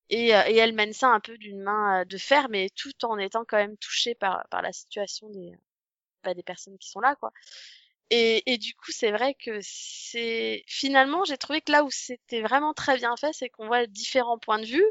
Et, 0.10 0.28
et 0.30 0.58
elle 0.58 0.74
mène 0.74 0.94
ça 0.94 1.10
un 1.10 1.20
peu 1.20 1.38
d'une 1.38 1.62
main 1.62 2.06
de 2.06 2.18
fer, 2.18 2.48
mais 2.50 2.70
tout 2.76 3.06
en 3.06 3.18
étant 3.18 3.46
quand 3.46 3.58
même 3.58 3.78
touchée 3.78 4.16
par, 4.16 4.48
par 4.50 4.62
la 4.62 4.72
situation 4.72 5.30
des, 5.30 5.52
bah, 6.24 6.34
des 6.34 6.44
personnes 6.44 6.78
qui 6.78 6.90
sont 6.90 7.02
là, 7.02 7.16
quoi. 7.16 7.32
Et, 8.10 8.44
et 8.54 8.58
du 8.58 8.74
coup, 8.76 8.92
c'est 8.92 9.12
vrai 9.12 9.34
que 9.36 9.60
c'est 9.62 10.64
finalement, 10.68 11.26
j'ai 11.26 11.38
trouvé 11.38 11.62
que 11.62 11.72
là 11.72 11.84
où 11.84 11.92
c'était 11.92 12.42
vraiment 12.42 12.74
très 12.74 12.98
bien 12.98 13.16
fait, 13.18 13.34
c'est 13.34 13.50
qu'on 13.50 13.68
voit 13.68 13.86
différents 13.88 14.40
points 14.40 14.60
de 14.60 14.66
vue. 14.66 14.86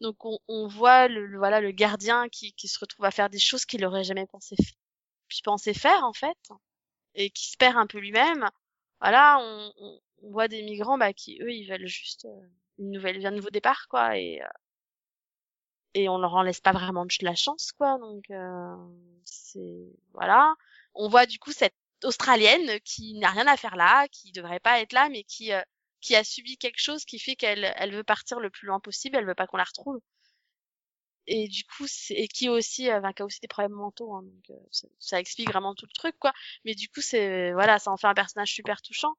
Donc 0.00 0.24
on, 0.24 0.38
on 0.48 0.68
voit 0.68 1.08
le, 1.08 1.38
voilà 1.38 1.60
le 1.60 1.72
gardien 1.72 2.28
qui, 2.28 2.52
qui 2.54 2.68
se 2.68 2.78
retrouve 2.80 3.04
à 3.06 3.10
faire 3.12 3.30
des 3.30 3.38
choses 3.38 3.64
qu'il 3.66 3.84
aurait 3.86 4.04
jamais 4.04 4.26
pensé 4.26 4.56
pensé 5.44 5.74
faire 5.74 6.04
en 6.04 6.12
fait 6.12 6.38
et 7.14 7.30
qui 7.30 7.50
se 7.50 7.56
perd 7.56 7.76
un 7.76 7.86
peu 7.86 7.98
lui-même. 7.98 8.48
Voilà, 9.00 9.38
on, 9.40 9.72
on, 9.78 10.00
on 10.22 10.30
voit 10.30 10.48
des 10.48 10.62
migrants 10.62 10.98
bah, 10.98 11.12
qui 11.12 11.38
eux 11.42 11.50
ils 11.52 11.66
veulent 11.66 11.86
juste 11.86 12.26
euh, 12.26 12.48
une 12.78 12.90
nouvelle 12.92 13.24
un 13.26 13.30
nouveau 13.30 13.50
départ 13.50 13.88
quoi 13.88 14.16
et 14.18 14.42
euh, 14.42 14.46
et 15.94 16.08
on 16.08 16.18
leur 16.18 16.34
en 16.34 16.42
laisse 16.42 16.60
pas 16.60 16.72
vraiment 16.72 17.04
de 17.04 17.12
la 17.22 17.34
chance 17.34 17.72
quoi 17.72 17.98
donc 17.98 18.30
euh, 18.30 18.74
c'est 19.24 19.86
voilà. 20.12 20.54
On 20.94 21.08
voit 21.08 21.26
du 21.26 21.38
coup 21.38 21.52
cette 21.52 21.74
australienne 22.04 22.80
qui 22.84 23.14
n'a 23.18 23.30
rien 23.30 23.46
à 23.46 23.56
faire 23.56 23.76
là, 23.76 24.08
qui 24.08 24.32
devrait 24.32 24.60
pas 24.60 24.80
être 24.80 24.92
là 24.92 25.08
mais 25.10 25.24
qui 25.24 25.52
euh, 25.52 25.62
qui 26.00 26.16
a 26.16 26.24
subi 26.24 26.58
quelque 26.58 26.80
chose 26.80 27.04
qui 27.04 27.18
fait 27.18 27.36
qu'elle 27.36 27.72
elle 27.76 27.94
veut 27.94 28.04
partir 28.04 28.40
le 28.40 28.50
plus 28.50 28.66
loin 28.66 28.80
possible, 28.80 29.16
elle 29.16 29.26
veut 29.26 29.34
pas 29.34 29.46
qu'on 29.46 29.56
la 29.58 29.64
retrouve. 29.64 30.00
Et 31.26 31.48
du 31.48 31.64
coup, 31.64 31.86
et 32.10 32.26
qui 32.28 32.48
aussi, 32.48 32.90
euh, 32.90 32.98
enfin, 32.98 33.12
qui 33.12 33.22
a 33.22 33.24
aussi 33.24 33.40
des 33.40 33.48
problèmes 33.48 33.72
mentaux, 33.72 34.12
hein, 34.14 34.22
donc 34.24 34.50
euh, 34.50 34.86
ça, 34.98 35.20
explique 35.20 35.50
vraiment 35.50 35.74
tout 35.74 35.86
le 35.86 35.92
truc, 35.94 36.16
quoi. 36.18 36.32
Mais 36.64 36.74
du 36.74 36.88
coup, 36.88 37.00
c'est 37.00 37.52
voilà, 37.52 37.78
ça 37.78 37.92
en 37.92 37.96
fait 37.96 38.08
un 38.08 38.14
personnage 38.14 38.52
super 38.52 38.82
touchant. 38.82 39.14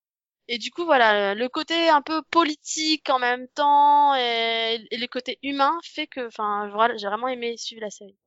Et 0.50 0.58
du 0.58 0.72
coup, 0.72 0.86
voilà, 0.86 1.34
le 1.36 1.50
côté 1.50 1.90
un 1.90 2.02
peu 2.02 2.22
politique 2.24 3.10
en 3.10 3.20
même 3.20 3.48
temps 3.50 4.14
et, 4.16 4.78
le 4.92 5.08
côté 5.08 5.40
humain 5.44 5.80
fait 5.84 6.08
que, 6.08 6.28
enfin, 6.28 6.70
j'ai 6.98 7.08
vraiment 7.08 7.30
aimé 7.30 7.56
suivre 7.58 7.82
la 7.82 7.90
série. 7.90 8.18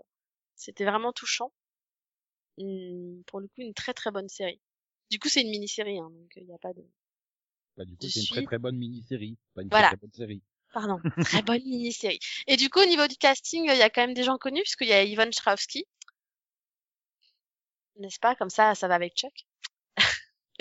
C'était 0.57 0.85
vraiment 0.85 1.13
touchant. 1.13 1.53
Pour 3.27 3.41
le 3.41 3.49
coup, 3.49 3.61
une 3.61 3.75
très 3.75 3.95
très 3.95 4.11
bonne 4.11 4.29
série. 4.29 4.61
Du 5.11 5.19
coup, 5.19 5.29
c'est 5.29 5.43
une 5.43 5.51
mini-série, 5.51 5.99
hein, 5.99 6.11
donc 6.11 6.33
il 6.37 6.47
n'y 6.47 6.55
a 6.55 6.59
pas 6.59 6.73
de. 6.73 6.85
Bah, 7.77 7.85
du 7.85 7.97
coup, 7.97 8.09
c'est 8.09 8.21
une 8.21 8.27
très 8.27 8.43
très 8.45 8.59
bonne 8.59 8.77
mini-série, 8.77 9.37
pas 9.55 9.63
une 9.63 9.69
Voilà. 9.69 9.89
très, 9.89 9.97
très 9.97 10.07
bonne 10.07 10.13
série. 10.15 10.43
Pardon, 10.73 10.99
très 11.25 11.43
bonne 11.43 11.63
mini-série. 11.63 12.19
Et 12.47 12.57
du 12.57 12.71
coup, 12.71 12.81
au 12.81 12.87
niveau 12.87 13.07
du 13.07 13.17
casting, 13.17 13.65
il 13.71 13.77
y 13.77 13.83
a 13.83 13.91
quand 13.91 14.03
même 14.03 14.15
des 14.15 14.25
gens 14.25 14.39
connus, 14.39 14.63
puisqu'il 14.63 14.89
y 14.89 14.93
a 14.93 15.05
Yvonne 15.05 15.33
Strahovski, 15.33 15.85
n'est-ce 17.99 18.19
pas? 18.19 18.35
Comme 18.35 18.51
ça, 18.51 18.75
ça 18.75 18.89
va 18.89 18.95
avec 18.95 19.15
Chuck. 19.15 19.47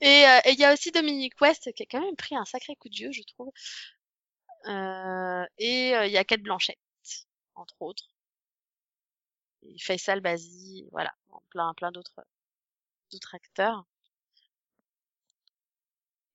et 0.00 0.26
euh, 0.26 0.40
et 0.44 0.52
il 0.52 0.58
y 0.58 0.64
a 0.64 0.72
aussi 0.72 0.90
Dominique 0.90 1.40
West 1.40 1.72
qui 1.72 1.82
a 1.82 1.86
quand 1.90 2.00
même 2.00 2.16
pris 2.16 2.36
un 2.36 2.44
sacré 2.44 2.76
coup 2.76 2.88
de 2.88 2.94
vieux, 2.94 3.12
je 3.12 3.22
trouve. 3.22 3.50
Euh, 4.66 5.44
et 5.58 5.94
euh, 5.96 6.06
il 6.06 6.12
y 6.12 6.16
a 6.18 6.24
Kate 6.24 6.42
Blanchett, 6.42 6.78
entre 7.54 7.76
autres. 7.80 8.08
Et 9.74 9.78
Faisal 9.78 10.20
Bazi, 10.20 10.86
voilà, 10.92 11.12
plein 11.50 11.74
plein 11.74 11.92
d'autres 11.92 12.20
d'autres 13.12 13.34
acteurs. 13.34 13.84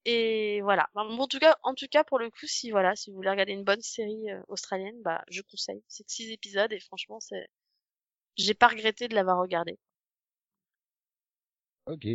Et 0.05 0.61
voilà. 0.61 0.89
Bon, 0.95 1.01
en 1.19 1.27
tout 1.27 1.39
cas, 1.39 1.55
en 1.63 1.75
tout 1.75 1.87
cas, 1.87 2.03
pour 2.03 2.19
le 2.19 2.29
coup, 2.31 2.47
si 2.47 2.71
voilà, 2.71 2.95
si 2.95 3.09
vous 3.09 3.17
voulez 3.17 3.29
regarder 3.29 3.53
une 3.53 3.63
bonne 3.63 3.81
série 3.81 4.31
euh, 4.31 4.41
australienne, 4.47 4.99
bah, 5.03 5.23
je 5.29 5.41
conseille. 5.41 5.83
C'est 5.87 6.03
que 6.03 6.11
six 6.11 6.31
épisodes 6.31 6.71
et 6.73 6.79
franchement, 6.79 7.19
c'est, 7.19 7.47
j'ai 8.35 8.53
pas 8.53 8.67
regretté 8.67 9.07
de 9.07 9.15
l'avoir 9.15 9.37
regardé. 9.39 9.77
Ok. 11.85 12.07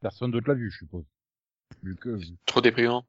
Personne 0.00 0.30
d'autre 0.32 0.48
l'a 0.48 0.54
vu, 0.54 0.70
je 0.70 0.78
suppose. 0.78 1.04
Vu 1.82 1.96
que... 1.96 2.18
Trop 2.46 2.60
déprimant. 2.60 3.06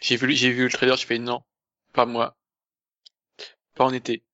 J'ai 0.00 0.16
vu, 0.16 0.32
j'ai 0.32 0.50
vu 0.50 0.64
le 0.64 0.70
trailer, 0.70 0.96
je 0.96 1.06
fais 1.06 1.18
non, 1.18 1.44
pas 1.92 2.06
moi. 2.06 2.36
Pas 3.74 3.84
en 3.84 3.92
été. 3.92 4.24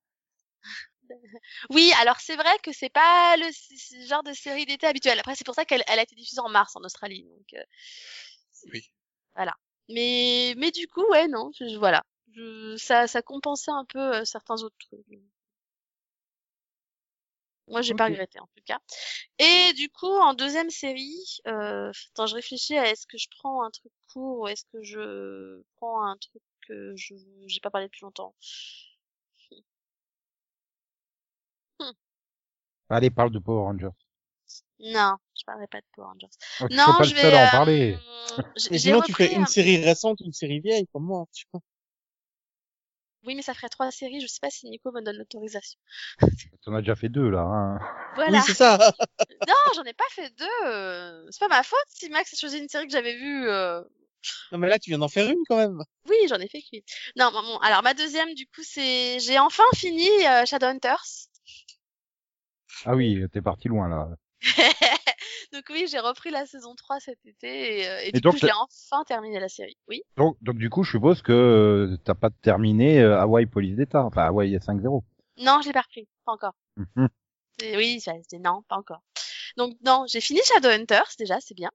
Oui, 1.71 1.93
alors 2.01 2.17
c'est 2.21 2.37
vrai 2.37 2.59
que 2.63 2.73
c'est 2.73 2.91
pas 2.91 3.37
le 3.37 3.47
genre 4.07 4.23
de 4.23 4.33
série 4.33 4.67
d'été 4.67 4.87
habituelle. 4.87 5.19
Après, 5.19 5.35
c'est 5.35 5.45
pour 5.47 5.55
ça 5.55 5.65
qu'elle 5.65 5.83
elle 5.87 5.99
a 5.99 6.03
été 6.03 6.15
diffusée 6.15 6.41
en 6.41 6.49
mars 6.49 6.77
en 6.77 6.81
Australie. 6.85 7.25
Donc, 7.25 7.55
euh, 7.55 7.63
Oui. 8.73 8.91
mais 9.91 10.55
mais 10.57 10.71
du 10.71 10.87
coup, 10.89 11.05
ouais, 11.11 11.29
non, 11.29 11.51
je, 11.59 11.69
je- 11.69 11.77
voilà, 11.79 12.03
je, 12.33 12.77
ça 12.79 13.07
ça 13.07 13.23
compensait 13.23 13.71
un 13.71 13.85
peu 13.85 13.99
euh, 14.17 14.25
certains 14.25 14.63
autres 14.63 14.77
trucs. 14.79 15.05
Moi, 17.69 17.83
j'ai 17.83 17.95
pas 17.95 18.07
regretté 18.07 18.41
en 18.41 18.47
tout 18.47 18.63
cas. 18.65 18.79
Et 19.39 19.73
du 19.75 19.91
coup, 19.91 20.07
en 20.07 20.35
deuxième 20.35 20.71
série, 20.71 21.39
euh, 21.47 21.93
attends, 22.13 22.27
je 22.27 22.35
réfléchis 22.35 22.79
à 22.79 22.91
est-ce 22.91 23.07
que 23.07 23.19
je 23.19 23.29
prends 23.39 23.63
un 23.65 23.71
truc 23.71 23.93
court 24.13 24.41
ou 24.41 24.49
est-ce 24.49 24.65
que 24.73 24.83
je 24.83 25.63
prends 25.77 26.03
un 26.05 26.17
truc 26.19 26.43
que 26.69 26.95
je 26.97 27.15
j'ai 27.47 27.61
pas 27.61 27.71
parlé 27.71 27.89
depuis 27.89 28.03
longtemps? 28.05 28.35
Allez, 32.91 33.11
parle 33.11 33.31
de 33.31 33.39
Power 33.39 33.63
Rangers. 33.63 33.95
Non, 34.81 35.17
je 35.37 35.45
parlerai 35.45 35.67
pas 35.67 35.81
de 35.81 35.87
Power 35.95 36.09
Rangers. 36.09 36.29
Oh, 36.61 36.69
tu 36.69 36.77
Non, 36.77 36.85
pas 36.99 37.05
je 37.05 37.11
le 37.11 37.17
vais. 37.17 37.23
seul 37.23 37.35
à 37.35 37.39
en 37.39 37.47
euh, 37.47 37.51
parler. 37.51 37.97
j- 38.57 38.69
Mais 38.71 38.79
sinon, 38.79 39.01
tu 39.03 39.13
fais 39.13 39.35
un- 39.35 39.41
une 39.41 39.47
série 39.47 39.77
récente, 39.85 40.21
une 40.21 40.33
série 40.33 40.61
vieille, 40.61 40.87
comme 40.93 41.05
moi. 41.05 41.27
Tu 41.33 41.45
vois. 41.53 41.61
Oui, 43.25 43.35
mais 43.35 43.43
ça 43.43 43.53
ferait 43.55 43.69
trois 43.69 43.91
séries. 43.91 44.21
Je 44.21 44.27
sais 44.27 44.39
pas 44.41 44.51
si 44.51 44.69
Nico 44.71 44.91
me 44.93 45.03
donne 45.03 45.17
l'autorisation. 45.17 45.79
T'en 46.65 46.75
as 46.75 46.81
déjà 46.81 46.95
fait 46.95 47.09
deux, 47.09 47.29
là. 47.31 47.41
Hein. 47.41 47.79
Voilà. 48.15 48.39
Oui, 48.39 48.43
c'est 48.47 48.55
ça. 48.55 48.79
non, 49.49 49.55
j'en 49.75 49.85
ai 49.85 49.93
pas 49.93 50.05
fait 50.11 50.31
deux. 50.37 50.47
euh, 50.67 51.27
C'est 51.31 51.41
pas 51.41 51.49
ma 51.49 51.63
faute 51.63 51.79
si 51.89 52.09
Max 52.11 52.33
a 52.33 52.37
choisi 52.37 52.59
une 52.59 52.69
série 52.69 52.87
que 52.87 52.93
j'avais 52.93 53.17
vue. 53.17 53.49
euh, 53.49 53.83
non, 54.53 54.59
mais 54.59 54.69
là, 54.69 54.79
tu 54.79 54.91
viens 54.91 54.99
d'en 54.99 55.09
faire 55.09 55.31
une 55.31 55.43
quand 55.49 55.57
même. 55.57 55.83
Oui, 56.09 56.17
j'en 56.29 56.37
ai 56.39 56.49
fait 56.49 56.63
qu'une. 56.63 56.81
Non, 57.17 57.31
bon, 57.33 57.43
bon, 57.43 57.59
alors 57.59 57.83
ma 57.83 57.95
deuxième, 57.95 58.33
du 58.35 58.47
coup, 58.47 58.63
c'est 58.65 59.21
j'ai 59.21 59.39
enfin 59.39 59.63
fini 59.75 60.09
euh, 60.27 60.45
Shadowhunters. 60.47 61.05
Ah 62.85 62.95
oui, 62.95 63.23
t'es 63.33 63.43
parti 63.43 63.69
loin, 63.69 63.89
là. 63.89 64.09
donc 65.53 65.65
oui, 65.71 65.87
j'ai 65.91 65.99
repris 65.99 66.31
la 66.31 66.47
saison 66.47 66.75
3 66.75 67.01
cet 67.01 67.19
été 67.27 67.81
et, 67.81 67.89
euh, 67.89 68.01
et 68.03 68.09
Et 68.09 68.13
du 68.13 68.21
donc, 68.21 68.35
coup, 68.35 68.39
je 68.41 68.47
l'ai 68.47 68.53
enfin 68.53 69.03
terminé 69.05 69.41
la 69.41 69.49
série. 69.49 69.77
Oui. 69.89 70.03
Donc, 70.17 70.37
donc 70.43 70.57
du 70.57 70.71
coup, 70.71 70.85
je 70.85 70.93
suppose 70.93 71.23
que 71.23 71.33
euh, 71.33 71.97
t'as 72.05 72.15
pas 72.15 72.31
terminé 72.31 73.01
euh, 73.01 73.19
Hawaii 73.21 73.47
Police 73.47 73.77
d'État. 73.77 74.05
Enfin, 74.05 74.25
Hawaii 74.27 74.57
5-0. 74.57 75.03
Non, 75.39 75.61
je 75.63 75.67
l'ai 75.69 75.73
pas 75.73 75.83
repris, 75.83 76.09
pas 76.25 76.33
encore. 76.33 76.55
C'est- 77.59 77.77
Oui, 77.77 78.01
c'est 78.01 78.39
non, 78.39 78.63
pas 78.69 78.77
encore. 78.77 79.03
Donc 79.57 79.75
non, 79.85 80.05
j'ai 80.09 80.21
fini 80.21 80.41
Shadowhunters 80.45 81.11
déjà, 81.19 81.41
c'est 81.41 81.55
bien. 81.55 81.71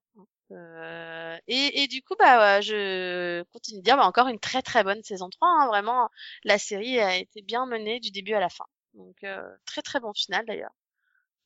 Euh, 0.52 1.38
et, 1.48 1.84
et 1.84 1.88
du 1.88 2.02
coup, 2.04 2.14
bah, 2.20 2.62
je 2.62 3.44
continue 3.52 3.80
de 3.80 3.84
dire, 3.84 3.98
bah, 3.98 4.06
encore 4.06 4.28
une 4.28 4.40
très 4.40 4.62
très 4.62 4.84
bonne 4.84 5.04
saison 5.04 5.30
3. 5.30 5.48
hein, 5.50 5.68
vraiment, 5.68 6.10
la 6.44 6.58
série 6.58 7.00
a 7.00 7.18
été 7.18 7.42
bien 7.42 7.66
menée 7.66 8.00
du 8.00 8.12
début 8.12 8.34
à 8.34 8.40
la 8.40 8.50
fin. 8.50 8.66
Donc 8.94 9.16
euh, 9.24 9.42
très 9.66 9.82
très 9.82 10.00
bon 10.00 10.14
final 10.14 10.46
d'ailleurs. 10.46 10.72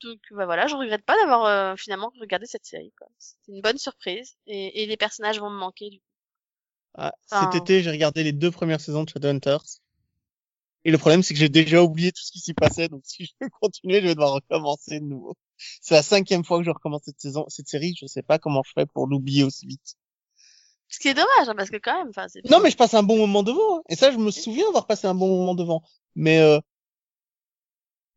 Donc 0.04 0.20
bah 0.32 0.46
voilà, 0.46 0.68
je 0.68 0.76
regrette 0.76 1.04
pas 1.04 1.16
d'avoir 1.18 1.46
euh, 1.46 1.76
finalement 1.76 2.12
regardé 2.20 2.46
cette 2.46 2.66
série. 2.66 2.94
C'était 3.18 3.52
une 3.52 3.62
bonne 3.62 3.78
surprise 3.78 4.36
et, 4.46 4.84
et 4.84 4.86
les 4.86 4.98
personnages 4.98 5.40
vont 5.40 5.50
me 5.50 5.58
manquer 5.58 5.90
du 5.90 6.00
coup. 6.00 6.06
Ah, 6.96 7.14
Enfin- 7.32 7.50
Cet 7.52 7.62
été, 7.62 7.82
j'ai 7.84 7.92
regardé 7.92 8.24
les 8.24 8.32
deux 8.34 8.52
premières 8.52 8.82
saisons 8.82 9.04
de 9.04 9.10
Shadowhunters. 9.10 9.64
Et 10.86 10.92
le 10.92 10.98
problème, 10.98 11.22
c'est 11.22 11.34
que 11.34 11.40
j'ai 11.40 11.50
déjà 11.50 11.84
oublié 11.84 12.12
tout 12.12 12.22
ce 12.24 12.32
qui 12.32 12.40
s'y 12.40 12.54
passait, 12.54 12.88
donc 12.88 13.02
si 13.04 13.26
je 13.26 13.32
veux 13.42 13.50
continuer, 13.62 14.00
je 14.02 14.08
vais 14.08 14.16
devoir 14.16 14.34
recommencer 14.34 15.00
de 15.00 15.06
nouveau. 15.06 15.36
C'est 15.58 15.96
la 15.96 16.04
cinquième 16.04 16.46
fois 16.46 16.60
que 16.60 16.64
je 16.64 16.70
recommence 16.72 17.02
cette 17.04 17.20
saison, 17.20 17.46
cette 17.50 17.68
série, 17.68 17.94
je 18.00 18.06
sais 18.06 18.22
pas 18.22 18.40
comment 18.40 18.62
je 18.64 18.72
fais 18.74 18.86
pour 18.86 19.08
l'oublier 19.08 19.44
aussi 19.44 19.66
vite. 19.68 19.96
Ce 20.88 21.00
qui 21.00 21.10
est 21.10 21.14
dommage, 21.14 21.50
hein, 21.50 21.56
parce 21.58 21.70
que 21.70 21.78
quand 21.78 21.98
même, 21.98 22.10
enfin, 22.10 22.28
c'est. 22.30 22.42
Non, 22.50 22.62
mais 22.62 22.72
je 22.72 22.78
passe 22.78 22.94
un 22.94 23.04
bon 23.04 23.18
moment 23.18 23.44
devant, 23.44 23.80
hein. 23.80 23.82
et 23.90 23.96
ça, 23.98 24.12
je 24.12 24.18
me 24.18 24.32
souviens 24.32 24.68
avoir 24.70 24.88
passé 24.88 25.08
un 25.08 25.16
bon 25.16 25.28
moment 25.28 25.56
devant. 25.56 25.84
Mais 26.16 26.40
euh, 26.40 26.60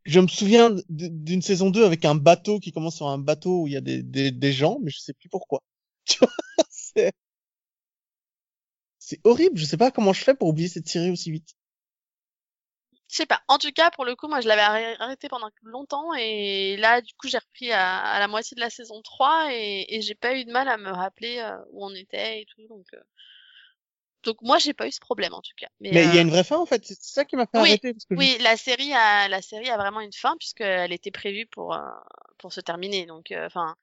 je 0.04 0.20
me 0.20 0.28
souviens 0.28 0.74
d'une 0.88 1.42
saison 1.42 1.70
2 1.70 1.84
avec 1.84 2.04
un 2.04 2.14
bateau 2.14 2.58
qui 2.60 2.72
commence 2.72 2.96
sur 2.96 3.08
un 3.08 3.18
bateau 3.18 3.62
où 3.62 3.66
il 3.66 3.72
y 3.74 3.76
a 3.76 3.80
des, 3.80 4.52
gens, 4.52 4.78
mais 4.82 4.90
je 4.90 4.98
sais 4.98 5.14
plus 5.14 5.28
pourquoi. 5.28 5.60
Tu 6.06 6.18
vois, 6.18 6.30
c'est 6.70 7.12
c'est 8.98 9.20
horrible. 9.24 9.58
Je 9.58 9.64
sais 9.64 9.76
pas 9.76 9.90
comment 9.90 10.12
je 10.12 10.22
fais 10.22 10.34
pour 10.34 10.48
oublier 10.48 10.68
cette 10.68 10.88
série 10.88 11.10
aussi 11.10 11.30
vite. 11.30 11.54
Je 13.08 13.16
sais 13.16 13.26
pas. 13.26 13.42
En 13.48 13.58
tout 13.58 13.72
cas, 13.72 13.90
pour 13.90 14.04
le 14.04 14.14
coup, 14.14 14.28
moi, 14.28 14.40
je 14.40 14.48
l'avais 14.48 14.62
arrê- 14.62 14.96
arrêté 15.00 15.28
pendant 15.28 15.50
longtemps 15.62 16.14
et 16.14 16.76
là, 16.76 17.00
du 17.00 17.12
coup, 17.14 17.28
j'ai 17.28 17.38
repris 17.38 17.72
à, 17.72 18.18
la 18.20 18.28
moitié 18.28 18.54
de 18.54 18.60
la 18.60 18.70
saison 18.70 19.02
3 19.02 19.48
et, 19.52 19.96
et 19.96 20.00
j'ai 20.00 20.14
pas 20.14 20.36
eu 20.36 20.44
de 20.44 20.52
mal 20.52 20.68
à 20.68 20.76
me 20.76 20.90
rappeler 20.90 21.38
euh, 21.38 21.56
où 21.72 21.84
on 21.84 21.94
était 21.94 22.42
et 22.42 22.46
tout. 22.46 22.66
Donc, 22.68 22.86
euh, 22.94 23.00
donc 24.24 24.36
moi, 24.42 24.58
j'ai 24.58 24.74
pas 24.74 24.86
eu 24.86 24.92
ce 24.92 25.00
problème 25.00 25.34
en 25.34 25.40
tout 25.40 25.52
cas. 25.56 25.68
Mais, 25.80 25.90
il 25.90 26.14
y 26.14 26.18
a 26.18 26.20
euh, 26.20 26.22
une 26.22 26.30
vraie 26.30 26.44
fin 26.44 26.58
en 26.58 26.66
fait. 26.66 26.84
C'est 26.84 26.96
ça 27.00 27.24
qui 27.24 27.36
m'a 27.36 27.46
fait 27.46 27.58
Oui, 27.58 27.70
arrêter 27.70 27.92
parce 27.92 28.04
que 28.04 28.14
je- 28.14 28.18
oui, 28.18 28.36
la 28.40 28.56
série 28.56 28.92
a 28.92 29.28
la 29.28 29.42
série 29.42 29.68
a 29.70 29.76
vraiment 29.76 30.00
une 30.00 30.12
fin 30.12 30.36
puisqu'elle 30.38 30.92
était 30.92 31.10
prévue 31.10 31.46
pour 31.46 31.74
euh, 31.74 31.80
pour 32.38 32.52
se 32.52 32.60
terminer. 32.60 33.06
Donc, 33.06 33.30
euh, 33.32 33.46
enfin, 33.46 33.76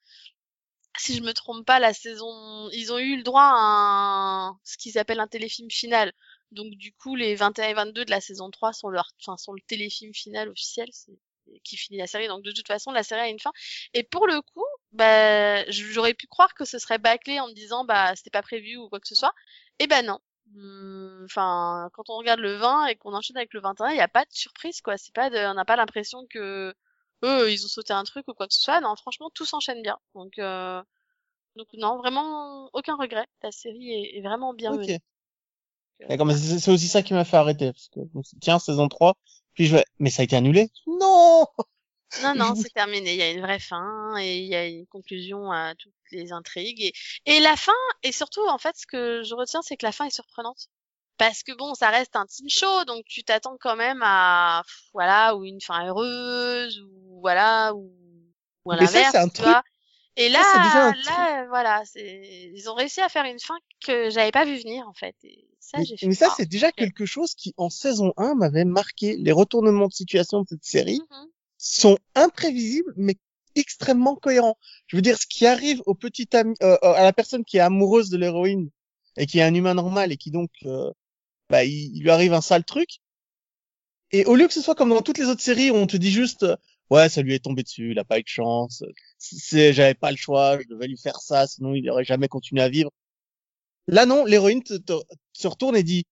si 0.97 1.15
je 1.17 1.21
me 1.21 1.33
trompe 1.33 1.65
pas, 1.65 1.79
la 1.79 1.93
saison, 1.93 2.69
ils 2.71 2.91
ont 2.91 2.97
eu 2.97 3.17
le 3.17 3.23
droit 3.23 3.43
à 3.43 3.53
un, 4.49 4.59
ce 4.63 4.77
qu'ils 4.77 4.97
appellent 4.97 5.19
un 5.19 5.27
téléfilm 5.27 5.69
final. 5.69 6.11
Donc 6.51 6.71
du 6.75 6.93
coup, 6.93 7.15
les 7.15 7.35
21 7.35 7.69
et 7.69 7.73
22 7.73 8.05
de 8.05 8.09
la 8.11 8.21
saison 8.21 8.49
3 8.49 8.73
sont 8.73 8.89
leur, 8.89 9.11
enfin, 9.21 9.37
sont 9.37 9.53
le 9.53 9.61
téléfilm 9.67 10.13
final 10.13 10.49
officiel, 10.49 10.89
qui 11.63 11.77
finit 11.77 11.99
la 11.99 12.07
série. 12.07 12.27
Donc 12.27 12.43
de 12.43 12.51
toute 12.51 12.67
façon, 12.67 12.91
la 12.91 13.03
série 13.03 13.21
a 13.21 13.27
une 13.29 13.39
fin. 13.39 13.51
Et 13.93 14.03
pour 14.03 14.27
le 14.27 14.41
coup, 14.41 14.65
bah, 14.93 15.69
j'aurais 15.69 16.13
pu 16.13 16.25
croire 16.27 16.53
que 16.55 16.65
ce 16.65 16.79
serait 16.79 16.97
bâclé 16.99 17.39
en 17.39 17.47
me 17.47 17.53
disant, 17.53 17.85
bah, 17.85 18.15
c'était 18.15 18.29
pas 18.31 18.41
prévu 18.41 18.77
ou 18.77 18.89
quoi 18.89 18.99
que 18.99 19.07
ce 19.07 19.15
soit. 19.15 19.33
Et 19.79 19.87
ben 19.87 20.05
non. 20.05 20.19
Hum, 20.55 21.23
Enfin, 21.25 21.89
quand 21.93 22.09
on 22.09 22.17
regarde 22.17 22.39
le 22.39 22.55
20 22.55 22.87
et 22.87 22.95
qu'on 22.95 23.13
enchaîne 23.13 23.37
avec 23.37 23.53
le 23.53 23.59
21, 23.61 23.89
il 23.89 23.95
n'y 23.95 23.99
a 24.01 24.07
pas 24.07 24.23
de 24.25 24.31
surprise, 24.31 24.81
quoi. 24.81 24.97
C'est 24.97 25.13
pas 25.13 25.29
de, 25.29 25.37
on 25.37 25.53
n'a 25.55 25.65
pas 25.65 25.75
l'impression 25.75 26.25
que 26.29 26.73
eux, 27.23 27.51
ils 27.51 27.65
ont 27.65 27.67
sauté 27.67 27.93
un 27.93 28.03
truc 28.03 28.27
ou 28.27 28.33
quoi 28.33 28.47
que 28.47 28.53
ce 28.53 28.61
soit. 28.61 28.79
Non, 28.81 28.95
franchement, 28.95 29.29
tout 29.33 29.45
s'enchaîne 29.45 29.81
bien. 29.81 29.97
Donc, 30.15 30.39
euh, 30.39 30.81
donc 31.55 31.67
non, 31.73 31.97
vraiment 31.97 32.69
aucun 32.73 32.95
regret. 32.95 33.27
La 33.43 33.51
série 33.51 33.91
est, 33.91 34.17
est 34.17 34.21
vraiment 34.21 34.53
bien 34.53 34.73
Ok. 34.73 34.79
menée. 34.79 34.99
D'accord, 36.07 36.27
mais 36.27 36.35
c'est 36.37 36.71
aussi 36.71 36.87
ça 36.87 37.01
qui 37.01 37.13
m'a 37.13 37.25
fait 37.25 37.37
arrêter 37.37 37.71
parce 37.73 37.89
que 37.89 37.99
tiens 38.39 38.59
saison 38.59 38.87
3 38.87 39.15
puis 39.55 39.65
je 39.65 39.75
vais 39.77 39.85
mais 39.97 40.11
ça 40.11 40.21
a 40.21 40.25
été 40.25 40.35
annulé. 40.35 40.69
Non. 40.85 41.47
Non, 42.21 42.35
non, 42.35 42.53
c'est 42.69 42.73
terminé. 42.73 43.13
Il 43.13 43.19
y 43.19 43.23
a 43.23 43.31
une 43.31 43.41
vraie 43.41 43.59
fin 43.59 44.15
et 44.17 44.37
il 44.37 44.47
y 44.47 44.55
a 44.55 44.65
une 44.67 44.87
conclusion 44.87 45.51
à 45.51 45.75
toutes 45.75 45.93
les 46.11 46.31
intrigues. 46.31 46.81
Et, 46.81 46.93
et 47.25 47.39
la 47.39 47.55
fin, 47.55 47.71
et 48.03 48.11
surtout, 48.11 48.45
en 48.47 48.57
fait, 48.57 48.75
ce 48.77 48.87
que 48.87 49.23
je 49.23 49.35
retiens, 49.35 49.61
c'est 49.61 49.77
que 49.77 49.85
la 49.85 49.91
fin 49.91 50.05
est 50.05 50.11
surprenante. 50.11 50.67
Parce 51.17 51.41
que 51.41 51.51
bon, 51.53 51.73
ça 51.73 51.89
reste 51.89 52.15
un 52.15 52.25
teen 52.27 52.47
show, 52.49 52.85
donc 52.85 53.03
tu 53.05 53.23
t'attends 53.23 53.57
quand 53.59 53.75
même 53.75 54.01
à, 54.03 54.61
voilà, 54.93 55.35
ou 55.35 55.45
une 55.45 55.61
fin 55.61 55.87
heureuse, 55.87 56.79
ou 56.79 57.19
voilà, 57.21 57.73
ou, 57.73 57.91
ou 58.65 58.71
à 58.71 58.75
l'inverse, 58.75 59.15
truc-. 59.33 59.55
Et 60.15 60.29
là, 60.29 60.43
ça, 60.43 60.93
là, 61.11 61.45
voilà, 61.47 61.83
c'est, 61.85 62.51
ils 62.53 62.69
ont 62.69 62.73
réussi 62.73 63.01
à 63.01 63.09
faire 63.09 63.25
une 63.25 63.39
fin 63.39 63.55
que 63.85 64.09
j'avais 64.09 64.31
pas 64.31 64.45
vu 64.45 64.57
venir, 64.57 64.87
en 64.87 64.93
fait. 64.93 65.15
Et 65.23 65.47
ça, 65.59 65.77
Mais, 65.77 65.85
j'ai 65.85 65.97
fait. 65.97 66.07
mais 66.07 66.15
ça 66.15 66.29
c'est 66.35 66.47
déjà 66.47 66.71
quelque 66.71 67.05
chose 67.05 67.35
qui 67.35 67.53
en 67.57 67.69
saison 67.69 68.13
1 68.17 68.33
m'avait 68.35 68.65
marqué. 68.65 69.15
Les 69.17 69.31
retournements 69.31 69.87
de 69.87 69.93
situation 69.93 70.41
de 70.41 70.47
cette 70.47 70.63
série 70.63 71.01
Mhm. 71.11 71.27
Sont 71.67 71.97
imprévisibles 72.15 72.93
mais 72.95 73.15
extrêmement 73.55 74.15
cohérents. 74.15 74.57
Je 74.87 74.95
veux 74.95 75.01
dire 75.01 75.17
ce 75.17 75.25
qui 75.27 75.45
arrive 75.45 75.81
au 75.85 75.95
petit 75.95 76.27
ami 76.35 76.55
euh, 76.63 76.77
à 76.81 77.03
la 77.03 77.13
personne 77.13 77.43
qui 77.43 77.57
est 77.57 77.61
amoureuse 77.61 78.09
de 78.09 78.17
l'héroïne 78.17 78.69
et 79.17 79.25
qui 79.25 79.39
est 79.39 79.43
un 79.43 79.53
humain 79.53 79.73
normal 79.73 80.11
et 80.11 80.17
qui 80.17 80.31
donc 80.31 80.51
euh, 80.65 80.91
bah 81.49 81.65
il, 81.65 82.01
lui 82.01 82.09
arrive 82.11 82.33
un 82.33 82.41
sale 82.41 82.63
truc. 82.63 82.99
Et 84.11 84.25
au 84.25 84.35
lieu 84.35 84.47
que 84.47 84.53
ce 84.53 84.61
soit 84.61 84.75
comme 84.75 84.89
dans 84.89 85.01
toutes 85.01 85.17
les 85.17 85.25
autres 85.25 85.41
séries 85.41 85.71
où 85.71 85.75
on 85.75 85.87
te 85.87 85.97
dit 85.97 86.11
juste 86.11 86.43
euh, 86.43 86.55
ouais 86.89 87.09
ça 87.09 87.21
lui 87.21 87.33
est 87.33 87.43
tombé 87.43 87.63
dessus, 87.63 87.91
il 87.91 87.99
a 87.99 88.05
pas 88.05 88.19
eu 88.19 88.23
de 88.23 88.27
chance, 88.27 88.83
c'est 89.17 89.73
j'avais 89.73 89.95
pas 89.95 90.11
le 90.11 90.17
choix, 90.17 90.59
je 90.61 90.67
devais 90.69 90.87
lui 90.87 90.97
faire 90.97 91.19
ça 91.19 91.47
sinon 91.47 91.73
il 91.75 91.89
aurait 91.89 92.05
jamais 92.05 92.27
continué 92.29 92.61
à 92.61 92.69
vivre. 92.69 92.91
Là 93.87 94.05
non, 94.05 94.25
l'héroïne 94.25 94.63
te, 94.63 94.75
te- 94.75 94.93
se 95.33 95.47
retourne 95.47 95.75
et 95.75 95.83
dit 95.83 96.05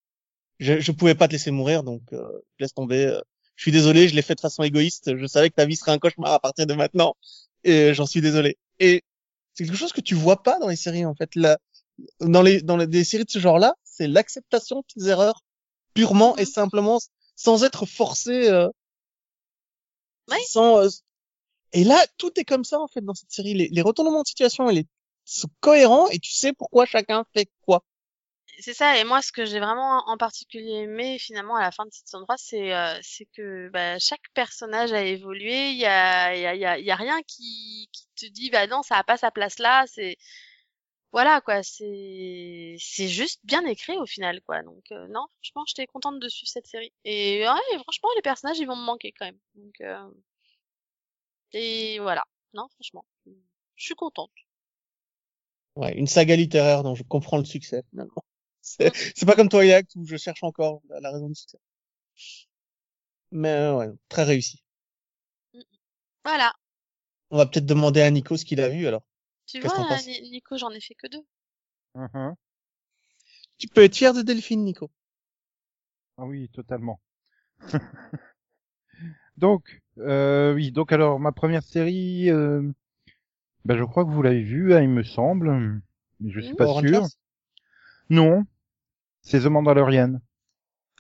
je, 0.60 0.80
je 0.80 0.92
pouvais 0.92 1.16
pas 1.16 1.28
te 1.28 1.34
laisser 1.34 1.52
mourir 1.52 1.84
donc 1.84 2.02
euh, 2.14 2.28
laisse 2.60 2.74
tomber, 2.74 3.06
euh, 3.08 3.22
je 3.56 3.64
suis 3.64 3.72
désolé, 3.72 4.08
je 4.08 4.16
l'ai 4.16 4.22
fait 4.22 4.36
de 4.36 4.42
façon 4.42 4.64
égoïste. 4.64 5.16
Je 5.18 5.26
savais 5.28 5.50
que 5.50 5.56
ta 5.56 5.66
vie 5.66 5.76
serait 5.76 5.92
un 5.92 6.00
cauchemar 6.00 6.34
à 6.34 6.40
partir 6.40 6.66
de 6.68 6.74
maintenant, 6.74 7.16
et 7.64 7.94
j'en 7.94 8.06
suis 8.06 8.22
désolé. 8.22 8.58
Et 8.80 9.04
c'est 9.54 9.66
quelque 9.66 9.78
chose 9.78 9.94
que 9.94 10.02
tu 10.02 10.16
vois 10.16 10.44
pas 10.44 10.60
dans 10.60 10.68
les 10.70 10.76
séries 10.76 11.06
en 11.06 11.16
fait. 11.16 11.36
Là, 11.36 11.58
dans 12.22 12.42
les 12.42 12.62
dans 12.62 12.78
les, 12.78 12.88
des 12.88 13.04
séries 13.06 13.26
de 13.26 13.32
ce 13.32 13.40
genre-là, 13.40 13.76
c'est 13.84 14.08
l'acceptation 14.08 14.82
de 14.82 14.86
tes 15.04 15.10
erreurs 15.10 15.42
purement 15.94 16.36
et 16.38 16.42
Mhm. 16.42 16.48
simplement, 16.48 17.00
sans 17.36 17.64
être 17.64 17.86
forcé. 17.86 18.50
Euh, 18.50 18.70
Oui. 20.30 20.38
Sans. 20.48 20.84
euh, 20.84 20.90
Et 21.74 21.84
là, 21.84 22.06
tout 22.18 22.32
est 22.40 22.46
comme 22.46 22.64
ça 22.64 22.80
en 22.80 22.88
fait 22.88 23.02
dans 23.02 23.14
cette 23.14 23.32
série. 23.32 23.54
Les, 23.54 23.70
les 23.70 23.82
retournements 23.82 24.22
de 24.24 24.28
situation, 24.28 24.70
ils 24.70 24.86
sont 25.26 25.50
cohérents 25.62 26.08
et 26.10 26.20
tu 26.20 26.32
sais 26.32 26.54
pourquoi 26.54 26.86
chacun 26.86 27.26
fait 27.34 27.50
quoi. 27.66 27.84
C'est 28.60 28.74
ça, 28.74 28.98
et 28.98 29.04
moi, 29.04 29.22
ce 29.22 29.32
que 29.32 29.46
j'ai 29.46 29.60
vraiment 29.60 30.08
en 30.08 30.18
particulier 30.18 30.84
aimé 30.84 31.18
finalement 31.20 31.56
à 31.56 31.62
la 31.62 31.72
fin 31.72 31.86
de 31.86 31.92
saison 31.92 32.24
3, 32.24 32.36
c'est 32.38 32.74
euh, 32.74 33.00
que 33.36 33.70
bah, 33.70 34.00
chaque 34.00 34.22
personnage 34.34 34.94
a 34.94 35.04
évolué. 35.04 35.72
Il 35.72 35.78
y 35.78 35.86
a, 35.86 36.36
y, 36.36 36.46
a, 36.46 36.56
y, 36.56 36.66
a, 36.66 36.80
y 36.80 36.92
a 36.92 36.96
rien 36.96 37.22
qui, 37.28 37.90
qui 37.92 38.08
te 38.16 38.26
dit, 38.32 38.50
bah 38.50 38.68
non, 38.68 38.82
ça 38.82 38.98
a 38.98 39.04
pas 39.04 39.18
sa 39.18 39.32
place 39.32 39.60
là. 39.60 39.86
C'est 39.88 40.18
voilà 41.16 41.40
quoi, 41.40 41.64
c'est 41.64 42.76
c'est 42.78 43.08
juste 43.08 43.40
bien 43.46 43.66
écrit 43.66 43.98
au 43.98 44.06
final 44.06 44.42
quoi. 44.42 44.62
Donc 44.64 44.84
euh, 44.92 45.08
non, 45.08 45.26
franchement, 45.42 45.64
j'étais 45.68 45.88
contente 45.88 46.20
de 46.20 46.28
suivre 46.28 46.50
cette 46.52 46.68
série. 46.68 46.92
Et 47.06 47.40
ouais, 47.48 47.80
franchement, 47.84 48.10
les 48.18 48.22
personnages, 48.22 48.60
ils 48.60 48.68
vont 48.68 48.76
me 48.76 48.86
manquer 48.86 49.14
quand 49.18 49.26
même. 49.26 49.40
Donc 49.56 49.80
euh... 49.82 50.10
et 51.54 52.00
voilà. 52.00 52.26
Non, 52.54 52.68
franchement, 52.76 53.06
je 53.76 53.86
suis 53.86 53.96
contente. 53.96 54.32
Ouais, 55.78 55.94
une 55.98 56.08
saga 56.08 56.36
littéraire 56.36 56.84
dont 56.84 56.96
je 56.96 57.04
comprends 57.04 57.38
le 57.38 57.46
succès 57.46 57.84
finalement. 57.92 58.24
C'est 58.66 58.92
c'est 59.16 59.26
pas 59.26 59.36
comme 59.36 59.50
Twilight 59.50 59.90
où 59.96 60.06
je 60.06 60.18
cherche 60.18 60.44
encore 60.44 60.82
la, 60.90 61.00
la 61.00 61.12
raison 61.12 61.30
du 61.30 61.36
succès. 61.36 61.60
Mais 63.32 63.50
euh, 63.50 63.78
ouais, 63.78 63.90
très 64.10 64.24
réussi. 64.24 64.64
Voilà. 66.26 66.54
On 67.30 67.38
va 67.38 67.46
peut-être 67.46 67.68
demander 67.68 68.02
à 68.02 68.10
Nico 68.10 68.36
ce 68.36 68.46
qu'il 68.46 68.60
a 68.62 68.68
vu 68.70 68.88
alors. 68.88 69.04
Tu 69.48 69.60
vois, 69.62 70.02
Ni- 70.02 70.30
Nico, 70.32 70.58
j'en 70.58 70.72
ai 70.72 70.82
fait 70.82 70.96
que 70.96 71.08
deux. 71.08 71.24
Mhm. 71.96 72.36
Tu 73.58 73.68
peux 73.68 73.84
être 73.84 73.98
fier 73.98 74.14
de 74.14 74.22
Delphine, 74.22 74.64
Nico. 74.64 74.90
Ah 76.18 76.26
oui, 76.26 76.50
totalement. 76.50 77.00
donc, 79.38 79.82
euh, 80.00 80.54
oui, 80.54 80.72
donc 80.72 80.92
alors 80.92 81.20
ma 81.20 81.32
première 81.32 81.64
série, 81.64 82.30
euh, 82.30 82.62
ben, 83.66 83.78
je 83.78 83.84
crois 83.84 84.06
que 84.06 84.12
vous 84.12 84.22
l'avez 84.22 84.44
vue, 84.44 84.74
hein, 84.74 84.82
il 84.82 84.90
me 84.90 85.04
semble, 85.04 85.82
mais 86.20 86.32
je 86.32 86.40
suis 86.42 86.52
Mhm. 86.52 86.58
pas 86.58 86.68
sûr. 86.68 87.08
Non, 88.10 88.46
c'est 89.26 89.42
The 89.42 89.48
Mandalorian. 89.48 90.22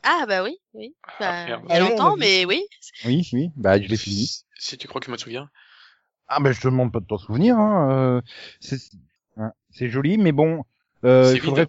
Ah 0.03 0.25
bah 0.27 0.43
oui, 0.43 0.57
oui. 0.73 0.95
Bah, 1.19 1.45
merde. 1.45 1.63
il 1.65 1.69
y 1.69 1.73
a 1.73 1.75
Ah 1.75 1.79
longtemps, 1.79 2.17
mais 2.17 2.45
oui. 2.45 2.63
Oui, 3.05 3.27
oui, 3.33 3.51
bah 3.55 3.81
je 3.81 3.87
l'ai 3.87 3.97
fini. 3.97 4.25
Si, 4.25 4.43
si 4.57 4.77
tu 4.77 4.87
crois 4.87 4.99
que 4.99 5.07
je 5.07 5.11
me 5.11 5.17
souviens. 5.17 5.49
Ah 6.27 6.39
ben 6.39 6.51
je 6.51 6.59
te 6.59 6.67
demande 6.67 6.91
pas 6.91 6.99
de 6.99 7.05
t'en 7.05 7.17
souvenir. 7.17 7.57
Hein. 7.57 7.91
euh, 7.91 8.21
c'est 8.59 8.79
hein, 9.37 9.53
c'est 9.69 9.89
joli, 9.89 10.17
mais 10.17 10.31
bon, 10.31 10.63
euh, 11.05 11.31
il 11.33 11.41
faudrait. 11.41 11.67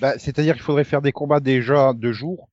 Bah, 0.00 0.18
c'est-à-dire 0.18 0.54
qu'il 0.54 0.62
faudrait 0.62 0.84
faire 0.84 1.02
des 1.02 1.12
combats 1.12 1.40
déjà 1.40 1.92
de 1.94 2.12
jour, 2.12 2.48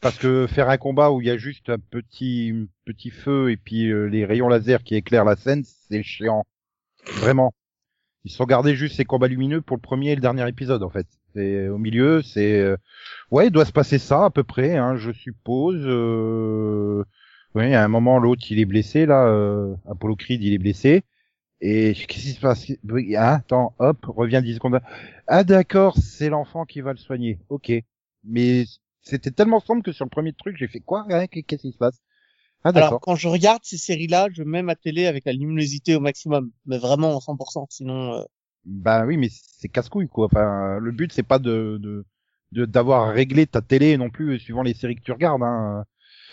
parce 0.00 0.18
que 0.18 0.46
faire 0.46 0.68
un 0.68 0.76
combat 0.76 1.10
où 1.10 1.20
il 1.20 1.26
y 1.26 1.30
a 1.30 1.38
juste 1.38 1.70
un 1.70 1.78
petit 1.78 2.52
un 2.54 2.66
petit 2.84 3.10
feu 3.10 3.50
et 3.50 3.56
puis 3.56 3.90
euh, 3.90 4.04
les 4.04 4.24
rayons 4.24 4.48
laser 4.48 4.82
qui 4.84 4.94
éclairent 4.94 5.24
la 5.24 5.36
scène, 5.36 5.64
c'est 5.64 6.02
chiant. 6.02 6.44
Vraiment. 7.14 7.54
Ils 8.24 8.30
sont 8.30 8.44
gardés 8.44 8.76
juste 8.76 8.96
ces 8.96 9.04
combats 9.04 9.28
lumineux 9.28 9.62
pour 9.62 9.76
le 9.76 9.80
premier 9.80 10.10
et 10.10 10.14
le 10.14 10.20
dernier 10.20 10.46
épisode 10.48 10.82
en 10.82 10.90
fait. 10.90 11.06
C'est 11.34 11.68
au 11.68 11.78
milieu, 11.78 12.22
c'est 12.22 12.58
euh, 12.60 12.76
ouais, 13.30 13.46
il 13.48 13.50
doit 13.50 13.64
se 13.64 13.72
passer 13.72 13.98
ça 13.98 14.26
à 14.26 14.30
peu 14.30 14.44
près, 14.44 14.76
hein, 14.76 14.96
je 14.96 15.12
suppose. 15.12 15.82
Euh... 15.84 17.04
Oui, 17.54 17.74
à 17.74 17.84
un 17.84 17.88
moment 17.88 18.18
l'autre 18.18 18.42
il 18.50 18.60
est 18.60 18.64
blessé 18.64 19.06
là, 19.06 19.26
euh, 19.26 19.74
Apollo 19.88 20.16
Creed 20.16 20.42
il 20.42 20.52
est 20.54 20.58
blessé. 20.58 21.04
Et 21.60 21.94
qu'est-ce 21.94 22.22
qui 22.22 22.32
se 22.32 22.40
passe? 22.40 22.70
Hein, 22.70 23.14
Attends, 23.16 23.74
hop, 23.78 23.98
reviens 24.06 24.40
10 24.40 24.54
secondes. 24.54 24.80
Ah 25.26 25.44
d'accord, 25.44 25.96
c'est 25.98 26.30
l'enfant 26.30 26.64
qui 26.64 26.80
va 26.80 26.92
le 26.92 26.98
soigner. 26.98 27.38
Ok. 27.50 27.72
Mais 28.24 28.64
c'était 29.02 29.30
tellement 29.30 29.60
sombre 29.60 29.82
que 29.82 29.92
sur 29.92 30.04
le 30.04 30.10
premier 30.10 30.32
truc, 30.32 30.56
j'ai 30.56 30.68
fait 30.68 30.80
quoi? 30.80 31.06
Hein, 31.10 31.26
Qu'est-ce 31.26 31.62
qui 31.62 31.72
se 31.72 31.78
passe? 31.78 32.00
Ah 32.64 32.72
Alors, 32.74 33.00
quand 33.00 33.14
je 33.14 33.28
regarde 33.28 33.62
ces 33.64 33.78
séries-là, 33.78 34.28
je 34.32 34.42
mets 34.42 34.62
ma 34.62 34.74
télé 34.74 35.06
avec 35.06 35.24
la 35.24 35.32
luminosité 35.32 35.94
au 35.96 36.00
maximum. 36.00 36.50
Mais 36.66 36.78
vraiment 36.78 37.14
en 37.16 37.20
100%. 37.20 37.66
Sinon, 37.70 38.14
euh, 38.14 38.22
Bah 38.72 39.04
oui, 39.04 39.16
mais 39.16 39.28
c'est 39.30 39.68
casse-couille 39.68 40.08
quoi. 40.08 40.26
Enfin, 40.26 40.78
le 40.78 40.92
but 40.92 41.12
c'est 41.12 41.24
pas 41.24 41.38
de 41.40 41.76
de 41.80 42.04
de- 42.52 42.64
d'avoir 42.64 43.12
réglé 43.12 43.46
ta 43.46 43.60
télé 43.62 43.96
non 43.96 44.10
plus 44.10 44.38
suivant 44.38 44.62
les 44.62 44.74
séries 44.74 44.94
que 44.96 45.02
tu 45.02 45.12
regardes. 45.12 45.42
Hein. 45.42 45.84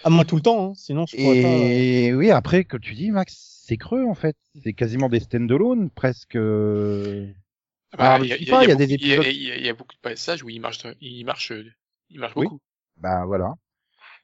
à 0.04 0.10
moi 0.12 0.24
tout 0.24 0.36
le 0.36 0.42
temps. 0.42 0.70
Hein. 0.70 0.74
Sinon, 0.76 1.06
je 1.08 1.18
pourrais 1.18 1.42
pas. 1.42 1.48
euh, 1.48 1.68
Et 1.70 2.14
oui, 2.14 2.30
après 2.32 2.64
que 2.64 2.78
tu 2.78 2.94
dis 2.94 3.10
Max, 3.12 3.64
c'est 3.66 3.78
creux 3.78 4.06
en 4.06 4.14
fait. 4.14 4.36
C'est 4.64 4.74
quasiment 4.74 5.10
des 5.10 5.20
stand-alone 5.20 5.90
presque. 5.90 6.36
euh. 6.36 7.28
Ah, 7.98 8.20
il 8.22 8.28
y 8.28 8.34
a, 8.34 8.38
je 8.38 8.44
sais 8.46 8.52
il 8.64 8.70
y 8.70 8.72
a- 8.72 8.76
des 8.76 8.94
épisodes- 8.94 9.26
il 9.26 9.44
y 9.44 9.52
a- 9.52 9.56
il 9.58 9.66
y 9.66 9.70
a 9.70 9.74
beaucoup 9.74 9.96
de 9.96 10.02
passages 10.02 10.44
où 10.44 10.50
il 10.50 10.60
marche, 10.62 10.86
il 11.02 11.24
marche, 11.26 11.52
euh, 11.52 11.64
il 12.10 12.20
marche 12.20 12.34
Oui. 12.36 12.46
beaucoup. 12.46 12.60
Bah 12.98 13.26
voilà. 13.26 13.56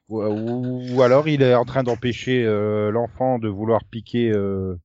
Ou, 0.08 0.22
ou- 0.22 0.94
ou 0.94 1.02
alors 1.02 1.26
il 1.28 1.42
est 1.42 1.54
en 1.54 1.64
train 1.64 1.82
d'empêcher 1.82 2.44
euh, 2.44 2.90
l'enfant 2.90 3.38
de 3.38 3.48
vouloir 3.48 3.84
piquer 3.84 4.30
euh, 4.30 4.76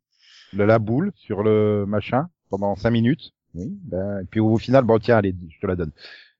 la 0.53 0.79
boule 0.79 1.11
sur 1.15 1.43
le 1.43 1.85
machin 1.85 2.29
pendant 2.49 2.75
cinq 2.75 2.91
minutes. 2.91 3.31
Oui. 3.55 3.71
Ben, 3.83 4.21
et 4.21 4.25
puis 4.25 4.39
au 4.39 4.57
final, 4.57 4.83
bon 4.83 4.99
tiens, 4.99 5.17
allez, 5.17 5.35
je 5.49 5.59
te 5.59 5.67
la 5.67 5.75
donne. 5.75 5.91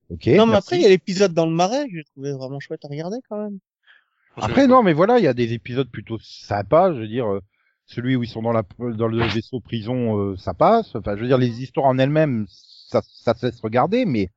Ok. 0.09 0.27
Non, 0.27 0.45
mais 0.45 0.53
merci. 0.53 0.55
après, 0.55 0.75
il 0.77 0.81
y 0.83 0.85
a 0.85 0.89
l'épisode 0.89 1.33
dans 1.33 1.45
le 1.45 1.51
marais 1.51 1.87
que 1.87 1.95
j'ai 1.95 2.03
trouvé 2.03 2.31
vraiment 2.33 2.59
chouette 2.59 2.83
à 2.85 2.87
regarder 2.87 3.17
quand 3.29 3.41
même. 3.41 3.59
Après 4.35 4.67
non, 4.67 4.83
mais 4.83 4.93
voilà, 4.93 5.19
il 5.19 5.23
y 5.23 5.27
a 5.27 5.33
des 5.33 5.53
épisodes 5.53 5.89
plutôt 5.89 6.17
sympas. 6.21 6.93
Je 6.93 6.99
veux 6.99 7.07
dire, 7.07 7.27
euh, 7.27 7.41
celui 7.85 8.15
où 8.15 8.23
ils 8.23 8.29
sont 8.29 8.41
dans 8.41 8.53
la 8.53 8.63
dans 8.79 9.07
le 9.07 9.27
vaisseau 9.27 9.59
prison, 9.59 10.17
euh, 10.17 10.37
ça 10.37 10.53
passe. 10.53 10.95
Enfin, 10.95 11.15
je 11.15 11.21
veux 11.21 11.27
dire, 11.27 11.37
les 11.37 11.61
histoires 11.61 11.87
en 11.87 11.97
elles-mêmes, 11.97 12.45
ça 12.47 13.01
ça 13.03 13.33
se 13.33 13.45
laisse 13.45 13.59
regarder, 13.59 14.05
mais 14.05 14.29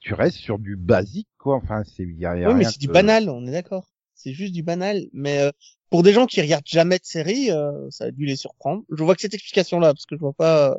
tu 0.00 0.14
restes 0.14 0.38
sur 0.38 0.58
du 0.58 0.76
basique 0.76 1.28
quoi. 1.38 1.56
Enfin, 1.56 1.82
c'est 1.84 2.02
il 2.02 2.18
y 2.18 2.26
a, 2.26 2.36
y 2.36 2.44
a 2.44 2.48
Oui, 2.48 2.54
mais 2.54 2.64
c'est 2.64 2.80
du 2.80 2.88
banal, 2.88 3.30
on 3.30 3.46
est 3.46 3.52
d'accord. 3.52 3.86
C'est 4.14 4.32
juste 4.32 4.52
du 4.52 4.62
banal. 4.62 5.06
Mais 5.12 5.40
euh, 5.40 5.50
pour 5.90 6.02
des 6.02 6.12
gens 6.12 6.26
qui 6.26 6.40
regardent 6.40 6.66
jamais 6.66 6.98
de 6.98 7.04
série, 7.04 7.50
euh, 7.50 7.90
ça 7.90 8.04
a 8.04 8.10
dû 8.10 8.24
les 8.24 8.36
surprendre. 8.36 8.84
Je 8.90 9.02
vois 9.02 9.14
que 9.14 9.20
cette 9.20 9.34
explication-là, 9.34 9.92
parce 9.92 10.06
que 10.06 10.16
je 10.16 10.20
vois 10.20 10.32
pas, 10.32 10.70
euh, 10.70 10.74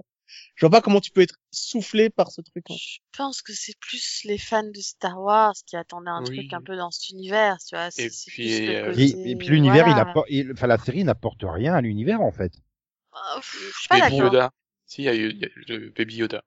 je 0.56 0.66
vois 0.66 0.70
pas 0.72 0.82
comment 0.82 1.00
tu 1.02 1.12
peux 1.12 1.22
être 1.22 1.36
soufflé 1.52 2.10
par 2.10 2.32
ce 2.32 2.42
truc. 2.42 2.66
Je 2.70 3.00
pense 3.18 3.42
que 3.42 3.54
c'est 3.54 3.78
plus 3.80 4.22
les 4.26 4.38
fans 4.38 4.64
de 4.64 4.80
Star 4.80 5.20
Wars 5.22 5.54
qui 5.66 5.76
attendaient 5.76 6.10
un 6.10 6.24
Oui. 6.26 6.38
truc 6.38 6.54
un 6.54 6.62
peu 6.62 6.76
dans 6.76 6.92
cet 6.92 7.10
univers, 7.10 7.58
tu 7.68 7.76
vois. 7.76 7.92
C'est 7.92 8.04
Et 8.06 8.10
c'est 8.10 8.32
puis, 8.32 8.48
plus 8.66 8.70
euh, 8.76 8.90
côté... 8.90 9.02
Et, 9.04 9.32
et 9.32 9.36
puis 9.36 9.48
l'univers, 9.50 9.88
il 9.88 10.00
apporte, 10.00 10.28
il- 10.30 10.52
enfin 10.54 10.68
la 10.68 10.78
série 10.78 11.04
n'apporte 11.04 11.42
rien 11.44 11.74
à 11.74 11.82
l'univers 11.82 12.22
en 12.22 12.32
fait. 12.32 12.54
Euh, 13.14 13.36
pff, 13.38 13.72
Je 13.76 13.80
suis 13.80 13.88
pas 13.90 14.00
Baby. 14.00 14.16
Yoda. 14.18 14.52
Si, 14.86 15.02
il 15.02 15.06
y 15.06 15.10
a, 15.10 15.16
eu- 15.16 15.30
il 15.32 15.40
y 15.40 15.46
a 15.46 15.50
le 15.78 15.90
Baby 15.90 16.16
Yoda. 16.16 16.44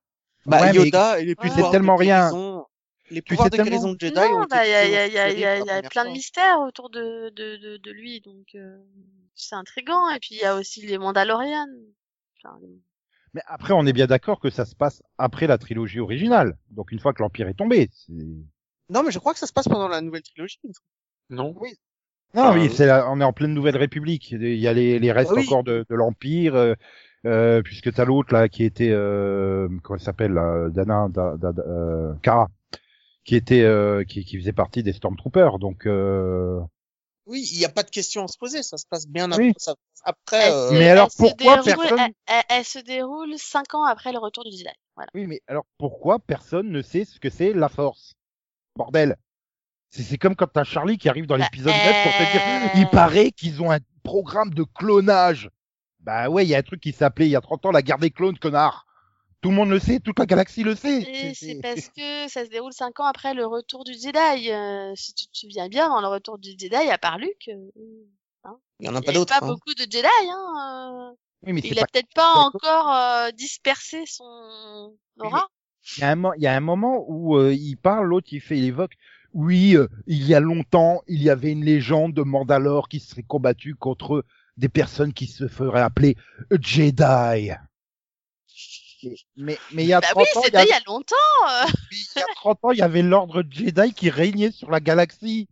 Bah, 0.47 0.61
Ouais, 0.63 0.75
Yoda 0.75 1.21
et 1.21 1.25
les 1.25 1.35
tu 1.37 1.43
sais 1.49 1.55
pouvoirs 1.55 1.71
tellement 1.73 1.97
rien. 1.97 2.31
guérison- 2.31 2.67
Les 3.11 3.23
Tu 3.23 3.29
pouvoirs 3.31 3.47
sais 3.47 3.51
de 3.51 3.57
tellement- 3.57 3.71
guérison 3.71 3.93
de 3.93 4.01
Jedi 4.01 4.19
ont 4.19 4.41
Non, 4.41 4.47
bah, 4.51 4.67
il 4.67 4.71
y 4.71 4.75
a, 4.75 4.85
il 4.85 4.93
y 4.93 4.97
a, 4.97 5.09
créés 5.09 5.11
il 5.11 5.15
y 5.15 5.19
a, 5.19 5.29
dans 5.29 5.35
il 5.35 5.41
y 5.41 5.45
a, 5.45 5.49
la 5.49 5.55
il 5.55 5.59
y 5.59 5.63
a 5.63 5.65
première 5.75 5.91
plein 5.91 6.05
de 6.07 6.11
mystères 6.11 6.61
autour 6.61 6.91
de, 6.91 7.31
de, 7.31 7.57
de, 7.57 7.77
de 7.77 7.91
lui, 7.93 8.21
donc 8.21 8.47
euh, 8.57 8.79
c'est 9.35 9.55
intriguant. 9.55 10.09
Et 10.11 10.19
puis 10.19 10.31
il 10.35 10.39
y 10.41 10.45
a 10.45 10.57
aussi 10.57 10.85
les 10.87 10.99
Mandalorians. 10.99 11.67
Enfin, 12.45 12.59
Mais 13.37 13.43
après, 13.49 13.75
on 13.75 13.85
est 13.85 13.93
bien 13.93 14.07
d'accord 14.07 14.41
que 14.41 14.49
ça 14.49 14.65
se 14.65 14.75
passe 14.75 15.03
après 15.19 15.47
la 15.47 15.59
trilogie 15.59 16.01
originale. 16.01 16.57
Donc 16.71 16.91
une 16.91 16.99
fois 16.99 17.13
que 17.13 17.23
l'Empire 17.23 17.49
est 17.49 17.55
tombé. 17.55 17.91
Non, 18.89 19.03
mais 19.03 19.11
je 19.11 19.19
crois 19.19 19.35
que 19.35 19.39
ça 19.39 19.47
se 19.47 19.53
passe 19.53 19.69
pendant 19.69 19.89
la 19.89 20.01
nouvelle 20.01 20.23
trilogie. 20.23 20.59
Non. 21.29 21.55
Non, 22.35 22.51
Euh, 22.51 22.55
oui, 22.55 22.71
c'est 22.71 22.87
la- 22.87 23.11
on 23.11 23.21
est 23.21 23.25
en 23.25 23.35
pleine 23.35 23.53
Nouvelle 23.53 23.77
République. 23.77 24.31
Il 24.31 24.55
y 24.55 24.67
a 24.67 24.73
les, 24.73 24.99
les 24.99 25.13
restes 25.13 25.33
oui. 25.37 25.45
encore 25.45 25.65
de, 25.65 25.85
de 25.87 25.95
l'Empire, 25.95 26.55
euh, 26.55 26.73
euh, 27.27 27.61
puisque 27.61 27.93
t'as 27.93 28.07
l'autre 28.07 28.33
là 28.33 28.49
qui 28.49 28.65
était, 28.65 28.91
euh, 28.91 29.69
comment 29.83 29.99
elle 29.99 30.03
s'appelle, 30.03 30.33
là, 30.33 30.71
Dana, 30.71 31.09
Da- 31.11 31.37
Da- 31.37 31.53
Da- 31.53 31.63
euh, 31.67 32.15
Kara, 32.23 32.49
qui 33.25 33.37
était, 33.37 33.65
euh, 33.65 34.03
qui, 34.05 34.25
qui 34.25 34.39
faisait 34.39 34.55
partie 34.55 34.83
des 34.83 34.95
Stormtroopers. 34.95 35.59
Donc, 35.59 35.85
euh... 35.87 36.59
Oui, 37.27 37.49
il 37.53 37.59
n'y 37.59 37.65
a 37.65 37.69
pas 37.69 37.83
de 37.83 37.91
question 37.91 38.25
à 38.25 38.29
se 38.29 38.39
poser. 38.39 38.63
Ça 38.63 38.77
se 38.77 38.87
passe 38.89 39.07
bien 39.07 39.31
après. 39.33 39.45
Oui. 39.49 39.53
ça- 39.59 39.75
après 40.05 40.47
Elle 40.47 40.53
euh, 40.53 40.69
se- 40.71 40.75
Mais 40.75 40.89
alors, 40.91 41.09
pourquoi 41.17 41.57
déroule- 41.63 41.89
personne- 41.89 41.99
elle, 41.99 42.13
elle- 42.27 42.45
elle 42.49 42.65
se 42.65 42.79
déroule 42.79 43.35
cinq 43.39 43.75
ans 43.75 43.85
après 43.85 44.13
le 44.13 44.19
retour 44.19 44.45
du 44.45 44.51
Jedi. 44.53 44.65
Voilà. 44.95 45.11
oui, 45.15 45.27
mais 45.27 45.41
alors 45.49 45.65
pourquoi 45.79 46.19
personne 46.21 46.71
ne 46.71 46.81
sait 46.83 47.05
ce 47.05 47.19
que 47.21 47.29
c'est 47.29 47.53
la 47.53 47.69
Force? 47.69 48.15
Bordel. 48.77 49.17
C'est 49.91 50.19
comme 50.19 50.37
quand 50.37 50.47
t'as 50.47 50.65
Charlie 50.65 50.99
qui 50.99 51.09
arrive 51.09 51.27
dans 51.27 51.37
Bah, 51.39 51.45
l'épisode 51.45 51.73
9 51.73 52.03
pour 52.03 52.13
te 52.13 52.33
dire, 52.33 52.43
euh. 52.45 52.69
il 52.81 52.89
paraît 52.91 53.31
qu'ils 53.33 53.63
ont 53.63 53.71
un 53.73 53.79
programme 54.03 54.53
de 54.55 54.63
clonage. 54.65 55.51
Bah 56.01 56.29
ouais, 56.29 56.45
il 56.45 56.49
y 56.49 56.55
a 56.55 56.59
un 56.59 56.63
truc 56.63 56.81
qui 56.81 56.93
s'appelait 56.93 57.27
il 57.27 57.31
y 57.31 57.37
a 57.37 57.41
30 57.41 57.67
ans 57.67 57.71
la 57.73 57.83
guerre 57.83 57.99
des 57.99 58.11
clones, 58.11 58.39
connard. 58.39 58.86
Tout 59.47 59.51
le 59.51 59.57
monde 59.57 59.71
le 59.71 59.79
sait, 59.79 60.01
toute 60.01 60.19
la 60.19 60.27
galaxie 60.27 60.65
le 60.65 60.75
sait. 60.75 61.33
C'est- 61.37 61.61
parce 61.63 61.89
que 61.97 62.29
ça 62.29 62.45
se 62.45 62.51
déroule 62.51 62.73
cinq 62.73 62.99
ans 62.99 63.05
après 63.05 63.33
le 63.33 63.47
retour 63.47 63.85
du 63.85 63.93
Jedi. 63.93 64.51
Euh, 64.51 64.93
si 64.97 65.15
tu 65.15 65.27
te 65.29 65.37
souviens 65.39 65.69
bien, 65.69 65.89
dans 65.89 66.01
le 66.01 66.09
retour 66.09 66.37
du 66.39 66.51
Jedi, 66.59 66.75
à 66.75 66.99
part 66.99 67.19
Luke, 67.19 67.49
euh, 67.49 67.71
il 68.81 68.83
n'y 68.83 68.89
en 68.89 68.97
a 68.97 68.99
il 68.99 69.05
pas 69.05 69.13
n'y 69.13 69.17
a 69.17 69.21
d'autres. 69.21 69.39
pas 69.39 69.47
hein. 69.47 69.49
beaucoup 69.49 69.73
de 69.75 69.83
Jedi. 69.89 70.05
Hein, 70.05 71.11
euh. 71.13 71.15
Oui, 71.47 71.53
mais 71.53 71.61
c'est 71.61 71.69
Il 71.69 71.79
a 71.79 71.87
peut-être 71.87 72.13
pas 72.13 72.35
pas- 72.35 72.41
encore 72.41 72.93
euh, 72.93 73.31
dispersé 73.31 74.03
son 74.07 74.25
aura. 75.21 75.47
Il 75.97 76.01
y, 76.01 76.03
a 76.03 76.11
un, 76.11 76.17
mo- 76.17 76.35
il 76.37 76.43
y 76.43 76.49
a 76.49 76.57
un 76.57 76.61
moment 76.61 77.05
où 77.07 77.37
euh, 77.37 77.55
il 77.55 77.77
parle, 77.77 78.09
l'autre 78.09 78.27
il 78.33 78.41
fait, 78.41 78.59
il 78.59 78.65
évoque. 78.65 78.95
oui, 79.33 79.77
euh, 79.77 79.87
il 80.09 80.27
y 80.27 80.35
a 80.35 80.41
longtemps, 80.41 81.03
il 81.07 81.23
y 81.23 81.31
avait 81.31 81.53
une 81.53 81.65
légende 81.65 82.15
de 82.15 82.23
Mandalore 82.23 82.89
qui 82.89 82.99
serait 82.99 83.23
combattue 83.23 83.77
contre 83.77 84.25
des 84.57 84.69
personnes 84.69 85.13
qui 85.13 85.29
se 85.29 85.47
feraient 85.47 85.83
appeler 85.83 86.17
Jedi. 86.61 87.53
Mais, 89.07 89.17
mais, 89.37 89.59
mais 89.73 89.83
il 89.85 89.89
y 89.89 89.93
a 89.93 90.01
Bah 90.01 90.09
30 90.11 90.23
oui, 90.23 90.29
ans, 90.37 90.41
il 90.41 90.43
y 90.43 90.45
c'était 90.47 90.57
a- 90.59 90.65
il 90.65 90.69
y 90.69 90.73
a 90.73 90.81
longtemps. 90.87 91.15
euh. 91.49 91.67
il 91.93 92.21
y 92.21 92.23
a 92.23 92.27
30 92.35 92.59
ans, 92.65 92.71
il 92.73 92.79
y 92.79 92.83
avait 92.83 93.03
l'ordre 93.03 93.43
Jedi 93.49 93.93
qui 93.95 94.11
régnait 94.11 94.51
sur 94.51 94.71
la 94.71 94.81
galaxie. 94.81 95.49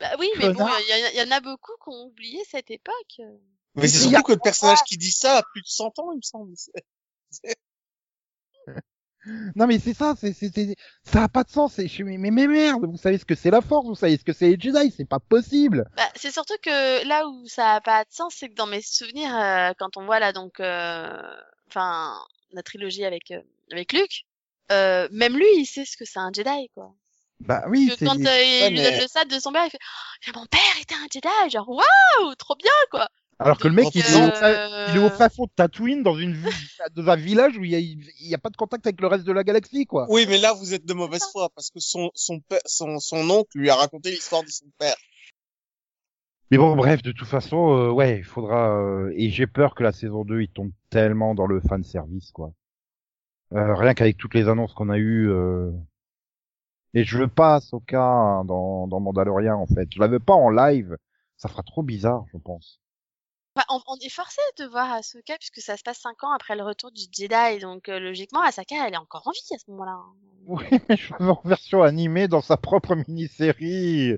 Bah 0.00 0.10
oui, 0.18 0.28
mais 0.38 0.52
bon, 0.52 0.66
il 0.88 1.16
y, 1.16 1.22
en 1.22 1.30
a 1.30 1.40
beaucoup 1.40 1.72
qui 1.84 1.88
ont 1.90 2.06
oublié 2.06 2.42
cette 2.50 2.70
époque. 2.70 3.20
Mais 3.74 3.86
c'est 3.88 3.98
surtout 4.08 4.22
que 4.22 4.32
le 4.32 4.38
personnage 4.38 4.82
qui 4.86 4.96
dit 4.96 5.12
ça 5.12 5.38
a 5.38 5.42
plus 5.42 5.62
de 5.62 5.66
100 5.68 5.98
ans, 6.00 6.12
il 6.12 6.16
me 6.16 6.22
semble. 6.22 6.52
C'est- 7.30 7.56
Non 9.54 9.68
mais 9.68 9.78
c'est 9.78 9.94
ça, 9.94 10.14
c'est, 10.18 10.32
c'est, 10.32 10.50
c'est- 10.52 10.74
ça 11.04 11.22
a 11.22 11.28
pas 11.28 11.44
de 11.44 11.50
sens. 11.50 11.74
c'est- 11.74 11.86
je- 11.86 12.02
mais, 12.02 12.18
mais, 12.18 12.32
mais 12.32 12.48
merde, 12.48 12.84
vous 12.84 12.96
savez 12.96 13.18
ce 13.18 13.24
que 13.24 13.36
c'est 13.36 13.52
la 13.52 13.60
Force, 13.60 13.86
vous 13.86 13.94
savez 13.94 14.16
ce 14.18 14.24
que 14.24 14.32
c'est 14.32 14.48
les 14.48 14.58
Jedi, 14.58 14.92
c'est 14.96 15.04
pas 15.08 15.20
possible. 15.20 15.88
Bah, 15.96 16.08
c'est 16.16 16.32
surtout 16.32 16.56
que 16.60 17.06
là 17.06 17.28
où 17.28 17.46
ça 17.46 17.74
a 17.74 17.80
pas 17.80 18.02
de 18.04 18.10
sens, 18.12 18.34
c'est 18.36 18.48
que 18.48 18.54
dans 18.54 18.66
mes 18.66 18.82
souvenirs, 18.82 19.32
euh, 19.36 19.72
quand 19.78 19.96
on 19.96 20.04
voit 20.06 20.18
là 20.18 20.32
donc, 20.32 20.58
euh, 20.58 21.22
enfin, 21.68 22.18
la 22.52 22.62
trilogie 22.62 23.04
avec 23.04 23.30
euh, 23.30 23.40
avec 23.70 23.92
Luke, 23.92 24.24
euh, 24.70 25.08
même 25.10 25.36
lui, 25.36 25.46
il 25.56 25.66
sait 25.66 25.84
ce 25.84 25.96
que 25.96 26.04
c'est 26.04 26.18
un 26.18 26.30
Jedi, 26.32 26.68
quoi. 26.74 26.94
Bah 27.40 27.64
oui, 27.68 27.88
Que 27.88 28.04
quand 28.04 28.14
euh, 28.24 28.66
il 28.68 28.74
lui 28.74 28.82
donne 28.82 29.00
le 29.00 29.08
sabre 29.08 29.34
de 29.34 29.40
son 29.40 29.52
père, 29.52 29.64
il 29.66 29.70
fait 29.70 29.78
oh, 30.28 30.38
mon 30.38 30.46
père 30.46 30.60
était 30.80 30.94
un 30.94 31.06
Jedi, 31.12 31.50
genre 31.50 31.68
waouh, 31.68 32.34
trop 32.36 32.54
bien, 32.56 32.70
quoi. 32.90 33.08
Alors 33.38 33.58
que 33.58 33.66
le 33.66 33.74
mec, 33.74 33.88
il, 33.94 34.02
est 34.02 34.14
au 34.14 34.44
euh, 34.44 34.86
il 34.90 34.96
est 34.96 35.04
au 35.04 35.10
fin 35.10 35.28
fond 35.28 35.46
de 35.46 35.50
Tatooine 35.56 36.04
dans 36.04 36.16
une 36.16 36.40
dans 36.94 37.08
un 37.10 37.16
village 37.16 37.56
où 37.56 37.64
il 37.64 37.72
y 37.72 37.74
a, 37.74 37.78
il 37.80 37.98
y 38.20 38.34
a 38.34 38.38
pas 38.38 38.50
de 38.50 38.56
contact 38.56 38.86
avec 38.86 39.00
le 39.00 39.08
reste 39.08 39.24
de 39.24 39.32
la 39.32 39.42
galaxie, 39.42 39.84
quoi. 39.84 40.06
Oui, 40.08 40.26
mais 40.28 40.38
là, 40.38 40.52
vous 40.52 40.74
êtes 40.74 40.84
de 40.86 40.94
mauvaise 40.94 41.24
foi, 41.32 41.48
parce 41.56 41.70
que 41.70 41.80
son, 41.80 42.10
son, 42.14 42.38
père- 42.38 42.60
son, 42.66 43.00
son 43.00 43.28
oncle 43.30 43.58
lui 43.58 43.68
a 43.68 43.74
raconté 43.74 44.12
l'histoire 44.12 44.44
de 44.44 44.48
son 44.50 44.66
père. 44.78 44.94
Mais 46.52 46.58
bon, 46.58 46.76
bref, 46.76 47.02
de 47.02 47.10
toute 47.12 47.26
façon, 47.26 47.76
euh, 47.76 47.90
ouais, 47.90 48.18
il 48.18 48.24
faudra. 48.24 48.78
euh, 48.78 49.12
et 49.16 49.30
j'ai 49.30 49.48
peur 49.48 49.74
que 49.74 49.82
la 49.82 49.90
saison 49.92 50.24
2, 50.24 50.42
il 50.42 50.48
tombe 50.48 50.70
tellement 50.90 51.34
dans 51.34 51.46
le 51.46 51.60
fan 51.60 51.82
service, 51.82 52.30
quoi. 52.30 52.52
Euh, 53.54 53.74
rien 53.74 53.94
qu'avec 53.94 54.16
toutes 54.18 54.34
les 54.34 54.48
annonces 54.48 54.74
qu'on 54.74 54.90
a 54.90 54.98
eues. 54.98 55.30
euh, 55.30 55.70
Et 56.94 57.04
je 57.04 57.18
veux 57.18 57.28
pas 57.28 57.56
Ahsoka 57.56 58.42
dans, 58.46 58.86
dans 58.86 59.00
Mandalorian, 59.00 59.56
en 59.60 59.66
fait. 59.66 59.88
Je 59.92 60.00
la 60.00 60.06
veux 60.08 60.20
pas 60.20 60.34
en 60.34 60.50
live. 60.50 60.96
Ça 61.36 61.48
fera 61.48 61.62
trop 61.62 61.82
bizarre, 61.82 62.24
je 62.32 62.38
pense. 62.38 62.80
Enfin, 63.56 63.66
on, 63.70 63.80
on 63.86 63.96
est 63.96 64.08
forcé 64.10 64.40
de 64.58 64.64
voir 64.66 64.92
Ahsoka 64.92 65.36
puisque 65.38 65.60
ça 65.60 65.76
se 65.76 65.82
passe 65.82 66.00
cinq 66.00 66.22
ans 66.24 66.32
après 66.32 66.56
le 66.56 66.62
retour 66.62 66.90
du 66.92 67.02
Jedi, 67.12 67.58
donc 67.60 67.88
euh, 67.90 67.98
logiquement 67.98 68.40
Ahsoka 68.42 68.86
elle 68.86 68.94
est 68.94 68.98
encore 68.98 69.26
en 69.26 69.30
vie 69.32 69.54
à 69.54 69.58
ce 69.58 69.70
moment-là. 69.70 69.98
Oui, 70.46 70.64
mais 70.88 70.96
je 70.96 71.12
veux 71.18 71.30
en 71.30 71.40
version 71.44 71.82
animée 71.82 72.28
dans 72.28 72.40
sa 72.40 72.56
propre 72.56 72.94
mini-série. 72.94 74.16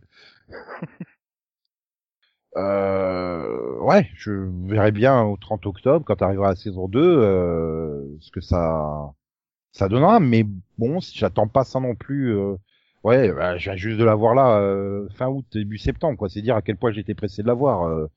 Euh, 2.56 3.78
ouais, 3.80 4.08
je 4.14 4.30
verrai 4.68 4.92
bien 4.92 5.22
au 5.22 5.36
30 5.36 5.66
octobre, 5.66 6.04
quand 6.06 6.22
arrivera 6.22 6.50
la 6.50 6.56
saison 6.56 6.88
2, 6.88 7.00
euh, 7.02 8.04
ce 8.20 8.30
que 8.30 8.40
ça, 8.40 9.12
ça 9.72 9.88
donnera. 9.88 10.20
Mais 10.20 10.44
bon, 10.78 11.00
si 11.00 11.18
j'attends 11.18 11.48
pas 11.48 11.64
ça 11.64 11.80
non 11.80 11.94
plus, 11.96 12.36
euh, 12.38 12.56
ouais, 13.04 13.32
bah, 13.32 13.58
je 13.58 13.64
viens 13.70 13.76
juste 13.76 13.98
de 13.98 14.04
la 14.04 14.14
voir 14.16 14.34
là, 14.34 14.58
euh, 14.60 15.08
fin 15.16 15.28
août, 15.28 15.46
début 15.52 15.78
septembre, 15.78 16.18
quoi. 16.18 16.28
C'est 16.30 16.42
dire 16.42 16.56
à 16.56 16.62
quel 16.62 16.76
point 16.78 16.92
j'étais 16.92 17.14
pressé 17.14 17.42
de 17.42 17.48
la 17.48 17.54
voir. 17.54 17.84
euh. 17.88 18.08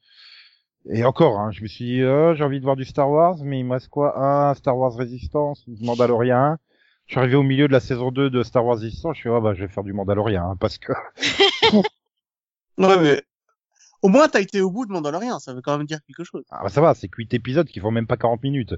Et 0.89 1.03
encore, 1.05 1.39
hein, 1.39 1.51
je 1.51 1.61
me 1.61 1.67
suis 1.67 1.85
dit, 1.85 2.01
euh, 2.01 2.33
j'ai 2.35 2.43
envie 2.43 2.59
de 2.59 2.63
voir 2.63 2.75
du 2.77 2.85
Star 2.85 3.09
Wars, 3.09 3.37
mais 3.43 3.59
il 3.59 3.65
me 3.65 3.73
reste 3.73 3.89
quoi? 3.89 4.17
Un 4.49 4.53
Star 4.55 4.77
Wars 4.77 4.95
Résistance, 4.95 5.65
Mandalorian. 5.81 6.57
Je 7.07 7.13
suis 7.13 7.19
arrivé 7.19 7.35
au 7.35 7.43
milieu 7.43 7.67
de 7.67 7.73
la 7.73 7.79
saison 7.79 8.11
2 8.11 8.29
de 8.29 8.43
Star 8.43 8.65
Wars 8.65 8.77
Résistance, 8.79 9.15
je 9.15 9.21
suis 9.21 9.29
ah 9.29 9.39
bah 9.39 9.53
je 9.53 9.61
vais 9.63 9.69
faire 9.69 9.83
du 9.83 9.93
Mandalorian 9.93 10.51
hein, 10.51 10.57
parce 10.59 10.77
que 10.77 10.91
Ouais, 12.77 12.97
mais 13.01 13.23
au 14.01 14.09
moins, 14.09 14.27
t'as 14.27 14.41
été 14.41 14.61
au 14.61 14.71
bout 14.71 14.85
de 14.85 14.91
Mandalorian, 14.91 15.39
ça 15.39 15.53
veut 15.53 15.61
quand 15.61 15.77
même 15.77 15.87
dire 15.87 15.99
quelque 16.05 16.23
chose. 16.23 16.43
ah, 16.51 16.61
bah, 16.63 16.69
ça 16.69 16.81
va, 16.81 16.93
c'est 16.93 17.07
que 17.07 17.17
8 17.17 17.33
épisodes 17.33 17.67
qui 17.67 17.79
font 17.79 17.91
même 17.91 18.07
pas 18.07 18.17
40 18.17 18.43
minutes. 18.43 18.75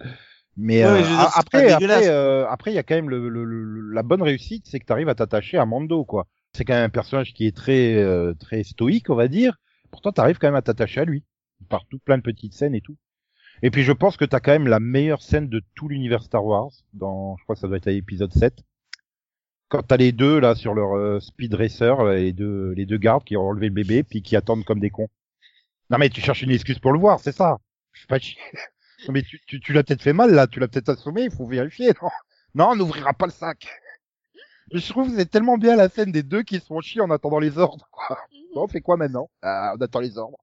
Mais 0.58 0.84
Ouais, 0.84 0.90
euh, 0.92 1.02
dire, 1.02 1.30
après 1.36 1.72
après 1.72 2.08
euh, 2.10 2.48
après 2.50 2.72
il 2.72 2.76
y 2.76 2.80
a 2.80 2.84
quand 2.84 2.96
même 2.96 3.10
le, 3.10 3.30
le- 3.30 3.46
le- 3.46 3.94
la 3.94 4.04
bonne 4.04 4.22
réussite, 4.22 4.66
c'est 4.68 4.80
que 4.80 4.86
tu 4.86 4.92
arrives 4.92 5.08
à 5.10 5.16
t'attacher 5.16 5.58
à 5.58 5.66
Mando 5.66 6.04
quoi. 6.04 6.28
C'est 6.54 6.66
quand 6.66 6.74
même 6.74 6.86
un 6.86 6.90
personnage 6.90 7.34
qui 7.34 7.46
est 7.48 7.56
très 7.56 7.96
euh, 7.96 8.34
très 8.34 8.64
stoïque, 8.64 9.10
on 9.10 9.16
va 9.16 9.28
dire. 9.28 9.58
Pourtant 9.92 10.12
tu 10.12 10.20
arrives 10.20 10.38
quand 10.38 10.48
même 10.48 10.56
à 10.56 10.62
t'attacher 10.62 11.02
à 11.02 11.06
lui. 11.06 11.24
Par 11.70 11.86
tout 11.88 12.00
plein 12.00 12.18
de 12.18 12.24
petites 12.24 12.54
scènes 12.54 12.76
et 12.76 12.82
tout. 12.82 12.98
Et 13.62 13.72
puis 13.72 13.84
je 13.84 13.92
pense 13.92 14.18
que 14.18 14.26
t'as 14.26 14.40
quand 14.40 14.52
même 14.52 14.68
la 14.68 14.80
meilleure 14.80 15.22
scène 15.22 15.48
de 15.50 15.62
tout 15.76 15.88
l'univers 15.88 16.24
Star 16.24 16.44
Wars 16.46 16.72
dans 16.94 17.38
je 17.38 17.44
crois 17.44 17.56
que 17.56 17.62
ça 17.62 17.68
doit 17.68 17.78
être 17.78 17.88
à 17.88 17.92
l'épisode 17.92 18.34
7. 18.34 18.54
Quand 19.70 19.84
t'as 19.84 19.98
les 19.98 20.12
deux 20.12 20.40
là 20.40 20.56
sur 20.56 20.74
leur 20.74 20.96
euh, 20.98 21.20
speed 21.20 21.54
racer, 21.54 22.04
les 22.06 22.34
deux 22.34 22.72
les 22.72 22.86
deux 22.86 22.98
gardes 22.98 23.24
qui 23.24 23.38
ont 23.38 23.48
enlevé 23.48 23.68
le 23.68 23.74
bébé 23.74 24.04
puis 24.04 24.22
qui 24.22 24.36
attendent 24.36 24.66
comme 24.66 24.80
des 24.80 24.90
cons. 24.90 25.08
Non 25.90 25.98
mais 25.98 26.10
tu 26.10 26.22
cherches 26.22 26.42
une 26.42 26.52
excuse 26.52 26.80
pour 26.80 26.92
le 26.92 27.00
voir, 27.00 27.20
c'est 27.20 27.32
ça. 27.32 27.58
Je 27.94 28.02
sais 28.02 28.08
pas 28.08 28.20
chier. 28.20 28.40
Non 29.08 29.14
mais 29.14 29.22
tu, 29.24 29.40
tu, 29.48 29.62
tu 29.62 29.72
l'as 29.72 29.82
peut-être 29.84 30.02
fait 30.02 30.12
mal 30.12 30.32
là, 30.34 30.46
tu 30.46 30.60
l'as 30.60 30.68
peut-être 30.68 30.90
assommé, 30.90 31.24
il 31.24 31.32
faut 31.32 31.48
vérifier, 31.48 31.94
non? 32.02 32.10
Non, 32.54 32.72
on 32.72 32.76
n'ouvrira 32.76 33.14
pas 33.14 33.28
le 33.28 33.32
sac. 33.32 33.66
Mais 34.74 34.80
je 34.82 34.90
trouve 34.90 35.10
que 35.10 35.16
c'est 35.16 35.30
tellement 35.30 35.58
bien 35.58 35.78
la 35.78 35.88
scène 35.88 36.12
des 36.12 36.22
deux 36.22 36.44
qui 36.44 36.60
se 36.60 36.66
font 36.66 36.82
chier 36.82 37.00
en 37.00 37.10
attendant 37.10 37.40
les 37.40 37.58
ordres. 37.58 37.88
Quoi. 37.92 38.20
Bon, 38.54 38.64
on 38.64 38.68
fait 38.68 38.82
quoi 38.82 38.98
maintenant? 38.98 39.30
Ah, 39.42 39.74
On 39.78 39.82
attend 39.82 40.02
les 40.02 40.18
ordres. 40.18 40.38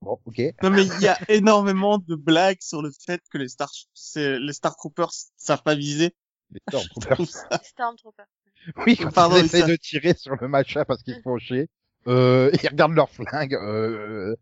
Bon, 0.00 0.18
ok. 0.24 0.40
Non, 0.64 0.70
mais 0.70 0.84
il 0.84 1.00
y 1.00 1.06
a 1.06 1.16
énormément 1.28 1.98
de 1.98 2.16
blagues 2.16 2.60
sur 2.60 2.82
le 2.82 2.90
fait 3.06 3.22
que 3.30 3.38
les 3.38 3.46
Star, 3.48 3.70
c'est- 3.94 4.40
les 4.40 4.52
Star 4.52 4.74
Troopers 4.74 5.12
savent 5.36 5.62
pas 5.62 5.76
viser. 5.76 6.12
Les 6.50 6.60
Stormtroopers. 6.68 7.14
trouve 7.16 7.28
ça- 7.30 7.60
Stormtrooper. 7.62 8.24
Oui, 8.86 8.96
quand 8.96 9.10
Pardon, 9.12 9.36
ils 9.36 9.44
essaient 9.44 9.66
de 9.66 9.76
tirer 9.76 10.14
sur 10.14 10.36
le 10.36 10.48
machin 10.48 10.84
parce 10.84 11.02
qu'ils 11.02 11.14
se 11.16 11.20
font 11.22 11.38
chier. 11.38 11.68
Euh, 12.06 12.50
ils 12.62 12.68
regardent 12.68 12.94
leur 12.94 13.10
flingue. 13.10 13.54
Euh... 13.54 14.34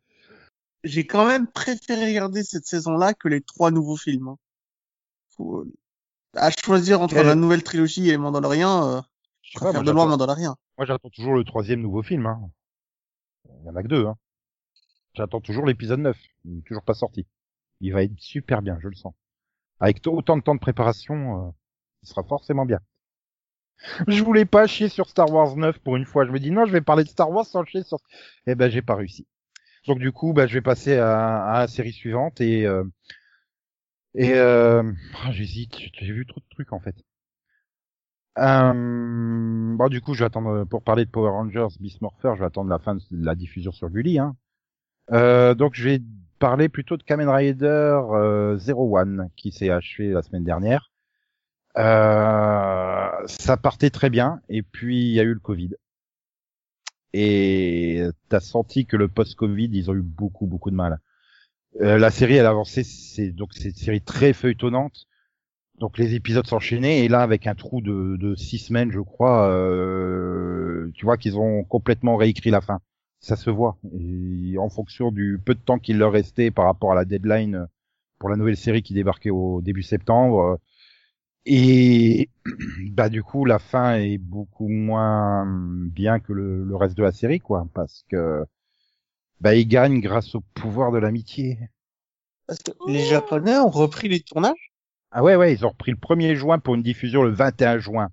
J'ai 0.84 1.06
quand 1.06 1.26
même 1.26 1.46
préféré 1.46 2.06
regarder 2.08 2.42
cette 2.42 2.64
saison-là 2.66 3.12
que 3.14 3.28
les 3.28 3.40
trois 3.42 3.70
nouveaux 3.70 3.96
films. 3.96 4.28
hein. 4.28 4.36
Faut- 5.36 5.66
À 6.36 6.50
choisir 6.50 7.00
entre 7.02 7.16
la 7.16 7.34
nouvelle 7.34 7.62
trilogie 7.62 8.08
et 8.10 8.16
Mandalorian, 8.16 8.88
euh, 8.88 9.00
Je 9.42 9.58
pas, 9.58 9.66
préfère 9.66 9.82
moi, 9.82 9.84
de 9.84 9.90
loin 9.90 10.04
j'attends- 10.04 10.10
Mandalorian. 10.10 10.56
moi, 10.78 10.86
j'attends 10.86 11.10
toujours 11.10 11.34
le 11.34 11.44
troisième 11.44 11.80
nouveau 11.80 12.02
film. 12.02 12.26
Hein. 12.26 12.40
Il 13.60 13.66
y 13.66 13.68
en 13.70 13.76
a 13.76 13.82
que 13.82 13.88
deux. 13.88 14.06
Hein. 14.06 14.16
J'attends 15.14 15.40
toujours 15.40 15.66
l'épisode 15.66 16.00
9. 16.00 16.16
Il 16.44 16.58
est 16.58 16.62
toujours 16.62 16.84
pas 16.84 16.94
sorti. 16.94 17.26
Il 17.80 17.92
va 17.92 18.02
être 18.02 18.12
super 18.18 18.62
bien, 18.62 18.78
je 18.80 18.88
le 18.88 18.94
sens. 18.94 19.12
Avec 19.80 20.00
autant 20.06 20.36
de 20.36 20.42
temps 20.42 20.54
de 20.54 20.60
préparation, 20.60 21.48
euh, 21.48 21.50
il 22.02 22.08
sera 22.08 22.22
forcément 22.22 22.64
bien. 22.64 22.78
Je 24.08 24.22
voulais 24.22 24.44
pas 24.44 24.66
chier 24.66 24.88
sur 24.88 25.08
Star 25.08 25.30
Wars 25.32 25.56
9 25.56 25.78
pour 25.80 25.96
une 25.96 26.04
fois. 26.04 26.26
Je 26.26 26.30
me 26.30 26.38
dis 26.38 26.50
non, 26.50 26.66
je 26.66 26.72
vais 26.72 26.80
parler 26.80 27.04
de 27.04 27.08
Star 27.08 27.30
Wars 27.30 27.46
sans 27.46 27.64
chier 27.64 27.82
sur. 27.82 27.98
Eh 28.46 28.54
ben, 28.54 28.70
j'ai 28.70 28.82
pas 28.82 28.94
réussi. 28.94 29.26
Donc 29.86 29.98
du 29.98 30.12
coup, 30.12 30.32
bah, 30.32 30.46
je 30.46 30.54
vais 30.54 30.60
passer 30.60 30.96
à, 30.96 31.44
à 31.44 31.60
la 31.60 31.68
série 31.68 31.92
suivante 31.92 32.40
et 32.40 32.66
euh, 32.66 32.84
et 34.14 34.34
euh, 34.34 34.82
ah, 35.24 35.32
j'hésite. 35.32 35.74
J'ai 35.98 36.12
vu 36.12 36.26
trop 36.26 36.40
de 36.40 36.46
trucs 36.50 36.72
en 36.72 36.80
fait. 36.80 36.96
Euh, 38.38 39.76
bon, 39.76 39.88
du 39.88 40.00
coup, 40.00 40.14
je 40.14 40.20
vais 40.20 40.26
attendre 40.26 40.64
pour 40.64 40.82
parler 40.82 41.04
de 41.04 41.10
Power 41.10 41.30
Rangers 41.30 41.68
Beast 41.80 42.00
Morpher. 42.00 42.34
Je 42.36 42.40
vais 42.40 42.46
attendre 42.46 42.70
la 42.70 42.78
fin 42.78 42.94
de 42.94 43.02
la 43.10 43.34
diffusion 43.34 43.72
sur 43.72 43.90
Gulli. 43.90 44.18
Hein. 44.18 44.36
Euh, 45.12 45.54
donc, 45.54 45.74
je 45.74 45.84
vais 45.88 46.02
parler 46.38 46.68
plutôt 46.68 46.96
de 46.96 47.02
Kamen 47.02 47.28
Rider 47.28 47.66
euh, 48.12 48.56
Zero 48.58 48.96
One 48.98 49.28
qui 49.36 49.52
s'est 49.52 49.70
achevé 49.70 50.10
la 50.10 50.22
semaine 50.22 50.44
dernière. 50.44 50.89
Euh, 51.78 53.26
ça 53.26 53.56
partait 53.56 53.90
très 53.90 54.10
bien 54.10 54.40
et 54.48 54.62
puis 54.62 55.08
il 55.08 55.12
y 55.14 55.20
a 55.20 55.22
eu 55.22 55.34
le 55.34 55.40
Covid. 55.40 55.70
Et 57.12 58.02
t'as 58.28 58.40
senti 58.40 58.86
que 58.86 58.96
le 58.96 59.08
post-Covid, 59.08 59.70
ils 59.72 59.90
ont 59.90 59.94
eu 59.94 60.02
beaucoup 60.02 60.46
beaucoup 60.46 60.70
de 60.70 60.76
mal. 60.76 61.00
Euh, 61.80 61.98
la 61.98 62.10
série, 62.10 62.36
elle 62.36 62.46
a 62.46 62.50
avancé, 62.50 62.84
c'est 62.84 63.30
donc 63.32 63.52
c'est 63.54 63.70
une 63.70 63.74
série 63.76 64.02
très 64.02 64.32
feuilletonnante. 64.32 65.06
Donc 65.78 65.98
les 65.98 66.14
épisodes 66.14 66.46
s'enchaînaient 66.46 67.04
et 67.04 67.08
là 67.08 67.22
avec 67.22 67.46
un 67.46 67.54
trou 67.54 67.80
de, 67.80 68.16
de 68.18 68.34
six 68.36 68.58
semaines, 68.58 68.92
je 68.92 69.00
crois, 69.00 69.48
euh, 69.50 70.90
tu 70.94 71.04
vois 71.06 71.16
qu'ils 71.16 71.38
ont 71.38 71.64
complètement 71.64 72.16
réécrit 72.16 72.50
la 72.50 72.60
fin. 72.60 72.80
Ça 73.20 73.36
se 73.36 73.50
voit. 73.50 73.78
Et 73.98 74.58
en 74.58 74.68
fonction 74.70 75.10
du 75.12 75.40
peu 75.44 75.54
de 75.54 75.60
temps 75.60 75.78
qu'il 75.78 75.98
leur 75.98 76.12
restait 76.12 76.50
par 76.50 76.66
rapport 76.66 76.92
à 76.92 76.94
la 76.94 77.04
deadline 77.04 77.66
pour 78.18 78.28
la 78.30 78.36
nouvelle 78.36 78.56
série 78.56 78.82
qui 78.82 78.94
débarquait 78.94 79.30
au 79.30 79.62
début 79.62 79.82
septembre. 79.82 80.60
Et 81.46 82.28
bah 82.92 83.08
du 83.08 83.22
coup 83.22 83.44
la 83.44 83.58
fin 83.58 83.94
est 83.94 84.18
beaucoup 84.18 84.68
moins 84.68 85.46
bien 85.46 86.20
que 86.20 86.32
le, 86.32 86.64
le 86.64 86.76
reste 86.76 86.96
de 86.96 87.02
la 87.02 87.12
série, 87.12 87.40
quoi, 87.40 87.66
parce 87.74 88.04
que 88.10 88.44
bah 89.40 89.54
ils 89.54 89.68
gagnent 89.68 90.00
grâce 90.00 90.34
au 90.34 90.42
pouvoir 90.54 90.92
de 90.92 90.98
l'amitié. 90.98 91.58
Parce 92.46 92.58
que 92.60 92.72
les 92.86 93.04
Japonais 93.06 93.56
ont 93.58 93.70
repris 93.70 94.08
les 94.08 94.20
tournages? 94.20 94.72
Ah 95.12 95.22
ouais, 95.22 95.36
ouais, 95.36 95.52
ils 95.52 95.64
ont 95.66 95.70
repris 95.70 95.90
le 95.90 95.96
1er 95.96 96.34
juin 96.36 96.58
pour 96.58 96.74
une 96.74 96.82
diffusion 96.82 97.22
le 97.22 97.30
21 97.30 97.78
juin. 97.78 98.10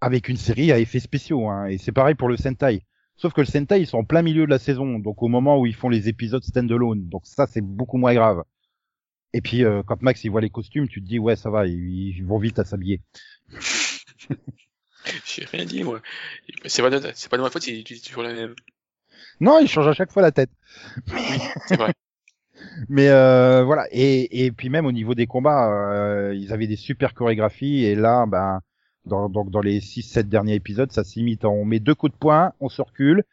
Avec 0.00 0.28
une 0.28 0.36
série 0.36 0.70
à 0.72 0.78
effets 0.78 1.00
spéciaux, 1.00 1.48
hein. 1.48 1.66
Et 1.66 1.78
c'est 1.78 1.92
pareil 1.92 2.14
pour 2.14 2.28
le 2.28 2.36
Sentai. 2.36 2.82
Sauf 3.16 3.32
que 3.32 3.40
le 3.40 3.46
Sentai, 3.46 3.80
ils 3.80 3.86
sont 3.86 3.98
en 3.98 4.04
plein 4.04 4.22
milieu 4.22 4.44
de 4.44 4.50
la 4.50 4.58
saison, 4.58 4.98
donc 4.98 5.22
au 5.22 5.28
moment 5.28 5.58
où 5.58 5.66
ils 5.66 5.74
font 5.74 5.88
les 5.88 6.08
épisodes 6.08 6.42
stand-alone. 6.44 7.08
Donc 7.08 7.26
ça, 7.26 7.46
c'est 7.46 7.60
beaucoup 7.62 7.96
moins 7.98 8.14
grave. 8.14 8.42
Et 9.32 9.40
puis, 9.40 9.64
euh, 9.64 9.82
quand 9.86 10.00
Max, 10.02 10.24
il 10.24 10.30
voit 10.30 10.40
les 10.40 10.50
costumes, 10.50 10.88
tu 10.88 11.02
te 11.02 11.06
dis, 11.06 11.18
ouais, 11.18 11.36
ça 11.36 11.50
va, 11.50 11.66
ils, 11.66 12.16
ils 12.16 12.24
vont 12.24 12.38
vite 12.38 12.58
à 12.58 12.64
s'habiller. 12.64 13.00
J'ai 15.24 15.44
rien 15.46 15.64
dit, 15.64 15.82
moi. 15.84 16.00
C'est 16.66 16.82
pas, 16.82 16.90
de- 16.90 17.12
c'est 17.14 17.30
pas 17.30 17.36
de 17.36 17.42
ma 17.42 17.50
faute 17.50 17.62
si 17.62 17.84
tu 17.84 17.94
dis 17.94 18.02
toujours 18.02 18.22
la 18.22 18.32
même. 18.34 18.54
Non, 19.40 19.58
il 19.60 19.68
change 19.68 19.88
à 19.88 19.92
chaque 19.92 20.12
fois 20.12 20.22
la 20.22 20.32
tête. 20.32 20.50
C'est 21.66 21.76
vrai. 21.76 21.92
Mais 22.88 23.08
euh, 23.08 23.64
voilà, 23.64 23.86
et, 23.92 24.46
et 24.46 24.52
puis 24.52 24.68
même 24.68 24.86
au 24.86 24.92
niveau 24.92 25.14
des 25.14 25.26
combats, 25.26 25.70
euh, 25.70 26.34
ils 26.34 26.52
avaient 26.52 26.66
des 26.66 26.76
super 26.76 27.14
chorégraphies, 27.14 27.84
et 27.84 27.94
là, 27.94 28.26
ben, 28.26 28.60
dans, 29.04 29.28
donc 29.28 29.50
dans 29.50 29.60
les 29.60 29.80
6-7 29.80 30.28
derniers 30.28 30.54
épisodes, 30.54 30.90
ça 30.92 31.04
s'imite, 31.04 31.44
on 31.44 31.64
met 31.64 31.80
deux 31.80 31.94
coups 31.94 32.12
de 32.12 32.18
poing, 32.18 32.52
on 32.60 32.68
se 32.68 32.82
recule, 32.82 33.24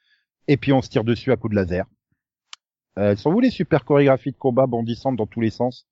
et 0.47 0.57
puis 0.57 0.73
on 0.73 0.81
se 0.81 0.89
tire 0.89 1.03
dessus 1.03 1.31
à 1.31 1.37
coups 1.37 1.51
de 1.51 1.55
laser. 1.59 1.85
Elles 2.95 3.17
sont 3.17 3.31
où 3.31 3.39
les 3.39 3.51
super 3.51 3.85
chorégraphies 3.85 4.31
de 4.31 4.37
combat 4.37 4.67
bondissantes 4.67 5.15
dans 5.17 5.27
tous 5.27 5.41
les 5.41 5.49
sens 5.49 5.87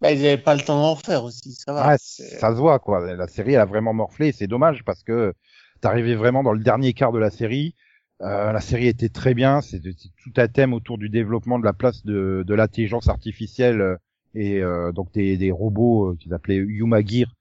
Bah, 0.00 0.12
ils 0.12 0.18
avaient 0.26 0.36
pas 0.36 0.54
le 0.54 0.60
temps 0.62 0.80
d'en 0.80 0.96
faire 0.96 1.24
aussi, 1.24 1.54
ça 1.54 1.72
va. 1.72 1.82
Ah, 1.88 1.96
C'est- 1.98 2.38
ça 2.38 2.50
se 2.50 2.56
voit 2.58 2.78
quoi. 2.78 3.14
La 3.14 3.26
série 3.28 3.54
elle 3.54 3.60
a 3.60 3.64
vraiment 3.64 3.94
morflé. 3.94 4.32
C'est 4.32 4.46
dommage 4.46 4.84
parce 4.84 5.02
que 5.02 5.34
t'arrivais 5.80 6.14
vraiment 6.14 6.42
dans 6.42 6.52
le 6.52 6.62
dernier 6.62 6.92
quart 6.92 7.12
de 7.12 7.18
la 7.18 7.30
série. 7.30 7.74
Euh, 8.22 8.52
la 8.52 8.60
série 8.60 8.88
était 8.88 9.08
très 9.08 9.34
bien. 9.34 9.60
C'était 9.60 9.92
tout 9.92 10.32
un 10.36 10.48
thème 10.48 10.72
autour 10.74 10.98
du 10.98 11.08
développement 11.08 11.58
de 11.58 11.64
la 11.64 11.72
place 11.72 12.04
de, 12.04 12.44
de 12.46 12.54
l'intelligence 12.54 13.08
artificielle 13.08 13.80
euh, 13.80 13.96
et 14.34 14.60
euh, 14.62 14.92
donc 14.92 15.12
des, 15.12 15.36
des 15.36 15.50
robots 15.50 16.12
euh, 16.12 16.16
qu'ils 16.16 16.34
appelaient 16.34 16.56
Humagir 16.56 17.34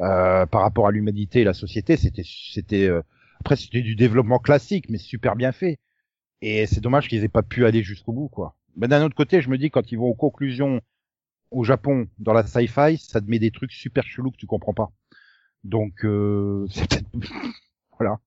euh, 0.00 0.46
par 0.46 0.62
rapport 0.62 0.86
à 0.88 0.92
l'humanité 0.92 1.40
et 1.40 1.44
la 1.44 1.54
société. 1.54 1.96
C'était 1.96 2.24
c'était 2.24 2.88
euh, 2.88 3.02
après 3.40 3.56
c'était 3.56 3.82
du 3.82 3.96
développement 3.96 4.38
classique 4.38 4.86
mais 4.88 4.98
super 4.98 5.36
bien 5.36 5.52
fait. 5.52 5.78
Et 6.42 6.66
c'est 6.66 6.80
dommage 6.80 7.08
qu'ils 7.08 7.24
aient 7.24 7.28
pas 7.28 7.42
pu 7.42 7.66
aller 7.66 7.82
jusqu'au 7.82 8.12
bout 8.12 8.28
quoi. 8.28 8.56
Mais 8.76 8.88
d'un 8.88 9.04
autre 9.04 9.14
côté, 9.14 9.42
je 9.42 9.50
me 9.50 9.58
dis 9.58 9.70
quand 9.70 9.92
ils 9.92 9.98
vont 9.98 10.08
aux 10.08 10.14
conclusions 10.14 10.80
au 11.50 11.64
Japon, 11.64 12.08
dans 12.18 12.32
la 12.32 12.46
sci-fi, 12.46 12.96
ça 12.98 13.20
te 13.20 13.28
met 13.28 13.38
des 13.38 13.50
trucs 13.50 13.72
super 13.72 14.04
chelous 14.04 14.30
que 14.30 14.36
tu 14.36 14.46
comprends 14.46 14.74
pas. 14.74 14.92
Donc, 15.64 16.04
euh, 16.04 16.66
c'est 16.70 16.88
peut-être... 16.88 17.08
voilà. 17.98 18.20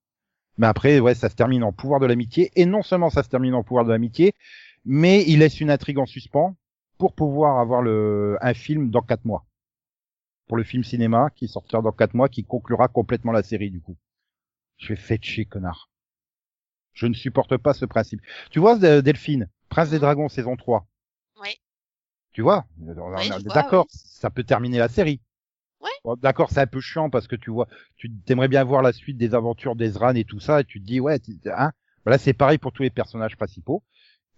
Mais 0.58 0.66
après, 0.66 1.00
ouais, 1.00 1.14
ça 1.14 1.28
se 1.28 1.34
termine 1.34 1.64
en 1.64 1.72
pouvoir 1.72 2.00
de 2.00 2.06
l'amitié. 2.06 2.52
Et 2.54 2.66
non 2.66 2.82
seulement 2.82 3.10
ça 3.10 3.22
se 3.22 3.28
termine 3.28 3.54
en 3.54 3.64
pouvoir 3.64 3.84
de 3.84 3.90
l'amitié, 3.90 4.34
mais 4.84 5.24
il 5.26 5.40
laisse 5.40 5.60
une 5.60 5.70
intrigue 5.70 5.98
en 5.98 6.06
suspens 6.06 6.56
pour 6.98 7.14
pouvoir 7.14 7.58
avoir 7.58 7.82
le, 7.82 8.38
un 8.40 8.54
film 8.54 8.90
dans 8.90 9.02
quatre 9.02 9.24
mois. 9.24 9.46
Pour 10.46 10.56
le 10.56 10.62
film 10.64 10.84
cinéma 10.84 11.30
qui 11.34 11.48
sortira 11.48 11.82
dans 11.82 11.92
quatre 11.92 12.14
mois, 12.14 12.28
qui 12.28 12.44
conclura 12.44 12.88
complètement 12.88 13.32
la 13.32 13.42
série, 13.42 13.70
du 13.70 13.80
coup. 13.80 13.96
Je 14.76 14.88
vais 14.88 14.96
fait 14.96 15.22
chier, 15.22 15.46
connard. 15.46 15.88
Je 16.94 17.06
ne 17.06 17.14
supporte 17.14 17.56
pas 17.56 17.74
ce 17.74 17.84
principe. 17.84 18.20
Tu 18.50 18.60
vois, 18.60 18.82
euh, 18.84 19.02
Delphine, 19.02 19.48
Prince 19.68 19.90
des 19.90 19.98
Dragons, 19.98 20.28
saison 20.28 20.56
3. 20.56 20.86
Oui. 21.42 21.50
Tu 22.32 22.42
vois, 22.42 22.64
Oui, 22.78 22.94
d'accord, 23.44 23.86
oui. 23.92 23.98
ça 24.04 24.30
peut 24.30 24.44
terminer 24.44 24.78
la 24.78 24.88
série. 24.88 25.20
Ouais. 25.80 25.90
Bon, 26.04 26.16
d'accord, 26.16 26.50
c'est 26.50 26.60
un 26.60 26.66
peu 26.66 26.80
chiant 26.80 27.10
parce 27.10 27.26
que 27.26 27.36
tu 27.36 27.50
vois, 27.50 27.68
tu 27.96 28.10
t'aimerais 28.10 28.48
bien 28.48 28.64
voir 28.64 28.82
la 28.82 28.92
suite 28.92 29.18
des 29.18 29.34
aventures 29.34 29.76
d'Ezran 29.76 30.14
et 30.14 30.24
tout 30.24 30.40
ça, 30.40 30.60
et 30.60 30.64
tu 30.64 30.80
te 30.80 30.86
dis 30.86 31.00
ouais, 31.00 31.20
hein. 31.46 31.72
Voilà, 32.04 32.18
c'est 32.18 32.32
pareil 32.32 32.58
pour 32.58 32.72
tous 32.72 32.82
les 32.82 32.90
personnages 32.90 33.36
principaux. 33.36 33.82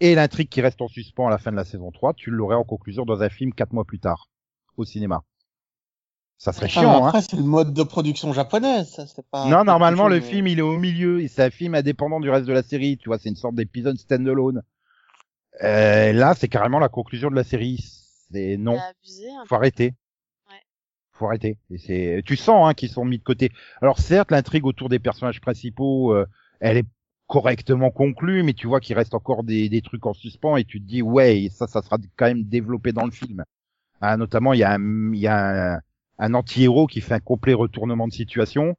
Et 0.01 0.15
l'intrigue 0.15 0.49
qui 0.49 0.61
reste 0.61 0.83
en 0.83 0.89
suspens 0.89 1.27
à 1.27 1.31
la 1.31 1.39
fin 1.39 1.51
de 1.51 1.57
la 1.57 1.65
saison 1.65 1.91
3, 1.91 2.15
tu 2.15 2.31
l'aurais 2.31 2.55
en 2.57 2.65
conclusion 2.65 3.05
dans 3.05 3.23
un 3.23 3.29
film 3.29 3.53
quatre 3.53 3.73
mois 3.73 3.85
plus 3.85 3.99
tard, 3.99 4.29
au 4.77 4.85
cinéma. 4.85 5.25
Ça 6.39 6.53
serait 6.53 6.67
Enfin, 6.67 6.81
chiant, 6.81 7.05
hein. 7.05 7.09
après, 7.09 7.23
c'est 7.23 7.37
le 7.37 7.43
mode 7.43 7.73
de 7.73 7.83
production 7.83 8.33
japonaise, 8.33 8.91
ça, 8.91 9.07
c'est 9.07 9.25
pas. 9.31 9.47
Non, 9.47 9.65
normalement, 9.65 10.07
le 10.09 10.21
film, 10.21 10.47
il 10.47 10.59
est 10.59 10.63
au 10.63 10.77
milieu, 10.79 11.23
et 11.23 11.29
c'est 11.29 11.43
un 11.45 11.51
film 11.51 11.75
indépendant 11.75 12.21
du 12.21 12.29
reste 12.29 12.47
de 12.47 12.53
la 12.53 12.63
série, 12.63 12.99
tu 12.99 13.09
vois, 13.09 13.19
c'est 13.19 13.31
une 13.31 13.37
sorte 13.37 13.55
d'épisode 13.55 13.97
standalone. 13.97 14.63
Euh, 15.63 16.13
là, 16.13 16.35
c'est 16.35 16.49
carrément 16.49 16.79
la 16.79 16.91
conclusion 16.91 17.31
de 17.31 17.35
la 17.35 17.45
série. 17.45 17.79
C'est 18.31 18.57
non. 18.59 18.79
Abusé 18.79 19.25
faut 19.49 19.55
arrêter. 19.55 19.95
Ouais. 20.51 20.61
Faut 21.13 21.27
arrêter. 21.27 21.59
Et 21.71 21.79
c'est, 21.79 22.23
tu 22.27 22.37
sens 22.37 22.69
hein, 22.69 22.75
qu'ils 22.75 22.91
sont 22.91 23.05
mis 23.07 23.19
de 23.19 23.23
côté. 23.23 23.51
Alors 23.81 23.99
certes, 23.99 24.31
l'intrigue 24.31 24.67
autour 24.67 24.89
des 24.91 24.99
personnages 24.99 25.41
principaux, 25.41 26.13
euh, 26.13 26.27
elle 26.61 26.77
est 26.77 26.87
correctement 27.27 27.91
conclue, 27.91 28.43
mais 28.43 28.53
tu 28.53 28.67
vois 28.67 28.81
qu'il 28.81 28.97
reste 28.97 29.15
encore 29.15 29.45
des, 29.45 29.69
des 29.69 29.81
trucs 29.81 30.05
en 30.05 30.13
suspens 30.13 30.57
et 30.57 30.65
tu 30.65 30.81
te 30.81 30.87
dis 30.87 31.03
ouais, 31.03 31.49
ça, 31.51 31.67
ça 31.67 31.81
sera 31.83 31.99
quand 32.17 32.27
même 32.27 32.45
développé 32.45 32.93
dans 32.93 33.05
le 33.05 33.11
film. 33.11 33.43
Hein, 34.03 34.19
notamment, 34.19 34.53
il 34.53 34.61
y 34.61 34.65
a 34.65 34.73
un, 34.73 35.13
il 35.15 35.19
y 35.21 35.27
a 35.27 35.75
un, 35.77 35.81
un 36.19 36.35
anti-héros 36.35 36.87
qui 36.87 37.01
fait 37.01 37.15
un 37.15 37.21
complet 37.21 37.55
retournement 37.55 38.09
de 38.09 38.13
situation, 38.13 38.77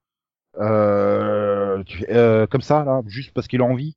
euh, 0.60 1.84
tu- 1.84 2.06
euh, 2.10 2.48
comme 2.48 2.62
ça 2.62 2.84
là, 2.84 3.02
juste 3.08 3.34
parce 3.34 3.48
qu'il 3.48 3.62
a 3.62 3.66
envie. 3.66 3.96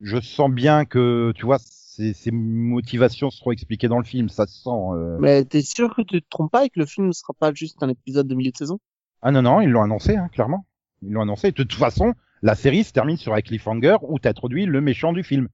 Je 0.00 0.20
sens 0.20 0.50
bien 0.50 0.84
que 0.84 1.32
tu 1.36 1.44
vois, 1.46 1.58
ses, 1.60 2.12
ses 2.14 2.30
motivations 2.32 3.30
seront 3.30 3.52
expliquées 3.52 3.88
dans 3.88 3.98
le 3.98 4.04
film, 4.04 4.28
ça 4.28 4.46
se 4.46 4.62
sent. 4.62 4.70
euh. 4.70 5.18
Mais 5.20 5.44
t'es 5.44 5.62
sûr 5.62 5.94
que 5.94 6.02
tu 6.02 6.20
te 6.22 6.28
trompes 6.28 6.50
pas 6.50 6.64
et 6.64 6.70
que 6.70 6.80
le 6.80 6.86
film 6.86 7.06
ne 7.08 7.12
sera 7.12 7.34
pas 7.38 7.52
juste 7.54 7.82
un 7.82 7.88
épisode 7.88 8.26
de 8.26 8.34
milieu 8.34 8.50
de 8.50 8.56
saison? 8.56 8.78
Ah 9.22 9.30
non, 9.30 9.42
non, 9.42 9.60
ils 9.60 9.70
l'ont 9.70 9.82
annoncé, 9.82 10.16
hein, 10.16 10.28
clairement. 10.32 10.66
Ils 11.02 11.12
l'ont 11.12 11.22
annoncé. 11.22 11.52
De 11.52 11.56
toute 11.62 11.74
façon, 11.74 12.14
la 12.42 12.54
série 12.56 12.82
se 12.84 12.92
termine 12.92 13.16
sur 13.16 13.34
un 13.34 13.40
cliffhanger 13.40 13.96
où 14.02 14.18
t'introduis 14.18 14.66
le 14.66 14.80
méchant 14.80 15.12
du 15.12 15.22
film. 15.22 15.48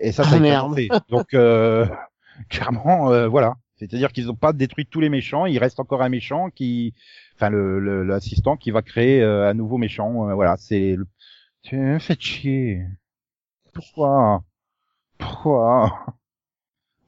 Et 0.00 0.12
ça, 0.12 0.24
ça 0.24 0.30
Ah, 0.30 0.34
a 0.34 0.36
été 0.38 0.48
merde. 0.50 0.66
annoncé. 0.66 0.88
Donc, 1.08 1.34
euh, 1.34 1.86
clairement, 2.50 3.12
euh, 3.12 3.28
voilà. 3.28 3.56
C'est-à-dire 3.78 4.12
qu'ils 4.12 4.26
n'ont 4.26 4.34
pas 4.36 4.52
détruit 4.52 4.86
tous 4.86 5.00
les 5.00 5.08
méchants. 5.08 5.46
Il 5.46 5.58
reste 5.58 5.80
encore 5.80 6.02
un 6.02 6.08
méchant 6.08 6.50
qui, 6.50 6.94
enfin, 7.34 7.50
le 7.50 7.78
le- 7.80 8.04
l'assistant 8.04 8.56
qui 8.56 8.70
va 8.70 8.82
créer 8.82 9.22
euh, 9.22 9.48
un 9.48 9.54
nouveau 9.54 9.78
méchant. 9.78 10.28
Euh, 10.28 10.34
voilà, 10.34 10.56
c'est. 10.56 10.96
Le... 10.96 11.06
Tu 11.62 11.76
me 11.76 11.98
fais 11.98 12.16
chier. 12.18 12.84
Pourquoi? 13.72 14.44
Pourquoi? 15.18 16.06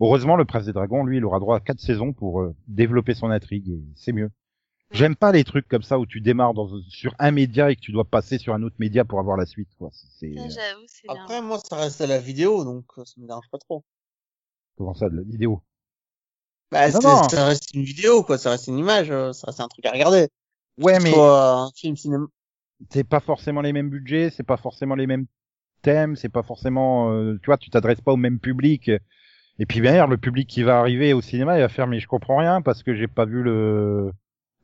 Heureusement, 0.00 0.36
le 0.36 0.44
Prince 0.44 0.64
des 0.64 0.72
Dragons, 0.72 1.04
lui, 1.04 1.18
il 1.18 1.24
aura 1.24 1.38
droit 1.40 1.56
à 1.56 1.60
quatre 1.60 1.80
saisons 1.80 2.12
pour 2.12 2.40
euh, 2.40 2.54
développer 2.68 3.14
son 3.14 3.30
intrigue. 3.30 3.68
Et 3.68 3.82
c'est 3.94 4.12
mieux. 4.12 4.30
J'aime 4.92 5.14
pas 5.14 5.30
les 5.30 5.44
trucs 5.44 5.68
comme 5.68 5.82
ça 5.82 5.98
où 6.00 6.06
tu 6.06 6.20
démarres 6.20 6.54
dans, 6.54 6.68
sur 6.88 7.14
un 7.20 7.30
média 7.30 7.70
et 7.70 7.76
que 7.76 7.80
tu 7.80 7.92
dois 7.92 8.04
passer 8.04 8.38
sur 8.38 8.54
un 8.54 8.62
autre 8.62 8.74
média 8.80 9.04
pour 9.04 9.20
avoir 9.20 9.36
la 9.36 9.46
suite. 9.46 9.68
Quoi. 9.78 9.90
C'est 9.92 10.30
euh, 10.36 10.48
J'avoue, 10.48 10.82
c'est 10.86 11.06
bien. 11.06 11.22
Après, 11.22 11.42
moi, 11.42 11.58
ça 11.62 11.76
reste 11.76 12.00
à 12.00 12.06
la 12.08 12.18
vidéo, 12.18 12.64
donc 12.64 12.86
ça 12.96 13.20
me 13.20 13.26
dérange 13.26 13.48
pas 13.52 13.58
trop. 13.58 13.84
comment 14.76 14.94
ça, 14.94 15.08
de 15.08 15.16
la 15.16 15.22
vidéo? 15.22 15.62
Bah, 16.70 16.90
Non, 16.90 17.28
ça 17.28 17.46
reste 17.46 17.74
une 17.74 17.82
vidéo, 17.82 18.22
quoi. 18.22 18.38
Ça 18.38 18.50
reste 18.50 18.68
une 18.68 18.78
image, 18.78 19.10
euh, 19.10 19.32
ça 19.32 19.46
reste 19.48 19.60
un 19.60 19.68
truc 19.68 19.84
à 19.86 19.90
regarder. 19.90 20.28
Ouais, 20.78 20.98
mais 21.00 21.10
soit 21.10 21.52
un 21.62 21.70
film 21.74 21.96
cinéma. 21.96 22.26
c'est 22.90 23.04
pas 23.04 23.20
forcément 23.20 23.60
les 23.60 23.72
mêmes 23.72 23.90
budgets, 23.90 24.30
c'est 24.30 24.42
pas 24.46 24.56
forcément 24.56 24.94
les 24.94 25.06
mêmes 25.06 25.26
thèmes, 25.82 26.16
c'est 26.16 26.28
pas 26.28 26.42
forcément, 26.42 27.12
euh, 27.12 27.38
tu 27.42 27.46
vois, 27.46 27.58
tu 27.58 27.70
t'adresses 27.70 28.00
pas 28.00 28.12
au 28.12 28.16
même 28.16 28.38
public. 28.38 28.90
Et 29.58 29.66
puis 29.66 29.80
bien, 29.80 30.06
le 30.06 30.16
public 30.16 30.48
qui 30.48 30.62
va 30.62 30.78
arriver 30.78 31.12
au 31.12 31.20
cinéma, 31.20 31.58
il 31.58 31.60
va 31.60 31.68
faire 31.68 31.86
mais 31.86 32.00
je 32.00 32.08
comprends 32.08 32.38
rien 32.38 32.62
parce 32.62 32.82
que 32.82 32.94
j'ai 32.94 33.08
pas 33.08 33.26
vu 33.26 33.42
le 33.42 34.10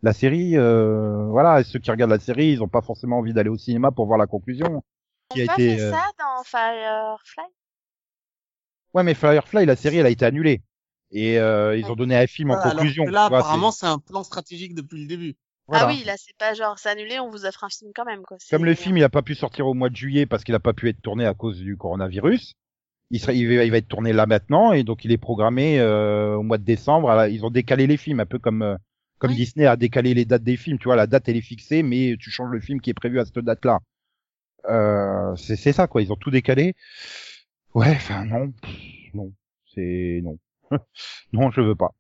la 0.03 0.13
série. 0.13 0.57
euh, 0.57 1.27
voilà, 1.31 1.61
et 1.61 1.65
ceux 1.65 1.79
qui 1.79 1.91
regardent 1.91 2.13
la 2.13 2.19
série, 2.19 2.53
ils 2.53 2.63
ont 2.63 2.69
pas 2.69 2.83
forcément 2.83 3.19
envie 3.19 3.33
d'aller 3.33 3.51
au 3.51 3.59
cinéma 3.59 3.91
pour 3.91 4.07
voir 4.07 4.19
la 4.19 4.27
conclusion. 4.27 4.83
On 5.31 5.35
qui 5.35 5.43
a 5.43 5.47
pas 5.47 5.55
été, 5.55 5.77
fait 5.77 5.83
euh, 5.83 5.93
ça 5.93 6.05
dans 6.19 6.45
Firefly? 6.45 7.47
Ouais, 8.95 9.03
mais 9.03 9.15
Firefly, 9.15 9.67
la 9.67 9.77
série, 9.77 9.99
elle 9.99 10.07
a 10.07 10.11
été 10.11 10.25
annulée. 10.25 10.63
Et 11.13 11.39
euh, 11.39 11.77
ils 11.77 11.87
ont 11.87 11.95
donné 11.97 12.17
un 12.17 12.27
film 12.27 12.51
en 12.51 12.55
alors 12.59 12.73
conclusion. 12.75 13.05
que 13.05 13.11
là, 13.11 13.29
vois, 13.29 13.39
apparemment, 13.39 13.71
c'est- 13.71 13.87
un 13.87 13.99
plan 13.99 14.25
stratégique 14.25 14.75
depuis 14.75 15.01
le 15.01 15.07
début. 15.07 15.37
voilà. 15.69 15.87
Ah 15.87 15.89
oui, 15.89 16.03
là 16.05 16.15
c'est 16.17 16.37
pas 16.37 16.55
genre 16.55 16.79
c'est 16.79 16.89
annulé, 16.89 17.19
on 17.21 17.31
vous 17.31 17.45
offre 17.47 17.65
un 17.65 17.69
film 17.69 17.93
quand 17.95 18.05
même 18.05 18.23
quoi. 18.23 18.37
Comme 18.51 18.65
le 18.65 18.75
film, 18.75 18.97
il 18.97 19.05
a 19.05 19.09
pas 19.09 19.23
pu 19.23 19.35
sortir 19.35 19.67
au 19.67 19.75
mois 19.75 19.89
de 19.89 19.97
juillet 19.97 20.27
parce 20.27 20.45
qu'il 20.45 20.55
a 20.55 20.61
pas 20.61 20.73
pu 20.73 20.89
être 20.89 21.01
tourné 21.03 21.25
à 21.27 21.35
cause 21.35 21.59
du 21.61 21.77
coronavirus. 21.77 22.55
Il, 23.13 23.21
serait, 23.21 23.37
il, 23.39 23.47
va, 23.47 23.65
il 23.65 23.71
va 23.71 23.77
être 23.77 23.87
tourné 23.89 24.13
là 24.13 24.27
maintenant 24.27 24.73
et 24.73 24.83
donc 24.83 25.05
il 25.05 25.13
est 25.13 25.17
programmé 25.19 25.79
euh, 25.79 26.35
au 26.35 26.43
mois 26.43 26.59
de 26.59 26.65
décembre. 26.65 27.09
Alors, 27.09 27.27
ils 27.27 27.45
ont 27.45 27.51
décalé 27.51 27.87
les 27.87 27.97
films 27.97 28.19
un 28.19 28.27
peu 28.27 28.41
comme 28.41 28.63
euh, 28.63 28.77
comme 29.19 29.31
Oui. 29.31 29.37
Disney 29.37 29.65
a 29.67 29.77
décalé 29.77 30.13
les 30.13 30.25
dates 30.25 30.43
des 30.43 30.57
films. 30.57 30.79
Tu 30.79 30.85
vois, 30.85 30.97
la 30.97 31.07
date 31.07 31.29
elle 31.29 31.37
est 31.37 31.41
fixée, 31.41 31.85
mais 31.85 32.17
tu 32.19 32.31
changes 32.31 32.51
le 32.51 32.61
film 32.61 32.81
qui 32.81 32.91
est 32.91 32.95
prévu 32.95 33.21
à 33.21 33.25
cette 33.25 33.39
date-là. 33.39 33.79
Euh, 34.69 35.37
c'est 35.37 35.55
c'est 35.57 35.73
ça 35.73 35.87
quoi. 35.87 36.03
Ils 36.03 36.13
ont 36.13 36.17
tout 36.17 36.31
décalé. 36.33 36.75
Ouais, 37.75 37.91
enfin 37.95 38.25
non, 38.25 38.51
pff, 38.51 39.15
non, 39.15 39.33
c'est 39.75 40.21
non, 40.25 40.39
non, 41.33 41.51
je 41.51 41.61
veux 41.61 41.75
pas. 41.75 41.93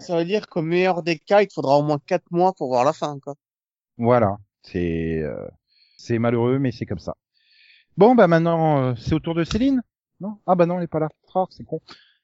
Ça 0.00 0.16
veut 0.16 0.24
dire 0.24 0.48
qu'au 0.48 0.62
meilleur 0.62 1.02
des 1.02 1.18
cas, 1.18 1.42
il 1.42 1.48
te 1.48 1.54
faudra 1.54 1.76
au 1.78 1.82
moins 1.82 1.98
quatre 2.06 2.30
mois 2.30 2.52
pour 2.52 2.68
voir 2.68 2.84
la 2.84 2.92
fin, 2.92 3.18
quoi. 3.20 3.34
Voilà, 3.98 4.38
c'est 4.62 5.20
euh, 5.22 5.46
c'est 5.96 6.18
malheureux, 6.18 6.58
mais 6.58 6.72
c'est 6.72 6.86
comme 6.86 6.98
ça. 6.98 7.16
Bon, 7.96 8.14
bah 8.14 8.26
maintenant, 8.26 8.82
euh, 8.82 8.94
c'est 8.96 9.14
au 9.14 9.20
tour 9.20 9.34
de 9.34 9.44
Céline 9.44 9.82
Non? 10.20 10.38
Ah 10.46 10.54
bah 10.56 10.66
non, 10.66 10.78
elle 10.78 10.84
est 10.84 10.88
pas 10.88 10.98
là. 10.98 11.08
Oh, 11.34 11.46
c'est 11.50 11.64
con. 11.64 11.80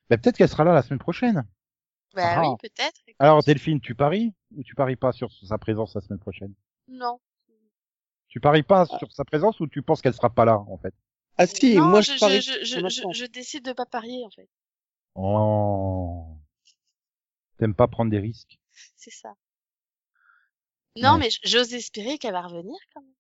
Bah 0.09 0.19
peut-être 0.19 0.37
qu'elle 0.37 0.49
sera 0.49 0.65
là 0.65 0.73
la 0.75 0.83
semaine 0.83 0.99
prochaine. 0.99 1.47
Bah 2.15 2.35
Ah. 2.37 2.41
oui, 2.43 2.49
peut-être. 2.61 3.01
écoute. 3.07 3.17
Alors 3.21 3.43
Delphine, 3.45 3.81
tu 3.81 3.95
paries 3.95 4.35
ou 4.57 4.65
tu 4.65 4.75
paries 4.75 4.97
pas 4.97 5.13
sur 5.13 5.31
sa 5.45 5.59
présence 5.59 5.95
la 5.95 6.01
semaine 6.01 6.19
prochaine? 6.19 6.53
Non. 6.89 7.21
Tu 8.29 8.41
paries 8.41 8.63
pas 8.63 8.87
sur 8.87 9.13
sa 9.13 9.25
présence 9.25 9.61
ou 9.61 9.67
tu 9.67 9.83
penses 9.83 10.03
qu'elle 10.03 10.15
sera 10.15 10.31
pas 10.31 10.45
là 10.45 10.59
en 10.59 10.79
fait? 10.79 10.95
Ah 11.37 11.47
si, 11.47 11.77
non, 11.77 11.89
moi 11.89 12.01
je, 12.01 12.13
je 12.13 12.19
parie. 12.19 12.41
je, 12.41 12.65
je, 12.65 13.13
je 13.13 13.25
décide 13.27 13.65
de 13.65 13.73
pas 13.73 13.87
parier 13.87 14.25
en 14.25 14.31
fait. 14.31 14.49
Oh. 15.15 16.37
T'aimes 17.59 17.75
pas 17.75 17.89
prendre 17.89 18.11
des 18.11 18.19
risques 18.19 18.59
C'est 18.97 19.11
ça. 19.11 19.35
Non, 20.97 21.13
Ouais. 21.15 21.19
mais 21.21 21.29
j'ose 21.45 21.73
espérer 21.75 22.19
qu'elle 22.19 22.33
va 22.33 22.43
revenir 22.43 22.79
quand 22.95 23.03
même. 23.03 23.11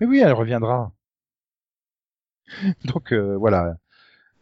Mais 0.00 0.06
oui, 0.06 0.20
elle 0.20 0.32
reviendra. 0.32 0.92
donc 2.84 3.12
euh, 3.12 3.36
voilà. 3.36 3.76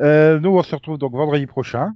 Euh, 0.02 0.38
nous 0.40 0.50
on 0.50 0.62
se 0.62 0.74
retrouve 0.74 0.98
donc 0.98 1.12
vendredi 1.12 1.46
prochain. 1.46 1.92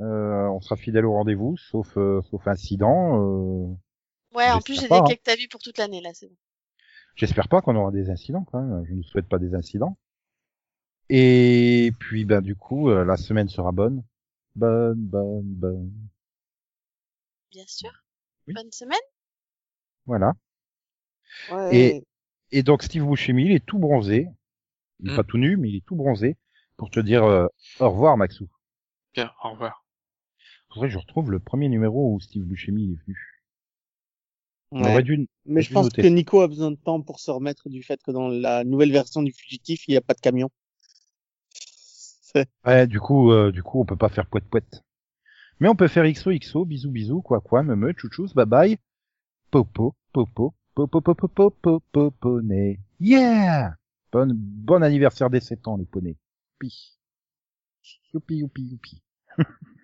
Euh, 0.00 0.46
on 0.48 0.60
sera 0.60 0.76
fidèle 0.76 1.06
au 1.06 1.12
rendez-vous, 1.12 1.56
sauf 1.56 1.96
euh, 1.96 2.22
sauf 2.30 2.46
incident. 2.46 3.20
Euh, 3.20 3.74
Ouais, 4.34 4.50
en 4.50 4.60
plus 4.60 4.80
j'ai 4.80 4.88
des 4.88 4.94
hein. 4.94 5.04
cakes 5.06 5.18
que 5.18 5.24
t'as 5.24 5.36
vu 5.36 5.48
pour 5.48 5.60
toute 5.60 5.78
l'année 5.78 6.00
là, 6.02 6.10
c'est 6.12 6.28
bon. 6.28 6.36
J'espère 7.16 7.48
pas 7.48 7.62
qu'on 7.62 7.74
aura 7.76 7.90
des 7.90 8.10
incidents 8.10 8.44
quand 8.44 8.60
même. 8.60 8.84
Je 8.86 8.94
ne 8.94 9.02
souhaite 9.02 9.28
pas 9.28 9.38
des 9.38 9.54
incidents. 9.54 9.96
Et 11.10 11.92
puis 11.98 12.24
ben 12.24 12.40
du 12.42 12.54
coup 12.54 12.90
euh, 12.90 13.04
la 13.04 13.16
semaine 13.16 13.48
sera 13.48 13.72
bonne, 13.72 14.04
bonne, 14.56 14.96
bonne, 15.00 15.42
bonne. 15.44 15.92
Bien 17.50 17.64
sûr. 17.66 17.90
Oui. 18.46 18.54
Bonne 18.54 18.70
semaine. 18.72 18.98
Voilà. 20.06 20.34
Ouais. 21.50 21.76
Et- 21.76 22.04
Et 22.50 22.62
donc 22.62 22.82
Steve 22.82 23.04
Buscemi, 23.06 23.44
il 23.46 23.52
est 23.52 23.64
tout 23.64 23.78
bronzé. 23.78 24.28
Il 25.00 25.10
est 25.10 25.12
Mm. 25.12 25.16
pas 25.16 25.24
tout 25.24 25.38
nu, 25.38 25.56
mais 25.58 25.68
il 25.70 25.76
est 25.76 25.84
tout 25.86 25.96
bronzé 25.96 26.36
pour 26.76 26.90
te 26.90 26.98
dire 27.00 27.24
euh, 27.24 27.46
au 27.80 27.90
revoir 27.90 28.16
Maxou. 28.16 28.48
Bien, 29.14 29.30
au 29.44 29.50
revoir. 29.50 29.84
Faudrait 30.72 30.88
que 30.88 30.92
je 30.94 30.98
retrouve 30.98 31.30
le 31.30 31.38
premier 31.40 31.68
numéro 31.68 32.12
où 32.14 32.20
Steve 32.20 32.44
Buscemi 32.44 32.92
est 32.92 33.04
venu. 33.04 33.44
On 34.70 34.82
Ouais. 34.82 34.90
aurait 34.92 35.02
dû. 35.02 35.28
Mais 35.46 35.62
je 35.62 35.72
pense 35.72 35.88
que 35.88 36.06
Nico 36.06 36.40
a 36.42 36.48
besoin 36.48 36.70
de 36.70 36.76
temps 36.76 37.00
pour 37.00 37.20
se 37.20 37.30
remettre 37.30 37.68
du 37.70 37.82
fait 37.82 38.02
que 38.02 38.10
dans 38.10 38.28
la 38.28 38.64
nouvelle 38.64 38.92
version 38.92 39.22
du 39.22 39.32
fugitif, 39.32 39.86
il 39.88 39.92
n'y 39.92 39.96
a 39.96 40.02
pas 40.02 40.12
de 40.14 40.20
camion. 40.20 40.50
Ouais, 42.66 42.86
du 42.86 43.00
coup, 43.00 43.32
euh, 43.32 43.52
du 43.52 43.62
coup, 43.62 43.80
on 43.80 43.84
peut 43.84 43.96
pas 43.96 44.08
faire 44.08 44.26
poète 44.26 44.48
poète. 44.48 44.82
Mais 45.60 45.68
on 45.68 45.74
peut 45.74 45.88
faire 45.88 46.04
XOXO, 46.04 46.64
bisous 46.64 46.90
bisous, 46.90 47.22
quoi 47.22 47.40
quoi, 47.40 47.62
me 47.62 47.74
me, 47.74 47.92
chouchous, 47.96 48.32
bye 48.34 48.46
bye, 48.46 48.78
popo, 49.50 49.94
popo, 50.12 50.54
popo, 50.74 51.00
popo, 51.00 51.28
popo, 51.28 51.50
popo, 51.62 52.10
poney. 52.12 52.78
Yeah! 53.00 53.74
Bon, 54.12 54.28
bon 54.32 54.82
anniversaire 54.82 55.30
des 55.30 55.40
7 55.40 55.66
ans, 55.68 55.76
les 55.76 55.84
poneys. 55.84 56.16
Youpi. 56.60 56.98
Youpi, 58.12 58.36
youpi, 58.36 58.62
youpi. 58.62 59.02